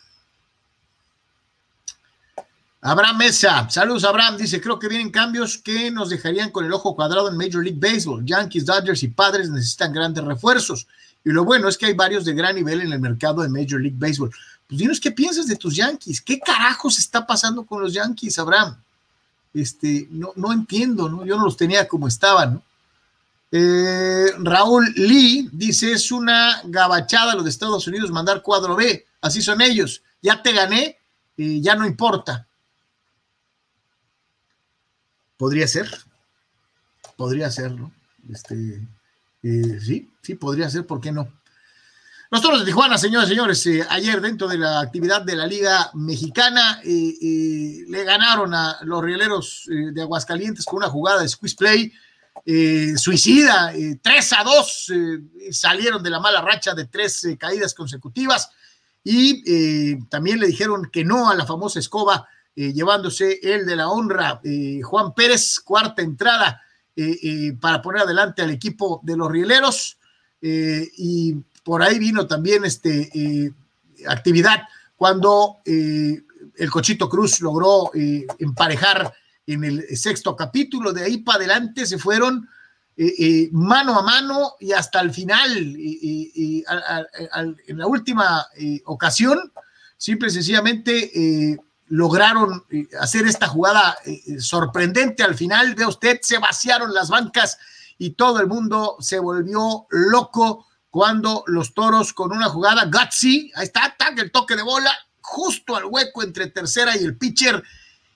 Abraham 2.82 3.18
Mesa, 3.18 3.70
saludos 3.70 4.04
Abraham, 4.04 4.38
dice, 4.38 4.60
creo 4.60 4.80
que 4.80 4.88
vienen 4.88 5.12
cambios 5.12 5.60
que 5.60 5.92
nos 5.92 6.10
dejarían 6.10 6.50
con 6.50 6.66
el 6.66 6.74
ojo 6.74 6.96
cuadrado 6.96 7.30
en 7.30 7.38
Major 7.38 7.64
League 7.64 7.80
Baseball. 7.80 8.26
Yankees, 8.26 8.66
Dodgers 8.66 9.04
y 9.04 9.10
Padres 9.10 9.52
necesitan 9.52 9.94
grandes 9.94 10.24
refuerzos 10.24 10.88
Y 11.26 11.32
lo 11.32 11.46
bueno 11.46 11.70
es 11.70 11.78
que 11.78 11.86
hay 11.86 11.94
varios 11.94 12.26
de 12.26 12.34
gran 12.34 12.56
nivel 12.56 12.82
en 12.82 12.92
el 12.92 13.00
mercado 13.00 13.42
de 13.42 13.50
Major 13.50 13.80
League 13.80 13.98
Baseball. 13.98 14.32
Pues 14.68 14.80
dinos 14.80 15.00
qué 15.00 15.12
piensas 15.12 15.48
de 15.48 15.56
tus 15.56 15.76
Yankees. 15.76 16.22
¿Qué 16.22 16.40
carajos 16.40 17.00
está 17.00 17.26
pasando 17.26 17.66
con 17.66 17.82
los 17.82 17.94
Yankees, 17.94 18.38
Abraham? 18.40 18.76
Este, 19.54 20.08
no, 20.12 20.34
no 20.36 20.52
entiendo, 20.52 21.10
¿no? 21.10 21.26
Yo 21.26 21.38
no 21.38 21.46
los 21.46 21.58
tenía 21.58 21.88
como 21.88 22.08
estaban, 22.08 22.56
¿no? 22.56 22.64
Eh, 23.56 24.32
Raúl 24.40 24.92
Lee 24.96 25.48
dice, 25.52 25.92
es 25.92 26.12
una 26.12 26.62
gabachada 26.66 27.36
los 27.36 27.44
de 27.44 27.52
Estados 27.52 27.86
Unidos 27.86 28.10
mandar 28.10 28.42
cuadro 28.42 28.76
B, 28.76 29.06
así 29.22 29.44
son 29.44 29.62
ellos, 29.62 30.02
ya 30.24 30.42
te 30.42 30.54
gané, 30.54 30.98
y 31.38 31.62
ya 31.62 31.76
no 31.76 31.86
importa. 31.86 32.48
Podría 35.38 35.68
ser, 35.68 35.88
podría 37.16 37.52
ser, 37.52 37.74
¿no? 37.74 37.92
Este, 38.32 38.88
eh, 39.44 39.80
sí, 39.80 40.12
sí, 40.24 40.36
podría 40.36 40.70
ser, 40.70 40.88
¿por 40.88 41.00
qué 41.00 41.12
no? 41.12 41.28
Los 42.32 42.42
toros 42.42 42.62
de 42.62 42.66
Tijuana, 42.66 42.98
señores 42.98 43.30
señores, 43.30 43.64
eh, 43.68 43.86
ayer 43.88 44.20
dentro 44.20 44.48
de 44.48 44.58
la 44.58 44.80
actividad 44.80 45.22
de 45.22 45.36
la 45.36 45.46
Liga 45.46 45.92
Mexicana 45.94 46.82
le 46.84 48.04
ganaron 48.04 48.56
a 48.56 48.80
los 48.82 49.04
rieleros 49.04 49.66
de 49.68 50.02
Aguascalientes 50.02 50.66
con 50.66 50.78
una 50.78 50.90
jugada 50.90 51.22
de 51.22 51.30
squeeze 51.30 51.56
play 51.56 51.94
eh, 52.46 52.98
suicida, 52.98 53.72
3 53.72 54.32
eh, 54.32 54.36
a 54.38 54.44
2, 54.44 54.90
eh, 54.90 55.54
salieron 55.54 56.04
de 56.04 56.10
la 56.10 56.20
mala 56.20 56.42
racha 56.42 56.74
de 56.74 56.86
tres 56.88 57.26
caídas 57.40 57.74
consecutivas 57.74 58.50
y 59.02 59.98
también 60.08 60.40
le 60.40 60.48
dijeron 60.48 60.90
que 60.92 61.06
no 61.06 61.30
a 61.30 61.36
la 61.36 61.46
famosa 61.46 61.80
escoba, 61.80 62.28
llevándose 62.56 63.40
el 63.44 63.66
de 63.66 63.76
la 63.76 63.90
honra, 63.90 64.40
Juan 64.84 65.14
Pérez, 65.14 65.60
cuarta 65.60 66.02
entrada 66.02 66.62
para 67.60 67.82
poner 67.82 68.04
adelante 68.04 68.42
al 68.42 68.52
equipo 68.52 69.02
de 69.04 69.18
los 69.18 69.30
rieleros 69.30 69.98
y 70.46 71.36
por 71.64 71.82
ahí 71.82 71.98
vino 72.00 72.28
también 72.28 72.66
este 72.66 73.54
actividad 74.08 74.64
cuando 74.98 75.62
el 75.66 76.70
Cochito 76.70 77.08
Cruz 77.08 77.40
logró 77.40 77.92
emparejar 77.94 79.14
en 79.48 79.64
el 79.64 79.98
sexto 79.98 80.36
capítulo. 80.36 80.94
De 80.94 81.04
ahí 81.04 81.18
para 81.18 81.38
adelante 81.38 81.86
se 81.86 81.98
fueron 81.98 82.48
eh, 82.96 83.14
eh, 83.18 83.50
mano 83.52 83.98
a 83.98 84.04
mano 84.04 84.54
y 84.60 84.72
hasta 84.72 85.02
el 85.02 85.12
final, 85.12 85.50
y, 85.58 86.64
en 87.68 87.78
la 87.78 87.88
última 87.88 88.46
eh, 88.56 88.82
ocasión, 88.86 89.52
simple 89.98 90.28
y 90.28 90.32
sencillamente 90.32 91.58
lograron 91.88 92.66
hacer 93.00 93.26
esta 93.26 93.48
jugada 93.48 93.98
sorprendente. 94.40 95.24
Al 95.24 95.36
final, 95.36 95.76
de 95.76 95.86
usted, 95.86 96.20
se 96.22 96.38
vaciaron 96.38 96.94
las 96.94 97.10
bancas 97.10 97.58
y 97.98 98.12
todo 98.12 98.40
el 98.40 98.48
mundo 98.48 98.98
se 99.00 99.20
volvió 99.20 99.88
loco 99.90 100.68
cuando 100.90 101.44
los 101.48 101.74
toros 101.74 102.14
con 102.14 102.32
una 102.32 102.50
jugada 102.50 102.86
gutsy, 102.86 103.52
ahí 103.56 103.66
está, 103.66 103.96
el 104.16 104.32
toque 104.32 104.56
de 104.56 104.62
bola, 104.62 104.92
justo 105.22 105.76
al 105.76 105.86
hueco 105.86 106.22
entre 106.22 106.48
tercera 106.48 106.96
y 106.96 107.04
el 107.04 107.18
pitcher 107.18 107.64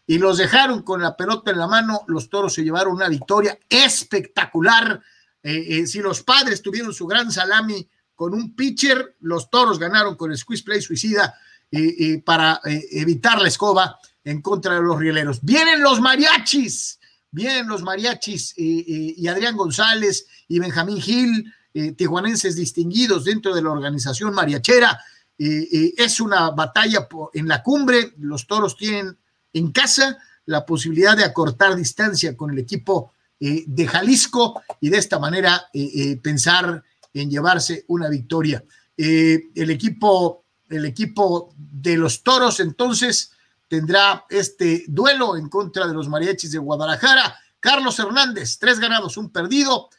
y 0.10 0.18
los 0.18 0.38
dejaron 0.38 0.84
con 0.84 1.02
la 1.02 1.18
pelota 1.18 1.52
en 1.52 1.60
la 1.60 1.68
mano. 1.68 2.02
Los 2.08 2.30
toros 2.30 2.54
se 2.54 2.64
llevaron 2.64 2.94
una 2.94 3.10
victoria 3.10 3.60
espectacular. 3.70 5.02
Eh, 5.44 5.66
eh, 5.70 5.88
si 5.88 6.00
los 6.00 6.24
padres 6.24 6.62
tuvieron 6.62 6.94
su 6.94 7.06
gran 7.06 7.32
salami 7.32 7.88
con 8.16 8.34
un 8.34 8.56
pitcher, 8.56 9.18
los 9.20 9.50
toros 9.50 9.78
ganaron 9.78 10.16
con 10.16 10.32
el 10.32 10.38
squeeze 10.38 10.64
play 10.64 10.82
suicida 10.82 11.36
eh, 11.70 12.22
para 12.26 12.62
evitar 12.64 13.42
la 13.42 13.50
escoba 13.50 14.00
en 14.24 14.42
contra 14.42 14.76
de 14.76 14.82
los 14.82 14.98
rieleros. 14.98 15.40
Vienen 15.42 15.82
los 15.82 16.00
mariachis, 16.00 17.00
vienen 17.38 17.68
los 17.68 17.84
mariachis 17.84 18.54
y 18.58 19.28
Adrián 19.28 19.56
González 19.56 20.26
y 20.48 20.60
Benjamín 20.60 21.00
Gil, 21.00 21.54
tijuanenses 21.96 22.56
distinguidos 22.56 23.26
dentro 23.26 23.54
de 23.54 23.62
la 23.62 23.72
organización 23.72 24.34
mariachera. 24.34 25.00
es 25.38 26.20
una 26.20 26.50
batalla 26.50 27.08
en 27.34 27.48
la 27.48 27.62
cumbre, 27.62 28.14
los 28.18 28.48
toros 28.48 28.76
tienen 28.76 29.18
en 29.54 29.72
casa 29.72 30.18
la 30.48 30.66
posibilidad 30.66 31.16
de 31.16 31.26
acortar 31.26 31.76
distancia 31.76 32.36
con 32.36 32.52
el 32.52 32.60
equipo 32.60 33.14
eh, 33.40 33.66
de 33.68 33.88
Jalisco 33.88 34.62
y 34.82 34.90
de 34.90 34.98
esta 34.98 35.20
manera 35.20 35.70
eh, 35.74 35.92
eh, 35.94 36.18
pensar 36.18 36.84
en 37.14 37.30
llevarse 37.30 37.86
una 37.88 38.10
victoria. 38.10 38.64
el, 38.98 39.70
equipo, 39.70 40.44
el 40.70 40.86
equipo 40.86 41.54
de 41.56 41.98
los 41.98 42.24
Toros 42.24 42.60
entonces 42.60 43.32
tendrá 43.68 44.26
este 44.30 44.86
duelo 44.88 45.38
en 45.38 45.50
contra 45.50 45.88
de 45.88 45.94
los 45.94 46.08
Mariachis 46.10 46.52
de 46.52 46.58
Guadalajara. 46.58 47.38
Carlos 47.60 48.00
Hernández, 48.00 48.58
tres 48.60 48.80
ganados, 48.80 49.18
un 49.18 49.32
perdido 49.32 49.90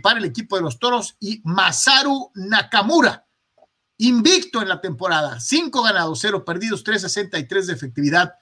para 0.00 0.20
el 0.20 0.24
equipo 0.24 0.54
de 0.54 0.62
los 0.62 0.78
Toros 0.78 1.16
y 1.18 1.40
Masaru 1.42 2.30
Nakamura, 2.34 3.26
invicto 3.98 4.62
en 4.62 4.68
la 4.68 4.80
temporada, 4.80 5.40
cinco 5.40 5.82
ganados, 5.82 6.20
cero 6.20 6.44
perdidos, 6.44 6.84
363 6.84 7.66
de 7.66 7.72
efectividad 7.72 8.34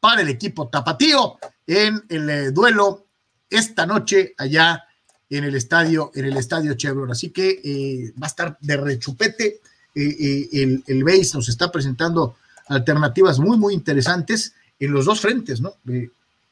para 0.00 0.20
el 0.20 0.28
equipo 0.28 0.68
tapatío 0.68 1.38
en 1.66 2.04
el 2.08 2.30
eh, 2.30 2.50
duelo 2.50 3.06
esta 3.50 3.86
noche 3.86 4.34
allá 4.36 4.84
en 5.30 5.44
el 5.44 5.54
estadio, 5.54 6.10
en 6.14 6.26
el 6.26 6.36
estadio 6.36 6.74
Chevron. 6.74 7.10
Así 7.10 7.30
que 7.30 7.60
eh, 7.64 8.12
va 8.20 8.26
a 8.26 8.30
estar 8.30 8.58
de 8.60 8.76
rechupete. 8.76 9.60
Eh, 9.94 10.48
el, 10.52 10.84
el 10.86 11.04
BASE 11.04 11.32
nos 11.34 11.48
está 11.48 11.72
presentando 11.72 12.36
alternativas 12.68 13.38
muy, 13.38 13.56
muy 13.56 13.74
interesantes 13.74 14.54
en 14.78 14.92
los 14.92 15.04
dos 15.04 15.20
frentes, 15.20 15.60
¿no? 15.60 15.74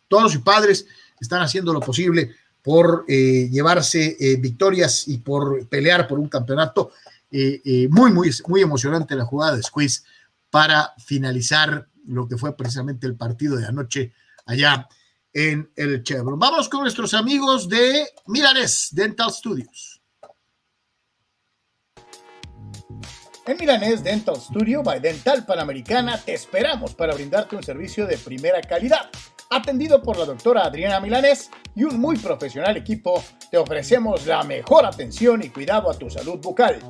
todos 0.08 0.34
y 0.34 0.38
padres 0.38 0.86
están 1.20 1.42
haciendo 1.42 1.72
lo 1.72 1.80
posible 1.80 2.34
por 2.62 3.06
llevarse 3.06 4.16
victorias 4.40 5.06
y 5.08 5.18
por 5.18 5.66
pelear 5.68 6.08
por 6.08 6.18
un 6.18 6.28
campeonato. 6.28 6.92
muy, 7.30 8.12
muy, 8.12 8.30
muy 8.48 8.62
emocionante 8.62 9.14
la 9.14 9.24
jugada 9.24 9.56
de 9.56 9.62
Squeeze 9.62 10.02
para 10.50 10.92
finalizar 10.98 11.86
lo 12.06 12.28
que 12.28 12.36
fue 12.36 12.56
precisamente 12.56 13.06
el 13.06 13.16
partido 13.16 13.56
de 13.56 13.66
anoche 13.66 14.12
allá 14.46 14.88
en 15.32 15.70
el 15.76 16.02
Chevron. 16.02 16.38
Vamos 16.38 16.68
con 16.68 16.80
nuestros 16.80 17.12
amigos 17.14 17.68
de 17.68 18.06
Milanés 18.26 18.88
Dental 18.92 19.30
Studios. 19.30 19.95
En 23.46 23.56
Milanés 23.58 24.02
Dental 24.02 24.34
Studio 24.40 24.82
by 24.82 24.98
Dental 24.98 25.46
Panamericana 25.46 26.20
te 26.20 26.34
esperamos 26.34 26.94
para 26.94 27.14
brindarte 27.14 27.54
un 27.54 27.62
servicio 27.62 28.04
de 28.04 28.18
primera 28.18 28.60
calidad. 28.60 29.08
Atendido 29.50 30.02
por 30.02 30.18
la 30.18 30.24
doctora 30.24 30.64
Adriana 30.64 30.98
Milanés 30.98 31.48
y 31.76 31.84
un 31.84 32.00
muy 32.00 32.16
profesional 32.16 32.76
equipo, 32.76 33.22
te 33.48 33.56
ofrecemos 33.56 34.26
la 34.26 34.42
mejor 34.42 34.84
atención 34.84 35.44
y 35.44 35.50
cuidado 35.50 35.88
a 35.88 35.96
tu 35.96 36.10
salud 36.10 36.40
bucal. 36.40 36.80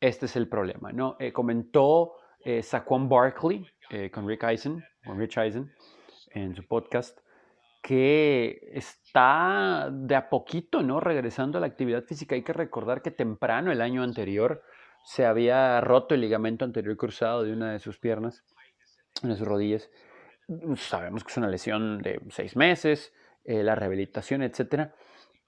este 0.00 0.26
es 0.26 0.36
el 0.36 0.48
problema, 0.48 0.92
¿no? 0.92 1.16
Eh, 1.18 1.32
comentó 1.32 2.14
eh, 2.40 2.62
Saquon 2.62 3.08
Barkley 3.08 3.66
con 4.12 4.28
Rick 4.28 4.44
Eisen, 4.44 4.84
con 5.04 5.18
Rich 5.18 5.38
Eisen, 5.38 5.72
en 6.30 6.54
su 6.54 6.66
podcast, 6.66 7.18
que 7.82 8.60
está 8.72 9.88
de 9.90 10.14
a 10.14 10.28
poquito, 10.28 10.82
¿no? 10.82 11.00
Regresando 11.00 11.58
a 11.58 11.60
la 11.60 11.66
actividad 11.66 12.04
física. 12.04 12.34
Hay 12.34 12.42
que 12.42 12.52
recordar 12.52 13.02
que 13.02 13.10
temprano, 13.10 13.72
el 13.72 13.80
año 13.80 14.02
anterior, 14.02 14.62
se 15.04 15.24
había 15.24 15.80
roto 15.80 16.14
el 16.14 16.20
ligamento 16.20 16.66
anterior 16.66 16.96
cruzado 16.96 17.44
de 17.44 17.52
una 17.52 17.72
de 17.72 17.78
sus 17.78 17.98
piernas, 17.98 18.44
de 19.22 19.36
sus 19.36 19.46
rodillas. 19.46 19.90
Sabemos 20.76 21.24
que 21.24 21.30
es 21.30 21.36
una 21.36 21.48
lesión 21.48 21.98
de 21.98 22.20
seis 22.30 22.56
meses, 22.56 23.12
eh, 23.44 23.62
la 23.62 23.74
rehabilitación, 23.74 24.42
etcétera. 24.42 24.94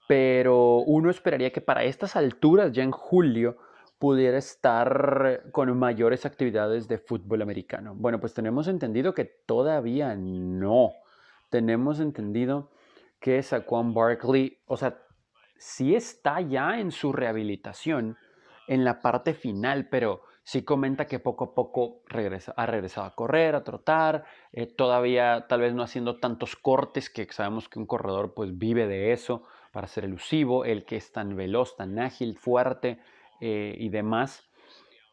Pero 0.07 0.77
uno 0.77 1.09
esperaría 1.09 1.51
que 1.51 1.61
para 1.61 1.83
estas 1.83 2.15
alturas, 2.15 2.71
ya 2.71 2.83
en 2.83 2.91
julio, 2.91 3.57
pudiera 3.97 4.37
estar 4.37 5.43
con 5.51 5.77
mayores 5.77 6.25
actividades 6.25 6.87
de 6.87 6.97
fútbol 6.97 7.41
americano. 7.41 7.93
Bueno, 7.95 8.19
pues 8.19 8.33
tenemos 8.33 8.67
entendido 8.67 9.13
que 9.13 9.25
todavía 9.25 10.15
no 10.15 10.91
tenemos 11.51 11.99
entendido 11.99 12.71
que 13.19 13.43
Saquon 13.43 13.93
Barkley, 13.93 14.57
o 14.65 14.77
sea, 14.77 14.97
sí 15.57 15.93
está 15.93 16.41
ya 16.41 16.79
en 16.79 16.91
su 16.91 17.11
rehabilitación 17.11 18.17
en 18.67 18.83
la 18.83 19.01
parte 19.01 19.35
final, 19.35 19.89
pero 19.89 20.23
sí 20.43 20.63
comenta 20.63 21.05
que 21.05 21.19
poco 21.19 21.45
a 21.45 21.53
poco 21.53 22.01
regresa, 22.07 22.53
ha 22.57 22.65
regresado 22.65 23.07
a 23.07 23.15
correr, 23.15 23.55
a 23.55 23.63
trotar, 23.63 24.25
eh, 24.51 24.65
todavía 24.65 25.45
tal 25.47 25.61
vez 25.61 25.73
no 25.73 25.83
haciendo 25.83 26.19
tantos 26.19 26.55
cortes, 26.55 27.09
que 27.09 27.25
sabemos 27.31 27.69
que 27.69 27.79
un 27.79 27.85
corredor 27.85 28.33
pues 28.33 28.57
vive 28.57 28.87
de 28.87 29.11
eso 29.11 29.43
para 29.71 29.87
ser 29.87 30.05
elusivo, 30.05 30.65
el 30.65 30.85
que 30.85 30.97
es 30.97 31.11
tan 31.11 31.35
veloz, 31.35 31.75
tan 31.75 31.99
ágil, 31.99 32.37
fuerte 32.37 32.99
eh, 33.39 33.75
y 33.77 33.89
demás. 33.89 34.47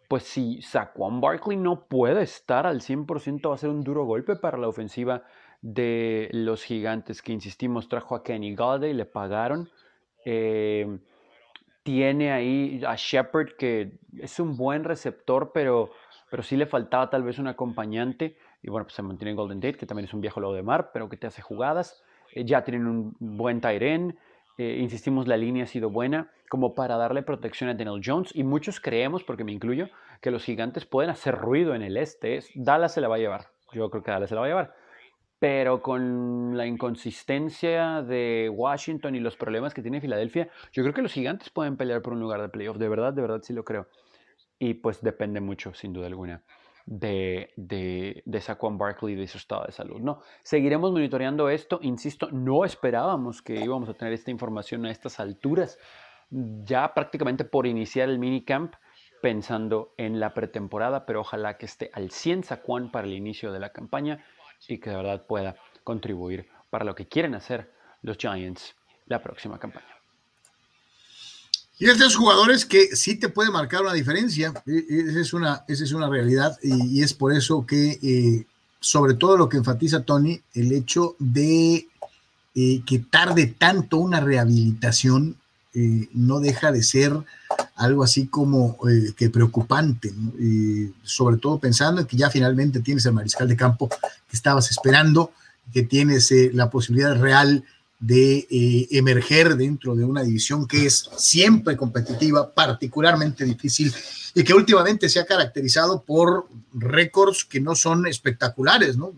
Pues 0.09 0.25
si 0.25 0.63
Saquon 0.63 1.21
Barkley 1.21 1.57
no 1.57 1.87
puede 1.87 2.23
estar 2.23 2.67
al 2.67 2.81
100% 2.81 3.51
va 3.51 3.55
a 3.55 3.59
ser 3.59 3.71
un 3.71 3.85
duro 3.85 4.05
golpe 4.05 4.37
para 4.37 4.57
la 4.57 4.69
ofensiva 4.69 5.25
de 5.61 6.29
los 6.33 6.65
gigantes 6.65 7.21
que 7.21 7.33
insistimos 7.33 7.89
trajo 7.89 8.15
a 8.15 8.23
Kenny 8.23 8.57
y 8.57 8.93
le 8.95 9.05
pagaron. 9.05 9.69
Em, 10.25 11.01
tiene 11.89 12.33
ahí 12.33 12.83
a 12.87 12.97
Shepard 12.97 13.53
que 13.57 13.93
es 14.19 14.39
un 14.41 14.59
buen 14.59 14.85
receptor, 14.85 15.53
pero, 15.55 15.91
pero 16.31 16.43
sí 16.43 16.55
le 16.55 16.67
faltaba 16.67 17.09
tal 17.09 17.23
vez 17.23 17.39
un 17.39 17.47
acompañante. 17.47 18.37
Y 18.63 18.69
bueno, 18.69 18.85
pues 18.85 18.95
se 18.95 19.01
mantiene 19.01 19.33
Golden 19.33 19.59
Tate, 19.59 19.79
que 19.79 19.87
también 19.87 20.05
es 20.05 20.13
un 20.13 20.21
viejo 20.21 20.39
lobo 20.39 20.53
de 20.53 20.63
mar, 20.63 20.91
pero 20.93 21.09
que 21.09 21.17
te 21.17 21.27
hace 21.27 21.41
jugadas. 21.41 22.03
Eh, 22.33 22.45
ya 22.45 22.63
tienen 22.63 22.87
un 22.87 23.17
buen 23.19 23.63
Tyren. 23.63 24.19
Eh, 24.59 24.81
insistimos, 24.83 25.27
la 25.27 25.39
línea 25.39 25.65
ha 25.65 25.67
sido 25.67 25.89
buena 25.89 26.31
como 26.51 26.75
para 26.75 26.99
darle 26.99 27.23
protección 27.23 27.71
a 27.71 27.75
Daniel 27.75 28.03
Jones. 28.05 28.37
Y 28.37 28.45
muchos 28.45 28.81
creemos, 28.81 29.25
porque 29.25 29.45
me 29.45 29.53
incluyo, 29.53 29.89
que 30.21 30.31
los 30.31 30.45
gigantes 30.45 30.85
pueden 30.85 31.09
hacer 31.09 31.37
ruido 31.37 31.75
en 31.75 31.81
el 31.81 31.97
este. 31.97 32.41
Dallas 32.55 32.93
se 32.93 33.01
la 33.01 33.09
va 33.09 33.15
a 33.15 33.19
llevar. 33.19 33.47
Yo 33.73 33.89
creo 33.89 34.03
que 34.03 34.11
Dallas 34.11 34.29
se 34.29 34.35
la 34.35 34.43
va 34.43 34.47
a 34.47 34.51
llevar 34.51 34.75
pero 35.39 35.83
con 35.83 36.57
la 36.57 36.67
inconsistencia 36.67 38.03
de 38.03 38.51
Washington 38.53 39.15
y 39.15 39.21
los 39.21 39.37
problemas 39.37 39.73
que 39.73 39.83
tiene 39.83 40.01
Filadelfia, 40.01 40.49
yo 40.73 40.83
creo 40.83 40.95
que 40.95 41.03
los 41.03 41.13
gigantes 41.13 41.51
pueden 41.51 41.77
pelear 41.77 42.03
por 42.03 42.13
un 42.13 42.21
lugar 42.21 42.43
de 42.43 42.49
playoff. 42.49 42.77
De 42.77 42.89
verdad, 42.89 43.13
de 43.13 43.23
verdad 43.23 43.41
sí 43.43 43.53
lo 43.53 43.65
creo. 43.65 43.87
Y 44.59 44.75
pues 44.75 45.01
depende 45.01 45.41
mucho, 45.41 45.73
sin 45.75 45.93
duda 45.93 46.09
alguna, 46.09 46.43
de, 46.87 47.53
de, 47.57 48.23
de 48.27 48.41
Saquon 48.41 48.77
Barkley 48.77 49.15
y 49.15 49.17
de 49.17 49.29
su 49.29 49.39
estado 49.39 49.65
de 49.67 49.73
salud. 49.73 50.01
No, 50.01 50.23
seguiremos 50.43 50.91
monitoreando 50.91 51.49
esto. 51.49 51.79
Insisto, 51.83 52.29
no 52.33 52.65
esperábamos 52.65 53.41
que 53.41 53.55
íbamos 53.55 53.89
a 53.89 53.95
tener 53.95 54.13
esta 54.15 54.33
información 54.33 54.87
a 54.87 54.91
estas 54.91 55.21
alturas, 55.21 55.79
ya 56.31 56.93
prácticamente 56.95 57.45
por 57.45 57.69
iniciar 57.69 58.09
el 58.09 58.19
minicamp 58.19 58.75
pensando 59.23 59.95
en 59.97 60.21
la 60.21 60.35
pretemporada, 60.35 61.07
pero 61.07 61.21
ojalá 61.21 61.59
que 61.59 61.67
esté 61.67 61.91
al 61.93 62.11
100 62.11 62.45
Saquon 62.45 62.91
para 62.91 63.07
el 63.07 63.15
inicio 63.15 63.53
de 63.53 63.61
la 63.61 63.71
campaña 63.71 64.25
y 64.67 64.79
que 64.79 64.91
de 64.91 64.97
verdad 64.97 65.27
pueda 65.27 65.57
contribuir 65.85 66.49
para 66.71 66.85
lo 66.85 66.95
que 66.95 67.07
quieren 67.07 67.35
hacer 67.35 67.73
los 68.03 68.19
Giants 68.19 68.75
la 69.07 69.23
próxima 69.23 69.59
campaña. 69.59 69.87
Y 71.79 71.89
estos 71.89 72.17
jugadores 72.17 72.67
que 72.67 72.97
sí 72.97 73.17
te 73.17 73.29
puede 73.29 73.51
marcar 73.51 73.83
una 73.83 73.93
diferencia, 73.93 74.53
e, 74.67 74.73
e, 74.73 75.01
esa 75.11 75.21
es 75.21 75.33
una, 75.33 75.65
esa 75.69 75.85
es 75.85 75.93
una 75.93 76.09
realidad 76.09 76.59
y, 76.63 77.03
es 77.03 77.15
por 77.15 77.33
eso 77.33 77.65
que, 77.65 77.99
eh, 78.03 78.47
sobre 78.81 79.15
todo 79.15 79.37
lo 79.37 79.49
que 79.49 79.59
enfatiza 79.59 80.03
Tony, 80.03 80.41
el 80.55 80.73
hecho 80.73 81.15
de 81.21 81.87
eh, 82.55 82.83
que 82.85 82.99
tarde 82.99 83.47
tanto 83.47 83.99
una 83.99 84.21
rehabilitación 84.21 85.37
eh, 85.75 86.09
no 86.13 86.41
deja 86.41 86.73
de 86.73 86.83
ser 86.83 87.13
algo 87.79 88.03
así 88.03 88.27
como 88.27 88.77
eh, 88.89 89.13
que 89.17 89.31
preocupante, 89.31 90.13
sobre 91.03 91.37
todo 91.39 91.59
pensando 91.59 92.01
en 92.01 92.07
que 92.07 92.17
ya 92.17 92.29
finalmente 92.29 92.81
tienes 92.81 93.07
el 93.07 93.13
mariscal 93.13 93.49
de 93.49 93.57
campo 93.57 93.89
que 93.89 94.37
estabas 94.37 94.71
esperando, 94.71 95.33
que 95.73 95.85
tienes 95.85 96.31
eh, 96.33 96.51
la 96.53 96.71
posibilidad 96.71 97.19
real 97.19 97.65
de 98.01 98.47
emerger 98.93 99.57
dentro 99.57 99.97
de 99.97 100.05
una 100.05 100.23
división 100.23 100.69
que 100.69 100.87
es 100.87 101.11
siempre 101.17 101.77
competitiva, 101.77 102.53
particularmente 102.53 103.45
difícil 103.45 103.93
y 104.35 104.45
que 104.45 104.55
últimamente 104.55 105.09
se 105.09 105.19
ha 105.19 105.27
caracterizado 105.27 106.03
por 106.03 106.47
récords 106.73 107.45
que 107.45 107.61
no 107.61 107.75
son 107.75 108.07
espectaculares, 108.07 108.97
¿no? 108.97 109.13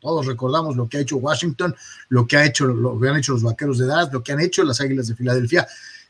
Todos 0.00 0.26
recordamos 0.26 0.76
lo 0.76 0.88
que 0.88 0.98
ha 0.98 1.00
hecho 1.00 1.16
Washington, 1.16 1.74
lo 2.08 2.26
que, 2.26 2.36
ha 2.36 2.44
hecho, 2.44 2.66
lo 2.66 2.98
que 3.00 3.08
han 3.08 3.16
hecho 3.16 3.32
los 3.32 3.42
Vaqueros 3.42 3.78
de 3.78 3.86
Dallas, 3.86 4.12
lo 4.12 4.22
que 4.22 4.32
han 4.32 4.40
hecho 4.40 4.62
las 4.62 4.80
Águilas 4.80 5.08
de 5.08 5.16
Filadelfia, 5.16 5.66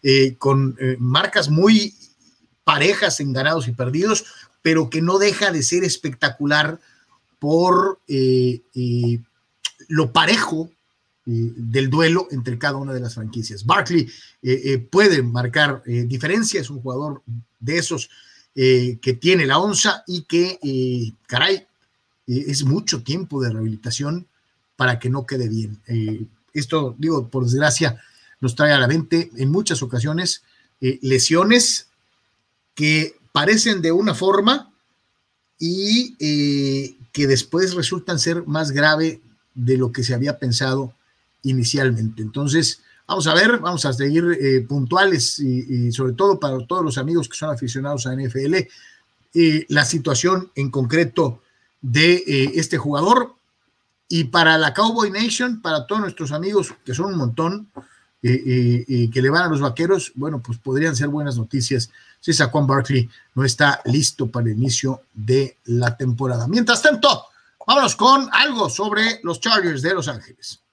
eh, 0.07 0.37
con 0.37 0.77
eh, 0.79 0.97
marcas 0.99 1.49
muy 1.49 1.95
parejas 2.63 3.21
en 3.21 3.33
ganados 3.33 3.69
y 3.69 3.73
perdidos, 3.73 4.27
pero 4.61 4.91
que 4.91 5.01
no 5.01 5.17
deja 5.17 5.51
de 5.51 5.63
ser 5.63 5.83
espectacular 5.83 6.79
por 7.39 8.01
eh, 8.07 8.61
lo 9.89 10.13
parejo 10.13 10.71
del 11.25 11.89
duelo 11.89 12.29
entre 12.31 12.59
cada 12.59 12.77
una 12.77 12.93
de 12.93 13.01
las 13.01 13.15
franquicias. 13.15 13.65
Barkley 13.65 14.11
puede 14.91 15.23
marcar 15.23 15.83
diferencia, 15.85 16.61
es 16.61 16.69
un 16.69 16.83
jugador 16.83 17.23
de 17.61 17.79
esos 17.79 18.11
que 18.55 19.19
tiene 19.19 19.47
la 19.47 19.59
onza 19.59 20.05
y 20.07 20.25
que, 20.25 21.15
caray, 21.27 21.67
es 22.27 22.63
mucho 22.65 23.03
tiempo 23.03 23.41
de 23.41 23.51
rehabilitación 23.51 24.27
para 24.77 24.99
que 24.99 25.09
no 25.09 25.25
quede 25.25 25.49
bien. 25.49 25.81
esto, 26.53 26.95
digo, 26.99 27.27
por 27.29 27.45
desgracia, 27.45 27.99
nos 28.45 28.55
trae 28.55 28.73
a 28.73 28.79
la 28.79 28.87
mente 28.87 29.31
en 29.39 29.51
muchas 29.51 29.83
ocasiones 29.83 30.43
eh, 30.83 30.99
lesiones 31.01 31.89
que 32.75 33.17
parecen 33.33 33.81
de 33.81 33.91
una 33.91 34.15
forma 34.15 34.71
y 35.59 36.15
eh, 36.19 36.95
que 37.11 37.27
después 37.27 37.73
resultan 37.73 38.19
ser 38.19 38.47
más 38.47 38.71
grave 38.71 39.23
de 39.55 39.79
lo 39.79 39.93
que 39.93 40.05
se 40.05 40.13
había 40.13 40.39
pensado 40.39 40.93
inicialmente. 41.43 42.21
Entonces, 42.21 42.83
vamos 43.09 43.27
a 43.29 43.35
ver, 43.35 43.61
vamos 43.61 43.87
a 43.87 43.95
seguir 43.95 44.37
eh, 44.39 44.61
puntuales 44.61 45.39
y, 45.39 45.91
sobre 45.91 46.13
todo 46.13 46.39
para 46.39 46.59
todos 46.67 46.85
los 46.85 46.99
amigos 46.99 47.31
que 47.31 47.39
son 47.39 47.49
aficionados 47.49 48.07
a 48.07 48.15
NFL, 48.15 48.57
la 49.69 49.87
situación 49.87 50.51
en 50.55 50.71
concreto 50.71 51.41
de 51.81 52.23
este 52.55 52.77
jugador 52.77 53.37
y 54.07 54.25
para 54.25 54.59
la 54.59 54.75
Cowboy 54.75 55.11
Nation, 55.11 55.63
para 55.63 55.87
todos 55.87 56.03
nuestros 56.03 56.31
amigos 56.31 56.75
que 56.85 56.95
son 56.95 57.07
un 57.07 57.17
montón, 57.17 57.71
y 58.27 59.11
que 59.11 59.21
le 59.21 59.29
van 59.29 59.43
a 59.43 59.49
los 59.49 59.61
vaqueros, 59.61 60.13
bueno, 60.15 60.41
pues 60.41 60.59
podrían 60.59 60.97
ser 60.97 61.09
buenas 61.09 61.37
noticias 61.37 61.91
si 62.21 62.33
Saquon 62.33 62.67
Barkley 62.67 63.09
no 63.35 63.45
está 63.45 63.83
listo 63.85 64.31
para 64.31 64.47
el 64.47 64.53
inicio 64.53 65.03
de 65.13 65.59
la 65.67 65.95
temporada. 65.95 66.49
Mientras 66.49 66.81
tanto, 66.81 67.27
vámonos 67.67 67.97
con 67.97 68.29
algo 68.33 68.71
sobre 68.71 69.21
los 69.23 69.41
Chargers 69.41 69.83
de 69.83 69.93
Los 69.93 70.09
Ángeles. 70.09 70.65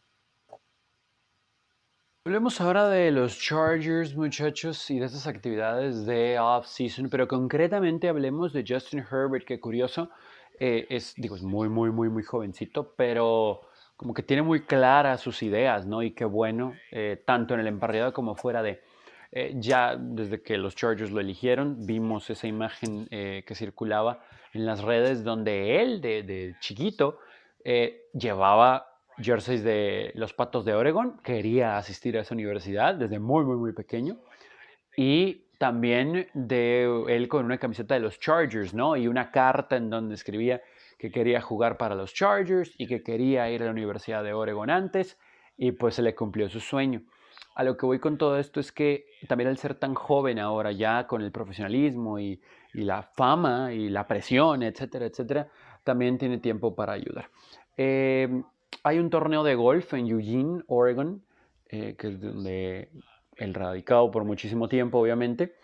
Hablemos 2.24 2.62
ahora 2.62 2.88
de 2.88 3.12
los 3.12 3.38
Chargers, 3.38 4.16
muchachos, 4.16 4.90
y 4.92 5.00
de 5.00 5.08
esas 5.08 5.28
actividades 5.28 6.06
de 6.06 6.40
off-season, 6.40 7.10
pero 7.10 7.28
concretamente 7.28 8.08
hablemos 8.08 8.54
de 8.54 8.64
Justin 8.66 9.00
Herbert, 9.00 9.44
que 9.44 9.60
curioso, 9.60 10.10
eh, 10.60 10.86
es, 10.90 11.16
digo, 11.18 11.36
es 11.36 11.42
muy, 11.42 11.68
muy, 11.68 11.92
muy, 11.92 12.10
muy 12.10 12.24
jovencito, 12.24 12.94
pero 12.96 13.62
como 14.02 14.16
que 14.16 14.24
tiene 14.24 14.42
muy 14.42 14.62
claras 14.62 15.22
sus 15.22 15.44
ideas, 15.44 15.86
¿no? 15.86 16.02
Y 16.02 16.10
qué 16.16 16.26
bueno, 16.26 16.74
eh, 16.90 17.22
tanto 17.24 17.54
en 17.54 17.60
el 17.60 17.68
emparrillado 17.68 18.14
como 18.14 18.34
fuera 18.34 18.64
de. 18.64 18.82
Eh, 19.32 19.54
ya 19.58 19.96
desde 19.96 20.42
que 20.42 20.58
los 20.58 20.76
Chargers 20.76 21.12
lo 21.12 21.20
eligieron, 21.20 21.86
vimos 21.86 22.28
esa 22.32 22.48
imagen 22.48 23.08
eh, 23.12 23.44
que 23.46 23.54
circulaba 23.54 24.24
en 24.54 24.66
las 24.66 24.82
redes 24.82 25.24
donde 25.24 25.80
él, 25.84 26.02
de, 26.02 26.56
chiquito, 26.60 27.20
llevaba 28.16 28.88
jerseys 29.20 29.64
de 29.64 30.12
los 30.16 30.34
Patos 30.34 30.66
de 30.66 30.74
Oregon, 30.74 31.20
quería 31.24 31.78
asistir 31.78 32.18
a 32.18 32.22
esa 32.22 32.34
universidad 32.34 32.96
desde 32.96 33.20
muy, 33.20 33.46
muy, 33.46 33.58
muy 33.58 33.72
pequeño. 33.72 34.18
Y 34.98 35.46
también 35.60 36.28
de 36.34 37.06
él 37.08 37.28
con 37.28 37.46
una 37.46 37.60
camiseta 37.60 37.94
de 37.94 38.00
los 38.00 38.20
Chargers, 38.20 38.74
¿no? 38.74 38.98
Y 38.98 39.08
una 39.08 39.30
carta 39.30 39.78
en 39.78 39.92
donde 39.92 40.16
escribía 40.16 40.60
que 41.02 41.10
quería 41.10 41.42
jugar 41.42 41.78
para 41.78 41.96
los 41.96 42.14
Chargers 42.14 42.76
y 42.78 42.86
que 42.86 43.02
quería 43.02 43.50
ir 43.50 43.64
a 43.64 43.66
la 43.66 43.72
Universidad 43.72 44.24
de 44.24 44.34
Oregon 44.34 44.70
antes 44.70 45.18
y 45.58 45.72
pues 45.72 45.96
se 45.96 46.04
le 46.04 46.14
cumplió 46.14 46.48
su 46.48 46.60
sueño. 46.60 47.02
A 47.56 47.64
lo 47.64 47.76
que 47.76 47.88
voy 47.88 47.98
con 47.98 48.20
todo 48.20 48.38
esto 48.38 48.60
es 48.60 48.72
que 48.72 49.08
también 49.28 49.50
al 49.50 49.58
ser 49.58 49.74
tan 49.74 49.96
joven 49.96 50.38
ahora 50.38 50.72
ya 50.72 51.08
con 51.08 51.24
el 51.24 51.32
profesionalismo 51.32 52.20
y, 52.20 52.40
la 52.74 53.02
fama 53.02 53.74
y 53.74 53.90
la 53.90 54.08
presión, 54.08 54.62
etcétera, 54.62 55.08
etcétera, 55.08 55.50
también 55.84 56.20
tiene 56.20 56.38
tiempo 56.38 56.76
para 56.76 56.94
ayudar. 56.94 57.32
Eh, 57.78 58.44
hay 58.84 59.00
un 59.00 59.10
torneo 59.10 59.44
de 59.44 59.56
golf 59.56 59.96
en 59.96 60.06
Eugene, 60.06 60.62
Oregon, 60.68 61.24
eh, 61.68 61.96
que 61.98 62.10
es 62.10 62.22
donde 62.22 62.92
el 63.38 63.56
radicado 63.56 64.12
por 64.12 64.24
muchísimo 64.24 64.70
tiempo, 64.70 65.00
obviamente. 65.00 65.56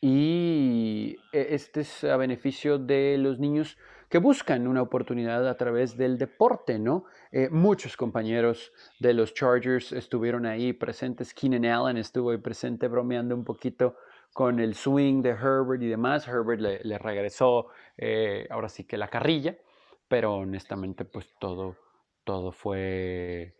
Y 0.00 1.16
e, 1.32 1.54
este 1.54 1.80
es 1.80 2.04
a 2.04 2.16
beneficio 2.16 2.78
de 2.78 3.18
los 3.18 3.40
niños 3.40 3.76
que 4.10 4.18
buscan 4.18 4.66
una 4.66 4.82
oportunidad 4.82 5.48
a 5.48 5.56
través 5.56 5.96
del 5.96 6.18
deporte, 6.18 6.80
¿no? 6.80 7.04
Eh, 7.30 7.48
muchos 7.48 7.96
compañeros 7.96 8.72
de 8.98 9.14
los 9.14 9.32
Chargers 9.34 9.92
estuvieron 9.92 10.46
ahí 10.46 10.72
presentes. 10.72 11.32
Keenan 11.32 11.64
Allen 11.64 11.96
estuvo 11.96 12.30
ahí 12.30 12.38
presente 12.38 12.88
bromeando 12.88 13.36
un 13.36 13.44
poquito 13.44 13.96
con 14.32 14.58
el 14.58 14.74
swing 14.74 15.22
de 15.22 15.30
Herbert 15.30 15.80
y 15.80 15.86
demás. 15.86 16.26
Herbert 16.26 16.60
le, 16.60 16.98
regresó 16.98 17.68
eh, 17.96 18.48
ahora 18.50 18.68
sí 18.68 18.82
que 18.82 18.98
la 18.98 19.06
carrilla, 19.06 19.56
pero 20.08 20.34
honestamente 20.34 21.04
pues 21.04 21.32
todo, 21.38 21.76
todo 22.24 22.50
fue 22.50 23.54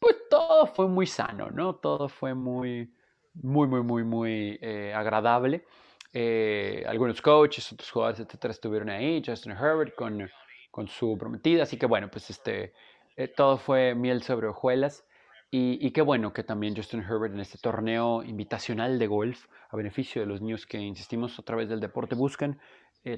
pues 0.00 0.16
todo 0.28 0.66
fue 0.66 0.88
muy 0.88 1.06
sano, 1.06 1.48
¿no? 1.50 1.76
Todo 1.76 2.08
fue 2.08 2.34
muy, 2.34 2.92
muy, 3.34 3.68
muy, 3.68 3.82
muy, 3.82 4.02
muy 4.02 4.58
eh, 4.60 4.92
agradable. 4.94 5.64
Eh, 6.12 6.84
algunos 6.86 7.20
coaches, 7.20 7.72
otros 7.72 7.90
jugadores, 7.90 8.20
etcétera, 8.20 8.52
estuvieron 8.52 8.90
ahí. 8.90 9.22
Justin 9.24 9.52
Herbert 9.52 9.94
con, 9.94 10.28
con 10.70 10.88
su 10.88 11.16
prometida. 11.18 11.62
Así 11.62 11.76
que 11.76 11.86
bueno, 11.86 12.10
pues 12.10 12.30
este, 12.30 12.72
eh, 13.16 13.28
todo 13.28 13.58
fue 13.58 13.94
miel 13.94 14.22
sobre 14.22 14.48
hojuelas. 14.48 15.04
Y, 15.50 15.78
y, 15.80 15.92
qué 15.92 16.02
bueno 16.02 16.34
que 16.34 16.42
también 16.42 16.76
Justin 16.76 17.00
Herbert 17.00 17.32
en 17.32 17.40
este 17.40 17.56
torneo 17.56 18.22
invitacional 18.22 18.98
de 18.98 19.06
golf, 19.06 19.46
a 19.70 19.76
beneficio 19.76 20.20
de 20.20 20.26
los 20.26 20.42
niños 20.42 20.66
que, 20.66 20.78
insistimos, 20.78 21.38
a 21.38 21.42
través 21.42 21.70
del 21.70 21.80
deporte 21.80 22.14
buscan 22.14 22.60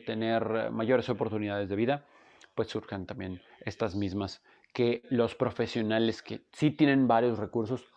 tener 0.06 0.70
mayores 0.70 1.08
oportunidades 1.08 1.68
de 1.68 1.74
vida, 1.74 2.06
pues 2.54 2.68
surjan 2.68 3.06
también 3.06 3.42
estas 3.64 3.96
mismas 3.96 4.40
que 4.72 5.02
los 5.10 5.34
profesionales 5.34 6.22
que 6.22 6.42
sí 6.52 6.70
tienen 6.70 7.08
varios 7.08 7.38
recursos 7.38 7.90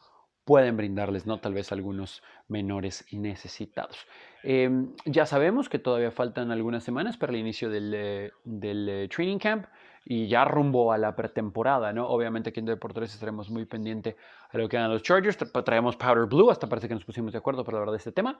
pueden 0.46 0.76
brindarles, 0.78 1.26
¿no? 1.26 1.40
Tal 1.40 1.54
vez 1.54 1.72
algunos 1.72 2.22
menores 2.48 3.06
necesitados. 3.12 4.06
Em, 4.44 4.94
ya 5.06 5.26
sabemos 5.26 5.70
que 5.70 5.80
todavía 5.80 6.12
faltan 6.12 6.52
algunas 6.52 6.84
semanas 6.84 7.18
para 7.18 7.32
el 7.32 7.40
inicio 7.40 7.70
del, 7.70 7.94
eh, 7.94 8.32
eh, 8.62 9.08
training 9.10 9.40
camp 9.40 9.66
y 10.06 10.28
ya 10.28 10.44
rumbo 10.44 10.92
a 10.92 10.98
la 10.98 11.16
pretemporada, 11.16 11.94
¿no? 11.94 12.08
Obviamente 12.10 12.50
aquí 12.50 12.60
en 12.60 12.66
Deportes 12.66 13.14
estaremos 13.14 13.50
muy 13.50 13.66
pendiente 13.66 14.18
a 14.50 14.58
lo 14.58 14.68
que 14.68 14.78
hagan 14.78 14.92
los 14.92 15.02
Chargers. 15.02 15.38
Traemos 15.64 15.96
Powder 15.96 16.26
Blue, 16.26 16.52
hasta 16.52 16.68
parece 16.68 16.90
que 16.90 16.94
nos 16.94 17.06
pusimos 17.06 17.32
de 17.32 17.38
acuerdo 17.38 17.64
para 17.64 17.78
hablar 17.78 17.92
de 17.92 17.98
este 17.98 18.12
tema. 18.12 18.38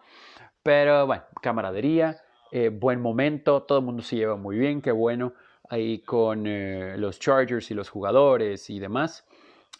Pero 0.62 1.08
bueno, 1.08 1.24
camaradería, 1.42 2.18
eh, 2.52 2.68
buen 2.68 3.02
momento, 3.02 3.64
todo 3.64 3.80
el 3.80 3.86
mundo 3.86 4.04
se 4.04 4.18
lleva 4.18 4.36
muy 4.36 4.58
bien, 4.58 4.82
qué 4.82 4.92
bueno 4.92 5.34
ahí 5.70 6.00
con 6.00 6.44
los 7.00 7.20
Chargers 7.20 7.72
y 7.72 7.74
los 7.74 7.90
jugadores 7.90 8.70
y 8.70 8.80
demás, 8.80 9.26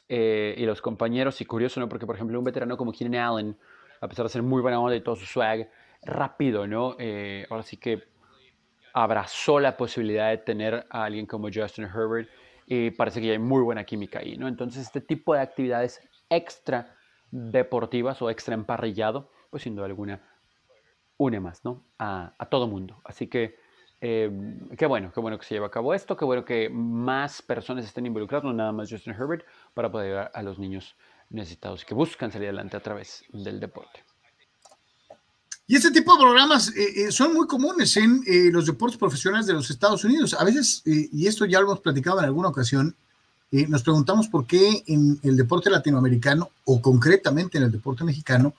eh, 0.10 0.56
y 0.58 0.66
los 0.66 0.82
compañeros, 0.82 1.40
y 1.42 1.46
curioso, 1.46 1.80
¿no? 1.80 1.90
Porque, 1.90 2.06
por 2.06 2.16
ejemplo, 2.16 2.38
un 2.38 2.46
veterano 2.46 2.78
como 2.78 2.92
Keenan 2.92 3.22
Allen, 3.22 3.58
a 4.02 4.08
pesar 4.08 4.26
de 4.26 4.30
ser 4.30 4.44
muy 4.44 4.62
buena 4.62 4.80
onda 4.80 4.96
y 4.96 5.02
todo 5.02 5.16
su 5.16 5.26
swag, 5.26 5.70
rápido, 6.04 6.68
¿no? 6.68 6.96
Eh, 7.00 7.46
ahora 7.50 7.64
sí 7.64 7.78
que 7.78 8.04
abrazó 8.94 9.60
la 9.60 9.76
posibilidad 9.76 10.30
de 10.30 10.38
tener 10.38 10.86
a 10.90 11.06
alguien 11.06 11.26
como 11.26 11.50
Justin 11.54 11.86
Herbert 11.86 12.30
y 12.68 12.92
parece 12.92 13.20
que 13.22 13.28
ya 13.28 13.34
hay 13.34 13.40
muy 13.40 13.62
buena 13.64 13.84
química 13.84 14.20
ahí, 14.20 14.38
¿no? 14.38 14.48
Entonces, 14.48 14.84
este 14.84 15.02
tipo 15.02 15.34
de 15.34 15.42
actividades 15.42 16.02
extra 16.30 16.96
deportivas 17.32 18.22
o 18.22 18.30
extra 18.30 18.54
emparrillado, 18.54 19.32
pues 19.50 19.64
sin 19.64 19.76
duda 19.76 19.88
alguna 19.88 20.22
une 21.18 21.40
más, 21.40 21.64
¿no? 21.64 21.86
A, 21.98 22.34
a 22.38 22.50
todo 22.50 22.68
mundo. 22.68 23.02
Así 23.04 23.28
que 23.28 23.58
eh, 24.06 24.30
qué 24.78 24.86
bueno, 24.86 25.14
qué 25.14 25.22
bueno 25.22 25.40
que 25.40 25.46
se 25.46 25.56
lleva 25.56 25.68
a 25.68 25.72
cabo 25.72 25.94
esto, 25.94 26.18
qué 26.18 26.26
bueno 26.26 26.44
que 26.44 26.70
más 26.70 27.42
personas 27.42 27.86
estén 27.86 28.06
involucradas, 28.06 28.44
no 28.44 28.52
nada 28.52 28.74
más 28.74 28.90
Justin 28.92 29.14
Herbert, 29.14 29.46
para 29.74 29.90
poder 29.90 30.08
ayudar 30.08 30.32
a 30.34 30.44
los 30.44 30.60
niños 30.60 30.98
necesitados 31.30 31.86
que 31.86 31.94
buscan 31.94 32.30
salir 32.30 32.50
adelante 32.50 32.76
a 32.76 32.82
través 32.82 33.24
del 33.32 33.62
deporte. 33.62 34.04
Y 35.68 35.78
este 35.78 35.90
tipo 35.90 36.18
de 36.18 36.20
programas 36.22 36.68
eh, 36.76 37.06
eh, 37.06 37.12
son 37.14 37.34
muy 37.34 37.48
comunes 37.48 37.96
en 37.96 38.22
los 38.52 38.66
deportes 38.66 38.98
profesionales 38.98 39.48
de 39.48 39.54
los 39.54 39.70
Estados 39.70 40.04
Unidos. 40.04 40.34
A 40.34 40.44
veces, 40.44 40.82
y 40.84 41.26
esto 41.26 41.46
ya 41.46 41.62
lo 41.62 41.68
hemos 41.68 41.80
platicado 41.80 42.20
en 42.20 42.26
alguna 42.26 42.50
ocasión, 42.50 42.94
nos 43.70 43.84
preguntamos 43.84 44.28
por 44.28 44.46
qué 44.46 44.84
en 44.86 45.18
el 45.24 45.38
deporte 45.38 45.70
latinoamericano 45.70 46.50
o 46.66 46.82
concretamente 46.82 47.58
en 47.58 47.64
el 47.64 47.72
deporte 47.72 48.04
mexicano 48.04 48.54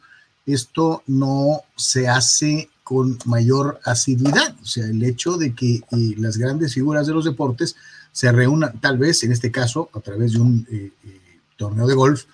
esto 0.46 1.02
no 1.06 1.62
se 1.76 2.08
hace 2.08 2.70
con 2.84 3.18
mayor 3.24 3.80
asiduidad. 3.84 4.54
O 4.62 4.66
sea, 4.66 4.84
el 4.84 5.02
hecho 5.02 5.38
de 5.38 5.54
que 5.54 5.76
eh, 5.76 6.14
las 6.18 6.36
grandes 6.36 6.74
figuras 6.74 7.06
de 7.06 7.14
los 7.14 7.24
deportes 7.24 7.74
se 8.12 8.30
reúnan, 8.30 8.78
tal 8.78 8.98
vez 8.98 9.24
en 9.24 9.32
este 9.32 9.50
caso, 9.50 9.88
a 9.94 10.00
través 10.00 10.32
de 10.32 10.40
un 10.40 10.66
eh, 10.70 10.92
eh, 11.02 11.20
torneo 11.56 11.86
de 11.86 11.94
golf, 11.94 12.24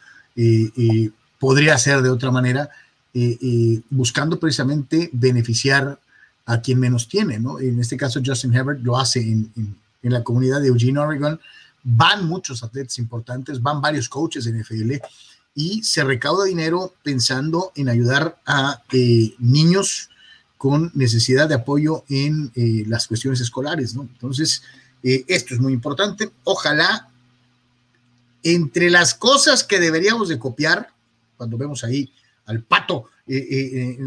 podría 1.38 1.76
ser 1.76 2.00
de 2.00 2.08
otra 2.08 2.30
manera, 2.30 2.70
buscando 3.90 4.38
precisamente 4.38 5.10
beneficiar 5.12 5.98
a 6.46 6.60
quien 6.62 6.80
menos 6.80 7.08
tiene, 7.08 7.38
¿no? 7.38 7.60
En 7.60 7.78
este 7.78 7.98
caso, 7.98 8.20
Justin 8.24 8.54
Herbert 8.54 8.80
lo 8.82 8.96
hace 8.96 9.20
en, 9.20 9.52
en 9.54 10.12
la 10.12 10.24
comunidad 10.24 10.62
de 10.62 10.68
Eugene, 10.68 10.98
Oregon. 10.98 11.38
Van 11.82 12.26
muchos 12.26 12.62
atletas 12.62 12.98
importantes, 12.98 13.60
van 13.60 13.82
varios 13.82 14.08
coaches 14.08 14.44
de 14.44 14.52
NFL 14.52 14.92
y 15.54 15.82
se 15.82 16.04
recauda 16.04 16.44
dinero 16.44 16.94
pensando 17.02 17.72
en 17.74 17.90
ayudar 17.90 18.38
a 18.46 18.82
niños 19.38 20.10
con 20.60 20.92
necesidad 20.92 21.48
de 21.48 21.54
apoyo 21.54 22.04
en 22.10 22.52
eh, 22.54 22.84
las 22.86 23.08
cuestiones 23.08 23.40
escolares, 23.40 23.94
¿no? 23.94 24.02
Entonces, 24.02 24.62
eh, 25.02 25.24
esto 25.26 25.54
es 25.54 25.60
muy 25.60 25.72
importante. 25.72 26.30
Ojalá, 26.44 27.08
entre 28.42 28.90
las 28.90 29.14
cosas 29.14 29.64
que 29.64 29.80
deberíamos 29.80 30.28
de 30.28 30.38
copiar, 30.38 30.90
cuando 31.38 31.56
vemos 31.56 31.82
ahí 31.82 32.12
al 32.44 32.62
pato, 32.62 33.06
eh, 33.26 33.98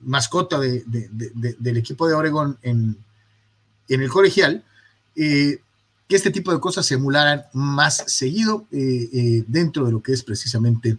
mascota 0.00 0.58
del 0.58 1.76
equipo 1.76 2.08
de 2.08 2.14
Oregon 2.14 2.56
en, 2.62 2.96
en 3.86 4.00
el 4.00 4.08
colegial, 4.08 4.64
que 5.14 5.60
este 6.08 6.30
tipo 6.30 6.54
de 6.54 6.60
cosas 6.60 6.86
se 6.86 6.94
emularan 6.94 7.44
más 7.52 8.04
seguido 8.06 8.66
dentro 8.70 9.84
de 9.84 9.92
lo 9.92 10.02
que 10.02 10.14
es 10.14 10.22
precisamente 10.22 10.96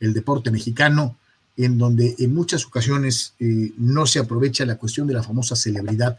el 0.00 0.12
deporte 0.12 0.50
mexicano 0.50 1.16
en 1.64 1.76
donde 1.76 2.14
en 2.18 2.34
muchas 2.34 2.64
ocasiones 2.64 3.34
eh, 3.38 3.72
no 3.76 4.06
se 4.06 4.18
aprovecha 4.18 4.64
la 4.64 4.78
cuestión 4.78 5.06
de 5.06 5.14
la 5.14 5.22
famosa 5.22 5.54
celebridad 5.54 6.18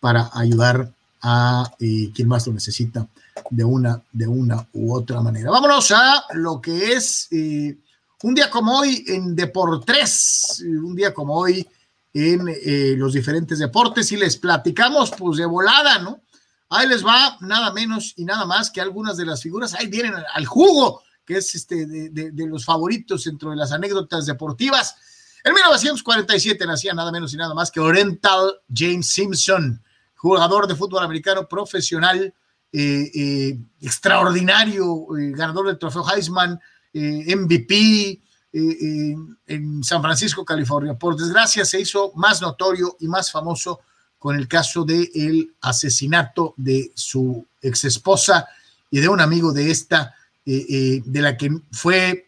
para 0.00 0.30
ayudar 0.32 0.90
a 1.22 1.70
eh, 1.78 2.10
quien 2.14 2.28
más 2.28 2.46
lo 2.46 2.54
necesita 2.54 3.06
de 3.50 3.64
una, 3.64 4.02
de 4.10 4.26
una 4.26 4.66
u 4.72 4.94
otra 4.94 5.20
manera. 5.20 5.50
Vámonos 5.50 5.90
a 5.92 6.24
lo 6.32 6.60
que 6.62 6.92
es 6.92 7.28
eh, 7.30 7.76
un 8.22 8.34
día 8.34 8.50
como 8.50 8.78
hoy 8.78 9.04
en 9.08 9.36
Deportes, 9.36 10.64
un 10.64 10.96
día 10.96 11.12
como 11.12 11.34
hoy 11.34 11.66
en 12.12 12.98
los 12.98 13.12
diferentes 13.12 13.60
deportes 13.60 14.10
y 14.10 14.16
les 14.16 14.36
platicamos 14.36 15.12
pues 15.16 15.38
de 15.38 15.46
volada, 15.46 16.00
¿no? 16.00 16.20
Ahí 16.68 16.88
les 16.88 17.06
va 17.06 17.36
nada 17.40 17.72
menos 17.72 18.14
y 18.16 18.24
nada 18.24 18.46
más 18.46 18.70
que 18.70 18.80
algunas 18.80 19.16
de 19.16 19.26
las 19.26 19.42
figuras, 19.42 19.74
ahí 19.74 19.86
vienen 19.86 20.14
al 20.34 20.46
jugo 20.46 21.02
que 21.30 21.36
es 21.36 21.54
este, 21.54 21.86
de, 21.86 22.46
los 22.48 22.64
favoritos 22.64 23.22
dentro 23.22 23.50
de 23.50 23.56
las 23.56 23.70
anécdotas 23.70 24.26
deportivas. 24.26 24.96
En 25.44 25.54
1947 25.54 26.66
nacía 26.66 26.92
nada 26.92 27.12
menos 27.12 27.32
y 27.32 27.36
nada 27.36 27.54
más 27.54 27.70
que 27.70 27.78
Oriental 27.78 28.60
James 28.74 29.06
Simpson, 29.06 29.80
jugador 30.16 30.66
de 30.66 30.74
fútbol 30.74 31.04
americano 31.04 31.46
profesional, 31.46 32.34
eh, 32.72 33.10
eh, 33.14 33.58
extraordinario, 33.80 35.06
eh, 35.16 35.30
ganador 35.30 35.68
del 35.68 35.78
trofeo 35.78 36.04
Heisman, 36.04 36.58
MVP 36.92 38.20
en 38.52 39.84
San 39.84 40.02
Francisco, 40.02 40.44
California. 40.44 40.94
Por 40.94 41.14
desgracia 41.14 41.64
se 41.64 41.80
hizo 41.80 42.10
más 42.16 42.42
notorio 42.42 42.96
y 42.98 43.06
más 43.06 43.30
famoso 43.30 43.78
con 44.18 44.34
el 44.34 44.48
caso 44.48 44.84
del 44.84 45.54
asesinato 45.60 46.54
de 46.56 46.90
su 46.96 47.46
ex 47.62 47.84
esposa 47.84 48.48
y 48.90 48.98
de 48.98 49.08
un 49.08 49.20
amigo 49.20 49.52
de 49.52 49.70
esta, 49.70 50.16
de 50.44 51.20
la 51.20 51.36
que 51.36 51.50
fue 51.70 52.26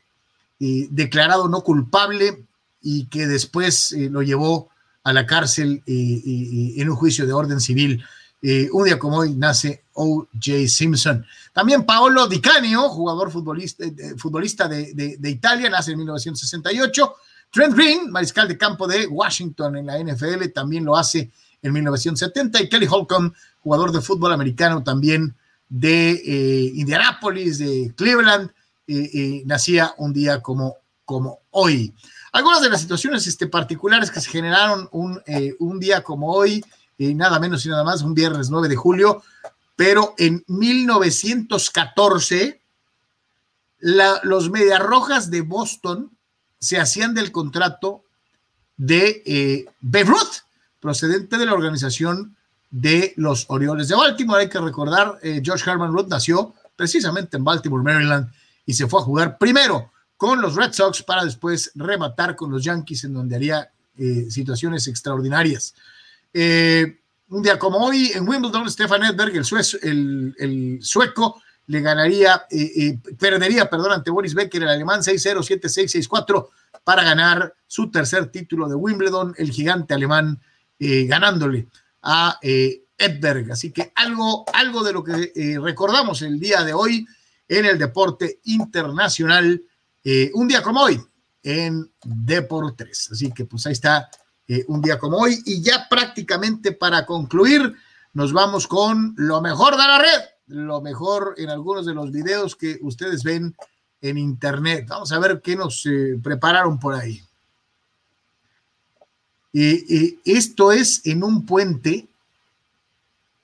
eh, 0.60 0.88
declarado 0.90 1.48
no 1.48 1.62
culpable 1.62 2.44
y 2.80 3.06
que 3.06 3.26
después 3.26 3.94
lo 4.10 4.22
llevó 4.22 4.70
a 5.02 5.12
la 5.12 5.26
cárcel 5.26 5.82
en 5.86 6.88
un 6.88 6.96
juicio 6.96 7.26
de 7.26 7.32
orden 7.32 7.60
civil. 7.60 8.04
un 8.72 8.84
día 8.84 8.98
como 8.98 9.18
hoy 9.18 9.34
nace 9.34 9.84
O.J. 9.94 10.68
Simpson. 10.68 11.24
También 11.52 11.84
Paolo 11.84 12.26
Di 12.28 12.40
Canio, 12.40 12.88
jugador 12.88 13.30
futbolista, 13.30 13.84
futbolista 14.16 14.68
de, 14.68 15.16
de, 15.18 15.30
Italia, 15.30 15.68
nace 15.68 15.92
en 15.92 15.98
1968. 15.98 17.14
Trent 17.52 17.74
Green, 17.74 18.10
mariscal 18.10 18.48
de 18.48 18.56
campo 18.56 18.86
de 18.86 19.06
Washington 19.06 19.76
en 19.76 19.86
la 19.86 19.98
NFL, 19.98 20.46
también 20.54 20.84
lo 20.84 20.96
hace 20.96 21.30
en 21.60 21.72
1970. 21.72 22.62
Y 22.62 22.68
Kelly 22.68 22.86
Holcomb, 22.90 23.32
jugador 23.60 23.92
de 23.92 24.00
fútbol 24.00 24.32
americano 24.32 24.82
también 24.82 25.34
de 25.72 26.10
eh, 26.10 26.72
Indianapolis, 26.74 27.56
de 27.56 27.94
Cleveland, 27.96 28.50
eh, 28.86 29.10
eh, 29.14 29.42
nacía 29.46 29.94
un 29.96 30.12
día 30.12 30.42
como, 30.42 30.76
como 31.06 31.38
hoy. 31.50 31.94
Algunas 32.32 32.60
de 32.60 32.68
las 32.68 32.82
situaciones 32.82 33.26
este, 33.26 33.46
particulares 33.46 34.10
que 34.10 34.20
se 34.20 34.28
generaron 34.28 34.86
un, 34.92 35.18
un 35.60 35.80
día 35.80 36.02
como 36.02 36.30
hoy, 36.32 36.62
nada 36.98 37.40
menos 37.40 37.64
y 37.64 37.70
nada 37.70 37.84
más, 37.84 38.02
un 38.02 38.12
viernes 38.12 38.50
9 38.50 38.68
de 38.68 38.76
julio, 38.76 39.22
pero 39.74 40.14
en 40.18 40.44
1914, 40.46 42.60
la, 43.78 44.20
los 44.22 44.50
Mediarrojas 44.50 45.30
de 45.30 45.40
Boston 45.40 46.14
se 46.58 46.78
hacían 46.78 47.14
del 47.14 47.32
contrato 47.32 48.04
de 48.76 49.22
eh, 49.26 49.64
Ruth, 50.04 50.42
procedente 50.80 51.38
de 51.38 51.46
la 51.46 51.54
organización 51.54 52.36
de 52.72 53.12
los 53.16 53.44
Orioles 53.48 53.86
de 53.86 53.94
Baltimore. 53.94 54.40
Hay 54.40 54.48
que 54.48 54.58
recordar, 54.58 55.18
eh, 55.22 55.40
George 55.44 55.70
Herman 55.70 55.92
Ruth 55.92 56.08
nació 56.08 56.54
precisamente 56.74 57.36
en 57.36 57.44
Baltimore, 57.44 57.84
Maryland, 57.84 58.32
y 58.66 58.74
se 58.74 58.88
fue 58.88 59.00
a 59.00 59.04
jugar 59.04 59.38
primero 59.38 59.92
con 60.16 60.40
los 60.40 60.56
Red 60.56 60.72
Sox 60.72 61.02
para 61.02 61.24
después 61.24 61.70
rematar 61.74 62.34
con 62.34 62.50
los 62.50 62.64
Yankees, 62.64 63.04
en 63.04 63.14
donde 63.14 63.36
haría 63.36 63.70
eh, 63.98 64.26
situaciones 64.30 64.86
extraordinarias. 64.88 65.74
Eh, 66.32 67.00
un 67.28 67.42
día 67.42 67.58
como 67.58 67.78
hoy, 67.78 68.10
en 68.14 68.26
Wimbledon, 68.26 68.70
Stefan 68.70 69.02
Edberg, 69.02 69.34
el, 69.82 70.34
el, 70.38 70.78
sueco, 70.80 71.42
le 71.66 71.80
ganaría, 71.80 72.46
eh, 72.50 72.98
perdería, 73.18 73.68
perdón, 73.68 73.92
ante 73.92 74.10
Boris 74.10 74.34
Becker, 74.34 74.62
el 74.62 74.68
alemán 74.68 75.00
6-0, 75.00 75.38
7-6, 75.60 76.08
6-4, 76.08 76.48
para 76.84 77.04
ganar 77.04 77.54
su 77.66 77.90
tercer 77.90 78.26
título 78.26 78.68
de 78.68 78.74
Wimbledon, 78.76 79.34
el 79.36 79.50
gigante 79.50 79.94
alemán, 79.94 80.40
ganándole 80.78 81.68
a 82.02 82.38
Edberg. 82.42 83.52
Así 83.52 83.72
que 83.72 83.92
algo, 83.94 84.44
algo 84.52 84.82
de 84.82 84.92
lo 84.92 85.02
que 85.04 85.32
recordamos 85.60 86.22
el 86.22 86.38
día 86.38 86.62
de 86.62 86.72
hoy 86.72 87.06
en 87.48 87.66
el 87.66 87.78
deporte 87.78 88.40
internacional, 88.44 89.62
un 90.34 90.48
día 90.48 90.62
como 90.62 90.82
hoy, 90.82 91.00
en 91.42 91.90
Deportes. 92.04 93.08
Así 93.10 93.32
que 93.32 93.44
pues 93.44 93.66
ahí 93.66 93.72
está 93.72 94.08
eh, 94.46 94.64
un 94.68 94.80
día 94.80 94.98
como 94.98 95.18
hoy. 95.18 95.42
Y 95.44 95.62
ya 95.62 95.86
prácticamente 95.88 96.72
para 96.72 97.04
concluir, 97.04 97.74
nos 98.12 98.32
vamos 98.32 98.66
con 98.66 99.14
lo 99.16 99.40
mejor 99.40 99.72
de 99.72 99.78
la 99.78 99.98
red, 99.98 100.22
lo 100.46 100.80
mejor 100.80 101.34
en 101.36 101.50
algunos 101.50 101.86
de 101.86 101.94
los 101.94 102.10
videos 102.10 102.56
que 102.56 102.78
ustedes 102.82 103.22
ven 103.22 103.54
en 104.00 104.18
internet. 104.18 104.86
Vamos 104.88 105.12
a 105.12 105.18
ver 105.18 105.40
qué 105.42 105.56
nos 105.56 105.84
eh, 105.86 106.18
prepararon 106.22 106.78
por 106.78 106.94
ahí. 106.94 107.22
Esto 109.52 110.72
es 110.72 111.02
en 111.04 111.24
un 111.24 111.44
puente, 111.46 112.08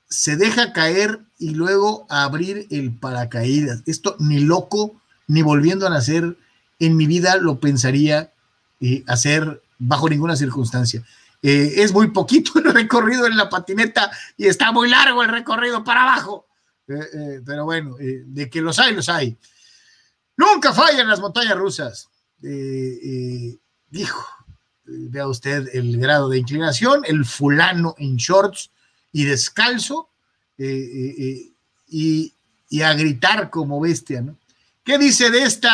se 0.09 0.36
deja 0.36 0.72
caer 0.72 1.20
y 1.39 1.51
luego 1.51 2.06
abrir 2.09 2.66
el 2.70 2.93
paracaídas. 2.93 3.82
Esto 3.86 4.16
ni 4.18 4.40
loco, 4.40 5.01
ni 5.26 5.43
volviendo 5.43 5.86
a 5.86 5.90
nacer, 5.90 6.36
en 6.78 6.97
mi 6.97 7.06
vida 7.06 7.36
lo 7.36 7.60
pensaría 7.60 8.32
eh, 8.80 9.05
hacer 9.06 9.62
bajo 9.78 10.09
ninguna 10.09 10.36
circunstancia. 10.36 11.05
Eh, 11.43 11.74
es 11.76 11.93
muy 11.93 12.10
poquito 12.10 12.59
el 12.59 12.64
recorrido 12.72 13.26
en 13.26 13.36
la 13.36 13.48
patineta 13.48 14.10
y 14.36 14.47
está 14.47 14.72
muy 14.72 14.89
largo 14.89 15.22
el 15.22 15.28
recorrido 15.28 15.85
para 15.85 16.02
abajo. 16.02 16.47
Eh, 16.89 17.43
pero 17.44 17.64
bueno, 17.64 17.97
de 17.98 18.48
que 18.48 18.62
los 18.62 18.78
hay, 18.78 18.94
los 18.94 19.09
hay. 19.09 19.36
Nunca 20.36 20.72
fallan 20.72 21.09
las 21.09 21.20
montañas 21.20 21.56
rusas. 21.56 22.09
dijo, 23.90 24.26
vea 24.89 25.28
usted 25.28 25.69
el 25.73 25.98
grado 25.98 26.28
de 26.28 26.39
inclinación, 26.39 27.02
el 27.06 27.24
fulano 27.24 27.94
en 27.98 28.16
shorts 28.16 28.70
y 29.12 29.24
descalzo 29.24 30.09
y, 30.56 31.52
y, 31.89 32.82
a 32.82 32.93
gritar 32.94 33.51
como 33.51 33.81
bestia, 33.81 34.20
¿no? 34.20 34.36
¿Qué 34.85 34.98
dice 34.98 35.31
de 35.31 35.43
este 35.43 35.69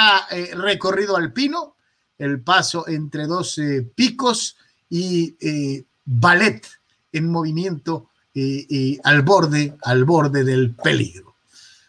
recorrido 0.55 1.16
alpino? 1.16 1.74
el 2.19 2.41
paso 2.41 2.86
entre 2.89 3.27
dos 3.27 3.59
eh, 3.59 3.82
picos 3.95 4.57
y 4.89 5.36
eh, 5.41 5.85
ballet 6.05 6.66
en 7.12 7.31
movimiento 7.31 8.11
eh, 8.35 8.99
al 9.05 9.23
borde, 9.23 9.77
al 9.82 10.05
borde 10.05 10.45
del 10.45 10.74
peligro. 10.74 11.36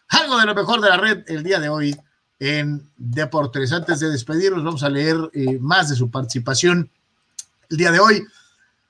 Algo 0.09 0.37
de 0.37 0.45
lo 0.45 0.55
mejor 0.55 0.81
de 0.81 0.89
la 0.89 0.97
red 0.97 1.23
el 1.27 1.43
día 1.43 1.59
de 1.59 1.69
hoy 1.69 1.95
en 2.39 2.87
Deportes. 2.95 3.71
Antes 3.71 3.99
de 3.99 4.09
despedirnos, 4.09 4.63
vamos 4.63 4.83
a 4.83 4.89
leer 4.89 5.17
más 5.59 5.89
de 5.89 5.95
su 5.95 6.11
participación 6.11 6.89
el 7.69 7.77
día 7.77 7.91
de 7.91 7.99
hoy. 7.99 8.25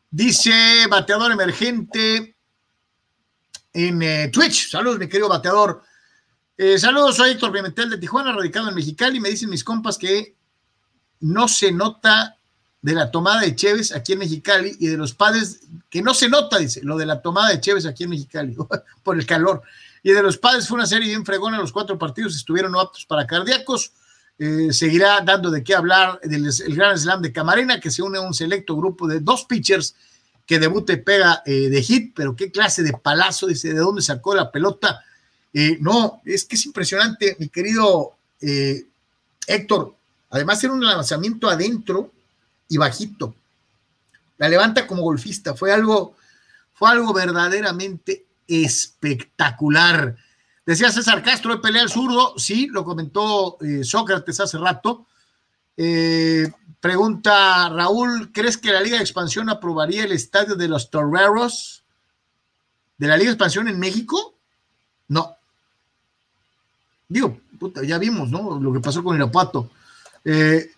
Dice 0.10 0.86
bateador 0.90 1.32
emergente 1.32 2.36
en 3.74 4.32
Twitch. 4.32 4.70
Saludos, 4.70 5.00
mi 5.00 5.08
querido 5.08 5.30
bateador. 5.30 5.84
saludos, 6.78 7.18
soy 7.18 7.32
Héctor 7.32 7.52
Pimentel 7.52 7.90
de 7.90 7.98
Tijuana, 7.98 8.32
radicado 8.32 8.70
en 8.70 8.76
Mexicali. 8.76 9.20
Me 9.20 9.30
dicen 9.30 9.50
mis 9.50 9.64
compas 9.64 9.98
que 9.98 10.36
no 11.20 11.48
se 11.48 11.72
nota 11.72 12.38
de 12.82 12.94
la 12.94 13.10
tomada 13.10 13.42
de 13.42 13.56
Chévez 13.56 13.92
aquí 13.94 14.14
en 14.14 14.20
Mexicali 14.20 14.78
y 14.80 14.88
de 14.88 14.98
los 14.98 15.14
padres, 15.14 15.62
que 15.90 16.04
no 16.04 16.14
se 16.14 16.30
nota, 16.30 16.60
dice, 16.60 16.82
lo 16.84 16.98
de 16.98 17.08
la 17.08 17.20
tomada 17.20 17.50
de 17.50 17.60
Chévez 17.60 17.88
aquí 17.88 18.04
en 18.04 18.12
Mexicali, 18.12 18.56
por 19.04 19.18
el 19.18 19.26
calor. 19.26 19.64
Y 20.04 20.12
de 20.12 20.22
los 20.22 20.38
padres 20.38 20.68
fue 20.68 20.76
una 20.76 20.86
serie 20.86 21.08
bien 21.10 21.26
fregona, 21.26 21.58
los 21.58 21.72
cuatro 21.72 21.98
partidos 21.98 22.36
estuvieron 22.36 22.76
aptos 22.76 23.06
para 23.06 23.26
cardíacos. 23.26 23.92
Eh, 24.38 24.74
seguirá 24.74 25.22
dando 25.22 25.50
de 25.50 25.64
qué 25.64 25.76
hablar 25.76 26.20
del 26.22 26.46
el 26.46 26.76
Gran 26.76 26.98
Slam 26.98 27.22
de 27.22 27.32
Camarena, 27.32 27.80
que 27.80 27.92
se 27.92 28.02
une 28.02 28.18
a 28.18 28.22
un 28.22 28.34
selecto 28.34 28.76
grupo 28.76 29.08
de 29.08 29.20
dos 29.20 29.46
pitchers 29.46 29.96
que 30.46 30.60
debuta 30.60 30.94
y 30.94 30.98
pega 30.98 31.42
eh, 31.46 31.70
de 31.70 31.82
hit, 31.82 32.14
pero 32.16 32.36
qué 32.36 32.52
clase 32.52 32.84
de 32.84 32.94
palazo, 32.94 33.48
dice, 33.48 33.74
de 33.74 33.80
dónde 33.80 34.02
sacó 34.02 34.36
la 34.36 34.52
pelota. 34.52 35.04
Eh, 35.54 35.78
no, 35.80 36.22
es 36.26 36.46
que 36.46 36.56
es 36.56 36.66
impresionante, 36.66 37.36
mi 37.40 37.50
querido 37.50 38.12
Héctor, 39.48 39.96
Además 40.36 40.62
era 40.66 40.74
un 40.74 40.84
lanzamiento 40.84 41.50
adentro 41.50 42.12
y 42.68 42.76
bajito. 42.76 43.34
La 44.38 44.50
levanta 44.50 44.86
como 44.86 45.02
golfista. 45.02 45.54
Fue 45.54 45.72
algo, 45.72 46.18
fue 46.74 46.90
algo 46.90 47.14
verdaderamente 47.14 48.26
espectacular. 48.46 50.18
Decía 50.66 50.92
César 50.92 51.22
Castro 51.22 51.56
de 51.56 51.62
pelea 51.62 51.84
al 51.84 51.90
zurdo. 51.90 52.34
Sí, 52.38 52.68
lo 52.68 52.84
comentó 52.84 53.58
eh, 53.62 53.84
Sócrates 53.84 54.40
hace 54.40 54.58
rato. 54.58 55.06
Eh, 55.78 56.52
pregunta 56.80 57.70
Raúl, 57.70 58.32
¿crees 58.32 58.58
que 58.58 58.72
la 58.72 58.82
Liga 58.82 58.98
de 58.98 59.04
Expansión 59.04 59.50
aprobaría 59.50 60.06
el 60.06 60.12
estadio 60.14 60.56
de 60.56 60.68
los 60.68 60.90
Toreros 60.90 61.84
de 62.98 63.08
la 63.08 63.18
Liga 63.18 63.30
de 63.30 63.34
Expansión 63.34 63.68
en 63.68 63.80
México? 63.80 64.36
No. 65.10 65.36
Digo, 67.08 67.40
ya 67.84 67.98
vimos, 68.00 68.30
¿no? 68.32 68.60
Lo 68.60 68.74
que 68.74 68.80
pasó 68.80 69.04
con 69.04 69.16
Irapuato. 69.16 69.70
Eh, 70.24 70.72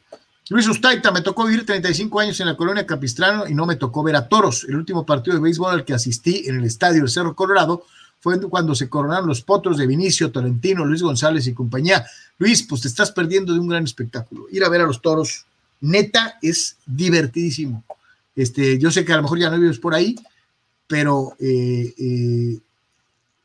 Luis 0.49 0.67
Ustaita, 0.67 1.11
me 1.11 1.21
tocó 1.21 1.45
vivir 1.45 1.65
35 1.65 2.19
años 2.19 2.39
en 2.39 2.47
la 2.47 2.57
colonia 2.57 2.85
Capistrano 2.85 3.47
y 3.47 3.53
no 3.53 3.65
me 3.65 3.75
tocó 3.75 4.03
ver 4.03 4.15
a 4.15 4.27
toros. 4.27 4.65
El 4.65 4.75
último 4.75 5.05
partido 5.05 5.35
de 5.35 5.43
béisbol 5.43 5.73
al 5.73 5.85
que 5.85 5.93
asistí 5.93 6.43
en 6.47 6.57
el 6.57 6.65
estadio 6.65 7.01
del 7.01 7.09
Cerro 7.09 7.35
Colorado 7.35 7.85
fue 8.27 8.41
cuando 8.49 8.75
se 8.75 8.89
coronaron 8.89 9.25
los 9.25 9.41
potros 9.41 9.77
de 9.77 9.87
Vinicio, 9.87 10.31
Tolentino, 10.31 10.83
Luis 10.83 11.01
González 11.01 11.47
y 11.47 11.53
compañía. 11.53 12.05
Luis, 12.37 12.63
pues 12.63 12.81
te 12.81 12.89
estás 12.89 13.13
perdiendo 13.13 13.53
de 13.53 13.59
un 13.59 13.69
gran 13.69 13.85
espectáculo. 13.85 14.47
Ir 14.51 14.65
a 14.65 14.69
ver 14.69 14.81
a 14.81 14.85
los 14.85 15.01
toros, 15.01 15.45
neta, 15.79 16.37
es 16.41 16.75
divertidísimo. 16.85 17.85
Este, 18.35 18.77
yo 18.79 18.91
sé 18.91 19.05
que 19.05 19.13
a 19.13 19.15
lo 19.15 19.21
mejor 19.21 19.39
ya 19.39 19.49
no 19.49 19.57
vives 19.57 19.79
por 19.79 19.93
ahí, 19.93 20.17
pero 20.87 21.37
eh, 21.39 21.93
eh, 21.97 22.59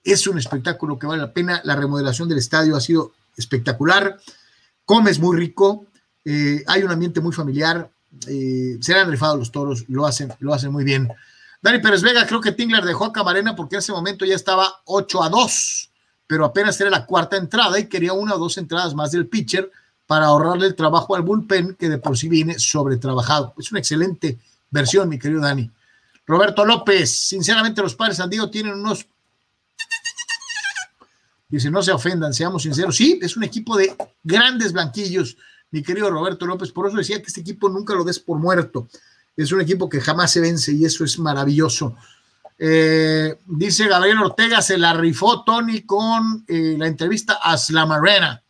es 0.03 0.27
un 0.27 0.39
espectáculo 0.39 0.99
que 0.99 1.07
vale 1.07 1.23
la 1.23 1.33
pena. 1.33 1.61
La 1.63 1.77
remodelación 1.77 2.29
del 2.29 2.39
estadio 2.39 2.75
ha 2.75 2.81
sido 2.81 3.13
espectacular. 3.37 4.19
Comes 4.85 5.21
muy 5.21 5.37
rico, 5.37 5.87
eh, 6.25 6.65
hay 6.67 6.83
un 6.83 6.91
ambiente 6.91 7.21
muy 7.21 7.33
familiar, 7.33 7.89
eh, 8.27 8.79
se 8.81 8.95
han 8.95 9.09
rifado 9.09 9.37
los 9.37 9.53
toros, 9.53 9.85
lo 9.89 10.07
hacen, 10.07 10.33
lo 10.41 10.53
hacen 10.53 10.73
muy 10.73 10.83
bien. 10.83 11.09
Dani 11.63 11.79
Pérez 11.79 12.03
Vega, 12.03 12.27
creo 12.27 12.41
que 12.41 12.51
Tingler 12.51 12.85
dejó 12.85 13.05
a 13.05 13.13
Camarena 13.13 13.55
porque 13.55 13.77
en 13.77 13.79
ese 13.79 13.93
momento 13.93 14.25
ya 14.25 14.35
estaba 14.35 14.83
8 14.85 15.23
a 15.23 15.29
2, 15.29 15.91
pero 16.27 16.45
apenas 16.45 16.81
era 16.81 16.91
la 16.91 17.07
cuarta 17.07 17.37
entrada 17.37 17.79
y 17.79 17.87
quería 17.87 18.13
una 18.13 18.35
o 18.35 18.39
dos 18.39 18.59
entradas 18.59 18.95
más 18.95 19.13
del 19.13 19.29
pitcher 19.29 19.71
para 20.09 20.27
ahorrarle 20.27 20.67
el 20.67 20.75
trabajo 20.75 21.15
al 21.15 21.23
bullpen 21.23 21.77
que 21.77 21.89
de 21.89 21.99
por 21.99 22.19
sí 22.19 22.29
viene 22.29 22.59
sobretrabajado. 22.59 23.55
Es 23.57 23.71
una 23.71 23.79
excelente 23.79 24.39
versión, 24.71 25.09
mi 25.09 25.21
querido 25.21 25.41
Dani. 25.41 25.71
Roberto 26.27 26.65
López, 26.65 27.11
sinceramente 27.11 27.81
los 27.81 27.95
padres 27.95 28.17
San 28.17 28.29
Diego 28.29 28.51
tienen 28.51 28.75
unos 28.75 29.07
Dice, 31.49 31.71
no 31.71 31.83
se 31.83 31.93
ofendan, 31.93 32.33
seamos 32.33 32.63
sinceros. 32.63 32.97
Sí, 32.97 33.19
es 33.21 33.37
un 33.37 33.45
equipo 33.45 33.77
de 33.77 33.95
grandes 34.25 34.73
blanquillos 34.73 35.37
mi 35.73 35.83
querido 35.83 36.11
Roberto 36.11 36.47
López. 36.47 36.71
Por 36.71 36.87
eso 36.87 36.97
decía 36.97 37.21
que 37.21 37.27
este 37.27 37.41
equipo 37.41 37.69
nunca 37.69 37.95
lo 37.95 38.05
des 38.05 38.21
por 38.21 38.39
muerto. 38.39 38.89
Es 39.37 39.53
un 39.53 39.61
equipo 39.61 39.89
que 39.89 40.01
jamás 40.01 40.31
se 40.31 40.41
vence 40.41 40.73
y 40.73 40.85
eso 40.85 41.05
es 41.05 41.19
maravilloso. 41.19 41.97
Eh, 42.59 43.39
dice 43.47 43.89
Gabriel 43.89 44.19
Ortega, 44.19 44.63
se 44.63 44.79
la 44.79 44.93
rifó 44.93 45.43
Tony 45.43 45.83
con 45.83 46.45
eh, 46.47 46.77
la 46.79 46.87
entrevista 46.87 47.41
a 47.43 47.57
Slamarena. 47.57 48.43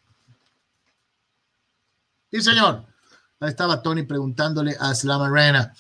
Sí, 2.31 2.41
señor. 2.41 2.85
Ahí 3.41 3.49
estaba 3.49 3.83
Tony 3.83 4.03
preguntándole 4.05 4.77
a 4.79 4.95
Slamarena. 4.95 5.73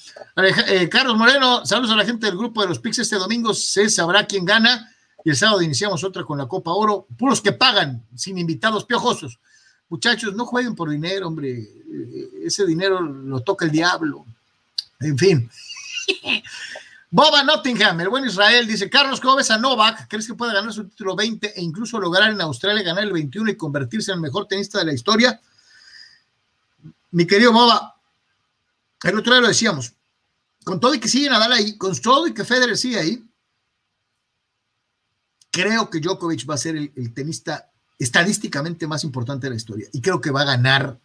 Eh, 0.66 0.88
Carlos 0.88 1.16
Moreno, 1.16 1.64
saludos 1.64 1.92
a 1.92 1.96
la 1.96 2.04
gente 2.04 2.26
del 2.26 2.36
grupo 2.36 2.62
de 2.62 2.68
los 2.68 2.78
Pix 2.78 2.98
este 2.98 3.16
domingo. 3.16 3.54
Se 3.54 3.88
sabrá 3.88 4.26
quién 4.26 4.44
gana. 4.44 4.88
Y 5.24 5.30
el 5.30 5.36
sábado 5.36 5.62
iniciamos 5.62 6.02
otra 6.02 6.24
con 6.24 6.38
la 6.38 6.46
Copa 6.46 6.72
Oro. 6.72 7.06
Puros 7.16 7.40
que 7.40 7.52
pagan, 7.52 8.04
sin 8.16 8.38
invitados 8.38 8.84
piojosos. 8.84 9.38
Muchachos, 9.88 10.34
no 10.34 10.46
jueguen 10.46 10.74
por 10.74 10.88
dinero, 10.90 11.28
hombre. 11.28 11.68
Ese 12.42 12.66
dinero 12.66 13.00
lo 13.00 13.40
toca 13.40 13.64
el 13.64 13.70
diablo. 13.70 14.24
En 15.02 15.18
fin. 15.18 15.50
Boba 17.14 17.42
Nottingham, 17.44 18.00
el 18.00 18.08
buen 18.08 18.24
Israel, 18.24 18.66
dice, 18.66 18.88
Carlos, 18.88 19.20
¿cómo 19.20 19.36
ves 19.36 19.50
a 19.50 19.58
Novak? 19.58 20.08
¿Crees 20.08 20.26
que 20.26 20.32
puede 20.32 20.54
ganar 20.54 20.72
su 20.72 20.88
título 20.88 21.14
20 21.14 21.60
e 21.60 21.62
incluso 21.62 22.00
lograr 22.00 22.30
en 22.30 22.40
Australia 22.40 22.82
ganar 22.82 23.04
el 23.04 23.12
21 23.12 23.50
y 23.50 23.56
convertirse 23.56 24.12
en 24.12 24.16
el 24.16 24.22
mejor 24.22 24.48
tenista 24.48 24.78
de 24.78 24.86
la 24.86 24.94
historia? 24.94 25.38
Mi 27.10 27.26
querido 27.26 27.52
Boba, 27.52 28.00
el 29.02 29.18
otro 29.18 29.34
día 29.34 29.42
lo 29.42 29.48
decíamos, 29.48 29.92
con 30.64 30.80
todo 30.80 30.94
y 30.94 31.00
que 31.00 31.08
sigue 31.08 31.28
Nadal 31.28 31.52
ahí, 31.52 31.76
con 31.76 31.94
todo 32.00 32.26
y 32.26 32.32
que 32.32 32.44
Federer 32.44 32.78
sigue 32.78 32.98
ahí, 32.98 33.22
creo 35.50 35.90
que 35.90 36.00
Djokovic 36.00 36.48
va 36.48 36.54
a 36.54 36.58
ser 36.58 36.76
el, 36.76 37.12
tenista 37.12 37.70
estadísticamente 37.98 38.86
más 38.86 39.04
importante 39.04 39.46
de 39.46 39.50
la 39.50 39.56
historia 39.56 39.86
y 39.92 40.00
creo 40.00 40.22
que 40.22 40.30
va 40.30 40.40
a 40.40 40.46
ganar 40.46 40.98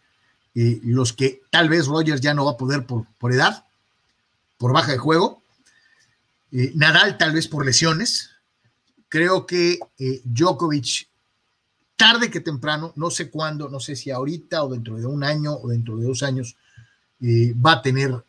eh, 0.54 0.80
los 0.84 1.12
que 1.12 1.42
tal 1.50 1.68
vez 1.68 1.86
Rogers 1.86 2.22
ya 2.22 2.32
no 2.32 2.46
va 2.46 2.52
a 2.52 2.56
poder 2.56 2.86
por, 2.86 3.04
por 3.18 3.34
edad, 3.34 3.67
por 4.58 4.72
baja 4.72 4.92
de 4.92 4.98
juego, 4.98 5.42
eh, 6.52 6.72
Nadal 6.74 7.16
tal 7.16 7.32
vez 7.32 7.48
por 7.48 7.64
lesiones. 7.64 8.30
Creo 9.08 9.46
que 9.46 9.78
eh, 9.98 10.20
Djokovic, 10.24 11.08
tarde 11.96 12.30
que 12.30 12.40
temprano, 12.40 12.92
no 12.96 13.10
sé 13.10 13.30
cuándo, 13.30 13.68
no 13.68 13.80
sé 13.80 13.96
si 13.96 14.10
ahorita 14.10 14.64
o 14.64 14.68
dentro 14.68 14.96
de 14.96 15.06
un 15.06 15.24
año 15.24 15.54
o 15.54 15.68
dentro 15.68 15.96
de 15.96 16.04
dos 16.04 16.22
años, 16.22 16.56
eh, 17.20 17.54
va 17.54 17.72
a 17.72 17.82
tener 17.82 18.22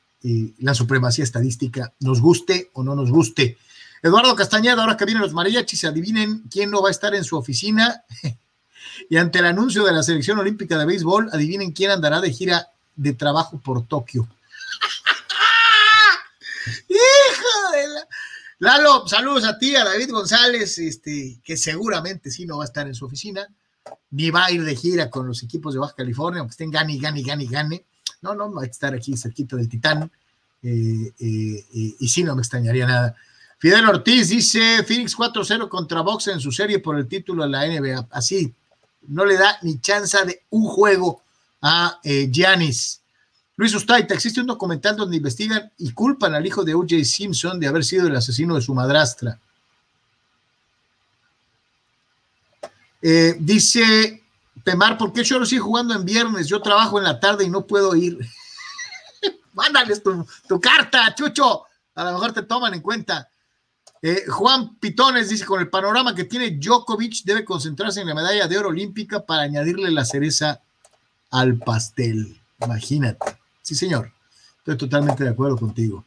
la 0.58 0.74
supremacía 0.74 1.24
estadística, 1.24 1.94
nos 2.02 2.20
guste 2.20 2.72
o 2.74 2.84
no 2.84 2.94
nos 2.94 3.10
guste. 3.10 3.58
Eduardo 4.04 4.36
Castañeda, 4.36 4.82
ahora 4.82 4.98
que 4.98 5.06
vienen 5.06 5.24
los 5.24 5.34
mariachis, 5.34 5.86
adivinen 5.86 6.44
quién 6.52 6.70
no 6.70 6.82
va 6.82 6.90
a 6.90 6.92
estar 6.92 7.16
en 7.16 7.24
su 7.24 7.38
oficina. 7.38 8.04
y 9.10 9.16
ante 9.16 9.40
el 9.40 9.46
anuncio 9.46 9.86
de 9.86 9.94
la 9.94 10.04
selección 10.04 10.38
olímpica 10.38 10.78
de 10.78 10.86
béisbol, 10.86 11.30
adivinen 11.32 11.72
quién 11.72 11.92
andará 11.92 12.20
de 12.20 12.34
gira 12.34 12.68
de 12.98 13.14
trabajo 13.14 13.60
por 13.60 13.88
Tokio. 13.88 14.28
Hijo 16.90 17.72
de 17.74 17.88
la... 17.88 18.08
Lalo, 18.60 19.08
saludos 19.08 19.46
a 19.46 19.58
ti, 19.58 19.76
a 19.76 19.86
David 19.86 20.12
González, 20.12 20.78
este, 20.80 21.40
que 21.44 21.56
seguramente 21.56 22.30
sí 22.30 22.46
no 22.46 22.58
va 22.58 22.66
a 22.66 22.68
estar 22.68 22.86
en 22.88 22.94
su 22.94 23.06
oficina, 23.06 23.48
ni 24.12 24.32
va 24.32 24.46
a 24.46 24.52
ir 24.52 24.66
de 24.66 24.76
gira 24.76 25.10
con 25.10 25.28
los 25.28 25.44
equipos 25.44 25.74
de 25.74 25.80
Baja 25.80 25.96
California, 25.96 26.42
aunque 26.42 26.52
estén 26.52 26.70
gane, 26.70 26.98
gane, 26.98 27.22
gane, 27.22 27.46
gane. 27.46 27.86
No, 28.22 28.36
no, 28.36 28.54
va 28.54 28.64
a 28.64 28.66
estar 28.66 28.94
aquí 28.94 29.16
cerquita 29.16 29.56
del 29.56 29.70
Titán. 29.70 30.12
Eh, 30.62 31.14
eh, 31.20 31.66
eh, 31.74 31.96
y 32.00 32.08
sí, 32.10 32.24
no 32.24 32.36
me 32.36 32.42
extrañaría 32.42 32.86
nada. 32.86 33.16
Fidel 33.60 33.88
Ortiz 33.88 34.28
dice: 34.28 34.84
Phoenix 34.84 35.16
4-0 35.16 35.70
contra 35.70 36.02
Box 36.02 36.28
en 36.28 36.42
su 36.42 36.52
serie 36.52 36.80
por 36.80 36.98
el 36.98 37.08
título 37.08 37.44
de 37.44 37.50
la 37.50 37.66
NBA. 37.66 38.08
Así, 38.12 38.54
no 39.08 39.24
le 39.24 39.38
da 39.38 39.58
ni 39.62 39.80
chance 39.80 40.18
de 40.26 40.44
un 40.50 40.66
juego 40.66 41.24
a 41.62 42.00
Giannis. 42.04 43.02
Luis 43.60 43.76
Ustaita, 43.76 44.14
existe 44.14 44.40
un 44.40 44.48
documental 44.48 44.96
donde 44.96 45.18
investigan 45.18 45.70
y 45.80 45.92
culpan 45.92 46.34
al 46.34 46.46
hijo 46.46 46.64
de 46.64 46.74
O.J. 46.74 47.04
Simpson 47.04 47.60
de 47.60 47.68
haber 47.68 47.84
sido 47.84 48.08
el 48.08 48.16
asesino 48.16 48.56
de 48.56 48.62
su 48.62 48.74
madrastra. 48.74 49.38
Eh, 53.02 53.36
dice 53.38 54.24
Temar, 54.64 54.98
¿por 54.98 55.12
qué 55.12 55.26
yo 55.26 55.40
lo 55.40 55.46
sigue 55.46 55.60
jugando 55.60 55.94
en 55.94 56.06
viernes? 56.06 56.48
Yo 56.48 56.62
trabajo 56.62 57.00
en 57.00 57.04
la 57.04 57.20
tarde 57.20 57.44
y 57.44 57.50
no 57.50 57.68
puedo 57.68 57.94
ir. 57.98 58.18
Mándales 59.54 60.02
tu, 60.02 60.62
carta, 60.62 61.14
Chucho. 61.14 61.66
A 61.96 62.06
lo 62.06 62.14
mejor 62.14 62.32
te 62.32 62.44
toman 62.44 62.76
en 62.76 62.82
cuenta. 62.82 63.30
Eh, 64.02 64.24
Juan 64.30 64.78
Pitones 64.78 65.28
dice, 65.28 65.44
con 65.44 65.60
el 65.60 65.70
panorama 65.70 66.16
que 66.16 66.24
tiene 66.24 66.52
Djokovic, 66.52 67.26
debe 67.26 67.44
concentrarse 67.44 68.00
en 68.00 68.08
la 68.08 68.16
medalla 68.16 68.48
de 68.48 68.58
oro 68.58 68.70
olímpica 68.70 69.26
para 69.26 69.42
añadirle 69.42 69.92
la 69.92 70.06
cereza 70.06 70.62
al 71.30 71.58
pastel. 71.58 72.40
Imagínate. 72.62 73.39
Sí, 73.70 73.76
señor. 73.76 74.12
Estoy 74.58 74.78
totalmente 74.78 75.24
de 75.24 75.30
acuerdo 75.30 75.56
contigo. 75.56 76.04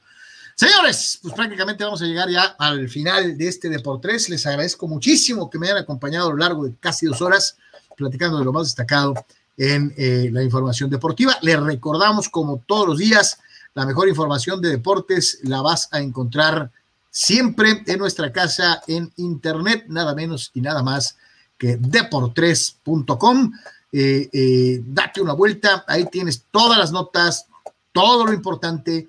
Señores, 0.57 1.21
pues 1.23 1.33
prácticamente 1.33 1.85
vamos 1.85 2.03
a 2.03 2.07
llegar 2.07 2.29
ya 2.29 2.57
al 2.59 2.89
final 2.89 3.39
de 3.39 3.47
este 3.47 3.69
Deportes. 3.69 4.29
Les 4.29 4.45
agradezco 4.49 4.89
muchísimo 4.89 5.49
que 5.49 5.61
me 5.61 5.69
hayan 5.69 5.79
acompañado 5.79 6.27
a 6.27 6.31
lo 6.33 6.39
largo 6.39 6.65
de 6.65 6.75
casi 6.81 7.07
dos 7.07 7.23
horas 7.23 7.57
platicando 7.97 8.41
de 8.41 8.45
lo 8.45 8.53
más 8.53 8.65
destacado 8.65 9.15
en 9.57 9.95
eh, 9.97 10.29
la 10.33 10.43
información 10.43 10.91
deportiva. 10.91 11.37
Les 11.41 11.61
recordamos, 11.61 12.29
como 12.29 12.59
todos 12.67 12.89
los 12.89 12.99
días, 12.99 13.39
la 13.75 13.87
mejor 13.87 14.09
información 14.09 14.61
de 14.61 14.71
deportes 14.71 15.39
la 15.45 15.63
vas 15.63 15.89
a 15.93 16.01
encontrar 16.01 16.73
siempre 17.13 17.85
en 17.87 18.01
nuestra 18.01 18.33
casa 18.33 18.83
en 18.89 19.13
internet, 19.19 19.85
nada 19.87 20.17
menos 20.17 20.51
y 20.53 20.63
nada 20.63 20.83
más 20.83 21.17
que 21.57 21.77
deportres.com. 21.77 23.53
Eh, 23.93 24.29
eh, 24.33 24.83
date 24.85 25.21
una 25.21 25.35
vuelta, 25.35 25.85
ahí 25.87 26.07
tienes 26.07 26.47
todas 26.51 26.77
las 26.77 26.91
notas, 26.91 27.47
todo 27.93 28.27
lo 28.27 28.33
importante, 28.33 29.09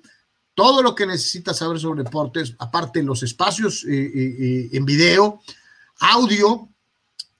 todo 0.54 0.82
lo 0.82 0.94
que 0.94 1.06
necesitas 1.06 1.58
saber 1.58 1.80
sobre 1.80 2.04
deportes, 2.04 2.54
aparte 2.58 3.02
los 3.02 3.22
espacios 3.22 3.84
eh, 3.84 3.88
eh, 3.88 4.36
eh, 4.38 4.68
en 4.72 4.84
video, 4.84 5.40
audio, 6.00 6.68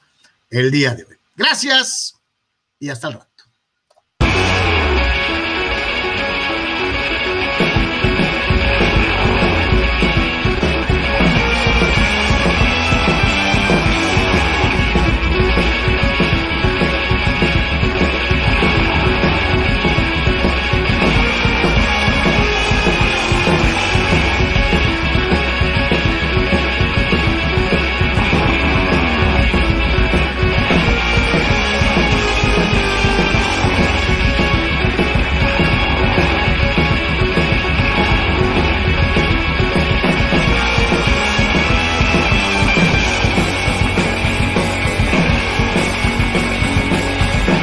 el 0.50 0.70
día 0.70 0.94
de 0.94 1.04
hoy. 1.04 1.16
Gracias 1.36 2.16
y 2.80 2.88
hasta 2.88 3.08
el 3.08 3.14
rato. 3.14 3.27